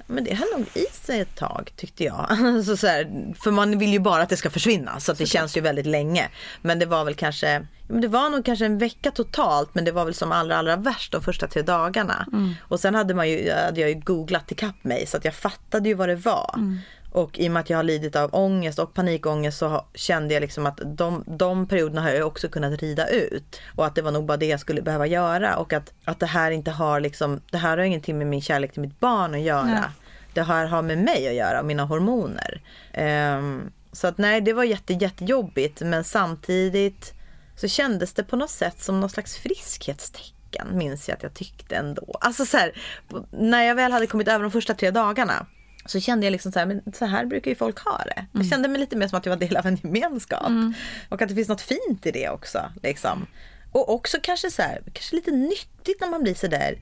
Men 0.07 0.23
det 0.23 0.35
höll 0.35 0.47
nog 0.57 0.67
i 0.73 0.85
sig 0.91 1.19
ett 1.19 1.35
tag 1.35 1.71
tyckte 1.75 2.03
jag. 2.03 2.27
Alltså 2.55 2.77
så 2.77 2.87
här, 2.87 3.33
för 3.43 3.51
man 3.51 3.79
vill 3.79 3.93
ju 3.93 3.99
bara 3.99 4.21
att 4.21 4.29
det 4.29 4.37
ska 4.37 4.49
försvinna 4.49 4.99
så 4.99 5.11
att 5.11 5.17
det 5.17 5.25
känns 5.25 5.57
ju 5.57 5.61
väldigt 5.61 5.85
länge. 5.85 6.29
Men 6.61 6.79
det 6.79 6.85
var 6.85 7.05
väl 7.05 7.15
kanske, 7.15 7.67
det 7.87 8.07
var 8.07 8.29
nog 8.29 8.45
kanske 8.45 8.65
en 8.65 8.77
vecka 8.77 9.11
totalt 9.11 9.75
men 9.75 9.85
det 9.85 9.91
var 9.91 10.05
väl 10.05 10.13
som 10.13 10.31
allra 10.31 10.57
allra 10.57 10.75
värst 10.75 11.11
de 11.11 11.21
första 11.21 11.47
tre 11.47 11.61
dagarna. 11.61 12.27
Och 12.61 12.79
sen 12.79 12.95
hade, 12.95 13.13
man 13.13 13.29
ju, 13.29 13.51
hade 13.51 13.81
jag 13.81 13.89
ju 13.89 13.95
googlat 13.95 14.51
ikapp 14.51 14.83
mig 14.83 15.05
så 15.07 15.17
att 15.17 15.25
jag 15.25 15.33
fattade 15.35 15.89
ju 15.89 15.95
vad 15.95 16.09
det 16.09 16.15
var. 16.15 16.77
Och 17.13 17.39
i 17.39 17.47
och 17.47 17.51
med 17.51 17.59
att 17.59 17.69
jag 17.69 17.77
har 17.77 17.83
lidit 17.83 18.15
av 18.15 18.29
ångest 18.35 18.79
och 18.79 18.93
panikångest 18.93 19.57
så 19.57 19.85
kände 19.93 20.33
jag 20.33 20.41
liksom 20.41 20.65
att 20.65 20.79
de, 20.85 21.23
de 21.27 21.67
perioderna 21.67 22.01
har 22.01 22.09
jag 22.09 22.27
också 22.27 22.49
kunnat 22.49 22.81
rida 22.81 23.09
ut. 23.09 23.59
Och 23.75 23.85
att 23.85 23.95
det 23.95 24.01
var 24.01 24.11
nog 24.11 24.25
bara 24.25 24.37
det 24.37 24.45
jag 24.45 24.59
skulle 24.59 24.81
behöva 24.81 25.07
göra. 25.07 25.57
Och 25.57 25.73
att, 25.73 25.93
att 26.05 26.19
det 26.19 26.25
här 26.25 26.51
inte 26.51 26.71
har 26.71 26.99
liksom, 26.99 27.41
det 27.51 27.57
här 27.57 27.77
har 27.77 27.83
ingenting 27.83 28.17
med 28.17 28.27
min 28.27 28.41
kärlek 28.41 28.73
till 28.73 28.81
mitt 28.81 28.99
barn 28.99 29.33
att 29.33 29.41
göra. 29.41 29.63
Nej. 29.63 29.83
Det 30.33 30.41
här 30.41 30.65
har 30.65 30.81
med 30.81 30.97
mig 30.97 31.27
att 31.27 31.35
göra 31.35 31.59
och 31.59 31.65
mina 31.65 31.83
hormoner. 31.83 32.61
Ehm, 32.93 33.71
så 33.91 34.07
att 34.07 34.17
nej, 34.17 34.41
det 34.41 34.53
var 34.53 34.63
jätte, 34.63 34.93
jättejobbigt. 34.93 35.81
Men 35.81 36.03
samtidigt 36.03 37.13
så 37.55 37.67
kändes 37.67 38.13
det 38.13 38.23
på 38.23 38.35
något 38.35 38.49
sätt 38.49 38.83
som 38.83 38.99
någon 38.99 39.09
slags 39.09 39.37
friskhetstecken. 39.37 40.67
Minns 40.71 41.09
jag 41.09 41.15
att 41.15 41.23
jag 41.23 41.33
tyckte 41.33 41.75
ändå. 41.75 42.17
Alltså 42.21 42.45
så 42.45 42.57
här, 42.57 42.71
när 43.31 43.63
jag 43.63 43.75
väl 43.75 43.91
hade 43.91 44.07
kommit 44.07 44.27
över 44.27 44.43
de 44.43 44.51
första 44.51 44.73
tre 44.73 44.91
dagarna. 44.91 45.45
Så 45.85 45.99
kände 45.99 46.25
jag 46.25 46.31
liksom 46.31 46.51
så 46.51 46.59
här, 46.59 46.65
men 46.65 46.81
så 46.93 47.05
här 47.05 47.25
brukar 47.25 47.51
ju 47.51 47.55
folk 47.55 47.79
ha 47.79 47.97
det. 47.97 48.25
Jag 48.31 48.45
kände 48.45 48.67
mig 48.69 48.79
lite 48.79 48.95
mer 48.95 49.07
som 49.07 49.17
att 49.17 49.25
jag 49.25 49.33
var 49.33 49.39
del 49.39 49.57
av 49.57 49.65
en 49.65 49.75
gemenskap. 49.75 50.51
Och 51.09 51.21
att 51.21 51.29
det 51.29 51.35
finns 51.35 51.49
något 51.49 51.61
fint 51.61 52.05
i 52.05 52.11
det 52.11 52.29
också. 52.29 52.71
Liksom. 52.83 53.27
Och 53.71 53.93
också 53.93 54.17
kanske 54.23 54.51
så 54.51 54.61
här, 54.61 54.81
kanske 54.93 55.15
lite 55.15 55.31
nyttigt 55.31 56.01
när 56.01 56.09
man 56.09 56.23
blir 56.23 56.33
så 56.33 56.47
där 56.47 56.77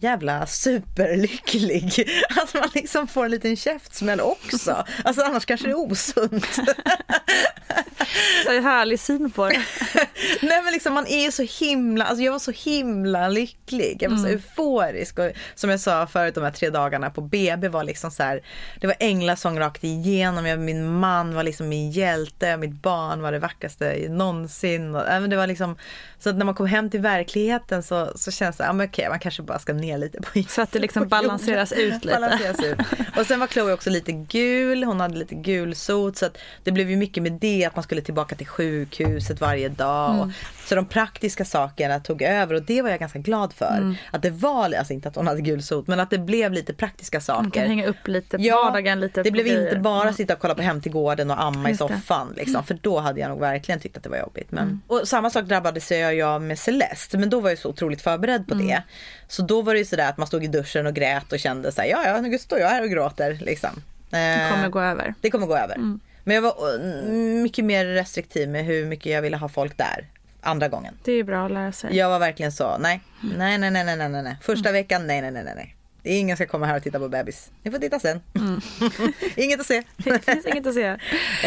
jävla 0.00 0.46
superlycklig. 0.46 2.08
Att 2.42 2.54
man 2.54 2.68
liksom 2.74 3.06
får 3.08 3.24
en 3.24 3.30
liten 3.30 3.56
käftsmäll 3.56 4.20
också. 4.20 4.84
Alltså 5.04 5.22
annars 5.22 5.44
kanske 5.44 5.66
det 5.66 5.70
är 5.70 5.78
osunt. 5.78 6.58
Så 8.44 8.60
härlig 8.60 9.00
syn 9.00 9.30
på 9.30 9.48
det. 9.48 9.62
Nej 10.42 10.62
men 10.62 10.72
liksom 10.72 10.94
man 10.94 11.06
är 11.06 11.24
ju 11.24 11.32
så 11.32 11.64
himla, 11.64 12.04
alltså 12.04 12.24
jag 12.24 12.32
var 12.32 12.38
så 12.38 12.50
himla 12.50 13.28
lycklig. 13.28 13.96
Jag 14.00 14.10
var 14.10 14.16
så 14.16 14.26
euforisk 14.26 15.18
och 15.18 15.30
som 15.54 15.70
jag 15.70 15.80
sa 15.80 16.06
förut 16.06 16.34
de 16.34 16.44
här 16.44 16.50
tre 16.50 16.70
dagarna 16.70 17.10
på 17.10 17.20
BB 17.20 17.68
var 17.68 17.84
liksom 17.84 18.10
så 18.10 18.22
här, 18.22 18.42
det 18.80 18.86
var 18.86 18.96
änglasång 18.98 19.60
rakt 19.60 19.84
igenom. 19.84 20.46
Jag, 20.46 20.58
min 20.58 20.98
man 20.98 21.34
var 21.34 21.42
liksom 21.42 21.68
min 21.68 21.90
hjälte, 21.90 22.56
mitt 22.56 22.82
barn 22.82 23.22
var 23.22 23.32
det 23.32 23.38
vackraste 23.38 24.06
någonsin. 24.08 24.94
Och, 24.94 25.28
det 25.28 25.36
var 25.36 25.46
liksom, 25.46 25.76
så 26.18 26.30
att 26.30 26.36
när 26.36 26.44
man 26.44 26.54
kom 26.54 26.66
hem 26.66 26.90
till 26.90 27.00
verkligheten 27.00 27.82
så, 27.82 28.12
så 28.14 28.30
känns 28.30 28.56
det, 28.56 28.64
ja 28.64 28.72
men 28.72 28.86
okej 28.88 29.08
man 29.08 29.18
kanske 29.18 29.42
bara 29.42 29.58
ska 29.58 29.72
ner 29.72 29.87
lite 29.96 30.20
på 30.22 30.42
Så 30.48 30.62
att 30.62 30.72
det 30.72 30.78
liksom 30.78 31.08
balanseras 31.08 31.72
ut 31.72 32.04
lite. 32.04 32.20
Balanseras 32.20 32.60
ut. 32.64 32.78
Och 33.16 33.26
sen 33.26 33.40
var 33.40 33.46
Chloe 33.46 33.72
också 33.72 33.90
lite 33.90 34.12
gul, 34.12 34.84
hon 34.84 35.00
hade 35.00 35.18
lite 35.18 35.34
gul 35.34 35.74
sot 35.74 36.16
så 36.16 36.26
att 36.26 36.38
det 36.64 36.72
blev 36.72 36.90
ju 36.90 36.96
mycket 36.96 37.22
med 37.22 37.32
det 37.32 37.64
att 37.64 37.76
man 37.76 37.82
skulle 37.82 38.00
tillbaka 38.00 38.36
till 38.36 38.46
sjukhuset 38.46 39.40
varje 39.40 39.68
dag. 39.68 40.14
Mm. 40.14 40.20
Och, 40.20 40.28
så 40.68 40.74
de 40.74 40.86
praktiska 40.86 41.44
sakerna 41.44 42.00
tog 42.00 42.22
över 42.22 42.54
och 42.54 42.62
det 42.62 42.82
var 42.82 42.90
jag 42.90 43.00
ganska 43.00 43.18
glad 43.18 43.52
för. 43.52 43.76
Mm. 43.76 43.94
Att 44.10 44.22
det 44.22 44.30
var, 44.30 44.72
alltså 44.74 44.92
inte 44.92 45.08
att 45.08 45.16
hon 45.16 45.26
hade 45.26 45.40
gul 45.40 45.62
sot, 45.62 45.86
men 45.86 46.00
att 46.00 46.10
det 46.10 46.18
blev 46.18 46.52
lite 46.52 46.74
praktiska 46.74 47.20
saker. 47.20 47.42
Man 47.42 47.50
kan 47.50 47.66
hänga 47.66 47.86
upp 47.86 48.08
lite 48.08 48.36
på 48.36 48.42
Ja, 48.44 48.62
vardagen. 48.64 49.00
Lite 49.00 49.22
det 49.22 49.30
blev 49.30 49.46
inte 49.46 49.76
bara 49.78 50.02
Mm. 50.02 50.14
sitta 50.14 50.34
och 50.34 50.40
kolla 50.40 50.54
på 50.54 50.62
Hem 50.62 50.80
till 50.82 50.92
gården 50.92 51.30
och 51.30 51.42
amma 51.42 51.68
Just 51.68 51.80
i. 51.80 51.84
Mm. 51.84 51.98
soffan. 52.00 52.32
Liksom, 52.36 52.64
för 52.64 52.74
då 52.82 52.98
hade 52.98 53.20
jag 53.20 53.28
nog 53.28 53.40
verkligen 53.40 53.80
tyckt 53.80 53.96
att 53.96 54.02
det 54.02 54.08
var 54.08 54.18
jobbigt. 54.18 54.50
Men, 54.52 54.82
Och 54.86 55.08
samma 55.08 55.30
sak 55.30 55.44
drabbade 55.44 55.80
sig 55.80 55.98
jag 56.00 56.42
med 56.42 56.58
Celeste. 56.58 57.18
Men 57.18 57.30
då 57.30 57.40
var 57.40 57.48
jag 57.50 57.58
så 57.58 57.68
otroligt 57.68 58.02
förberedd 58.02 58.46
på 58.48 58.54
Mm. 58.54 58.66
det. 58.66 58.82
Så 59.28 59.42
då 59.42 59.62
var 59.62 59.72
det 59.72 59.78
ju 59.78 59.84
sådär 59.84 60.08
att 60.08 60.16
man 60.18 60.26
stod 60.26 60.44
i 60.44 60.46
duschen 60.46 60.86
och 60.86 60.94
grät 60.94 61.32
och 61.32 61.38
kände 61.38 61.72
såhär, 61.72 61.88
ja 61.88 62.02
ja 62.06 62.20
nu 62.20 62.38
står 62.38 62.58
jag 62.58 62.68
här 62.68 62.82
och 62.82 62.90
gråter. 62.90 63.38
Liksom. 63.40 63.70
Det 64.10 64.48
kommer 64.52 64.68
gå 64.68 64.80
över. 64.80 65.14
Det 65.20 65.30
kommer 65.30 65.46
gå 65.46 65.56
över. 65.56 65.74
Mm. 65.74 66.00
Men 66.24 66.34
jag 66.34 66.42
var 66.42 66.50
eh, 66.74 66.94
mycket 67.42 67.64
mer 67.64 67.84
restriktiv 67.84 68.48
med 68.48 68.64
hur 68.64 68.86
mycket 68.86 69.12
jag 69.12 69.22
ville 69.22 69.36
ha 69.36 69.48
folk 69.48 69.76
där. 69.76 70.06
Andra 70.40 70.68
gången. 70.68 70.94
Det 71.04 71.12
är 71.12 71.24
bra 71.24 71.44
att 71.46 71.52
lära 71.52 71.72
sig. 71.72 71.96
Jag 71.96 72.08
var 72.08 72.18
verkligen 72.18 72.52
så, 72.52 72.78
nej, 72.78 73.00
nej, 73.36 73.58
nej, 73.58 73.70
nej, 73.70 73.84
nej, 73.84 73.96
nej, 73.96 74.08
nej. 74.08 74.20
Mm. 74.20 74.36
Första 74.42 74.72
veckan, 74.72 75.06
nej, 75.06 75.20
nej, 75.20 75.30
nej, 75.30 75.44
nej, 75.44 75.54
nej. 75.56 75.74
Ingen 76.02 76.36
ska 76.36 76.46
komma 76.46 76.66
här 76.66 76.76
och 76.76 76.82
titta 76.82 76.98
på 76.98 77.08
bebis. 77.08 77.50
Ni 77.62 77.70
får 77.70 77.78
titta 77.78 77.98
sen. 78.00 78.20
Inget 79.36 79.60
att 79.60 79.66
se. 79.66 79.74
Mm. 79.74 79.84
Det 80.26 80.32
finns 80.32 80.46
inget 80.46 80.66
att 80.66 80.74
se. 80.74 80.84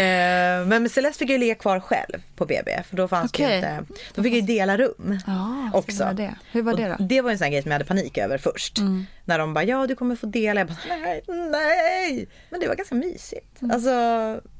Eh, 0.01 0.65
Men 0.65 0.89
Celeste 0.89 1.19
fick 1.19 1.29
ju 1.29 1.37
ligga 1.37 1.55
kvar 1.55 1.79
själv 1.79 2.23
på 2.35 2.45
BB. 2.45 2.83
För 2.89 2.95
då 2.97 3.07
fanns 3.07 3.31
det 3.31 3.43
Okej. 3.45 3.55
inte, 3.55 3.83
då 4.15 4.23
fick 4.23 4.33
jag 4.33 4.39
ju 4.39 4.45
dela 4.45 4.77
rum 4.77 5.19
Ja, 5.27 5.69
också. 5.73 6.11
det. 6.13 6.35
Hur 6.51 6.61
var 6.61 6.71
Och 6.71 6.77
det 6.77 6.87
då? 6.87 6.93
Mm. 6.93 7.07
Det 7.07 7.21
var 7.21 7.31
en 7.31 7.37
sån 7.37 7.45
här 7.45 7.51
grej 7.51 7.61
som 7.61 7.71
jag 7.71 7.75
hade 7.75 7.85
panik 7.85 8.17
över 8.17 8.37
först. 8.37 8.77
När 9.25 9.39
de 9.39 9.53
bara, 9.53 9.63
ja 9.63 9.87
du 9.87 9.95
kommer 9.95 10.15
få 10.15 10.25
dela. 10.25 10.59
Jag 10.59 10.67
bara, 10.67 10.77
nej, 10.87 11.23
nej. 11.27 12.27
Men 12.49 12.59
det 12.59 12.67
var 12.67 12.75
ganska 12.75 12.95
mysigt. 12.95 13.61
Mm. 13.61 13.71
Alltså, 13.75 13.91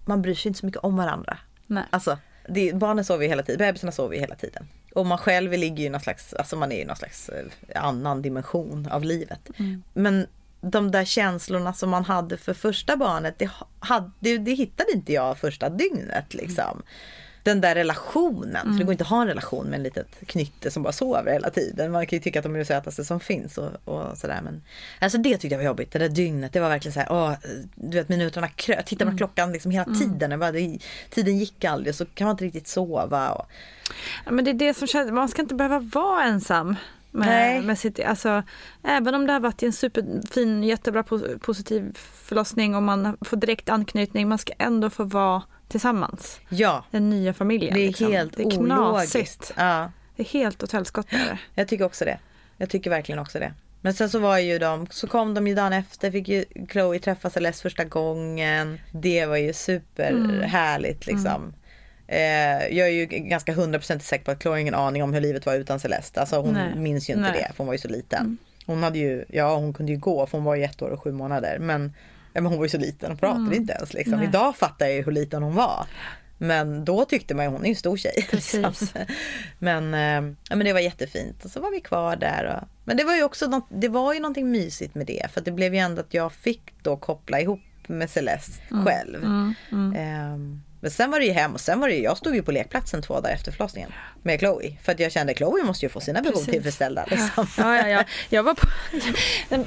man 0.06 0.22
bryr 0.22 0.36
sig 0.36 0.50
inte 0.50 0.60
så 0.60 0.66
mycket 0.66 0.82
om 0.84 0.98
varandra. 0.98 1.38
Nej. 1.68 1.84
Alltså, 1.90 2.18
det, 2.48 2.76
barnen 2.76 3.06
sover 3.06 3.24
ju 3.24 3.30
hela 3.30 3.44
tiden, 3.44 3.58
bebisarna 3.58 3.92
sover 3.92 4.16
ju 4.16 4.22
hela 4.22 4.36
tiden. 4.36 4.68
Och 4.96 5.06
man 5.06 5.18
själv 5.18 5.52
ligger 5.52 5.78
ju 5.78 5.86
i 5.86 5.90
någon 5.90 6.02
slags, 6.02 6.34
alltså 6.34 6.56
man 6.56 6.72
är 6.72 6.82
i 6.82 6.86
någon 6.86 6.96
slags 6.96 7.30
eh, 7.30 7.46
annan 7.84 8.22
dimension 8.22 8.88
av 8.92 9.04
livet. 9.04 9.50
Mm. 9.60 9.84
Men 9.94 10.28
de 10.62 10.92
där 10.92 11.06
känslorna 11.06 11.74
som 11.74 11.90
man 11.90 12.06
hade 12.06 12.38
för 12.38 12.54
första 12.54 12.98
barnet, 12.98 13.36
det, 13.38 13.50
hade, 13.80 14.12
det, 14.20 14.38
det 14.38 14.54
hittade 14.54 14.92
inte 14.92 15.14
jag 15.14 15.38
första 15.38 15.70
dygnet 15.70 16.34
liksom. 16.34 16.84
Den 17.44 17.62
där 17.62 17.76
relationen, 17.76 18.66
för 18.74 18.80
det 18.80 18.84
går 18.84 18.92
inte 18.92 19.04
att 19.04 19.10
ha 19.10 19.22
en 19.22 19.28
relation 19.28 19.66
med 19.68 19.78
en 19.78 19.84
litet 19.84 20.08
knytte 20.26 20.72
som 20.72 20.84
bara 20.84 20.94
sover 20.94 21.32
hela 21.32 21.50
tiden. 21.50 21.92
Man 21.92 22.08
kan 22.08 22.18
ju 22.18 22.24
tycka 22.24 22.40
att 22.40 22.44
de 22.44 22.56
är 22.56 22.60
det 22.60 22.66
sötaste 22.66 23.06
som 23.06 23.20
finns 23.20 23.58
och, 23.58 23.70
och 23.86 24.18
sådär. 24.18 24.42
Men 24.44 24.62
alltså 25.00 25.18
det 25.18 25.30
tyckte 25.38 25.48
jag 25.48 25.58
var 25.58 25.66
jobbigt, 25.66 25.92
det 25.92 26.00
där 26.00 26.10
dygnet. 26.10 26.54
Det 26.54 26.60
var 26.60 26.70
verkligen 26.70 26.94
så 26.94 27.00
här, 27.00 27.08
åh, 27.12 27.34
du 27.76 27.98
vet 27.98 28.10
minuterna 28.10 28.48
kröp. 28.48 28.86
Tittar 28.86 29.06
man 29.06 29.14
på 29.14 29.18
klockan 29.18 29.52
liksom 29.52 29.72
hela 29.72 29.86
tiden. 29.86 30.32
Jag 30.32 30.40
Bara, 30.40 30.52
det, 30.52 30.80
tiden 31.10 31.38
gick 31.38 31.64
aldrig 31.66 31.96
så 31.96 32.06
kan 32.06 32.26
man 32.26 32.34
inte 32.34 32.46
riktigt 32.46 32.68
sova. 32.68 33.32
Och, 33.32 33.46
Ja, 34.26 34.32
men 34.32 34.46
det 34.46 34.52
är 34.52 34.56
det 34.56 34.74
som 34.74 34.88
känns, 34.88 35.12
man 35.12 35.30
ska 35.30 35.42
inte 35.42 35.56
behöva 35.56 35.80
vara 35.80 36.24
ensam. 36.24 36.76
Med, 37.14 37.28
Nej. 37.28 37.62
med 37.62 37.80
sitt, 37.80 38.00
alltså, 38.00 38.44
även 38.84 39.16
om 39.16 39.28
det 39.28 39.34
har 39.34 39.40
varit 39.40 39.64
en 39.64 39.74
superfin, 39.74 40.64
jättebra 40.64 41.02
po- 41.02 41.40
positiv 41.40 41.98
förlossning 42.26 42.76
och 42.76 42.84
man 42.84 43.18
får 43.22 43.38
direkt 43.38 43.70
anknytning, 43.70 44.30
man 44.30 44.38
ska 44.38 44.54
ändå 44.58 44.90
få 44.90 45.04
vara 45.04 45.44
tillsammans. 45.72 46.40
ja, 46.50 46.86
Den 46.92 47.10
nya 47.10 47.34
familjen. 47.34 47.74
det 47.74 47.80
är 47.82 47.88
liksom. 47.88 48.12
helt 48.12 48.38
det 48.38 48.44
är 48.44 48.52
knasigt. 48.52 49.54
Ja. 49.58 49.92
Det 50.16 50.24
är 50.24 50.28
helt 50.28 50.64
åt 50.64 50.72
helskotta. 50.72 51.38
Jag 51.56 51.68
tycker 51.68 51.86
också 51.86 52.06
det. 52.06 52.18
Jag 52.58 52.70
tycker 52.70 52.90
verkligen 52.90 53.20
också 53.20 53.40
det. 53.40 53.54
Men 53.82 53.94
sen 53.94 54.10
så 54.10 54.20
var 54.20 54.38
ju 54.38 54.60
de, 54.60 54.88
så 54.90 55.08
kom 55.08 55.34
de 55.34 55.48
ju 55.48 55.56
dagen 55.56 55.74
efter, 55.74 56.12
fick 56.12 56.28
ju 56.28 56.46
Chloe 56.72 57.00
träffa 57.00 57.30
Celeste 57.30 57.62
första 57.62 57.84
gången. 57.84 58.80
Det 58.92 59.26
var 59.26 59.38
ju 59.38 59.54
superhärligt 59.54 61.08
liksom. 61.08 61.54
Eh, 62.08 62.78
jag 62.78 62.88
är 62.88 62.92
ju 62.92 63.06
ganska 63.06 63.54
hundraprocentigt 63.54 64.10
säker 64.10 64.26
på 64.26 64.32
att 64.32 64.42
Chloe 64.42 64.54
har 64.54 64.60
ingen 64.60 64.76
aning 64.76 65.04
om 65.04 65.14
hur 65.14 65.22
livet 65.22 65.46
var 65.46 65.56
utan 65.56 65.80
Celeste. 65.80 66.20
Alltså 66.20 66.42
hon 66.42 66.54
Nej. 66.54 66.76
minns 66.76 67.10
ju 67.10 67.14
inte 67.14 67.32
Nej. 67.32 67.46
det, 67.48 67.48
för 67.48 67.58
hon 67.58 67.68
var 67.68 67.74
ju 67.74 67.80
så 67.80 67.88
liten. 67.88 68.38
Hon 68.66 68.84
hade 68.84 69.00
ju, 69.00 69.26
ja 69.30 69.56
hon 69.56 69.74
kunde 69.74 69.92
ju 69.92 69.98
gå 69.98 70.26
för 70.26 70.38
hon 70.38 70.46
var 70.46 70.56
ju 70.56 70.64
ett 70.64 70.82
år 70.82 70.90
och 70.90 71.04
sju 71.04 71.12
månader. 71.12 71.58
Men, 71.60 71.94
ja, 72.34 72.42
men 72.42 72.46
hon 72.46 72.58
var 72.58 72.66
ju 72.66 72.70
så 72.70 72.78
liten 72.78 73.12
och 73.12 73.20
pratade 73.20 73.56
inte 73.56 73.74
ens 73.74 73.94
liksom. 73.94 74.20
Nej. 74.20 74.28
Idag 74.28 74.56
fattar 74.56 74.86
jag 74.86 74.96
ju 74.96 75.04
hur 75.04 75.12
liten 75.12 75.44
hon 75.44 75.56
var. 75.56 75.86
Men 76.38 76.86
då 76.86 77.06
tyckte 77.06 77.36
man 77.36 77.46
ju 77.46 77.52
hon 77.52 77.62
är 77.62 77.66
ju 77.66 77.70
en 77.70 77.76
stor 77.76 77.98
tjej. 77.98 78.28
Liksom. 78.32 78.64
Precis. 78.64 78.94
Men, 79.60 79.94
eh, 79.94 80.36
ja, 80.50 80.56
men 80.56 80.60
det 80.60 80.74
var 80.74 80.80
jättefint 80.80 81.46
och 81.46 81.52
så 81.52 81.60
var 81.60 81.72
vi 81.72 81.82
kvar 81.82 82.16
där. 82.16 82.46
Och, 82.46 82.68
men 82.84 82.98
det 82.98 83.04
var 83.04 83.16
ju 83.16 83.24
också 83.24 83.48
något, 83.48 83.68
det 83.70 83.88
var 83.88 84.14
ju 84.14 84.20
någonting 84.20 84.52
mysigt 84.52 84.96
med 84.96 85.08
det. 85.08 85.32
För 85.34 85.42
det 85.42 85.52
blev 85.52 85.74
ju 85.74 85.80
ändå 85.80 86.02
att 86.02 86.14
jag 86.14 86.34
fick 86.34 86.62
då 86.82 86.98
koppla 86.98 87.42
ihop 87.42 87.60
med 87.88 88.10
Celeste 88.10 88.62
själv. 88.86 89.24
Ehm, 89.96 90.62
men 90.82 90.92
sen 90.92 91.12
var 91.12 91.20
det 91.20 91.26
ju 91.26 91.32
hem 91.32 91.54
och 91.54 91.62
sen 91.62 91.80
var 91.80 91.88
det 91.88 91.94
ju, 91.94 92.04
jag 92.04 92.18
stod 92.18 92.36
ju 92.36 92.44
på 92.44 92.52
lekplatsen 92.52 93.02
två 93.02 93.14
dagar 93.14 93.36
efter 93.36 93.52
förlossningen 93.52 93.94
med 94.24 94.40
Chloe. 94.40 94.78
För 94.84 94.92
att 94.92 95.00
jag 95.00 95.12
kände 95.12 95.34
Chloe 95.34 95.64
måste 95.64 95.86
ju 95.86 95.90
få 95.90 96.00
sina 96.00 96.22
behov 96.22 96.34
Precis. 96.34 96.52
tillfredsställda. 96.52 97.06
Liksom. 97.08 97.48
Ja, 97.58 97.78
ja, 97.78 97.88
ja. 97.88 98.04
Jag 98.30 98.44
var 98.44 98.54
på, 98.54 98.68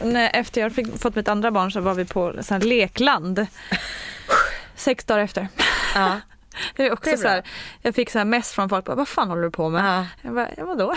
när, 0.04 0.30
efter 0.34 0.60
jag 0.60 0.72
fick, 0.72 0.98
fått 0.98 1.14
mitt 1.14 1.28
andra 1.28 1.50
barn 1.50 1.72
så 1.72 1.80
var 1.80 1.94
vi 1.94 2.04
på 2.04 2.42
sån 2.42 2.60
lekland. 2.60 3.46
Sex 4.76 5.04
dagar 5.04 5.24
efter. 5.24 5.48
Ja. 5.94 6.20
Det 6.76 6.86
är 6.86 6.92
också 6.92 7.10
Det 7.10 7.16
är 7.16 7.16
så 7.16 7.28
här, 7.28 7.42
jag 7.82 7.94
fick 7.94 8.10
så 8.10 8.18
här 8.18 8.24
mess 8.24 8.52
från 8.52 8.68
folk. 8.68 8.84
Bara, 8.84 8.96
Vad 8.96 9.08
fan 9.08 9.28
håller 9.28 9.42
du 9.42 9.50
på 9.50 9.68
med? 9.68 9.84
Ja. 9.84 10.06
Jag 10.22 10.34
bara, 10.34 10.48
ja, 10.56 10.64
vadå? 10.64 10.94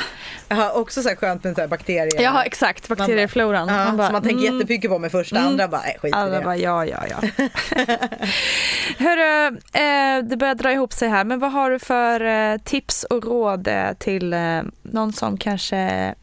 Jag 0.48 0.56
har 0.56 0.78
också 0.78 1.02
så 1.02 1.10
här 1.10 1.16
skönt 1.16 1.44
med 1.44 1.56
så 1.56 1.62
här 1.62 1.68
bakterier. 1.68 2.22
Ja 2.22 2.44
exakt, 2.44 2.88
bakteriefloran. 2.88 3.68
Ja, 3.68 3.86
Man 3.86 3.98
bara, 3.98 4.08
som 4.08 4.14
man 4.14 4.24
tänker 4.24 4.48
mm. 4.48 4.60
jättemycket 4.60 4.92
på 4.92 5.00
med 5.00 5.12
första, 5.12 5.40
andra 5.40 5.68
bara, 5.68 5.82
skit 5.82 6.16
i 6.16 6.32
det. 6.32 6.42
bara 6.44 6.58
ja, 6.58 6.86
ja, 6.86 7.04
ja. 7.10 7.18
Hörru, 8.98 9.48
eh, 9.58 10.24
det 10.24 10.38
börjar 10.38 10.56
dra 10.56 10.72
ihop 10.72 10.94
sig 10.94 11.10
här. 11.10 11.24
Men 11.24 11.40
vad 11.40 11.52
har 11.52 11.72
du 11.72 11.80
för 11.80 12.22
eh, 12.22 12.58
tips 12.58 13.04
och 13.04 13.26
råd 13.26 13.68
eh, 13.68 13.94
till 13.94 14.34
eh, 14.34 14.62
någon 14.82 15.14
som 15.14 15.38
kanske 15.38 16.16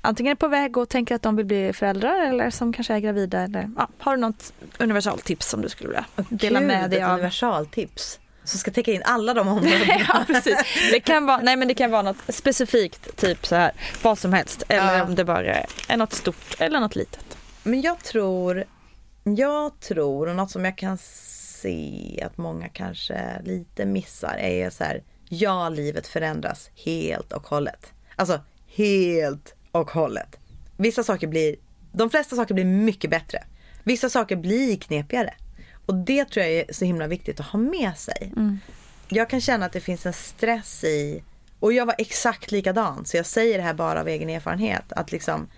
antingen 0.00 0.30
är 0.30 0.34
på 0.36 0.48
väg 0.48 0.76
och 0.76 0.88
tänker 0.88 1.14
att 1.14 1.22
de 1.22 1.36
vill 1.36 1.46
bli 1.46 1.72
föräldrar 1.72 2.26
eller 2.26 2.50
som 2.50 2.72
kanske 2.72 2.94
är 2.94 2.98
gravida? 2.98 3.40
Eller, 3.40 3.70
ja, 3.76 3.88
har 3.98 4.16
du 4.16 4.20
något 4.20 4.52
universaltips 4.78 5.48
som 5.48 5.62
du 5.62 5.68
skulle 5.68 5.88
vilja 5.88 6.04
dela 6.28 6.58
Gud, 6.58 6.68
med 6.68 6.90
dig 6.90 7.02
av? 7.02 7.12
universaltips. 7.12 8.18
Som 8.50 8.58
ska 8.58 8.70
täcka 8.70 8.92
in 8.92 9.02
alla 9.04 9.34
de 9.34 9.48
områdena. 9.48 9.84
ja, 10.08 10.24
precis. 10.26 10.56
Det 10.92 11.00
kan, 11.00 11.26
vara, 11.26 11.40
nej, 11.42 11.56
men 11.56 11.68
det 11.68 11.74
kan 11.74 11.90
vara 11.90 12.02
något 12.02 12.16
specifikt, 12.28 13.16
typ 13.16 13.46
så 13.46 13.54
här, 13.56 13.72
vad 14.02 14.18
som 14.18 14.32
helst. 14.32 14.62
Eller 14.68 14.98
Ja. 14.98 15.04
om 15.04 15.14
det 15.14 15.24
bara 15.24 15.54
är 15.88 15.96
något 15.96 16.12
stort 16.12 16.54
eller 16.58 16.80
något 16.80 16.96
litet. 16.96 17.36
Men 17.62 17.80
jag 17.82 17.98
tror, 18.04 18.64
jag 19.24 19.80
tror 19.80 20.28
och 20.28 20.36
något 20.36 20.50
som 20.50 20.64
jag 20.64 20.78
kan 20.78 20.98
se 21.62 22.22
att 22.26 22.38
många 22.38 22.68
kanske 22.68 23.42
lite 23.44 23.86
missar 23.86 24.36
är 24.38 24.70
så 24.70 24.84
här, 24.84 25.02
ja 25.28 25.68
livet 25.68 26.06
förändras 26.06 26.70
helt 26.84 27.32
och 27.32 27.46
hållet. 27.46 27.92
Alltså 28.16 28.40
helt 28.76 29.54
och 29.72 29.90
hållet. 29.90 30.36
Vissa 30.76 31.02
saker 31.04 31.26
blir, 31.26 31.56
de 31.92 32.10
flesta 32.10 32.36
saker 32.36 32.54
blir 32.54 32.64
mycket 32.64 33.10
bättre. 33.10 33.44
Vissa 33.84 34.10
saker 34.10 34.36
blir 34.36 34.76
knepigare. 34.76 35.34
Och 35.90 35.96
det 35.96 36.24
tror 36.24 36.46
jag 36.46 36.54
är 36.54 36.72
så 36.72 36.84
himla 36.84 37.06
viktigt 37.06 37.40
att 37.40 37.46
ha 37.46 37.58
med 37.58 37.96
sig. 37.96 38.32
Jag 39.08 39.30
kan 39.30 39.40
känna 39.40 39.66
att 39.66 39.72
det 39.72 39.80
finns 39.80 40.06
en 40.06 40.12
stress 40.12 40.84
i, 40.84 41.22
och 41.60 41.72
jag 41.72 41.86
var 41.86 41.94
exakt 41.98 42.52
likadan 42.52 43.04
så 43.04 43.16
jag 43.16 43.26
säger 43.26 43.58
det 43.58 43.64
här 43.64 43.74
bara 43.74 44.00
av 44.00 44.08
egen 44.08 44.30
erfarenhet. 44.30 44.84
Att 44.88 45.12
liksom, 45.12 45.48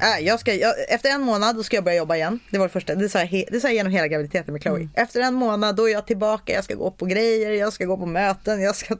äh, 0.00 0.26
jag 0.26 0.40
ska, 0.40 0.54
jag, 0.54 0.74
efter 0.88 1.10
en 1.10 1.20
månad 1.20 1.56
då 1.56 1.62
ska 1.62 1.76
jag 1.76 1.84
börja 1.84 1.96
jobba 1.96 2.16
igen. 2.16 2.40
Det 2.50 2.58
var 2.58 2.66
det 2.66 2.72
första, 2.72 2.94
det 2.94 3.08
sa 3.08 3.18
jag, 3.18 3.26
he, 3.26 3.44
det 3.50 3.60
sa 3.60 3.68
jag 3.68 3.74
genom 3.74 3.92
hela 3.92 4.08
graviditeten 4.08 4.52
med 4.52 4.62
Chloe. 4.62 4.88
Efter 4.94 5.20
en 5.20 5.34
månad 5.34 5.76
då 5.76 5.88
är 5.88 5.92
jag 5.92 6.06
tillbaka, 6.06 6.52
jag 6.52 6.64
ska 6.64 6.74
gå 6.74 6.90
på 6.90 7.06
grejer, 7.06 7.50
jag 7.50 7.72
ska 7.72 7.84
gå 7.84 7.96
på 7.96 8.06
möten, 8.06 8.62
jag 8.62 8.76
ska 8.76 8.96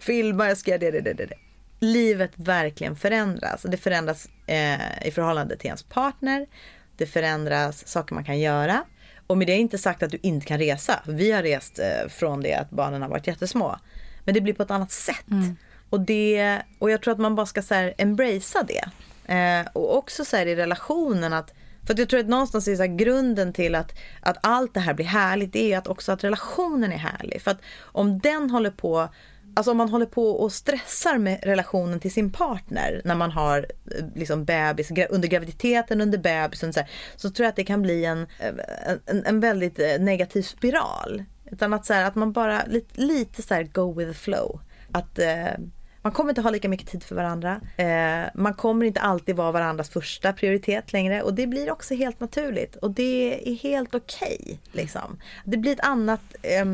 filma, 0.00 0.48
jag 0.48 0.58
ska 0.58 0.70
göra 0.70 0.80
det, 0.80 0.90
det, 0.90 1.12
det. 1.12 1.26
det. 1.26 1.36
Livet 1.80 2.30
verkligen 2.34 2.96
förändras. 2.96 3.62
Det 3.62 3.76
förändras 3.76 4.28
eh, 4.46 5.08
i 5.08 5.10
förhållande 5.10 5.56
till 5.56 5.66
ens 5.66 5.82
partner. 5.82 6.46
Det 6.96 7.06
förändras 7.06 7.88
saker 7.88 8.14
man 8.14 8.24
kan 8.24 8.38
göra. 8.38 8.84
Och 9.26 9.38
med 9.38 9.46
det 9.46 9.52
är 9.52 9.58
inte 9.58 9.78
sagt 9.78 10.02
att 10.02 10.10
du 10.10 10.18
inte 10.22 10.46
kan 10.46 10.58
resa. 10.58 11.00
Vi 11.06 11.32
har 11.32 11.42
rest 11.42 11.78
eh, 11.78 12.08
från 12.08 12.42
det 12.42 12.54
att 12.54 12.70
barnen 12.70 13.02
har 13.02 13.08
varit 13.08 13.26
jättesmå. 13.26 13.76
Men 14.24 14.34
det 14.34 14.40
blir 14.40 14.54
på 14.54 14.62
ett 14.62 14.70
annat 14.70 14.92
sätt. 14.92 15.26
Och, 15.90 16.00
det, 16.00 16.62
och 16.78 16.90
jag 16.90 17.02
tror 17.02 17.12
att 17.12 17.20
man 17.20 17.34
bara 17.34 17.46
ska 17.46 17.62
så 17.62 17.74
här, 17.74 17.94
embracea 17.98 18.62
det. 18.62 18.84
Eh, 19.34 19.66
och 19.72 19.96
också 19.96 20.24
så 20.24 20.36
här 20.36 20.46
i 20.46 20.56
relationen 20.56 21.32
att 21.32 21.52
för 21.86 21.92
att 21.94 21.98
jag 21.98 22.08
tror 22.08 22.20
att 22.20 22.28
någonstans 22.28 22.68
är 22.68 22.76
så 22.76 22.86
grunden 22.86 23.52
till 23.52 23.74
att, 23.74 23.92
att 24.20 24.36
allt 24.40 24.74
det 24.74 24.80
här 24.80 24.94
blir 24.94 25.06
härligt 25.06 25.52
det 25.52 25.72
är 25.72 25.78
att 25.78 25.86
också 25.86 26.12
att 26.12 26.24
relationen 26.24 26.92
är 26.92 26.96
härlig. 26.96 27.42
För 27.42 27.50
att 27.50 27.60
om 27.80 28.18
den 28.18 28.50
håller 28.50 28.70
på 28.70 29.08
Alltså 29.56 29.70
om 29.70 29.76
man 29.76 29.88
håller 29.88 30.06
på 30.06 30.30
och 30.30 30.52
stressar 30.52 31.18
med 31.18 31.40
relationen 31.42 32.00
till 32.00 32.12
sin 32.12 32.32
partner 32.32 33.02
när 33.04 33.14
man 33.14 33.30
har 33.30 33.58
eh, 33.58 34.04
liksom 34.14 34.44
bebis, 34.44 34.90
under 35.10 35.28
graviditeten, 35.28 36.00
under 36.00 36.18
bebisen 36.18 36.72
så, 36.72 36.80
här, 36.80 36.90
så 37.16 37.30
tror 37.30 37.44
jag 37.44 37.48
att 37.48 37.56
det 37.56 37.64
kan 37.64 37.82
bli 37.82 38.04
en, 38.04 38.26
eh, 38.38 38.54
en, 39.06 39.26
en 39.26 39.40
väldigt 39.40 39.78
eh, 39.78 39.98
negativ 40.00 40.42
spiral. 40.42 41.24
Utan 41.50 41.72
att, 41.72 41.86
så 41.86 41.92
här, 41.92 42.04
att 42.04 42.14
man 42.14 42.32
bara 42.32 42.64
lite, 42.66 43.00
lite 43.00 43.42
så 43.42 43.54
här 43.54 43.62
go 43.62 43.92
with 43.92 44.10
the 44.10 44.18
flow. 44.18 44.60
Att 44.92 45.18
eh, 45.18 45.48
man 46.02 46.12
kommer 46.12 46.30
inte 46.30 46.40
ha 46.40 46.50
lika 46.50 46.68
mycket 46.68 46.88
tid 46.88 47.04
för 47.04 47.14
varandra. 47.14 47.60
Eh, 47.76 48.30
man 48.34 48.54
kommer 48.54 48.86
inte 48.86 49.00
alltid 49.00 49.36
vara 49.36 49.52
varandras 49.52 49.90
första 49.90 50.32
prioritet 50.32 50.92
längre 50.92 51.22
och 51.22 51.34
det 51.34 51.46
blir 51.46 51.70
också 51.70 51.94
helt 51.94 52.20
naturligt 52.20 52.76
och 52.76 52.90
det 52.90 53.50
är 53.50 53.54
helt 53.54 53.94
okej. 53.94 54.38
Okay, 54.42 54.56
liksom. 54.72 55.18
Det 55.44 55.56
blir 55.56 55.72
ett 55.72 55.86
annat 55.86 56.34
eh, 56.42 56.64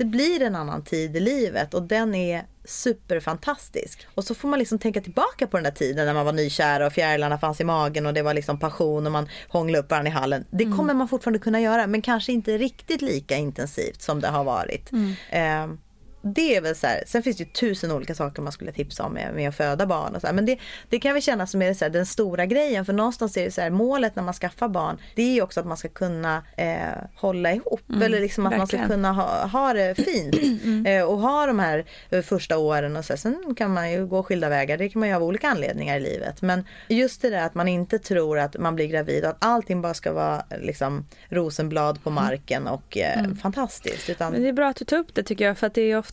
det 0.00 0.04
blir 0.04 0.42
en 0.42 0.56
annan 0.56 0.84
tid 0.84 1.16
i 1.16 1.20
livet 1.20 1.74
och 1.74 1.82
den 1.82 2.14
är 2.14 2.44
superfantastisk. 2.64 4.06
Och 4.14 4.24
så 4.24 4.34
får 4.34 4.48
man 4.48 4.58
liksom 4.58 4.78
tänka 4.78 5.00
tillbaka 5.00 5.46
på 5.46 5.56
den 5.56 5.64
där 5.64 5.70
tiden 5.70 6.06
när 6.06 6.14
man 6.14 6.26
var 6.26 6.32
nykär 6.32 6.80
och 6.80 6.92
fjärilarna 6.92 7.38
fanns 7.38 7.60
i 7.60 7.64
magen 7.64 8.06
och 8.06 8.14
det 8.14 8.22
var 8.22 8.34
liksom 8.34 8.58
passion 8.58 9.06
och 9.06 9.12
man 9.12 9.28
hånglade 9.48 9.84
upp 9.84 9.90
varandra 9.90 10.10
i 10.10 10.12
hallen. 10.12 10.44
Det 10.50 10.64
mm. 10.64 10.76
kommer 10.76 10.94
man 10.94 11.08
fortfarande 11.08 11.38
kunna 11.38 11.60
göra 11.60 11.86
men 11.86 12.02
kanske 12.02 12.32
inte 12.32 12.58
riktigt 12.58 13.02
lika 13.02 13.36
intensivt 13.36 14.02
som 14.02 14.20
det 14.20 14.28
har 14.28 14.44
varit. 14.44 14.92
Mm. 14.92 15.14
Eh, 15.30 15.76
det 16.22 16.56
är 16.56 16.60
väl 16.60 16.76
så 16.76 16.86
här, 16.86 17.04
sen 17.06 17.22
finns 17.22 17.36
det 17.36 17.44
ju 17.44 17.50
tusen 17.50 17.90
olika 17.90 18.14
saker 18.14 18.42
man 18.42 18.52
skulle 18.52 18.72
tipsa 18.72 19.04
om 19.04 19.12
med, 19.12 19.34
med 19.34 19.48
att 19.48 19.56
föda 19.56 19.86
barn 19.86 20.14
och 20.14 20.20
så 20.20 20.26
här, 20.26 20.34
Men 20.34 20.46
det, 20.46 20.58
det 20.88 21.00
kan 21.00 21.14
vi 21.14 21.20
känna 21.20 21.46
som 21.46 21.62
är 21.62 21.74
så 21.74 21.84
här, 21.84 21.90
den 21.92 22.06
stora 22.06 22.46
grejen 22.46 22.84
för 22.84 22.92
någonstans 22.92 23.36
är 23.36 23.44
det 23.44 23.50
så 23.50 23.60
här, 23.60 23.70
målet 23.70 24.16
när 24.16 24.22
man 24.22 24.34
skaffar 24.34 24.68
barn 24.68 24.98
det 25.14 25.22
är 25.22 25.34
ju 25.34 25.42
också 25.42 25.60
att 25.60 25.66
man 25.66 25.76
ska 25.76 25.88
kunna 25.88 26.42
eh, 26.56 26.76
hålla 27.14 27.52
ihop 27.52 27.90
mm, 27.90 28.02
eller 28.02 28.20
liksom 28.20 28.46
att 28.46 28.52
verkligen. 28.52 28.80
man 28.80 28.88
ska 28.88 28.94
kunna 28.94 29.12
ha, 29.12 29.46
ha 29.46 29.72
det 29.72 29.94
fint 29.94 30.34
mm. 30.64 30.86
eh, 30.86 31.04
och 31.04 31.18
ha 31.18 31.46
de 31.46 31.58
här 31.58 31.84
eh, 32.10 32.22
första 32.22 32.58
åren 32.58 32.96
och 32.96 33.04
så. 33.04 33.16
Sen 33.16 33.54
kan 33.56 33.72
man 33.72 33.92
ju 33.92 34.06
gå 34.06 34.22
skilda 34.22 34.48
vägar, 34.48 34.78
det 34.78 34.88
kan 34.88 35.00
man 35.00 35.08
ju 35.08 35.14
av 35.14 35.22
olika 35.22 35.48
anledningar 35.48 35.96
i 35.96 36.00
livet. 36.00 36.42
Men 36.42 36.64
just 36.88 37.22
det 37.22 37.30
där 37.30 37.46
att 37.46 37.54
man 37.54 37.68
inte 37.68 37.98
tror 37.98 38.38
att 38.38 38.58
man 38.58 38.74
blir 38.74 38.86
gravid 38.86 39.24
och 39.24 39.30
att 39.30 39.44
allting 39.44 39.82
bara 39.82 39.94
ska 39.94 40.12
vara 40.12 40.44
liksom 40.60 41.06
rosenblad 41.28 42.02
på 42.02 42.10
marken 42.10 42.66
och 42.66 42.98
eh, 42.98 43.18
mm. 43.18 43.36
fantastiskt. 43.36 44.10
Utan... 44.10 44.32
Men 44.32 44.42
det 44.42 44.48
är 44.48 44.52
bra 44.52 44.68
att 44.68 44.76
du 44.76 44.84
tar 44.84 44.96
upp 44.96 45.14
det 45.14 45.22
tycker 45.22 45.44
jag 45.44 45.58
för 45.58 45.66
att 45.66 45.74
det 45.74 45.82
är 45.82 45.98
ofta, 45.98 46.09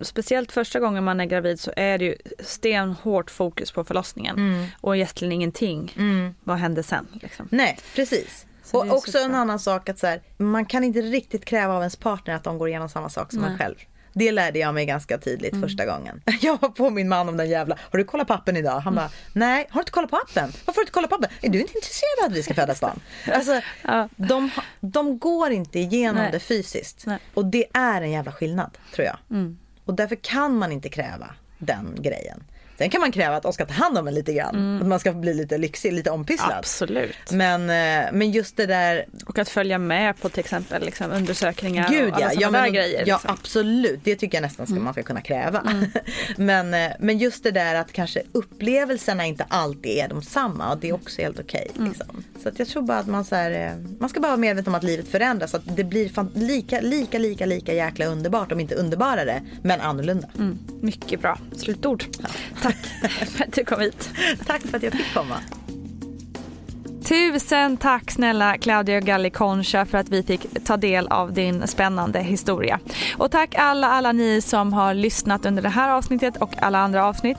speciellt 0.00 0.52
första 0.52 0.80
gången 0.80 1.04
man 1.04 1.20
är 1.20 1.24
gravid 1.24 1.60
så 1.60 1.72
är 1.76 1.98
det 1.98 2.04
ju 2.04 2.16
stenhårt 2.40 3.30
fokus 3.30 3.72
på 3.72 3.84
förlossningen 3.84 4.36
mm. 4.36 4.66
och 4.80 4.96
egentligen 4.96 5.32
ingenting. 5.32 5.94
Mm. 5.96 6.34
Vad 6.44 6.56
händer 6.56 6.82
sen? 6.82 7.06
Liksom. 7.12 7.48
Nej, 7.50 7.78
precis. 7.94 8.46
Så 8.64 8.78
och 8.78 8.96
också 8.96 9.18
en 9.18 9.34
annan 9.34 9.58
sak 9.58 9.88
att 9.88 9.98
så 9.98 10.06
här, 10.06 10.22
man 10.36 10.66
kan 10.66 10.84
inte 10.84 11.00
riktigt 11.00 11.44
kräva 11.44 11.74
av 11.74 11.80
ens 11.80 11.96
partner 11.96 12.34
att 12.34 12.44
de 12.44 12.58
går 12.58 12.68
igenom 12.68 12.88
samma 12.88 13.08
sak 13.08 13.30
som 13.30 13.40
Nej. 13.40 13.50
man 13.50 13.58
själv. 13.58 13.76
Det 14.14 14.32
lärde 14.32 14.58
jag 14.58 14.74
mig 14.74 14.86
ganska 14.86 15.18
tydligt 15.18 15.52
mm. 15.52 15.68
första 15.68 15.86
gången. 15.86 16.22
Jag 16.40 16.60
var 16.60 16.68
på 16.68 16.90
min 16.90 17.08
man 17.08 17.28
om 17.28 17.36
den 17.36 17.48
jävla, 17.48 17.78
har 17.90 17.98
du 17.98 18.04
kollat 18.04 18.26
på 18.26 18.34
appen 18.34 18.56
idag? 18.56 18.80
Han 18.80 18.94
bara, 18.94 19.10
nej, 19.32 19.66
har 19.70 19.74
du 19.74 19.80
inte 19.80 19.92
kollat 19.92 20.10
på 20.10 20.16
appen? 20.16 20.52
Varför 20.64 20.66
har 20.66 20.74
du 20.74 20.80
inte 20.82 20.92
kollat 20.92 21.10
på 21.10 21.16
appen? 21.16 21.30
Är 21.40 21.48
du 21.48 21.60
inte 21.60 21.72
intresserad 21.74 22.24
av 22.24 22.30
att 22.30 22.36
vi 22.36 22.42
ska 22.42 22.54
föda 22.54 22.72
ett 22.72 22.80
barn? 22.80 23.00
Alltså, 23.32 23.60
ja. 23.82 24.08
de, 24.16 24.50
de 24.80 25.18
går 25.18 25.50
inte 25.50 25.78
igenom 25.78 26.22
nej. 26.22 26.32
det 26.32 26.40
fysiskt. 26.40 27.06
Nej. 27.06 27.18
Och 27.34 27.44
det 27.44 27.66
är 27.72 28.02
en 28.02 28.10
jävla 28.10 28.32
skillnad, 28.32 28.78
tror 28.94 29.06
jag. 29.06 29.18
Mm. 29.30 29.58
Och 29.84 29.94
därför 29.94 30.16
kan 30.16 30.56
man 30.56 30.72
inte 30.72 30.88
kräva 30.88 31.34
den 31.58 31.96
grejen. 31.98 32.44
Sen 32.78 32.90
kan 32.90 33.00
man 33.00 33.12
kräva 33.12 33.36
att 33.36 33.42
de 33.42 33.52
ska 33.52 33.66
ta 33.66 33.72
hand 33.72 33.98
om 33.98 34.08
en 34.08 34.14
lite 34.14 34.32
grann. 34.32 34.54
Mm. 34.54 34.82
Att 34.82 34.86
man 34.86 35.00
ska 35.00 35.12
bli 35.12 35.34
lite 35.34 35.58
lyxig, 35.58 35.92
lite 35.92 36.10
ompysslad. 36.10 36.58
Absolut. 36.58 37.30
Men, 37.30 37.60
eh, 37.60 38.12
men 38.12 38.30
just 38.30 38.56
det 38.56 38.66
där. 38.66 39.04
Och 39.26 39.38
att 39.38 39.48
följa 39.48 39.78
med 39.78 40.20
på 40.20 40.28
till 40.28 40.40
exempel 40.40 40.82
liksom, 40.84 41.10
undersökningar 41.10 41.88
Gud, 41.88 42.08
och 42.08 42.16
alla 42.16 42.32
ja. 42.32 42.40
ja, 42.40 42.50
men, 42.50 42.72
grejer. 42.72 43.04
Ja 43.06 43.14
liksom. 43.14 43.30
absolut, 43.30 44.00
det 44.04 44.16
tycker 44.16 44.36
jag 44.38 44.42
nästan 44.42 44.66
ska, 44.66 44.72
mm. 44.72 44.84
man 44.84 44.92
ska 44.92 45.02
kunna 45.02 45.20
kräva. 45.20 45.60
Mm. 45.60 45.90
men, 46.36 46.74
eh, 46.74 46.96
men 47.00 47.18
just 47.18 47.44
det 47.44 47.50
där 47.50 47.74
att 47.74 47.92
kanske 47.92 48.22
upplevelserna 48.32 49.26
inte 49.26 49.44
alltid 49.48 49.98
är 49.98 50.08
de 50.08 50.22
samma 50.22 50.72
och 50.72 50.78
det 50.78 50.88
är 50.88 50.92
också 50.92 51.22
helt 51.22 51.40
okej. 51.40 51.66
Okay, 51.70 51.78
mm. 51.78 51.88
liksom. 51.88 52.24
Så 52.42 52.48
att 52.48 52.58
jag 52.58 52.68
tror 52.68 52.82
bara 52.82 52.98
att 52.98 53.06
man, 53.06 53.24
så 53.24 53.34
här, 53.34 53.50
eh, 53.50 53.98
man 53.98 54.08
ska 54.08 54.20
bara 54.20 54.28
vara 54.28 54.36
medveten 54.36 54.68
om 54.68 54.74
att 54.74 54.84
livet 54.84 55.08
förändras. 55.08 55.50
Så 55.50 55.56
att 55.56 55.76
det 55.76 55.84
blir 55.84 56.38
lika, 56.38 56.80
lika, 56.80 57.18
lika, 57.18 57.46
lika 57.46 57.72
jäkla 57.72 58.06
underbart, 58.06 58.52
om 58.52 58.60
inte 58.60 58.74
underbarare, 58.74 59.42
men 59.62 59.80
annorlunda. 59.80 60.28
Mm. 60.38 60.58
Mycket 60.80 61.20
bra 61.20 61.38
slutord. 61.56 62.04
Ja. 62.22 62.28
Tack 62.64 62.76
för 63.30 63.44
att 63.44 63.52
du 63.52 63.64
kom 63.64 63.80
hit. 63.80 64.10
Tack 64.46 64.62
för 64.62 64.76
att 64.76 64.82
jag 64.82 64.92
fick 64.92 65.14
komma. 65.14 65.40
Tusen 67.04 67.76
tack 67.76 68.10
snälla 68.10 68.58
Claudia 68.58 69.00
Galli 69.00 69.30
Concha 69.30 69.86
för 69.86 69.98
att 69.98 70.08
vi 70.08 70.22
fick 70.22 70.64
ta 70.64 70.76
del 70.76 71.08
av 71.08 71.32
din 71.32 71.66
spännande 71.66 72.20
historia. 72.20 72.80
Och 73.18 73.30
tack 73.30 73.54
alla, 73.54 73.88
alla 73.88 74.12
ni 74.12 74.40
som 74.40 74.72
har 74.72 74.94
lyssnat 74.94 75.46
under 75.46 75.62
det 75.62 75.68
här 75.68 75.90
avsnittet 75.90 76.36
och 76.36 76.50
alla 76.62 76.78
andra 76.78 77.06
avsnitt. 77.06 77.38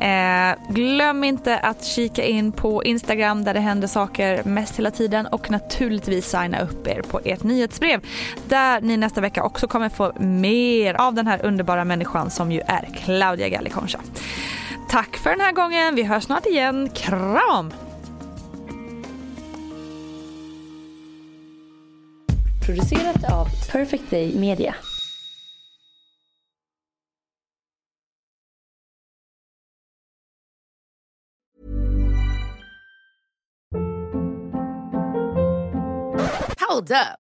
Eh, 0.00 0.74
glöm 0.74 1.24
inte 1.24 1.58
att 1.58 1.84
kika 1.84 2.24
in 2.24 2.52
på 2.52 2.84
Instagram 2.84 3.44
där 3.44 3.54
det 3.54 3.60
händer 3.60 3.88
saker 3.88 4.44
mest 4.44 4.78
hela 4.78 4.90
tiden 4.90 5.26
och 5.26 5.50
naturligtvis 5.50 6.30
signa 6.30 6.60
upp 6.60 6.86
er 6.86 7.02
på 7.02 7.20
ert 7.24 7.42
nyhetsbrev 7.42 8.00
där 8.48 8.80
ni 8.80 8.96
nästa 8.96 9.20
vecka 9.20 9.42
också 9.42 9.68
kommer 9.68 9.88
få 9.88 10.12
mer 10.18 10.94
av 10.94 11.14
den 11.14 11.26
här 11.26 11.44
underbara 11.44 11.84
människan 11.84 12.30
som 12.30 12.52
ju 12.52 12.60
är 12.66 12.88
Claudia 12.94 13.48
Galli 13.48 13.70
Concha. 13.70 13.98
Tack 14.88 15.16
för 15.16 15.30
den 15.30 15.40
här 15.40 15.52
gången. 15.52 15.94
Vi 15.94 16.02
hörs 16.02 16.24
snart 16.24 16.46
igen. 16.46 16.90
Kram! 16.94 17.72
Producerat 22.66 23.32
av 23.32 23.48
Perfect 23.70 24.10
Day 24.10 24.34
Media. 24.34 24.74
Hold 36.58 36.90
up. 36.90 37.25